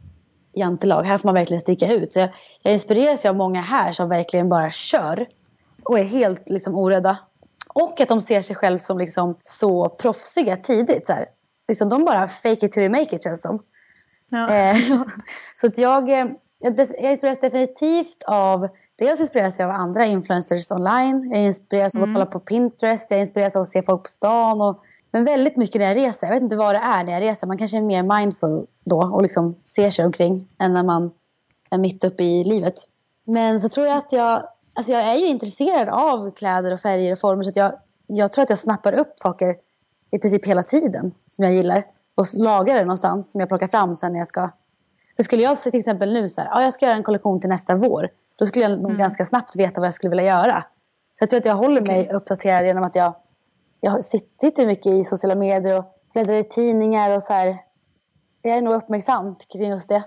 jantelag. 0.53 1.03
Här 1.03 1.17
får 1.17 1.27
man 1.27 1.35
verkligen 1.35 1.61
sticka 1.61 1.93
ut. 1.93 2.13
Så 2.13 2.19
jag, 2.19 2.29
jag 2.61 2.73
inspireras 2.73 3.25
av 3.25 3.35
många 3.35 3.61
här 3.61 3.91
som 3.91 4.09
verkligen 4.09 4.49
bara 4.49 4.69
kör 4.69 5.27
och 5.83 5.99
är 5.99 6.03
helt 6.03 6.49
liksom 6.49 6.75
orädda. 6.75 7.17
Och 7.73 8.01
att 8.01 8.09
de 8.09 8.21
ser 8.21 8.41
sig 8.41 8.55
själv 8.55 8.77
som 8.77 8.97
liksom 8.97 9.37
så 9.41 9.89
proffsiga 9.89 10.57
tidigt. 10.57 11.05
Så 11.05 11.13
här. 11.13 11.25
Liksom 11.67 11.89
de 11.89 12.05
bara 12.05 12.27
fake 12.27 12.51
it 12.51 12.59
till 12.59 12.71
they 12.71 12.89
make 12.89 13.15
it 13.15 13.23
känns 13.23 13.41
som. 13.41 13.63
Ja. 14.29 14.53
Eh, 14.53 14.75
så 15.55 15.67
att 15.67 15.77
jag, 15.77 16.09
eh, 16.09 16.27
jag 16.59 17.11
inspireras 17.11 17.39
definitivt 17.39 18.23
av 18.27 18.67
Dels 18.95 19.19
inspireras 19.19 19.59
jag 19.59 19.69
av 19.69 19.75
andra 19.75 20.05
influencers 20.05 20.71
online. 20.71 21.29
Jag 21.31 21.41
inspireras 21.41 21.95
av 21.95 22.01
att 22.01 22.07
Mm. 22.07 22.15
kolla 22.15 22.25
på 22.25 22.39
Pinterest. 22.39 23.11
Jag 23.11 23.19
inspireras 23.19 23.55
av 23.55 23.61
att 23.61 23.67
se 23.67 23.83
folk 23.83 24.03
på 24.03 24.09
stan. 24.09 24.61
Och, 24.61 24.83
men 25.11 25.23
väldigt 25.25 25.57
mycket 25.57 25.79
när 25.81 25.87
jag 25.87 25.97
reser. 25.97 26.27
Jag 26.27 26.33
vet 26.33 26.43
inte 26.43 26.55
vad 26.55 26.75
det 26.75 26.79
är 26.79 27.03
när 27.03 27.13
jag 27.13 27.21
reser. 27.21 27.47
Man 27.47 27.57
kanske 27.57 27.77
är 27.77 27.81
mer 27.81 28.03
mindful 28.17 28.67
då 28.83 28.97
och 28.97 29.21
liksom 29.21 29.55
ser 29.63 29.89
sig 29.89 30.05
omkring 30.05 30.47
än 30.59 30.73
när 30.73 30.83
man 30.83 31.11
är 31.69 31.77
mitt 31.77 32.03
uppe 32.03 32.23
i 32.23 32.43
livet. 32.43 32.73
Men 33.23 33.61
så 33.61 33.69
tror 33.69 33.87
jag 33.87 33.97
att 33.97 34.11
jag... 34.11 34.43
Alltså 34.75 34.91
jag 34.91 35.01
är 35.01 35.15
ju 35.15 35.27
intresserad 35.27 35.89
av 35.89 36.31
kläder 36.31 36.73
och 36.73 36.79
färger 36.79 37.11
och 37.11 37.19
former 37.19 37.43
så 37.43 37.51
jag, 37.55 37.73
jag 38.07 38.33
tror 38.33 38.43
att 38.43 38.49
jag 38.49 38.59
snappar 38.59 38.93
upp 38.93 39.13
saker 39.15 39.55
i 40.11 40.19
princip 40.19 40.45
hela 40.45 40.63
tiden 40.63 41.11
som 41.29 41.45
jag 41.45 41.53
gillar. 41.53 41.83
Och 42.15 42.25
lagar 42.37 42.75
det 42.75 42.81
någonstans 42.81 43.31
som 43.31 43.39
jag 43.39 43.47
plockar 43.49 43.67
fram 43.67 43.95
sen 43.95 44.11
när 44.11 44.19
jag 44.19 44.27
ska. 44.27 44.49
För 45.15 45.23
skulle 45.23 45.43
jag 45.43 45.57
till 45.57 45.75
exempel 45.79 46.13
nu 46.13 46.29
så 46.29 46.41
här, 46.41 46.49
ja 46.53 46.61
jag 46.63 46.73
ska 46.73 46.85
göra 46.85 46.97
en 46.97 47.03
kollektion 47.03 47.39
till 47.41 47.49
nästa 47.49 47.75
vår. 47.75 48.09
Då 48.35 48.45
skulle 48.45 48.65
jag 48.65 48.71
nog 48.71 48.85
Mm. 48.85 48.97
ganska 48.97 49.25
snabbt 49.25 49.55
veta 49.55 49.81
vad 49.81 49.87
jag 49.87 49.93
skulle 49.93 50.09
vilja 50.09 50.23
göra. 50.25 50.65
Så 51.19 51.23
jag 51.23 51.29
tror 51.29 51.37
att 51.39 51.45
jag 51.45 51.55
håller 51.55 51.81
mig 51.81 52.01
Okej. 52.01 52.15
uppdaterad 52.15 52.65
genom 52.65 52.83
att 52.83 52.95
jag, 52.95 53.15
jag 53.81 54.03
sitter 54.03 54.65
mycket 54.65 54.85
i 54.85 55.03
sociala 55.03 55.35
medier 55.35 55.77
och 55.77 55.85
bläddrar 56.13 56.33
i 56.33 56.43
tidningar 56.43 57.15
och 57.17 57.23
så 57.23 57.33
här. 57.33 57.57
Jag 58.41 58.57
är 58.57 58.61
nog 58.61 58.73
uppmärksam 58.73 59.35
kring 59.53 59.69
just 59.69 59.89
det. 59.89 60.03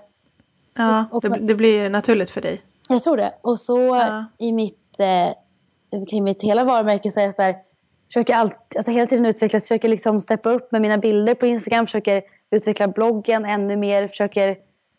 Ja, 0.77 1.05
Och- 1.11 1.21
det, 1.21 1.29
det 1.29 1.55
blir 1.55 1.89
naturligt 1.89 2.29
för 2.29 2.41
dig. 2.41 2.61
Jag 2.89 3.03
tror 3.03 3.17
det. 3.17 3.33
Och 3.41 3.59
så 3.59 3.79
Ja. 3.79 4.25
i 4.37 4.51
mitt, 4.51 4.99
eh, 4.99 6.05
kring 6.09 6.23
mitt 6.23 6.43
hela 6.43 6.63
varumärke 6.63 7.11
så 7.11 7.19
är 7.19 7.23
jag 7.23 7.33
så 7.35 7.41
här, 7.41 7.55
försöker 8.07 8.33
alltid, 8.33 8.77
alltså 8.77 8.91
hela 8.91 9.05
tiden 9.07 9.25
utvecklas, 9.25 9.63
försöker 9.63 9.89
liksom 9.89 10.19
steppa 10.21 10.49
upp 10.49 10.71
med 10.71 10.81
mina 10.81 10.97
bilder 10.97 11.35
på 11.35 11.45
Instagram, 11.45 11.85
försöker 11.85 12.21
utveckla 12.49 12.87
bloggen 12.87 13.45
ännu 13.45 13.75
mer, 13.77 14.07
försöker 14.07 14.57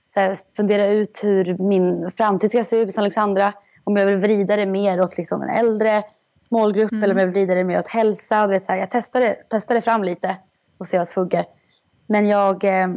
så 0.09 0.21
här, 0.21 0.37
fundera 0.57 0.87
ut 0.87 1.21
hur 1.23 1.59
min 1.59 2.11
framtid 2.11 2.51
ska 2.51 2.65
se 2.65 2.77
ut 2.77 2.95
som 2.95 3.03
Alexandra. 3.03 3.53
Om 3.85 3.97
jag 3.97 4.07
vill 4.07 4.17
vrida 4.17 4.57
det 4.57 4.67
mer 4.67 5.01
åt 5.01 5.19
liksom 5.19 5.43
en 5.43 5.49
äldre 5.51 6.03
målgrupp 6.49 6.93
Mm. 6.93 7.05
eller 7.05 7.15
om 7.15 7.19
jag 7.19 7.27
vill 7.27 7.35
vrida 7.35 7.55
det 7.55 7.65
mer 7.65 7.79
åt 7.79 7.89
hälsa. 7.89 8.47
Du 8.47 8.53
vet, 8.53 8.65
så 8.65 8.73
här, 8.73 8.79
jag 8.79 8.91
testade, 8.91 9.35
testade 9.35 9.81
fram 9.81 10.05
lite 10.05 10.37
och 10.79 10.87
se 10.87 10.99
vad 10.99 11.09
som 11.09 11.15
funkar. 11.15 11.47
Men 12.07 12.27
jag 12.27 12.65
eh, 12.65 12.89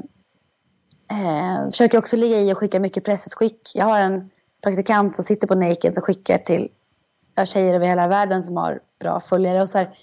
eh, 1.12 1.66
försöker 1.66 1.98
också 1.98 2.18
ligga 2.18 2.40
i 2.40 2.54
och 2.54 2.58
skicka 2.58 2.80
mycket 2.80 3.06
pressutskick. 3.06 3.72
Jag 3.76 3.86
har 3.86 4.00
en 4.00 4.30
praktikant 4.64 5.16
som 5.16 5.24
sitter 5.24 5.48
på 5.48 5.56
Naked 5.56 5.94
som 5.94 6.04
skickar 6.04 6.38
till 6.38 6.70
tjejer 7.46 7.76
över 7.76 7.88
hela 7.88 8.08
världen 8.08 8.44
som 8.44 8.58
har 8.58 8.80
bra 9.00 9.20
följare. 9.20 9.62
Och 9.62 9.70
så 9.70 9.78
här, 9.78 9.98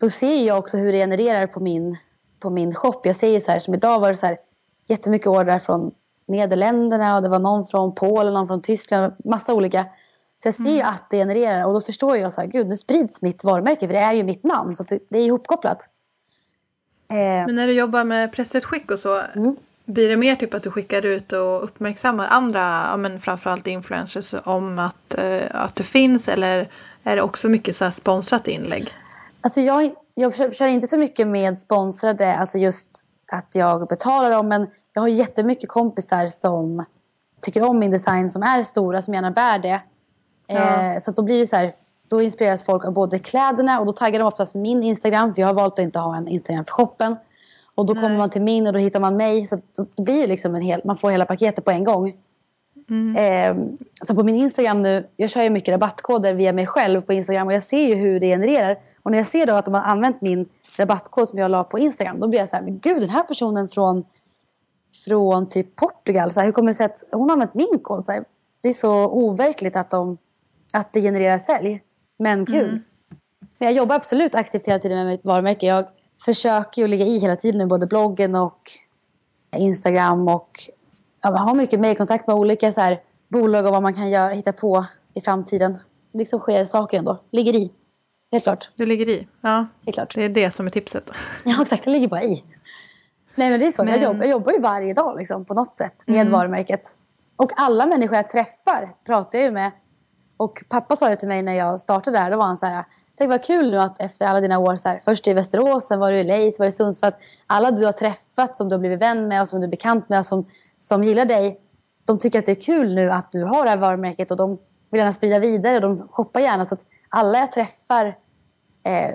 då 0.00 0.10
ser 0.10 0.46
jag 0.46 0.58
också 0.58 0.76
hur 0.76 0.92
det 0.92 0.98
genererar 0.98 1.46
på 1.46 1.60
min, 1.60 1.96
på 2.40 2.50
min 2.50 2.74
shop. 2.74 3.00
Jag 3.04 3.16
ser 3.16 3.28
ju 3.28 3.40
så 3.40 3.52
här, 3.52 3.58
som 3.58 3.74
idag 3.74 4.00
var 4.00 4.08
det 4.08 4.14
så 4.14 4.26
här, 4.26 4.38
jättemycket 4.88 5.26
ordrar 5.26 5.58
från 5.58 5.94
Nederländerna 6.32 7.16
och 7.16 7.22
det 7.22 7.28
var 7.28 7.38
någon 7.38 7.66
från 7.66 7.94
Polen, 7.94 8.34
någon 8.34 8.46
från 8.46 8.62
Tyskland, 8.62 9.12
massa 9.24 9.54
olika. 9.54 9.86
Så 10.42 10.48
jag 10.48 10.54
ser 10.54 10.74
ju 10.74 10.80
att 10.80 11.10
det 11.10 11.16
genererar 11.16 11.66
och 11.66 11.72
då 11.72 11.80
förstår 11.80 12.16
jag 12.16 12.32
så 12.32 12.40
här, 12.40 12.48
gud 12.48 12.68
nu 12.68 12.76
sprids 12.76 13.22
mitt 13.22 13.44
varumärke 13.44 13.86
för 13.86 13.94
det 13.94 14.00
är 14.00 14.12
ju 14.12 14.22
mitt 14.22 14.44
namn 14.44 14.76
så 14.76 14.82
det, 14.82 14.98
det 15.08 15.18
är 15.18 15.26
ihopkopplat. 15.26 15.88
Eh, 17.08 17.16
Men 17.16 17.54
när 17.54 17.66
du 17.66 17.72
jobbar 17.72 18.04
med 18.04 18.32
pressutskick 18.32 18.90
och 18.90 18.98
så, 18.98 19.20
mm. 19.34 19.56
blir 19.84 20.08
det 20.08 20.16
mer 20.16 20.36
typ 20.36 20.54
att 20.54 20.62
du 20.62 20.70
skickar 20.70 21.06
ut 21.06 21.32
och 21.32 21.64
uppmärksammar 21.64 22.26
andra, 22.26 22.60
ja, 22.90 22.96
men 22.96 23.20
framförallt 23.20 23.66
influencers 23.66 24.34
om 24.44 24.78
att, 24.78 25.18
eh, 25.18 25.42
att 25.50 25.76
du 25.76 25.84
finns 25.84 26.28
eller 26.28 26.68
är 27.04 27.16
det 27.16 27.22
också 27.22 27.48
mycket 27.48 27.76
så 27.76 27.90
sponsrat 27.90 28.48
inlägg? 28.48 28.90
Alltså 29.40 29.60
jag, 29.60 29.90
jag 30.14 30.54
kör 30.54 30.66
inte 30.66 30.86
så 30.86 30.98
mycket 30.98 31.26
med 31.26 31.58
sponsrade, 31.58 32.36
alltså 32.36 32.58
just 32.58 33.04
att 33.32 33.48
jag 33.52 33.88
betalar 33.88 34.30
dem. 34.30 34.48
Men 34.48 34.66
jag 34.92 35.02
har 35.02 35.08
jättemycket 35.08 35.68
kompisar 35.68 36.26
som 36.26 36.84
tycker 37.40 37.68
om 37.68 37.78
min 37.78 37.90
design, 37.90 38.30
som 38.30 38.42
är 38.42 38.62
stora, 38.62 39.02
som 39.02 39.14
gärna 39.14 39.30
bär 39.30 39.58
det. 39.58 39.82
Ja. 40.46 40.82
Eh, 40.82 41.00
så 41.00 41.10
då 41.10 41.22
blir 41.22 41.38
det 41.38 41.46
så 41.46 41.56
här, 41.56 41.72
då 42.08 42.22
inspireras 42.22 42.64
folk 42.64 42.84
av 42.84 42.92
både 42.92 43.18
kläderna 43.18 43.80
och 43.80 43.86
då 43.86 43.92
taggar 43.92 44.18
de 44.18 44.24
oftast 44.24 44.54
min 44.54 44.82
Instagram. 44.82 45.34
För 45.34 45.42
jag 45.42 45.46
har 45.46 45.54
valt 45.54 45.72
att 45.72 45.78
inte 45.78 45.98
ha 45.98 46.16
en 46.16 46.28
Instagram 46.28 46.64
för 46.64 46.72
shoppen. 46.72 47.16
Och 47.74 47.86
då 47.86 47.92
Nej. 47.94 48.02
kommer 48.02 48.16
man 48.16 48.30
till 48.30 48.42
min 48.42 48.66
och 48.66 48.72
då 48.72 48.78
hittar 48.78 49.00
man 49.00 49.16
mig. 49.16 49.46
Så 49.46 49.58
det 49.96 50.02
blir 50.02 50.26
liksom 50.28 50.54
en 50.54 50.62
hel, 50.62 50.80
man 50.84 50.98
får 50.98 51.10
hela 51.10 51.24
paketet 51.24 51.64
på 51.64 51.70
en 51.70 51.84
gång. 51.84 52.16
Mm. 52.90 53.16
Eh, 53.16 53.78
så 54.02 54.14
på 54.14 54.22
min 54.22 54.36
Instagram 54.36 54.82
nu, 54.82 55.06
jag 55.16 55.30
kör 55.30 55.42
ju 55.42 55.50
mycket 55.50 55.72
rabattkoder 55.72 56.34
via 56.34 56.52
mig 56.52 56.66
själv 56.66 57.00
på 57.00 57.12
Instagram 57.12 57.46
och 57.46 57.52
jag 57.52 57.62
ser 57.62 57.86
ju 57.86 57.94
hur 57.94 58.20
det 58.20 58.26
genererar. 58.26 58.78
Och 59.02 59.10
när 59.10 59.18
jag 59.18 59.26
ser 59.26 59.46
då 59.46 59.54
att 59.54 59.64
de 59.64 59.74
har 59.74 59.80
använt 59.80 60.20
min 60.20 60.48
rabattkod 60.76 61.28
som 61.28 61.38
jag 61.38 61.50
la 61.50 61.64
på 61.64 61.78
Instagram, 61.78 62.20
då 62.20 62.28
blir 62.28 62.40
jag 62.40 62.48
så 62.48 62.56
här, 62.56 62.62
men 62.62 62.78
gud 62.78 63.00
den 63.00 63.10
här 63.10 63.22
personen 63.22 63.68
från, 63.68 64.04
från 65.04 65.48
typ 65.48 65.76
Portugal, 65.76 66.30
så 66.30 66.40
här, 66.40 66.46
hur 66.46 66.52
kommer 66.52 66.72
det 66.72 66.76
sig 66.76 66.86
att 66.86 67.04
hon 67.12 67.28
har 67.28 67.32
använt 67.32 67.54
min 67.54 67.78
kod? 67.82 68.04
Så 68.04 68.12
här, 68.12 68.24
det 68.60 68.68
är 68.68 68.72
så 68.72 69.06
overkligt 69.06 69.76
att, 69.76 69.90
de, 69.90 70.18
att 70.74 70.92
det 70.92 71.00
genererar 71.00 71.38
sälj. 71.38 71.82
Men 72.18 72.46
kul. 72.46 72.68
Mm. 72.68 72.82
Men 73.58 73.66
jag 73.66 73.72
jobbar 73.72 73.96
absolut 73.96 74.34
aktivt 74.34 74.68
hela 74.68 74.78
tiden 74.78 74.98
med 74.98 75.06
mitt 75.06 75.24
varumärke. 75.24 75.66
Jag 75.66 75.86
försöker 76.24 76.82
ju 76.82 76.88
ligga 76.88 77.06
i 77.06 77.18
hela 77.18 77.36
tiden 77.36 77.60
i 77.60 77.66
både 77.66 77.86
bloggen 77.86 78.34
och 78.34 78.70
Instagram 79.56 80.28
och 80.28 80.60
ja, 81.22 81.30
har 81.36 81.54
mycket 81.54 81.80
mejlkontakt 81.80 82.26
med 82.26 82.36
olika 82.36 82.72
så 82.72 82.80
här, 82.80 83.00
bolag 83.28 83.66
och 83.66 83.72
vad 83.72 83.82
man 83.82 83.94
kan 83.94 84.10
göra, 84.10 84.34
hitta 84.34 84.52
på 84.52 84.86
i 85.14 85.20
framtiden. 85.20 85.72
Det 86.12 86.18
liksom 86.18 86.38
sker 86.38 86.64
saker 86.64 86.98
ändå. 86.98 87.18
Ligger 87.30 87.54
i. 87.54 87.70
Helt 88.32 88.44
klart. 88.44 88.70
Du 88.76 88.86
ligger 88.86 89.08
i? 89.08 89.26
Ja, 89.40 89.66
Helt 89.84 89.94
klart. 89.94 90.14
det 90.14 90.24
är 90.24 90.28
det 90.28 90.50
som 90.50 90.66
är 90.66 90.70
tipset. 90.70 91.10
Ja 91.44 91.62
exakt, 91.62 91.84
det 91.84 91.90
ligger 91.90 92.08
bara 92.08 92.22
i. 92.22 92.44
Nej 93.34 93.50
men 93.50 93.60
det 93.60 93.66
är 93.66 93.70
så. 93.70 93.84
Men- 93.84 93.92
Jag, 93.94 94.02
jobbar, 94.02 94.20
jag 94.24 94.30
jobbar 94.30 94.52
ju 94.52 94.58
varje 94.60 94.94
dag 94.94 95.16
liksom, 95.18 95.44
på 95.44 95.54
något 95.54 95.74
sätt 95.74 95.94
med 96.06 96.20
Mm. 96.20 96.32
varumärket. 96.32 96.98
Och 97.36 97.52
alla 97.56 97.86
människor 97.86 98.16
jag 98.16 98.30
träffar 98.30 98.94
pratar 99.06 99.38
jag 99.38 99.46
ju 99.46 99.52
med. 99.52 99.70
Och 100.36 100.64
pappa 100.68 100.96
sa 100.96 101.08
det 101.08 101.16
till 101.16 101.28
mig 101.28 101.42
när 101.42 101.52
jag 101.54 101.80
startade 101.80 102.18
där. 102.18 102.30
Då 102.30 102.36
var 102.36 102.44
han 102.46 102.56
så 102.56 102.66
här. 102.66 102.84
Tänk 103.18 103.30
vad 103.30 103.44
kul 103.44 103.70
nu 103.70 103.78
att 103.80 104.00
efter 104.00 104.26
alla 104.26 104.40
dina 104.40 104.58
år 104.58 104.76
så 104.76 104.88
här, 104.88 105.00
Först 105.04 105.28
i 105.28 105.32
Västerås, 105.32 105.86
sen 105.86 105.98
var 105.98 106.12
du 106.12 106.18
i 106.18 106.24
Leis, 106.24 106.58
var 106.58 106.66
i 106.66 106.72
Sundsvall. 106.72 107.08
Att 107.12 107.18
alla 107.46 107.70
du 107.70 107.84
har 107.84 107.92
träffat 107.92 108.56
som 108.56 108.68
du 108.68 108.74
har 108.74 108.80
blivit 108.80 109.00
vän 109.02 109.28
med 109.28 109.42
och 109.42 109.48
som 109.48 109.60
du 109.60 109.66
är 109.66 109.70
bekant 109.70 110.08
med 110.08 110.18
och 110.18 110.26
som, 110.26 110.46
som 110.80 111.04
gillar 111.04 111.24
dig. 111.24 111.60
De 112.04 112.18
tycker 112.18 112.38
att 112.38 112.46
det 112.46 112.52
är 112.52 112.60
kul 112.60 112.94
nu 112.94 113.10
att 113.10 113.32
du 113.32 113.44
har 113.44 113.64
det 113.64 113.70
här 113.70 113.76
varumärket 113.76 114.30
och 114.30 114.36
de 114.36 114.58
vill 114.90 114.98
gärna 114.98 115.12
sprida 115.12 115.38
vidare. 115.38 115.80
De 115.80 116.08
shoppar 116.08 116.40
gärna. 116.40 116.64
Så 116.64 116.74
att 116.74 116.84
alla 117.08 117.38
jag 117.38 117.52
träffar 117.52 118.06
eh, 118.84 119.14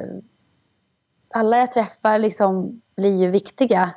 alla 1.33 1.57
jag 1.57 1.71
träffar 1.71 2.17
liksom 2.19 2.81
blir 2.97 3.15
ju 3.15 3.29
viktiga 3.29 3.89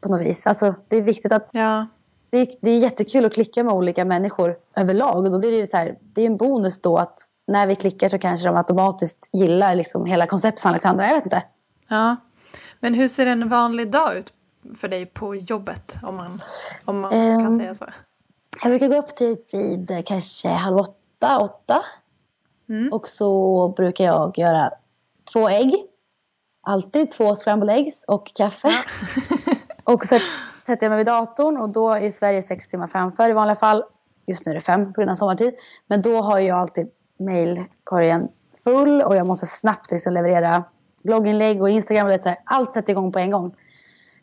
på 0.00 0.08
något 0.08 0.20
vis. 0.20 0.46
Alltså, 0.46 0.74
det 0.88 0.96
är 0.96 1.02
viktigt 1.02 1.32
att 1.32 1.50
Ja, 1.52 1.86
det 2.30 2.38
är, 2.38 2.48
det 2.60 2.70
är 2.70 2.76
jättekul 2.78 3.24
att 3.24 3.34
klicka 3.34 3.64
med 3.64 3.74
olika 3.74 4.04
människor 4.04 4.56
överlag. 4.76 5.16
Och 5.24 5.30
då 5.30 5.38
blir 5.38 5.60
det 5.60 5.66
så 5.66 5.76
här, 5.76 5.98
det 6.02 6.22
är 6.22 6.26
en 6.26 6.36
bonus 6.36 6.80
då 6.80 6.98
att 6.98 7.20
när 7.46 7.66
vi 7.66 7.74
klickar 7.74 8.08
så 8.08 8.18
kanske 8.18 8.48
de 8.48 8.56
automatiskt 8.56 9.28
gillar 9.32 9.74
liksom 9.74 10.06
hela 10.06 10.26
konceptet 10.26 10.66
Alexandra. 10.66 11.06
Jag 11.06 11.14
vet 11.14 11.24
inte. 11.24 11.42
ja. 11.88 12.16
Men 12.80 12.94
hur 12.94 13.08
ser 13.08 13.26
en 13.26 13.48
vanlig 13.48 13.90
dag 13.90 14.16
ut 14.16 14.32
för 14.78 14.88
dig 14.88 15.06
på 15.06 15.34
jobbet? 15.34 15.96
Om 16.02 16.16
man, 16.16 16.42
om 16.84 17.00
man 17.00 17.10
kan 17.10 17.20
Ehm. 17.46 17.58
säga 17.58 17.74
så. 17.74 17.84
Jag 18.62 18.70
brukar 18.70 18.88
gå 18.88 18.96
upp 18.96 19.14
typ 19.16 19.54
vid 19.54 19.90
eh, 19.90 20.02
kanske 20.06 20.48
halv 20.48 20.76
åtta, 20.76 21.38
åtta. 21.38 21.82
Mm. 22.68 22.92
Och 22.92 23.08
så 23.08 23.68
brukar 23.68 24.04
jag 24.04 24.38
göra 24.38 24.70
två 25.32 25.48
ägg. 25.48 25.74
Alltid 26.62 27.10
två 27.10 27.34
scrambled 27.34 27.76
eggs 27.76 28.04
och 28.08 28.32
kaffe. 28.34 28.68
Och 29.84 30.04
så 30.04 30.18
sätter 30.66 30.86
jag 30.86 30.90
mig 30.90 30.96
vid 30.96 31.06
datorn 31.06 31.56
och 31.56 31.68
då 31.68 31.90
är 31.90 32.10
Sverige 32.10 32.42
sex 32.42 32.68
timmar 32.68 32.86
framför 32.86 33.28
i 33.28 33.32
vanliga 33.32 33.56
fall. 33.56 33.84
Just 34.26 34.46
nu 34.46 34.50
är 34.50 34.54
det 34.54 34.60
fem 34.60 34.84
på 34.92 35.00
grund 35.00 35.10
av 35.10 35.14
sommartid. 35.14 35.54
Men 35.86 36.02
då 36.02 36.20
har 36.22 36.38
jag 36.38 36.58
alltid 36.58 36.90
mailkorgen 37.18 38.28
full 38.64 39.02
och 39.02 39.16
jag 39.16 39.26
måste 39.26 39.46
snabbt 39.46 39.90
liksom 39.90 40.12
leverera 40.12 40.64
blogginlägg 41.02 41.62
och 41.62 41.70
Instagram. 41.70 42.06
Och 42.06 42.12
det, 42.12 42.22
så 42.22 42.34
allt 42.44 42.72
sätter 42.72 42.92
igång 42.92 43.12
på 43.12 43.18
en 43.18 43.30
gång. 43.30 43.54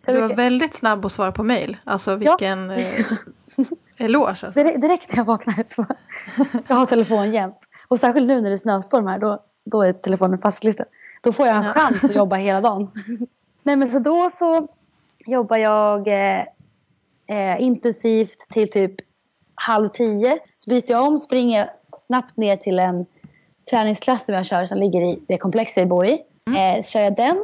Så 0.06 0.12
Du 0.12 0.20
var 0.20 0.28
brukar, 0.28 0.44
väldigt 0.44 0.74
snabb 0.74 1.06
att 1.06 1.12
svara 1.12 1.32
på 1.32 1.44
mail. 1.44 1.78
Alltså 1.84 2.16
vilken 2.16 2.72
eh, 2.72 2.78
eloge. 3.98 4.30
Alltså. 4.30 4.52
direkt, 4.52 5.10
när 5.12 5.18
jag 5.18 5.26
vaknar 5.26 5.64
så 5.64 5.86
jag 6.68 6.76
har 6.76 6.86
telefon 6.86 7.34
jämt. 7.34 7.60
Och 7.88 8.00
särskilt 8.00 8.28
nu 8.28 8.42
när 8.42 8.50
det 8.50 8.56
är 8.56 8.58
snöstorm 8.58 9.08
här, 9.08 9.20
då, 9.20 9.44
då 9.66 9.82
är 9.84 9.94
telefonen 9.94 10.40
fastklistrad. 10.40 10.88
Då 11.22 11.34
får 11.34 11.48
jag 11.48 11.56
en 11.58 11.64
Ja. 11.64 11.74
chans 11.74 12.04
att 12.04 12.16
jobba 12.16 12.36
hela 12.36 12.62
dagen. 12.62 12.92
Nej 13.64 13.76
men 13.76 13.90
så 13.90 14.00
då 14.00 14.30
så 14.30 14.68
jobbar 15.28 15.58
jag 15.58 16.08
eh, 16.08 16.46
eh, 17.28 17.62
intensivt 17.62 18.50
till 18.54 18.72
typ 18.72 18.96
halv 19.56 19.88
tio. 19.88 20.40
Så 20.58 20.70
byter 20.70 20.92
jag 20.92 21.08
om, 21.08 21.20
springer 21.20 21.70
snabbt 21.92 22.38
ner 22.38 22.56
till 22.56 22.80
en 22.80 23.06
träningsklass 23.70 24.26
som 24.26 24.36
jag 24.36 24.46
kör 24.46 24.66
som 24.66 24.78
ligger 24.78 25.02
i 25.02 25.20
det 25.28 25.38
komplex 25.38 25.78
jag 25.78 25.88
bor 25.88 26.06
i. 26.06 26.22
Eh, 26.58 26.82
så 26.82 26.92
kör 26.92 27.02
jag 27.02 27.16
den 27.16 27.38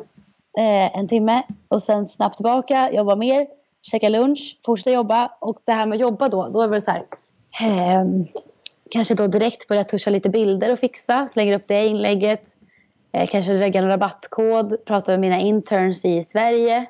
eh, 0.58 0.98
en 0.98 1.08
timme 1.08 1.44
och 1.68 1.84
sen 1.84 2.06
snabbt 2.06 2.36
tillbaka, 2.36 2.92
jobba 2.92 3.16
mer, 3.16 3.48
käka 3.82 4.10
lunch, 4.10 4.60
fortsätta 4.66 4.92
jobba. 4.92 5.32
Och 5.40 5.58
det 5.66 5.72
här 5.72 5.86
med 5.86 5.96
att 5.96 6.02
jobba 6.02 6.30
då, 6.30 6.50
då 6.50 6.62
är 6.62 6.68
det 6.68 6.72
väl 6.72 6.82
så 6.82 6.92
här. 6.92 7.06
ehm, 7.62 8.26
kanske 8.92 9.16
då 9.16 9.28
direkt 9.28 9.68
börja 9.68 9.84
tuscha 9.84 10.12
lite 10.12 10.30
bilder 10.30 10.74
och 10.74 10.80
fixa, 10.80 11.28
slänger 11.28 11.56
upp 11.56 11.68
det 11.68 11.88
inlägget. 11.88 12.58
Eh, 13.12 13.28
kanske 13.28 13.54
lägga 13.54 13.80
en 13.80 13.90
rabattkod, 13.90 14.86
prata 14.86 15.12
med 15.12 15.20
mina 15.20 15.40
interns 15.40 16.06
i 16.06 16.22
Sverige. 16.22 16.86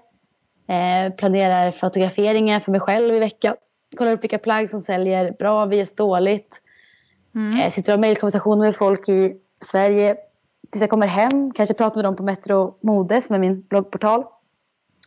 Eh, 0.67 1.13
planerar 1.15 1.71
fotograferingar 1.71 2.59
för 2.59 2.71
mig 2.71 2.81
själv 2.81 3.15
i 3.15 3.19
veckan. 3.19 3.55
Kollar 3.97 4.11
upp 4.11 4.23
vilka 4.23 4.39
plagg 4.39 4.69
som 4.69 4.81
säljer 4.81 5.35
bra, 5.39 5.65
vs 5.65 5.95
dåligt. 5.95 6.61
Mm. 7.35 7.59
Eh, 7.59 7.71
sitter 7.71 7.93
och 7.93 7.97
har 7.97 8.01
mejlkonversationer 8.01 8.65
med 8.65 8.75
folk 8.75 9.09
i 9.09 9.37
Sverige 9.59 10.15
tills 10.71 10.81
jag 10.81 10.89
kommer 10.89 11.07
hem. 11.07 11.53
Kanske 11.53 11.73
pratar 11.73 11.95
med 11.95 12.05
dem 12.05 12.15
på 12.15 12.23
Metro 12.23 12.77
Mode 12.81 13.21
som 13.21 13.35
är 13.35 13.39
min 13.39 13.61
bloggportal. 13.61 14.25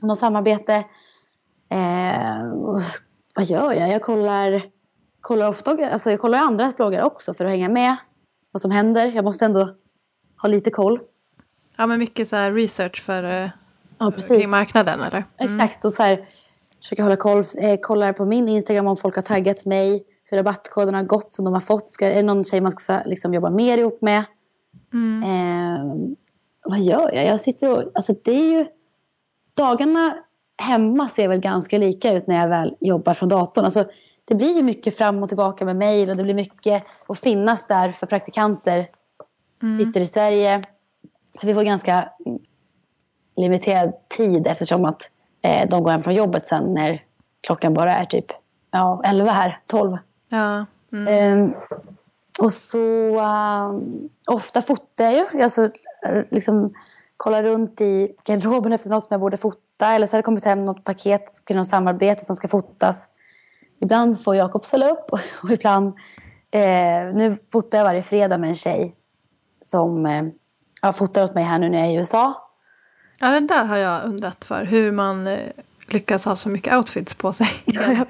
Något 0.03 0.19
samarbete. 0.19 0.75
Eh, 1.69 2.47
vad 3.37 3.45
gör 3.45 3.73
jag? 3.73 3.91
Jag 3.91 4.03
kollar, 4.03 4.63
kollar 5.21 5.49
ofta 5.49 5.71
alltså 5.93 6.11
jag 6.11 6.21
kollar 6.21 6.39
andras 6.39 6.77
bloggar 6.77 7.03
också 7.03 7.35
för 7.35 7.45
att 7.45 7.51
hänga 7.51 7.69
med 7.69 7.97
vad 8.53 8.61
som 8.61 8.71
händer. 8.71 9.07
Jag 9.07 9.25
måste 9.25 9.45
ändå 9.45 9.75
ha 10.43 10.49
lite 10.49 10.71
koll. 10.71 11.01
Ja 11.77 11.87
men 11.87 11.99
mycket 11.99 12.29
så 12.29 12.37
research 12.37 13.03
för, 13.03 13.23
eh, 13.25 13.49
Ja, 13.99 14.11
precis. 14.11 14.38
kring 14.38 14.51
marknaden 14.51 15.01
eller? 15.01 15.24
Mm. 15.36 15.53
Exakt 15.53 15.84
och 15.84 15.92
så 15.92 16.03
här 16.03 16.26
försöker 16.80 17.03
hålla 17.03 17.16
koll, 17.16 17.44
eh, 17.61 17.76
kollar 17.76 18.12
på 18.12 18.24
min 18.24 18.49
Instagram 18.49 18.86
om 18.86 18.97
folk 18.97 19.14
har 19.14 19.22
taggat 19.22 19.64
mig. 19.64 20.05
Hur 20.24 20.36
rabattkoderna 20.36 20.99
har 20.99 21.05
gått 21.05 21.32
som 21.32 21.44
de 21.44 21.55
har 21.55 21.61
fått. 21.61 21.86
Ska, 21.86 22.07
är 22.07 22.14
det 22.14 22.22
någon 22.22 22.44
tjej 22.44 22.61
man 22.61 22.72
ska 22.72 23.03
liksom, 23.07 23.34
jobba 23.34 23.51
mer 23.51 23.78
ihop 23.78 24.03
med? 24.03 24.24
Mm. 24.92 25.22
Eh, 25.22 26.16
vad 26.64 26.80
gör 26.80 27.14
jag? 27.14 27.26
Jag 27.26 27.40
sitter 27.40 27.72
och, 27.72 27.90
alltså 27.94 28.14
det 28.24 28.32
är 28.32 28.59
ju, 28.59 28.66
dagarna 29.55 30.14
hemma 30.62 31.09
ser 31.09 31.28
väl 31.28 31.40
ganska 31.40 31.78
lika 31.78 32.12
ut 32.12 32.26
när 32.26 32.40
jag 32.40 32.49
väl 32.49 32.76
jobbar 32.80 33.14
från 33.14 33.28
datorn. 33.28 33.64
Alltså, 33.64 33.84
det 34.24 34.34
blir 34.34 34.57
ju 34.57 34.62
mycket 34.62 34.97
fram 34.97 35.22
och 35.22 35.28
tillbaka 35.28 35.64
med 35.64 35.76
mejl 35.76 36.11
och 36.11 36.16
det 36.16 36.22
blir 36.22 36.34
mycket 36.34 36.84
att 37.07 37.18
finnas 37.18 37.66
där 37.66 37.92
för 37.92 38.07
praktikanter. 38.07 38.86
Mm. 39.62 39.78
Sitter 39.78 40.01
i 40.01 40.07
Sverige. 40.07 40.62
Vi 41.42 41.55
får 41.55 41.62
ganska 41.62 42.09
limiterad 43.37 43.93
tid 44.09 44.47
eftersom 44.47 44.84
att 44.84 45.03
eh, 45.43 45.68
de 45.68 45.82
går 45.82 45.91
hem 45.91 46.03
från 46.03 46.14
jobbet 46.14 46.47
sen 46.47 46.74
när 46.74 47.03
klockan 47.41 47.74
bara 47.74 47.91
är 47.91 48.05
typ 48.05 48.26
ja, 48.70 49.01
11 49.05 49.32
här, 49.32 49.61
12. 49.66 49.97
Ja. 50.28 50.66
Mm. 50.93 51.43
Um, 51.43 51.55
och 52.41 52.53
så 52.53 52.78
um, 53.20 54.09
ofta 54.28 54.62
fotar 54.62 55.05
jag 55.05 55.14
ju. 55.14 55.26
Jag 55.32 55.53
så, 55.53 55.70
liksom, 56.30 56.74
kollar 57.16 57.43
runt 57.43 57.80
i 57.80 58.12
garderoben 58.24 58.72
efter 58.72 58.91
något 58.91 59.05
som 59.05 59.14
jag 59.14 59.20
borde 59.20 59.37
fota. 59.37 59.93
Eller 59.93 60.07
så 60.07 60.16
har 60.16 60.18
det 60.18 60.22
kommit 60.22 60.45
hem 60.45 60.64
något 60.64 60.84
paket 60.84 61.45
kring 61.45 61.57
något 61.57 61.66
samarbete 61.66 62.24
som 62.24 62.37
ska 62.37 62.49
fotas. 62.49 63.09
Ibland 63.80 64.24
får 64.24 64.37
Jakob 64.37 64.64
ställa 64.64 64.91
upp 64.91 65.12
och, 65.12 65.20
och 65.43 65.51
ibland... 65.51 65.95
Eh, 66.51 67.14
nu 67.14 67.37
fotar 67.53 67.78
jag 67.78 67.84
varje 67.84 68.03
fredag 68.03 68.39
med 68.39 68.49
en 68.49 68.55
tjej 68.55 68.95
som 69.61 70.07
eh, 70.07 70.93
fotar 70.93 71.24
åt 71.24 71.34
mig 71.34 71.45
här 71.45 71.59
nu 71.59 71.68
när 71.68 71.78
jag 71.78 71.87
är 71.87 71.93
i 71.93 71.95
USA. 71.97 72.45
Ja, 73.19 73.31
det 73.31 73.41
där 73.41 73.64
har 73.64 73.77
jag 73.77 74.05
undrat 74.05 74.45
för. 74.45 74.64
Hur 74.64 74.93
man 74.93 75.27
eh, 75.27 75.41
lyckas 75.89 76.25
ha 76.25 76.37
så 76.37 76.49
mycket 76.49 76.75
outfits 76.75 77.14
på 77.14 77.33
sig. 77.33 77.49
ja, 77.64 78.05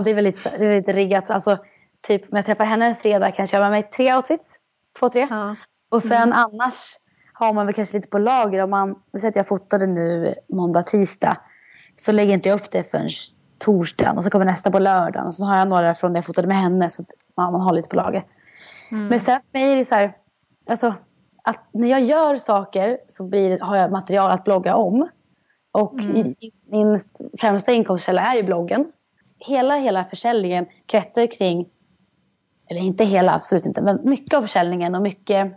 det 0.00 0.10
är 0.10 0.14
väl 0.14 0.24
lite, 0.24 0.58
det 0.58 0.66
är 0.66 0.76
lite 0.76 0.92
riggat. 0.92 1.30
Alltså, 1.30 1.58
typ, 2.06 2.22
om 2.22 2.36
jag 2.36 2.46
träffar 2.46 2.64
henne 2.64 2.86
en 2.86 2.94
fredag 2.94 3.30
kanske 3.30 3.56
jag 3.56 3.64
har 3.64 3.70
med 3.70 3.80
mig 3.80 3.90
tre 3.90 4.14
outfits. 4.14 4.54
Två, 4.98 5.08
tre. 5.08 5.26
Ja. 5.30 5.56
Och 5.90 6.02
sen 6.02 6.12
mm. 6.12 6.32
annars 6.32 6.94
har 7.32 7.52
man 7.52 7.66
väl 7.66 7.74
kanske 7.74 7.96
lite 7.96 8.08
på 8.08 8.18
lager. 8.18 8.62
Om 8.62 8.70
man, 8.70 8.94
vi 9.12 9.20
säger 9.20 9.32
att 9.32 9.36
jag 9.36 9.48
fotade 9.48 9.86
nu 9.86 10.34
måndag, 10.48 10.82
tisdag. 10.82 11.36
Så 11.96 12.12
lägger 12.12 12.34
inte 12.34 12.48
jag 12.48 12.60
upp 12.60 12.70
det 12.70 12.90
förrän 12.90 13.08
torsdagen. 13.58 14.16
Och 14.16 14.24
så 14.24 14.30
kommer 14.30 14.44
nästa 14.44 14.70
på 14.70 14.78
lördagen. 14.78 15.26
Och 15.26 15.34
så 15.34 15.44
har 15.44 15.58
jag 15.58 15.68
några 15.68 15.94
från 15.94 16.12
när 16.12 16.18
jag 16.18 16.24
fotade 16.24 16.48
med 16.48 16.56
henne. 16.56 16.90
Så 16.90 17.04
man, 17.36 17.52
man 17.52 17.60
har 17.60 17.72
lite 17.72 17.88
på 17.88 17.96
lager. 17.96 18.24
Mm. 18.90 19.06
Men 19.06 19.20
sen 19.20 19.40
för 19.40 19.58
mig 19.58 19.72
är 19.72 19.76
det 19.76 19.84
så 19.84 19.94
här. 19.94 20.12
Alltså, 20.66 20.94
att 21.48 21.68
när 21.72 21.88
jag 21.88 22.00
gör 22.02 22.36
saker 22.36 22.98
så 23.08 23.24
blir, 23.24 23.60
har 23.60 23.76
jag 23.76 23.92
material 23.92 24.30
att 24.30 24.44
blogga 24.44 24.76
om. 24.76 25.08
Och 25.72 26.00
mm. 26.00 26.34
min 26.66 26.98
främsta 27.40 27.72
inkomstkälla 27.72 28.20
är 28.22 28.36
ju 28.36 28.42
bloggen. 28.42 28.92
Hela, 29.38 29.76
hela 29.76 30.04
försäljningen 30.04 30.66
kretsar 30.86 31.26
kring, 31.26 31.68
eller 32.70 32.80
inte 32.80 33.04
hela, 33.04 33.34
absolut 33.34 33.66
inte, 33.66 33.82
men 33.82 34.00
mycket 34.04 34.34
av 34.34 34.42
försäljningen 34.42 34.94
och 34.94 35.02
mycket 35.02 35.52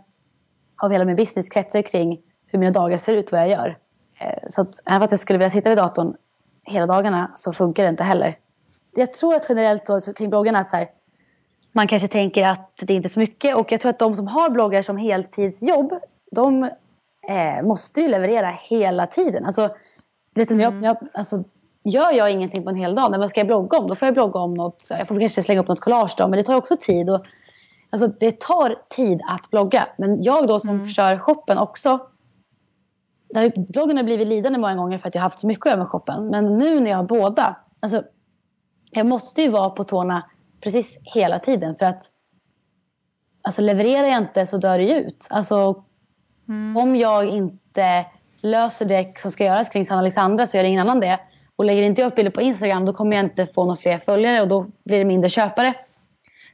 av 0.82 0.90
hela 0.90 1.04
min 1.04 1.16
business 1.16 1.48
kretsar 1.48 1.82
kring 1.82 2.20
hur 2.46 2.58
mina 2.58 2.72
dagar 2.72 2.96
ser 2.96 3.14
ut, 3.14 3.32
vad 3.32 3.40
jag 3.40 3.48
gör. 3.48 3.78
Eh, 4.18 4.48
så 4.48 4.62
att 4.62 4.82
även 4.86 5.00
fast 5.00 5.12
jag 5.12 5.20
skulle 5.20 5.38
vilja 5.38 5.50
sitta 5.50 5.68
vid 5.68 5.78
datorn 5.78 6.16
hela 6.64 6.86
dagarna 6.86 7.32
så 7.34 7.52
funkar 7.52 7.82
det 7.82 7.88
inte 7.88 8.04
heller. 8.04 8.36
Jag 8.94 9.12
tror 9.12 9.34
att 9.34 9.46
generellt 9.48 9.86
då, 9.86 10.00
kring 10.00 10.30
bloggarna 10.30 10.58
att 10.58 10.68
så 10.68 10.76
här, 10.76 10.88
man 11.72 11.88
kanske 11.88 12.08
tänker 12.08 12.42
att 12.42 12.70
det 12.80 12.94
inte 12.94 13.06
är 13.06 13.10
så 13.10 13.20
mycket 13.20 13.56
och 13.56 13.72
jag 13.72 13.80
tror 13.80 13.90
att 13.90 13.98
de 13.98 14.16
som 14.16 14.26
har 14.26 14.50
bloggar 14.50 14.82
som 14.82 14.96
heltidsjobb 14.96 15.92
de 16.30 16.62
eh, 17.28 17.62
måste 17.64 18.00
ju 18.00 18.08
leverera 18.08 18.48
hela 18.48 19.06
tiden. 19.06 19.46
Alltså, 19.46 19.70
liksom 20.34 20.60
mm. 20.60 20.82
jag, 20.82 20.90
jag, 20.90 21.08
alltså, 21.14 21.44
gör 21.84 22.12
jag 22.12 22.30
ingenting 22.30 22.64
på 22.64 22.70
en 22.70 22.76
hel 22.76 22.94
dag, 22.94 23.10
men 23.10 23.20
vad 23.20 23.30
ska 23.30 23.40
jag 23.40 23.46
blogga 23.46 23.78
om? 23.78 23.88
Då 23.88 23.94
får 23.94 24.06
jag 24.06 24.14
blogga 24.14 24.40
om 24.40 24.54
något, 24.54 24.86
jag 24.90 25.08
får 25.08 25.20
kanske 25.20 25.42
slänga 25.42 25.60
upp 25.60 25.68
något 25.68 25.80
collage 25.80 26.14
då, 26.18 26.28
men 26.28 26.36
det 26.36 26.42
tar 26.42 26.54
också 26.54 26.76
tid. 26.80 27.10
Och, 27.10 27.26
alltså, 27.90 28.08
det 28.08 28.40
tar 28.40 28.76
tid 28.88 29.20
att 29.28 29.50
blogga. 29.50 29.88
Men 29.96 30.22
jag 30.22 30.48
då 30.48 30.58
som 30.58 30.70
mm. 30.70 30.88
kör 30.88 31.18
shoppen 31.18 31.58
också, 31.58 31.98
där 33.34 33.52
bloggen 33.72 33.96
har 33.96 34.04
blivit 34.04 34.28
lidande 34.28 34.58
många 34.58 34.74
gånger 34.74 34.98
för 34.98 35.08
att 35.08 35.14
jag 35.14 35.22
har 35.22 35.26
haft 35.26 35.38
så 35.38 35.46
mycket 35.46 35.66
att 35.66 35.70
göra 35.70 35.78
med 35.78 35.88
shoppen. 35.88 36.28
Men 36.28 36.58
nu 36.58 36.80
när 36.80 36.90
jag 36.90 36.96
har 36.96 37.04
båda, 37.04 37.56
alltså, 37.80 38.02
jag 38.90 39.06
måste 39.06 39.42
ju 39.42 39.48
vara 39.48 39.70
på 39.70 39.84
tårna 39.84 40.22
precis 40.62 40.98
hela 41.02 41.38
tiden 41.38 41.76
för 41.76 41.86
att 41.86 42.10
alltså, 43.42 43.62
levererar 43.62 44.06
jag 44.06 44.18
inte 44.18 44.46
så 44.46 44.56
dör 44.56 44.78
det 44.78 44.90
ut. 44.90 45.26
Alltså, 45.30 45.84
mm. 46.48 46.76
Om 46.76 46.96
jag 46.96 47.28
inte 47.28 48.06
löser 48.40 48.84
det 48.84 49.18
som 49.18 49.30
ska 49.30 49.44
göras 49.44 49.68
kring 49.68 49.86
Sanna 49.86 50.00
Alexandra 50.00 50.46
så 50.46 50.56
gör 50.56 50.64
ingen 50.64 50.80
annan 50.80 51.00
det. 51.00 51.20
Och 51.56 51.64
lägger 51.64 51.82
inte 51.82 52.00
jag 52.00 52.08
upp 52.08 52.16
bilder 52.16 52.32
på 52.32 52.42
Instagram 52.42 52.84
då 52.84 52.92
kommer 52.92 53.16
jag 53.16 53.24
inte 53.24 53.46
få 53.46 53.64
några 53.64 53.76
fler 53.76 53.98
följare 53.98 54.40
och 54.42 54.48
då 54.48 54.66
blir 54.84 54.98
det 54.98 55.04
mindre 55.04 55.28
köpare. 55.28 55.74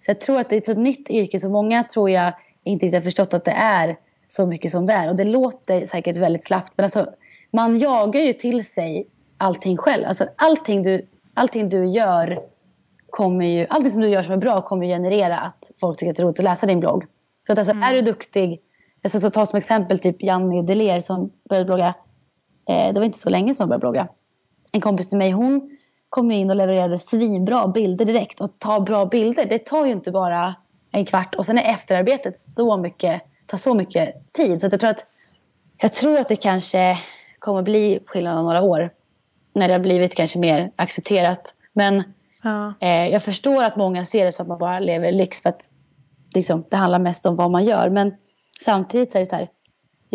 Så 0.05 0.11
jag 0.11 0.21
tror 0.21 0.41
att 0.41 0.51
det 0.51 0.57
är 0.57 0.59
ett 0.59 0.67
så 0.67 0.75
nytt 0.75 1.11
yrke 1.11 1.41
så 1.41 1.51
många 1.51 1.85
tror 1.85 2.11
jag 2.11 2.33
inte 2.65 2.87
riktigt 2.87 2.97
har 2.97 3.03
förstått 3.03 3.35
att 3.35 3.45
det 3.45 3.51
är 3.51 3.97
så 4.29 4.47
mycket 4.47 4.73
som 4.73 4.87
det 4.87 4.93
är. 4.93 5.09
Och 5.09 5.17
det 5.17 5.25
låter 5.25 5.87
säkert 5.87 6.17
väldigt 6.17 6.45
slappt 6.45 6.73
men 6.77 6.85
alltså 6.85 7.07
man 7.51 7.79
jagar 7.79 8.21
ju 8.21 8.33
till 8.33 8.65
sig 8.65 9.07
allting 9.37 9.77
själv. 9.77 10.05
Alltså 10.07 10.27
allting 10.37 10.83
du, 10.83 11.07
allting 11.35 11.69
du 11.69 11.87
gör 11.87 12.43
kommer 13.11 13.47
ju, 13.47 13.67
allting 13.71 13.91
som 13.91 14.01
du 14.01 14.09
gör 14.09 14.23
som 14.23 14.33
är 14.33 14.37
bra 14.37 14.63
kommer 14.63 14.87
generera 14.87 15.39
att 15.39 15.71
folk 15.81 15.99
tycker 15.99 16.11
att 16.11 16.17
det 16.17 16.23
är 16.23 16.25
roligt 16.25 16.39
att 16.39 16.45
läsa 16.45 16.67
din 16.67 16.81
blogg. 16.81 17.07
Så 17.47 17.53
att 17.53 17.59
alltså, 17.59 17.73
mm. 17.73 17.83
är 17.83 17.95
du 17.95 18.01
duktig, 18.01 18.61
jag 19.03 19.13
ska 19.13 19.31
ta 19.31 19.47
som 19.47 19.57
exempel 19.57 19.99
typ 19.99 20.23
Janni 20.23 20.63
Deler 20.63 21.01
som 21.01 21.33
började 21.49 21.67
blogga, 21.67 21.95
eh, 22.69 22.93
det 22.93 23.01
var 23.01 23.07
inte 23.07 23.19
så 23.19 23.31
länge 23.31 23.55
som 23.55 23.65
hon 23.65 23.69
började 23.69 23.81
blogga. 23.81 24.09
En 24.73 24.81
kompis 24.81 25.09
till 25.09 25.19
mig, 25.19 25.31
hon 25.31 25.77
kom 26.09 26.31
in 26.31 26.51
och 26.51 26.57
levererade 26.57 26.99
svinbra 26.99 27.69
bilder 27.69 28.05
direkt. 28.05 28.41
Och 28.41 28.59
ta 28.59 28.81
bra 28.81 29.07
bilder, 29.07 29.47
det 29.47 29.59
tar 29.59 29.87
ju 29.87 29.93
inte 29.93 30.11
bara 30.11 30.55
en 30.91 31.05
kvart. 31.05 31.35
Och 31.35 31.47
sen 31.47 31.59
är 31.59 31.75
efterarbetet 31.75 32.39
så 32.39 32.77
mycket, 32.77 33.23
tar 33.47 33.59
så 33.59 33.75
mycket 33.75 34.33
tid. 34.33 34.61
Så 34.61 34.65
jag 34.67 34.81
tror 34.81 34.91
att, 34.91 35.07
jag 35.81 35.93
tror 35.93 36.19
att 36.19 36.29
det 36.29 36.37
kanske 36.37 36.99
kommer 37.39 37.63
bli 37.63 38.01
skillnad 38.07 38.39
om 38.39 38.45
några 38.45 38.63
år. 38.63 38.91
När 39.53 39.69
det 39.69 39.75
har 39.75 39.81
blivit 39.81 40.15
kanske 40.15 40.39
mer 40.39 40.71
accepterat. 40.77 41.55
Men 41.73 42.03
Ja. 42.49 42.87
Eh, 42.87 43.09
jag 43.09 43.23
förstår 43.23 43.63
att 43.63 43.77
många 43.77 44.05
ser 44.05 44.25
det 44.25 44.33
som 44.33 44.43
att 44.43 44.49
man 44.49 44.59
bara 44.59 44.79
lever 44.79 45.13
lyx 45.13 45.43
för 45.43 45.49
att 45.49 45.63
liksom, 46.35 46.65
det 46.71 46.77
handlar 46.77 46.99
mest 46.99 47.27
om 47.27 47.37
vad 47.37 47.51
man 47.51 47.65
gör. 47.65 47.91
Men 47.91 48.15
samtidigt 48.61 49.13
så 49.13 49.19
är 49.19 49.21
det 49.21 49.27
så 49.27 49.37
här, 49.37 49.49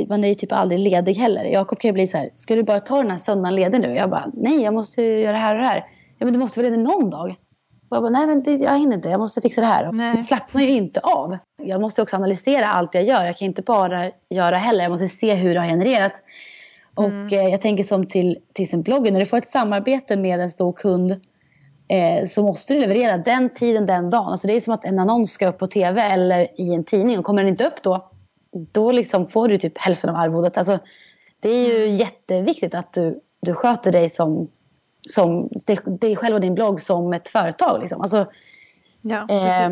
man 0.07 0.23
är 0.23 0.27
ju 0.27 0.35
typ 0.35 0.51
aldrig 0.51 0.79
ledig 0.79 1.13
heller. 1.13 1.43
Jakob 1.43 1.79
kan 1.79 1.89
ju 1.89 1.93
bli 1.93 2.07
så 2.07 2.17
här, 2.17 2.29
ska 2.35 2.55
du 2.55 2.63
bara 2.63 2.79
ta 2.79 2.97
den 2.97 3.11
här 3.11 3.17
söndagen 3.17 3.55
ledig 3.55 3.81
nu? 3.81 3.95
Jag 3.95 4.09
bara, 4.09 4.31
nej 4.33 4.61
jag 4.61 4.73
måste 4.73 5.01
göra 5.01 5.31
det 5.31 5.37
här 5.37 5.55
och 5.55 5.61
det 5.61 5.67
här. 5.67 5.85
Ja 6.17 6.25
men 6.25 6.33
du 6.33 6.39
måste 6.39 6.61
väl 6.61 6.71
ledig 6.71 6.83
någon 6.83 7.09
dag? 7.09 7.35
Och 7.89 7.97
jag 7.97 8.03
bara, 8.03 8.09
nej 8.09 8.27
men 8.27 8.43
det, 8.43 8.51
jag 8.51 8.79
hinner 8.79 8.95
inte, 8.95 9.09
jag 9.09 9.19
måste 9.19 9.41
fixa 9.41 9.61
det 9.61 9.67
här. 9.67 9.91
Nej. 9.91 10.15
Jag 10.15 10.25
slappnar 10.25 10.61
ju 10.61 10.69
inte 10.69 10.99
av. 10.99 11.37
Jag 11.63 11.81
måste 11.81 12.01
också 12.01 12.15
analysera 12.15 12.67
allt 12.67 12.95
jag 12.95 13.03
gör. 13.03 13.25
Jag 13.25 13.37
kan 13.37 13.45
inte 13.45 13.61
bara 13.61 14.11
göra 14.29 14.57
heller, 14.57 14.83
jag 14.83 14.91
måste 14.91 15.07
se 15.07 15.33
hur 15.33 15.53
det 15.53 15.59
har 15.59 15.67
genererat. 15.67 16.13
Och 16.95 17.05
mm. 17.05 17.27
eh, 17.27 17.47
jag 17.47 17.61
tänker 17.61 17.83
som 17.83 18.07
till, 18.07 18.37
till 18.53 18.69
sin 18.69 18.81
bloggen, 18.81 19.13
när 19.13 19.19
du 19.19 19.25
får 19.25 19.37
ett 19.37 19.47
samarbete 19.47 20.15
med 20.15 20.39
en 20.39 20.49
stor 20.49 20.73
kund 20.73 21.21
eh, 21.93 22.25
så 22.25 22.43
måste 22.43 22.73
du 22.73 22.79
leverera 22.79 23.17
den 23.17 23.49
tiden, 23.49 23.85
den 23.85 24.09
dagen. 24.09 24.27
Alltså 24.27 24.47
det 24.47 24.53
är 24.53 24.59
som 24.59 24.73
att 24.73 24.85
en 24.85 24.99
annons 24.99 25.31
ska 25.31 25.47
upp 25.47 25.57
på 25.57 25.67
tv 25.67 26.01
eller 26.01 26.61
i 26.61 26.73
en 26.73 26.83
tidning. 26.83 27.19
Och 27.19 27.25
kommer 27.25 27.41
den 27.41 27.49
inte 27.49 27.67
upp 27.67 27.81
då, 27.81 28.11
då 28.51 28.91
liksom 28.91 29.27
får 29.27 29.47
du 29.47 29.57
typ 29.57 29.77
hälften 29.77 30.09
av 30.09 30.15
arvodet. 30.15 30.57
Alltså, 30.57 30.79
det 31.39 31.49
är 31.49 31.69
ju 31.69 31.83
mm. 31.83 31.95
jätteviktigt 31.95 32.75
att 32.75 32.93
du, 32.93 33.19
du 33.41 33.53
sköter 33.53 33.91
dig 33.91 34.09
som, 34.09 34.47
som 35.09 35.49
dig 35.85 36.15
själv 36.15 36.35
och 36.35 36.41
din 36.41 36.55
blogg 36.55 36.81
som 36.81 37.13
ett 37.13 37.27
företag. 37.27 37.81
Liksom. 37.81 38.01
Alltså, 38.01 38.25
ja, 39.01 39.27
eh, 39.29 39.69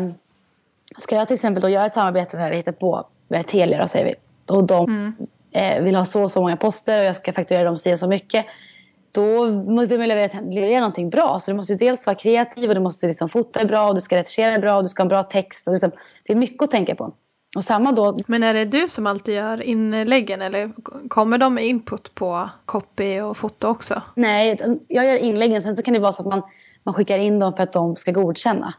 ska 0.98 1.16
jag 1.16 1.28
till 1.28 1.34
exempel 1.34 1.62
då 1.62 1.68
göra 1.68 1.86
ett 1.86 1.94
samarbete 1.94 2.36
med, 2.36 2.64
vi 2.66 2.72
på, 2.72 3.06
med 3.28 3.46
Telia 3.46 3.78
då, 3.78 3.86
säger 3.86 4.04
vi. 4.04 4.14
Och 4.54 4.64
de 4.64 4.86
mm. 4.86 5.14
eh, 5.50 5.84
vill 5.84 5.96
ha 5.96 6.04
så 6.04 6.22
och 6.22 6.30
så 6.30 6.40
många 6.40 6.56
poster 6.56 7.00
och 7.00 7.04
jag 7.04 7.16
ska 7.16 7.32
fakturera 7.32 7.64
dem 7.64 7.78
så 7.78 7.96
så 7.96 8.08
mycket 8.08 8.46
då 9.12 9.44
vill 9.86 9.98
man 9.98 10.08
leverera, 10.08 10.80
någonting 10.80 11.10
bra. 11.10 11.40
Så 11.40 11.50
du 11.50 11.56
måste 11.56 11.74
dels 11.74 12.06
vara 12.06 12.16
kreativ 12.16 12.68
och 12.68 12.74
du 12.74 12.80
måste 12.80 13.06
liksom 13.06 13.28
fota 13.28 13.64
bra 13.64 13.88
och 13.88 13.94
du 13.94 14.00
ska 14.00 14.16
retuschera 14.16 14.58
bra 14.58 14.76
och 14.76 14.82
du 14.82 14.88
ska 14.88 15.00
ha 15.00 15.04
en 15.04 15.08
bra 15.08 15.22
text. 15.22 15.66
Och 15.66 15.72
liksom, 15.72 15.90
det 16.26 16.32
är 16.32 16.36
mycket 16.36 16.62
att 16.62 16.70
tänka 16.70 16.94
på. 16.94 17.12
Och 17.56 17.64
samma 17.64 17.92
då. 17.92 18.16
Men 18.26 18.42
är 18.42 18.54
det 18.54 18.64
du 18.64 18.88
som 18.88 19.06
alltid 19.06 19.34
gör 19.34 19.62
inläggen 19.62 20.42
eller 20.42 20.72
kommer 21.08 21.38
de 21.38 21.54
med 21.54 21.66
input 21.66 22.14
på 22.14 22.48
copy 22.64 23.20
och 23.20 23.36
foto 23.36 23.68
också? 23.68 24.02
Nej, 24.14 24.58
jag 24.88 25.06
gör 25.06 25.16
inläggen. 25.16 25.62
Sen 25.62 25.76
så 25.76 25.82
kan 25.82 25.94
det 25.94 26.00
vara 26.00 26.12
så 26.12 26.22
att 26.22 26.28
man, 26.28 26.42
man 26.82 26.94
skickar 26.94 27.18
in 27.18 27.38
dem 27.38 27.52
för 27.52 27.62
att 27.62 27.72
de 27.72 27.96
ska 27.96 28.12
godkänna. 28.12 28.74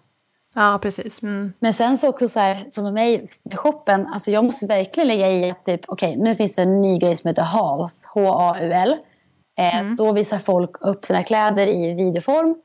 Ja, 0.55 0.79
precis. 0.81 1.23
Mm. 1.23 1.53
Men 1.59 1.73
sen 1.73 1.97
så 1.97 2.09
också 2.09 2.27
så 2.27 2.39
här, 2.39 2.67
som 2.71 2.83
med 2.83 2.93
mig 2.93 3.29
med 3.43 3.59
shoppen, 3.59 4.07
alltså 4.07 4.31
jag 4.31 4.43
måste 4.43 4.65
verkligen 4.65 5.07
lägga 5.07 5.31
i 5.31 5.51
att 5.51 5.65
typ, 5.65 5.81
okej, 5.87 6.09
okay, 6.09 6.23
nu 6.23 6.35
finns 6.35 6.55
det 6.55 6.61
en 6.61 6.81
ny 6.81 6.97
grej 6.99 7.15
som 7.15 7.27
heter 7.27 7.43
HAUL, 7.43 7.87
H-A-U-L. 8.13 8.95
Eh, 9.57 9.79
mm. 9.79 9.95
Då 9.95 10.11
visar 10.11 10.39
folk 10.39 10.81
upp 10.81 11.05
sina 11.05 11.23
kläder 11.23 11.67
i 11.67 11.93
videoform. 11.93 12.55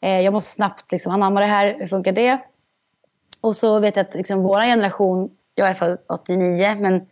Eh, 0.00 0.20
jag 0.20 0.32
måste 0.32 0.50
snabbt 0.50 0.92
liksom 0.92 1.12
anamma 1.12 1.40
det 1.40 1.46
här. 1.46 1.76
Hur 1.78 1.86
funkar 1.86 2.12
det? 2.12 2.38
Och 3.40 3.56
så 3.56 3.78
vet 3.78 3.96
jag 3.96 4.06
att 4.06 4.14
liksom 4.14 4.42
vår 4.42 4.60
generation, 4.60 5.30
jag 5.54 5.68
är 5.68 5.74
född 5.74 5.98
89, 6.08 6.76
men 6.80 7.06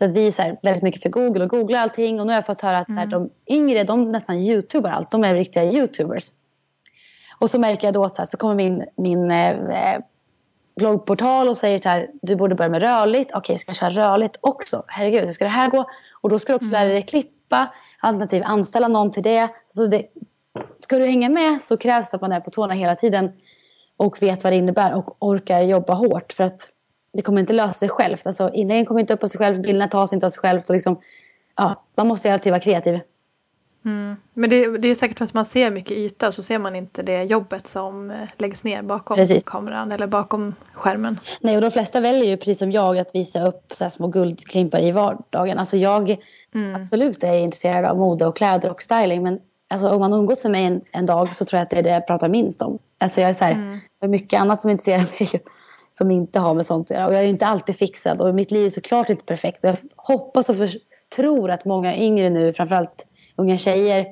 att 0.00 0.10
vi 0.10 0.26
är 0.26 0.58
väldigt 0.62 0.82
mycket 0.82 1.02
för 1.02 1.08
Google 1.08 1.44
och 1.44 1.50
googlar 1.50 1.80
allting. 1.80 2.20
Och 2.20 2.26
nu 2.26 2.32
har 2.32 2.36
jag 2.36 2.46
fått 2.46 2.60
höra 2.60 2.78
att 2.78 2.92
så 2.92 2.98
här, 2.98 3.06
de 3.06 3.30
yngre 3.46 3.84
de 3.84 4.08
nästan 4.08 4.38
youtubar 4.38 4.90
allt. 4.90 5.10
De 5.10 5.24
är 5.24 5.34
riktiga 5.34 5.64
youtubers. 5.64 6.28
Och 7.38 7.50
så 7.50 7.58
märker 7.58 7.86
jag 7.86 7.94
då 7.94 8.04
att 8.04 8.16
så, 8.16 8.22
här, 8.22 8.26
så 8.26 8.36
kommer 8.36 8.54
min, 8.54 8.84
min 8.96 9.30
eh, 9.30 9.98
bloggportal 10.76 11.48
och 11.48 11.56
säger 11.56 11.78
så 11.78 11.88
här, 11.88 12.10
du 12.22 12.36
borde 12.36 12.54
börja 12.54 12.70
med 12.70 12.82
rörligt. 12.82 13.30
Okej, 13.34 13.58
ska 13.58 13.68
jag 13.68 13.76
köra 13.76 13.90
rörligt 13.90 14.36
också? 14.40 14.84
Herregud, 14.86 15.24
hur 15.24 15.32
ska 15.32 15.44
det 15.44 15.50
här 15.50 15.70
gå? 15.70 15.84
Och 16.20 16.28
då 16.28 16.38
ska 16.38 16.52
du 16.52 16.56
också 16.56 16.70
lära 16.70 16.88
dig 16.88 17.02
klippa, 17.02 17.68
alternativt 18.02 18.44
anställa 18.44 18.88
någon 18.88 19.10
till 19.10 19.22
det. 19.22 19.48
Så 19.70 19.86
det. 19.86 20.06
Ska 20.80 20.98
du 20.98 21.06
hänga 21.06 21.28
med 21.28 21.62
så 21.62 21.76
krävs 21.76 22.10
det 22.10 22.14
att 22.14 22.20
man 22.20 22.32
är 22.32 22.40
på 22.40 22.50
tårna 22.50 22.74
hela 22.74 22.96
tiden 22.96 23.32
och 23.96 24.22
vet 24.22 24.44
vad 24.44 24.52
det 24.52 24.56
innebär 24.56 24.94
och 24.94 25.16
orkar 25.18 25.60
jobba 25.60 25.94
hårt. 25.94 26.32
För 26.32 26.44
att 26.44 26.70
det 27.12 27.22
kommer 27.22 27.40
inte 27.40 27.52
lösa 27.52 27.72
sig 27.72 27.88
självt. 27.88 28.26
Alltså, 28.26 28.50
inläggen 28.52 28.86
kommer 28.86 29.00
inte 29.00 29.14
upp 29.14 29.24
av 29.24 29.28
sig 29.28 29.38
själv, 29.38 29.62
bilderna 29.62 29.88
tas 29.88 30.12
inte 30.12 30.26
av 30.26 30.30
sig 30.30 30.40
självt. 30.40 30.70
Och 30.70 30.74
liksom, 30.74 31.00
ja, 31.56 31.84
man 31.94 32.06
måste 32.06 32.32
alltid 32.32 32.52
vara 32.52 32.60
kreativ. 32.60 33.00
Mm. 33.84 34.16
Men 34.34 34.50
det, 34.50 34.78
det, 34.78 34.88
är 34.88 34.94
säkert 34.94 35.18
för 35.18 35.24
att 35.24 35.34
man 35.34 35.44
ser 35.44 35.70
mycket 35.70 35.96
yta 35.96 36.28
och 36.28 36.34
så 36.34 36.42
ser 36.42 36.58
man 36.58 36.76
inte 36.76 37.02
det 37.02 37.22
jobbet 37.22 37.66
som 37.66 38.10
eh, 38.10 38.16
läggs 38.38 38.64
ner 38.64 38.82
bakom 38.82 39.16
precis. 39.16 39.44
kameran 39.44 39.92
eller 39.92 40.06
bakom 40.06 40.54
skärmen. 40.72 41.20
Nej, 41.40 41.56
och 41.56 41.62
de 41.62 41.70
flesta 41.70 42.00
väljer 42.00 42.24
ju 42.24 42.36
precis 42.36 42.58
som 42.58 42.72
jag 42.72 42.98
att 42.98 43.14
visa 43.14 43.46
upp 43.46 43.72
så 43.74 43.90
små 43.90 44.06
guldklimpar 44.06 44.80
i 44.80 44.90
vardagen. 44.90 45.58
Alltså 45.58 45.76
jag 45.76 46.16
mm. 46.54 46.82
absolut 46.82 47.24
är 47.24 47.34
intresserad 47.34 47.84
av 47.84 47.98
mode 47.98 48.26
och 48.26 48.36
kläder 48.36 48.70
och 48.70 48.82
styling 48.82 49.22
men 49.22 49.40
alltså, 49.70 49.88
om 49.88 50.00
man 50.00 50.12
umgås 50.12 50.44
med 50.44 50.52
mig 50.52 50.64
en, 50.64 50.80
en, 50.92 51.06
dag 51.06 51.34
så 51.34 51.44
tror 51.44 51.58
jag 51.58 51.64
att 51.64 51.70
det 51.70 51.78
är 51.78 51.82
det 51.82 51.90
jag 51.90 52.06
pratar 52.06 52.28
minst 52.28 52.62
om. 52.62 52.78
Alltså 52.98 53.20
jag 53.20 53.30
är 53.30 53.34
så 53.34 53.44
här, 53.44 53.52
mm. 53.52 53.80
mycket 54.00 54.40
annat 54.40 54.60
som 54.60 54.70
intresserar 54.70 54.98
mig 55.20 55.42
som 55.90 56.10
inte 56.10 56.38
har 56.38 56.54
med 56.54 56.66
sånt 56.66 56.90
att 56.90 56.96
göra. 56.96 57.06
Och 57.06 57.12
jag 57.14 57.20
är 57.20 57.24
ju 57.24 57.30
inte 57.30 57.46
alltid 57.46 57.76
fixad 57.76 58.20
och 58.20 58.34
mitt 58.34 58.50
liv 58.50 58.64
är 58.64 58.70
såklart 58.70 59.10
inte 59.10 59.24
perfekt. 59.24 59.64
Och 59.64 59.70
jag 59.70 59.76
hoppas 59.96 60.48
och 60.48 60.56
för, 60.56 60.68
tror 61.16 61.50
att 61.50 61.64
många 61.64 61.96
yngre 61.96 62.30
nu, 62.30 62.52
framförallt 62.52 63.06
unga 63.36 63.56
tjejer 63.56 64.06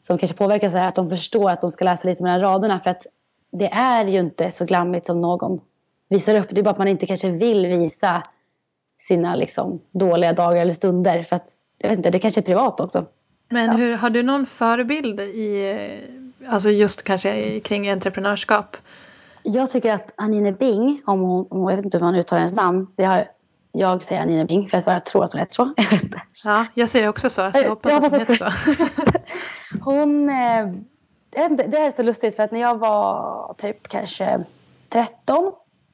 som 0.00 0.18
kanske 0.18 0.36
påverkas 0.36 0.74
av 0.74 0.82
att 0.82 0.94
de 0.94 1.08
förstår 1.08 1.50
att 1.50 1.60
de 1.60 1.70
ska 1.70 1.84
läsa 1.84 2.08
lite 2.08 2.22
mellan 2.22 2.40
raderna. 2.40 2.80
För 2.80 2.90
att 2.90 3.06
det 3.52 3.68
är 3.72 4.04
ju 4.04 4.20
inte 4.20 4.50
så 4.50 4.64
glammigt 4.64 5.06
som 5.06 5.20
någon 5.20 5.60
visar 6.08 6.34
upp. 6.34 6.46
Det 6.50 6.60
är 6.60 6.62
bara 6.62 6.70
att 6.70 6.78
man 6.78 6.88
inte 6.88 7.06
kanske 7.06 7.30
vill 7.30 7.66
visa 7.66 8.22
sina 8.98 9.34
liksom, 9.34 9.80
dåliga 9.90 10.32
dagar 10.32 10.60
eller 10.60 10.72
stunder. 10.72 11.22
För 11.22 11.36
att, 11.36 11.48
jag 11.82 11.88
vet 11.88 11.96
inte, 11.96 12.10
det 12.10 12.18
kanske 12.18 12.40
är 12.40 12.42
privat 12.42 12.80
också. 12.80 13.04
Men 13.48 13.70
hur, 13.70 13.94
har 13.94 14.10
du 14.10 14.22
någon 14.22 14.46
förebild 14.46 15.20
i, 15.20 15.76
alltså 16.48 16.70
just 16.70 17.02
kanske 17.02 17.60
kring 17.60 17.90
entreprenörskap? 17.90 18.76
Jag 19.42 19.70
tycker 19.70 19.94
att 19.94 20.14
Anine 20.16 20.52
Bing, 20.52 21.02
om 21.06 21.20
hon, 21.20 21.46
jag 21.50 21.76
vet 21.76 21.84
inte 21.84 21.98
hur 21.98 22.04
man 22.04 22.14
uttalar 22.14 22.40
hennes 22.40 22.54
namn, 22.54 22.86
det 22.96 23.04
har, 23.04 23.24
jag 23.72 24.04
säger 24.04 24.22
Anine 24.22 24.44
Bing 24.44 24.68
för 24.68 24.78
att 24.78 24.86
jag 24.86 25.06
tror 25.06 25.24
att 25.24 25.32
hon 25.32 25.38
heter 25.38 25.54
så. 25.54 25.72
Jag 25.76 25.90
vet 25.90 26.02
inte. 26.02 26.22
Ja, 26.44 26.66
jag 26.74 26.88
säger 26.88 27.08
också 27.08 27.30
så, 27.30 27.50
så 27.54 27.62
jag 27.62 27.68
hoppas, 27.68 27.92
jag 27.92 28.00
hoppas 28.00 28.12
att 28.12 28.28
hon 28.28 28.36
heter 28.36 28.50
så. 28.50 29.18
hon, 29.90 30.30
eh, 30.30 31.44
inte, 31.44 31.66
det 31.66 31.78
är 31.78 31.90
så 31.90 32.02
lustigt 32.02 32.36
för 32.36 32.42
att 32.42 32.52
när 32.52 32.60
jag 32.60 32.78
var 32.78 33.54
typ 33.58 33.88
kanske 33.88 34.44
13, 34.88 35.52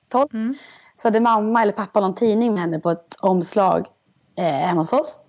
12 0.08 0.28
mm. 0.32 0.54
så 0.94 1.08
hade 1.08 1.20
mamma 1.20 1.62
eller 1.62 1.72
pappa 1.72 2.00
någon 2.00 2.14
tidning 2.14 2.52
med 2.52 2.60
henne 2.60 2.78
på 2.78 2.90
ett 2.90 3.16
omslag 3.20 3.86
eh, 4.38 4.44
hemma 4.44 4.80
hos 4.80 4.92
oss. 4.92 5.20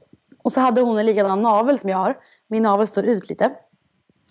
Och 0.47 0.53
så 0.53 0.59
hade 0.59 0.81
hon 0.81 0.97
en 0.97 1.05
likadan 1.05 1.41
navel 1.41 1.79
som 1.79 1.89
jag 1.89 1.97
har. 1.97 2.17
Min 2.47 2.63
navel 2.63 2.87
står 2.87 3.05
ut 3.05 3.29
lite. 3.29 3.45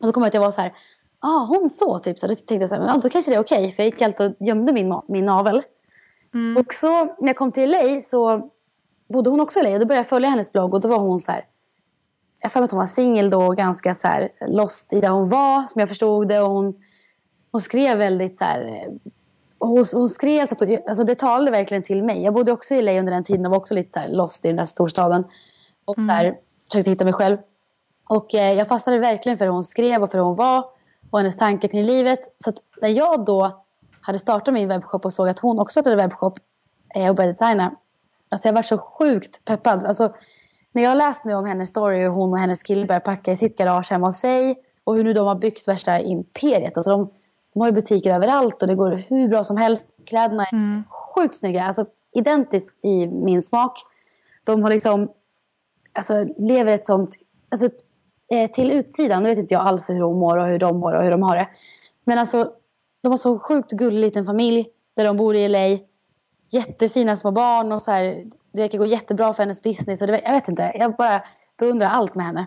Och 0.00 0.06
så 0.06 0.12
kom 0.12 0.22
jag 0.22 0.28
att 0.28 0.34
jag 0.34 0.40
var 0.40 0.50
så 0.50 0.60
här, 0.60 0.72
ah, 1.20 1.44
hon 1.44 1.70
så 1.70 1.98
typ. 1.98 2.18
Så 2.18 2.26
då 2.26 2.34
tänkte 2.34 2.54
jag 2.54 2.68
så 2.68 2.74
här, 2.74 2.82
men 2.82 3.00
då 3.00 3.08
kanske 3.08 3.30
det 3.30 3.34
är 3.34 3.40
okej. 3.40 3.58
Okay, 3.58 3.72
för 3.72 3.82
jag 3.82 3.92
gick 3.92 4.02
alltid 4.02 4.26
och 4.26 4.46
gömde 4.46 4.72
min, 4.72 5.00
min 5.08 5.26
navel. 5.26 5.62
Mm. 6.34 6.56
Och 6.56 6.74
så 6.74 7.04
när 7.04 7.26
jag 7.26 7.36
kom 7.36 7.52
till 7.52 7.70
LA 7.70 8.00
så 8.00 8.50
bodde 9.08 9.30
hon 9.30 9.40
också 9.40 9.60
i 9.60 9.62
LA. 9.62 9.72
Och 9.72 9.80
då 9.80 9.86
började 9.86 10.00
jag 10.00 10.08
följa 10.08 10.28
hennes 10.28 10.52
blogg 10.52 10.74
och 10.74 10.80
då 10.80 10.88
var 10.88 10.98
hon 10.98 11.18
så 11.18 11.32
här. 11.32 11.44
Jag 12.40 12.52
för 12.52 12.62
att 12.62 12.70
hon 12.70 12.78
var 12.78 12.86
singel 12.86 13.30
då 13.30 13.46
och 13.46 13.56
ganska 13.56 13.94
så 13.94 14.08
här 14.08 14.28
lost 14.46 14.92
i 14.92 15.00
där 15.00 15.08
hon 15.08 15.28
var 15.28 15.62
som 15.62 15.80
jag 15.80 15.88
förstod 15.88 16.28
det. 16.28 16.40
Och 16.40 16.50
hon, 16.50 16.74
hon 17.52 17.60
skrev 17.60 17.98
väldigt 17.98 18.36
så 18.36 18.44
här. 18.44 18.88
Hon, 19.58 19.84
hon 19.92 20.08
skrev 20.08 20.46
så 20.46 20.54
att 20.54 20.88
alltså 20.88 21.04
det 21.04 21.14
talade 21.14 21.50
verkligen 21.50 21.82
till 21.82 22.04
mig. 22.04 22.22
Jag 22.22 22.34
bodde 22.34 22.52
också 22.52 22.74
i 22.74 22.82
LA 22.82 22.98
under 22.98 23.12
den 23.12 23.24
tiden 23.24 23.46
och 23.46 23.50
var 23.50 23.58
också 23.58 23.74
lite 23.74 23.92
så 23.92 23.98
här 23.98 24.08
lost 24.08 24.44
i 24.44 24.48
den 24.48 24.56
där 24.56 24.64
storstaden. 24.64 25.24
Och 25.86 25.98
mm. 25.98 26.08
så 26.08 26.14
här, 26.14 26.38
försökte 26.70 26.90
hitta 26.90 27.04
mig 27.04 27.12
själv. 27.12 27.36
Och 28.08 28.34
eh, 28.34 28.52
jag 28.52 28.68
fastnade 28.68 28.98
verkligen 28.98 29.38
för 29.38 29.44
hur 29.44 29.52
hon 29.52 29.64
skrev 29.64 30.02
och 30.02 30.10
för 30.10 30.18
hur 30.18 30.24
hon 30.24 30.34
var 30.34 30.64
och 31.10 31.18
hennes 31.18 31.36
tankar 31.36 31.68
kring 31.68 31.84
livet. 31.84 32.20
Så 32.44 32.52
när 32.82 32.88
jag 32.88 33.24
då 33.24 33.64
hade 34.00 34.18
startat 34.18 34.54
min 34.54 34.68
webbshop 34.68 35.04
och 35.04 35.12
såg 35.12 35.28
att 35.28 35.38
hon 35.38 35.58
också 35.58 35.80
hade 35.80 35.96
webbshop 35.96 36.38
eh, 36.94 37.08
och 37.08 37.14
började 37.14 37.32
designa. 37.32 37.76
Alltså 38.28 38.48
jag 38.48 38.52
var 38.52 38.62
så 38.62 38.78
sjukt 38.78 39.44
peppad. 39.44 39.84
Alltså, 39.84 40.14
när 40.72 40.82
jag 40.82 40.96
läst 40.96 41.24
nu 41.24 41.34
om 41.34 41.44
hennes 41.46 41.68
story 41.68 41.98
hur 41.98 42.08
hon 42.08 42.32
och 42.32 42.38
hennes 42.38 42.62
kille 42.62 42.86
började 42.86 43.04
packa 43.04 43.32
i 43.32 43.36
sitt 43.36 43.58
garage 43.58 43.90
hemma 43.90 44.06
hos 44.06 44.16
sig 44.16 44.62
och 44.84 44.94
hur 44.94 45.04
nu 45.04 45.12
de 45.12 45.26
har 45.26 45.34
byggt 45.34 45.68
värsta 45.68 46.00
imperiet. 46.00 46.76
Alltså 46.76 46.90
de, 46.90 47.10
de 47.52 47.60
har 47.60 47.68
ju 47.68 47.72
butiker 47.72 48.14
överallt 48.14 48.62
och 48.62 48.68
det 48.68 48.74
går 48.74 48.90
hur 48.90 49.28
bra 49.28 49.44
som 49.44 49.56
helst. 49.56 49.96
Kläderna 50.06 50.46
är 50.46 50.52
mm. 50.52 50.84
sjukt 50.90 51.36
snygga. 51.36 51.64
Alltså 51.64 51.86
identiskt 52.12 52.84
i 52.84 53.06
min 53.06 53.42
smak. 53.42 53.82
De 54.44 54.62
har 54.62 54.70
liksom 54.70 55.08
alltså, 55.96 56.26
lever 56.38 56.74
ett 56.74 56.86
sånt... 56.86 57.16
Alltså, 57.48 57.68
eh, 58.32 58.50
till 58.50 58.70
utsidan, 58.70 59.22
nu 59.22 59.28
vet 59.28 59.38
inte 59.38 59.54
jag 59.54 59.66
alls 59.66 59.90
hur 59.90 60.00
hon 60.00 60.18
mår 60.18 60.36
och 60.36 60.46
hur 60.46 60.58
de 60.58 60.78
mår 60.78 60.92
och 60.92 61.02
hur 61.02 61.10
de 61.10 61.22
har 61.22 61.36
det. 61.36 61.48
Men 62.04 62.18
alltså, 62.18 62.52
de 63.02 63.08
har 63.08 63.16
så 63.16 63.38
sjukt 63.38 63.70
gullig 63.70 64.00
liten 64.00 64.24
familj 64.24 64.68
där 64.94 65.04
de 65.04 65.16
bor 65.16 65.34
i 65.34 65.48
LA. 65.48 65.78
Jättefina 66.48 67.16
små 67.16 67.30
barn 67.30 67.72
och 67.72 67.82
så 67.82 67.90
här, 67.90 68.24
det 68.52 68.62
verkar 68.62 68.78
gå 68.78 68.86
jättebra 68.86 69.32
för 69.32 69.42
hennes 69.42 69.62
business. 69.62 70.02
Och 70.02 70.06
det, 70.06 70.20
jag 70.24 70.32
vet 70.32 70.48
inte, 70.48 70.72
jag 70.74 70.96
bara 70.96 71.22
beundrar 71.58 71.88
allt 71.88 72.14
med 72.14 72.26
henne. 72.26 72.46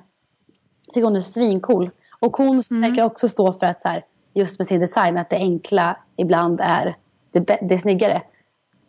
Jag 0.86 0.93
tycker 0.93 1.06
hon 1.06 1.16
är 1.16 1.20
svincool. 1.20 1.89
Och 2.20 2.38
hon 2.38 2.62
mm. 2.72 2.82
verkar 2.82 3.06
också 3.06 3.28
stå 3.28 3.54
för 3.54 3.66
att 3.66 3.82
så 3.82 3.88
här, 3.89 4.06
just 4.34 4.60
med 4.60 4.68
sin 4.68 4.80
design 4.80 5.18
att 5.18 5.30
det 5.30 5.36
enkla 5.36 5.97
ibland 6.16 6.62
är 6.62 6.95
det, 7.32 7.60
det 7.62 7.78
snyggare. 7.78 8.22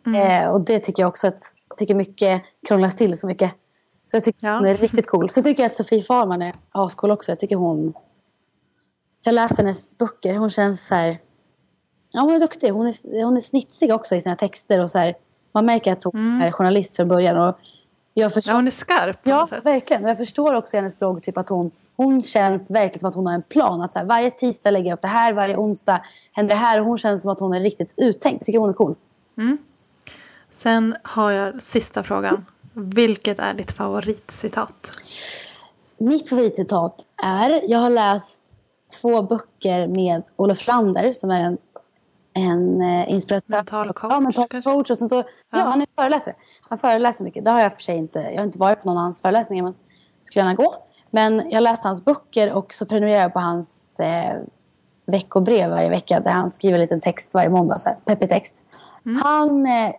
Mm. 0.05 0.43
Eh, 0.43 0.49
och 0.51 0.61
det 0.61 0.79
tycker 0.79 1.03
jag 1.03 1.09
också 1.09 1.27
att 1.27 1.39
jag 1.69 1.77
tycker 1.77 1.95
mycket 1.95 2.41
krånglas 2.67 2.95
till 2.95 3.17
så 3.17 3.27
mycket. 3.27 3.51
Så 4.11 4.17
jag 4.17 4.23
tycker 4.23 4.47
ja. 4.47 4.57
hon 4.57 4.67
är 4.67 4.77
riktigt 4.77 5.07
cool. 5.07 5.29
Så 5.29 5.41
tycker 5.41 5.63
jag 5.63 5.69
att 5.69 5.75
Sofie 5.75 6.03
Farman 6.03 6.41
är 6.41 6.53
ascool 6.71 7.11
också. 7.11 7.31
Jag 7.31 7.39
tycker 7.39 7.55
hon... 7.55 7.93
Jag 9.21 9.33
läste 9.33 9.61
hennes 9.61 9.97
böcker. 9.97 10.35
Hon 10.35 10.49
känns 10.49 10.87
så 10.87 10.95
här... 10.95 11.17
Ja, 12.13 12.21
hon 12.21 12.33
är 12.33 12.39
duktig. 12.39 12.71
Hon 12.71 12.87
är, 12.87 13.23
hon 13.23 13.37
är 13.37 13.41
snitsig 13.41 13.93
också 13.93 14.15
i 14.15 14.21
sina 14.21 14.35
texter. 14.35 14.79
Och 14.79 14.91
så 14.91 14.99
här, 14.99 15.15
man 15.51 15.65
märker 15.65 15.93
att 15.93 16.03
hon 16.03 16.15
mm. 16.15 16.41
är 16.41 16.51
journalist 16.51 16.95
från 16.95 17.07
början. 17.07 17.37
Och 17.37 17.57
jag 18.13 18.33
förstår... 18.33 18.51
Ja, 18.51 18.55
hon 18.55 18.67
är 18.67 18.71
skarp 18.71 19.19
Ja, 19.23 19.47
verkligen. 19.63 20.03
Jag 20.03 20.17
förstår 20.17 20.53
också 20.53 20.75
i 20.75 20.77
hennes 20.77 20.99
blogg 20.99 21.23
typ 21.23 21.37
att 21.37 21.49
hon, 21.49 21.71
hon 21.95 22.21
känns 22.21 22.71
verkligen 22.71 22.99
som 22.99 23.09
att 23.09 23.15
hon 23.15 23.25
har 23.25 23.33
en 23.33 23.41
plan. 23.41 23.81
Att 23.81 23.93
så 23.93 23.99
här, 23.99 24.05
varje 24.05 24.29
tisdag 24.29 24.71
lägger 24.71 24.89
jag 24.89 24.95
upp 24.95 25.01
det 25.01 25.07
här, 25.07 25.33
varje 25.33 25.57
onsdag 25.57 26.05
händer 26.31 26.55
det 26.55 26.61
här. 26.61 26.79
Och 26.79 26.85
hon 26.85 26.97
känns 26.97 27.21
som 27.21 27.31
att 27.31 27.39
hon 27.39 27.53
är 27.53 27.59
riktigt 27.59 27.93
uttänkt. 27.97 28.39
Jag 28.41 28.45
tycker 28.45 28.59
hon 28.59 28.69
är 28.69 28.73
cool. 28.73 28.95
Mm. 29.37 29.57
Sen 30.49 30.95
har 31.03 31.31
jag 31.31 31.61
sista 31.61 32.03
frågan. 32.03 32.45
Vilket 32.73 33.39
är 33.39 33.53
ditt 33.53 33.71
favoritcitat? 33.71 34.89
Mitt 35.97 36.29
favoritcitat 36.29 37.05
är, 37.23 37.71
jag 37.71 37.79
har 37.79 37.89
läst 37.89 38.55
två 39.01 39.21
böcker 39.21 39.87
med 39.87 40.23
Olof 40.35 40.67
Lander 40.67 41.13
som 41.13 41.31
är 41.31 41.41
en, 41.41 41.57
en 42.33 42.81
eh, 42.81 43.11
inspiratör. 43.11 43.55
Mental 43.55 43.93
coach. 43.93 44.11
Ja, 44.11 44.19
mental 44.19 44.63
coach. 44.63 44.91
Och 44.91 44.97
så, 44.97 45.15
ja. 45.15 45.23
ja. 45.49 45.59
han 45.59 45.81
är 45.81 45.87
föreläsare. 45.95 46.35
Han 46.69 46.77
föreläser 46.77 47.23
mycket. 47.23 47.45
Det 47.45 47.51
har 47.51 47.59
jag 47.59 47.75
för 47.75 47.83
sig 47.83 47.97
inte. 47.97 48.19
Jag 48.19 48.37
har 48.37 48.43
inte 48.43 48.59
varit 48.59 48.81
på 48.81 48.87
någon 48.87 48.97
av 48.97 49.03
hans 49.03 49.21
föreläsningar 49.21 49.63
men 49.63 49.73
skulle 50.23 50.45
gärna 50.45 50.55
gå. 50.55 50.75
Men 51.09 51.49
jag 51.49 51.63
läste 51.63 51.87
hans 51.87 52.05
böcker 52.05 52.53
och 52.53 52.73
så 52.73 52.85
prenumererar 52.85 53.21
jag 53.21 53.33
på 53.33 53.39
hans 53.39 53.99
eh, 53.99 54.41
veckobrev 55.05 55.69
varje 55.69 55.89
vecka 55.89 56.19
där 56.19 56.31
han 56.31 56.49
skriver 56.49 56.75
en 56.75 56.81
liten 56.81 57.01
text 57.01 57.33
varje 57.33 57.49
måndag. 57.49 57.77
Så 57.77 57.89
här, 57.89 57.97
peppig 58.05 58.29
text. 58.29 58.63
Mm. 59.05 59.21
Han, 59.23 59.65
eh, 59.65 59.93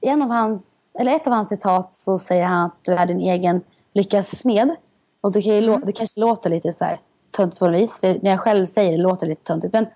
en 0.00 0.22
av 0.22 0.28
hans 0.28 0.81
eller 0.94 1.12
ett 1.12 1.26
av 1.26 1.32
hans 1.32 1.48
citat 1.48 1.94
så 1.94 2.18
säger 2.18 2.44
han 2.44 2.66
att 2.66 2.76
du 2.82 2.92
är 2.92 3.06
din 3.06 3.20
egen 3.20 3.60
lyckas 3.92 4.38
smed. 4.38 4.76
Och 5.20 5.32
det, 5.32 5.42
kan 5.42 5.52
mm. 5.52 5.80
det 5.86 5.92
kanske 5.92 6.20
låter 6.20 6.50
lite 6.50 6.72
så 6.72 6.84
här 6.84 6.98
töntigt 7.30 7.58
på 7.58 7.66
något 7.66 7.80
vis. 7.80 8.00
För 8.00 8.18
när 8.22 8.30
jag 8.30 8.40
själv 8.40 8.66
säger 8.66 8.92
det 8.92 9.02
låter 9.02 9.26
det 9.26 9.30
lite 9.30 9.44
töntigt. 9.44 9.72
Men 9.72 9.86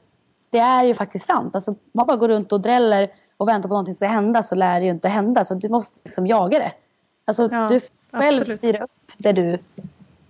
det 0.51 0.59
är 0.59 0.85
ju 0.85 0.95
faktiskt 0.95 1.27
sant. 1.27 1.55
Alltså, 1.55 1.75
man 1.93 2.07
bara 2.07 2.17
går 2.17 2.29
runt 2.29 2.53
och 2.53 2.61
dräller 2.61 3.11
och 3.37 3.49
väntar 3.49 3.69
på 3.69 3.73
någonting 3.73 3.95
ska 3.95 4.07
hända 4.07 4.43
så 4.43 4.55
lär 4.55 4.81
det 4.81 4.85
ju 4.87 4.91
inte 4.91 5.09
hända. 5.09 5.45
Så 5.45 5.55
du 5.55 5.69
måste 5.69 6.01
liksom 6.05 6.27
jaga 6.27 6.59
det. 6.59 6.73
Alltså, 7.25 7.49
ja, 7.53 7.69
du 7.69 7.81
själv 8.13 8.41
absolut. 8.41 8.59
styr 8.59 8.83
upp 8.83 8.91
det 9.19 9.33
du 9.33 9.59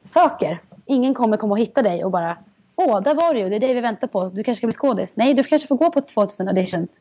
söker. 0.02 0.62
Ingen 0.86 1.14
kommer 1.14 1.36
komma 1.36 1.52
och 1.52 1.58
hitta 1.58 1.82
dig 1.82 2.04
och 2.04 2.10
bara 2.10 2.36
Åh, 2.76 3.02
där 3.02 3.14
var 3.14 3.34
du 3.34 3.40
ju. 3.40 3.48
Det 3.48 3.56
är 3.56 3.60
det 3.60 3.74
vi 3.74 3.80
väntar 3.80 4.06
på. 4.06 4.28
Du 4.28 4.42
kanske 4.42 4.60
ska 4.60 4.66
bli 4.66 4.72
skådis. 4.72 5.16
Nej, 5.16 5.34
du 5.34 5.42
kanske 5.42 5.68
får 5.68 5.76
gå 5.76 5.90
på 5.90 6.00
2000 6.00 6.48
auditions. 6.48 7.00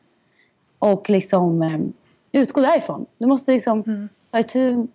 Och 0.78 1.10
liksom 1.10 1.62
ehm, 1.62 1.92
utgå 2.36 2.60
därifrån. 2.60 3.06
Du 3.18 3.26
måste 3.26 3.52
liksom 3.52 3.82
mm. 3.86 4.08
ta 4.30 4.38
itu 4.38 4.86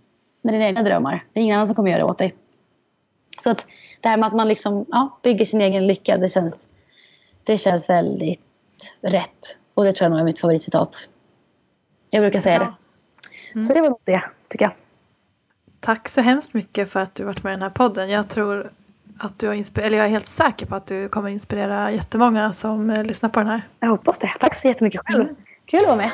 med 0.42 0.54
dina 0.54 0.66
egna 0.66 0.84
drömmar. 0.84 1.24
Det 1.34 1.40
är 1.40 1.44
ingen 1.44 1.56
annan 1.56 1.68
som 1.68 1.76
kommer 1.76 1.90
göra 1.90 2.00
det 2.00 2.06
åt 2.06 2.18
dig. 2.18 2.36
Så 3.38 3.52
att 3.52 3.66
det 4.02 4.10
här 4.10 4.18
med 4.18 4.28
att 4.28 4.34
man 4.34 4.48
liksom, 4.48 4.86
ja, 4.90 5.20
bygger 5.24 5.46
sin 5.46 5.62
egen 5.62 5.88
lycka, 5.88 6.18
det 6.18 6.28
känns, 6.28 6.68
det 7.44 7.58
känns 7.58 7.90
väldigt 7.90 8.42
rätt. 9.02 9.58
Och 9.74 9.84
det 9.84 9.94
tror 9.94 10.06
jag 10.06 10.12
nog 10.12 10.20
är 10.20 10.24
mitt 10.24 10.40
favoritcitat. 10.40 11.10
Jag 12.10 12.22
brukar 12.22 12.40
säga 12.40 12.56
ja. 12.56 12.60
det. 12.60 12.74
Mm. 13.54 13.68
Så 13.68 13.74
det 13.74 13.82
var 13.82 13.90
nog 13.90 14.00
det, 14.04 14.22
tycker 14.48 14.66
jag. 14.66 14.74
Tack 15.80 16.10
så 16.10 16.22
hemskt 16.22 16.54
mycket 16.54 16.92
för 16.92 17.00
att 17.00 17.16
du 17.16 17.24
varit 17.24 17.44
med 17.44 17.52
i 17.52 17.54
den 17.54 17.62
här 17.62 17.70
podden. 17.70 18.10
Jag 18.10 18.30
tror 18.30 18.72
att 19.20 19.40
du 19.40 19.48
har 19.48 19.54
inspirerat, 19.54 19.88
eller 19.88 19.98
jag 19.98 20.06
är 20.06 20.10
helt 20.10 20.28
säker 20.28 20.66
på 20.66 20.76
att 20.76 20.86
du 20.86 21.10
kommer 21.10 21.30
inspirera 21.30 21.92
jättemånga 21.92 22.54
som 22.54 23.04
lyssnar 23.06 23.30
på 23.30 23.40
den 23.40 23.50
här. 23.50 23.62
Jag 23.80 23.88
hoppas 23.90 24.20
det. 24.20 24.34
Tack 24.40 24.56
så 24.56 24.68
jättemycket 24.68 25.02
själv. 25.06 25.22
Mm. 25.22 25.36
Kul 25.66 25.80
att 25.80 25.88
vara 25.88 25.96
med. 25.96 26.12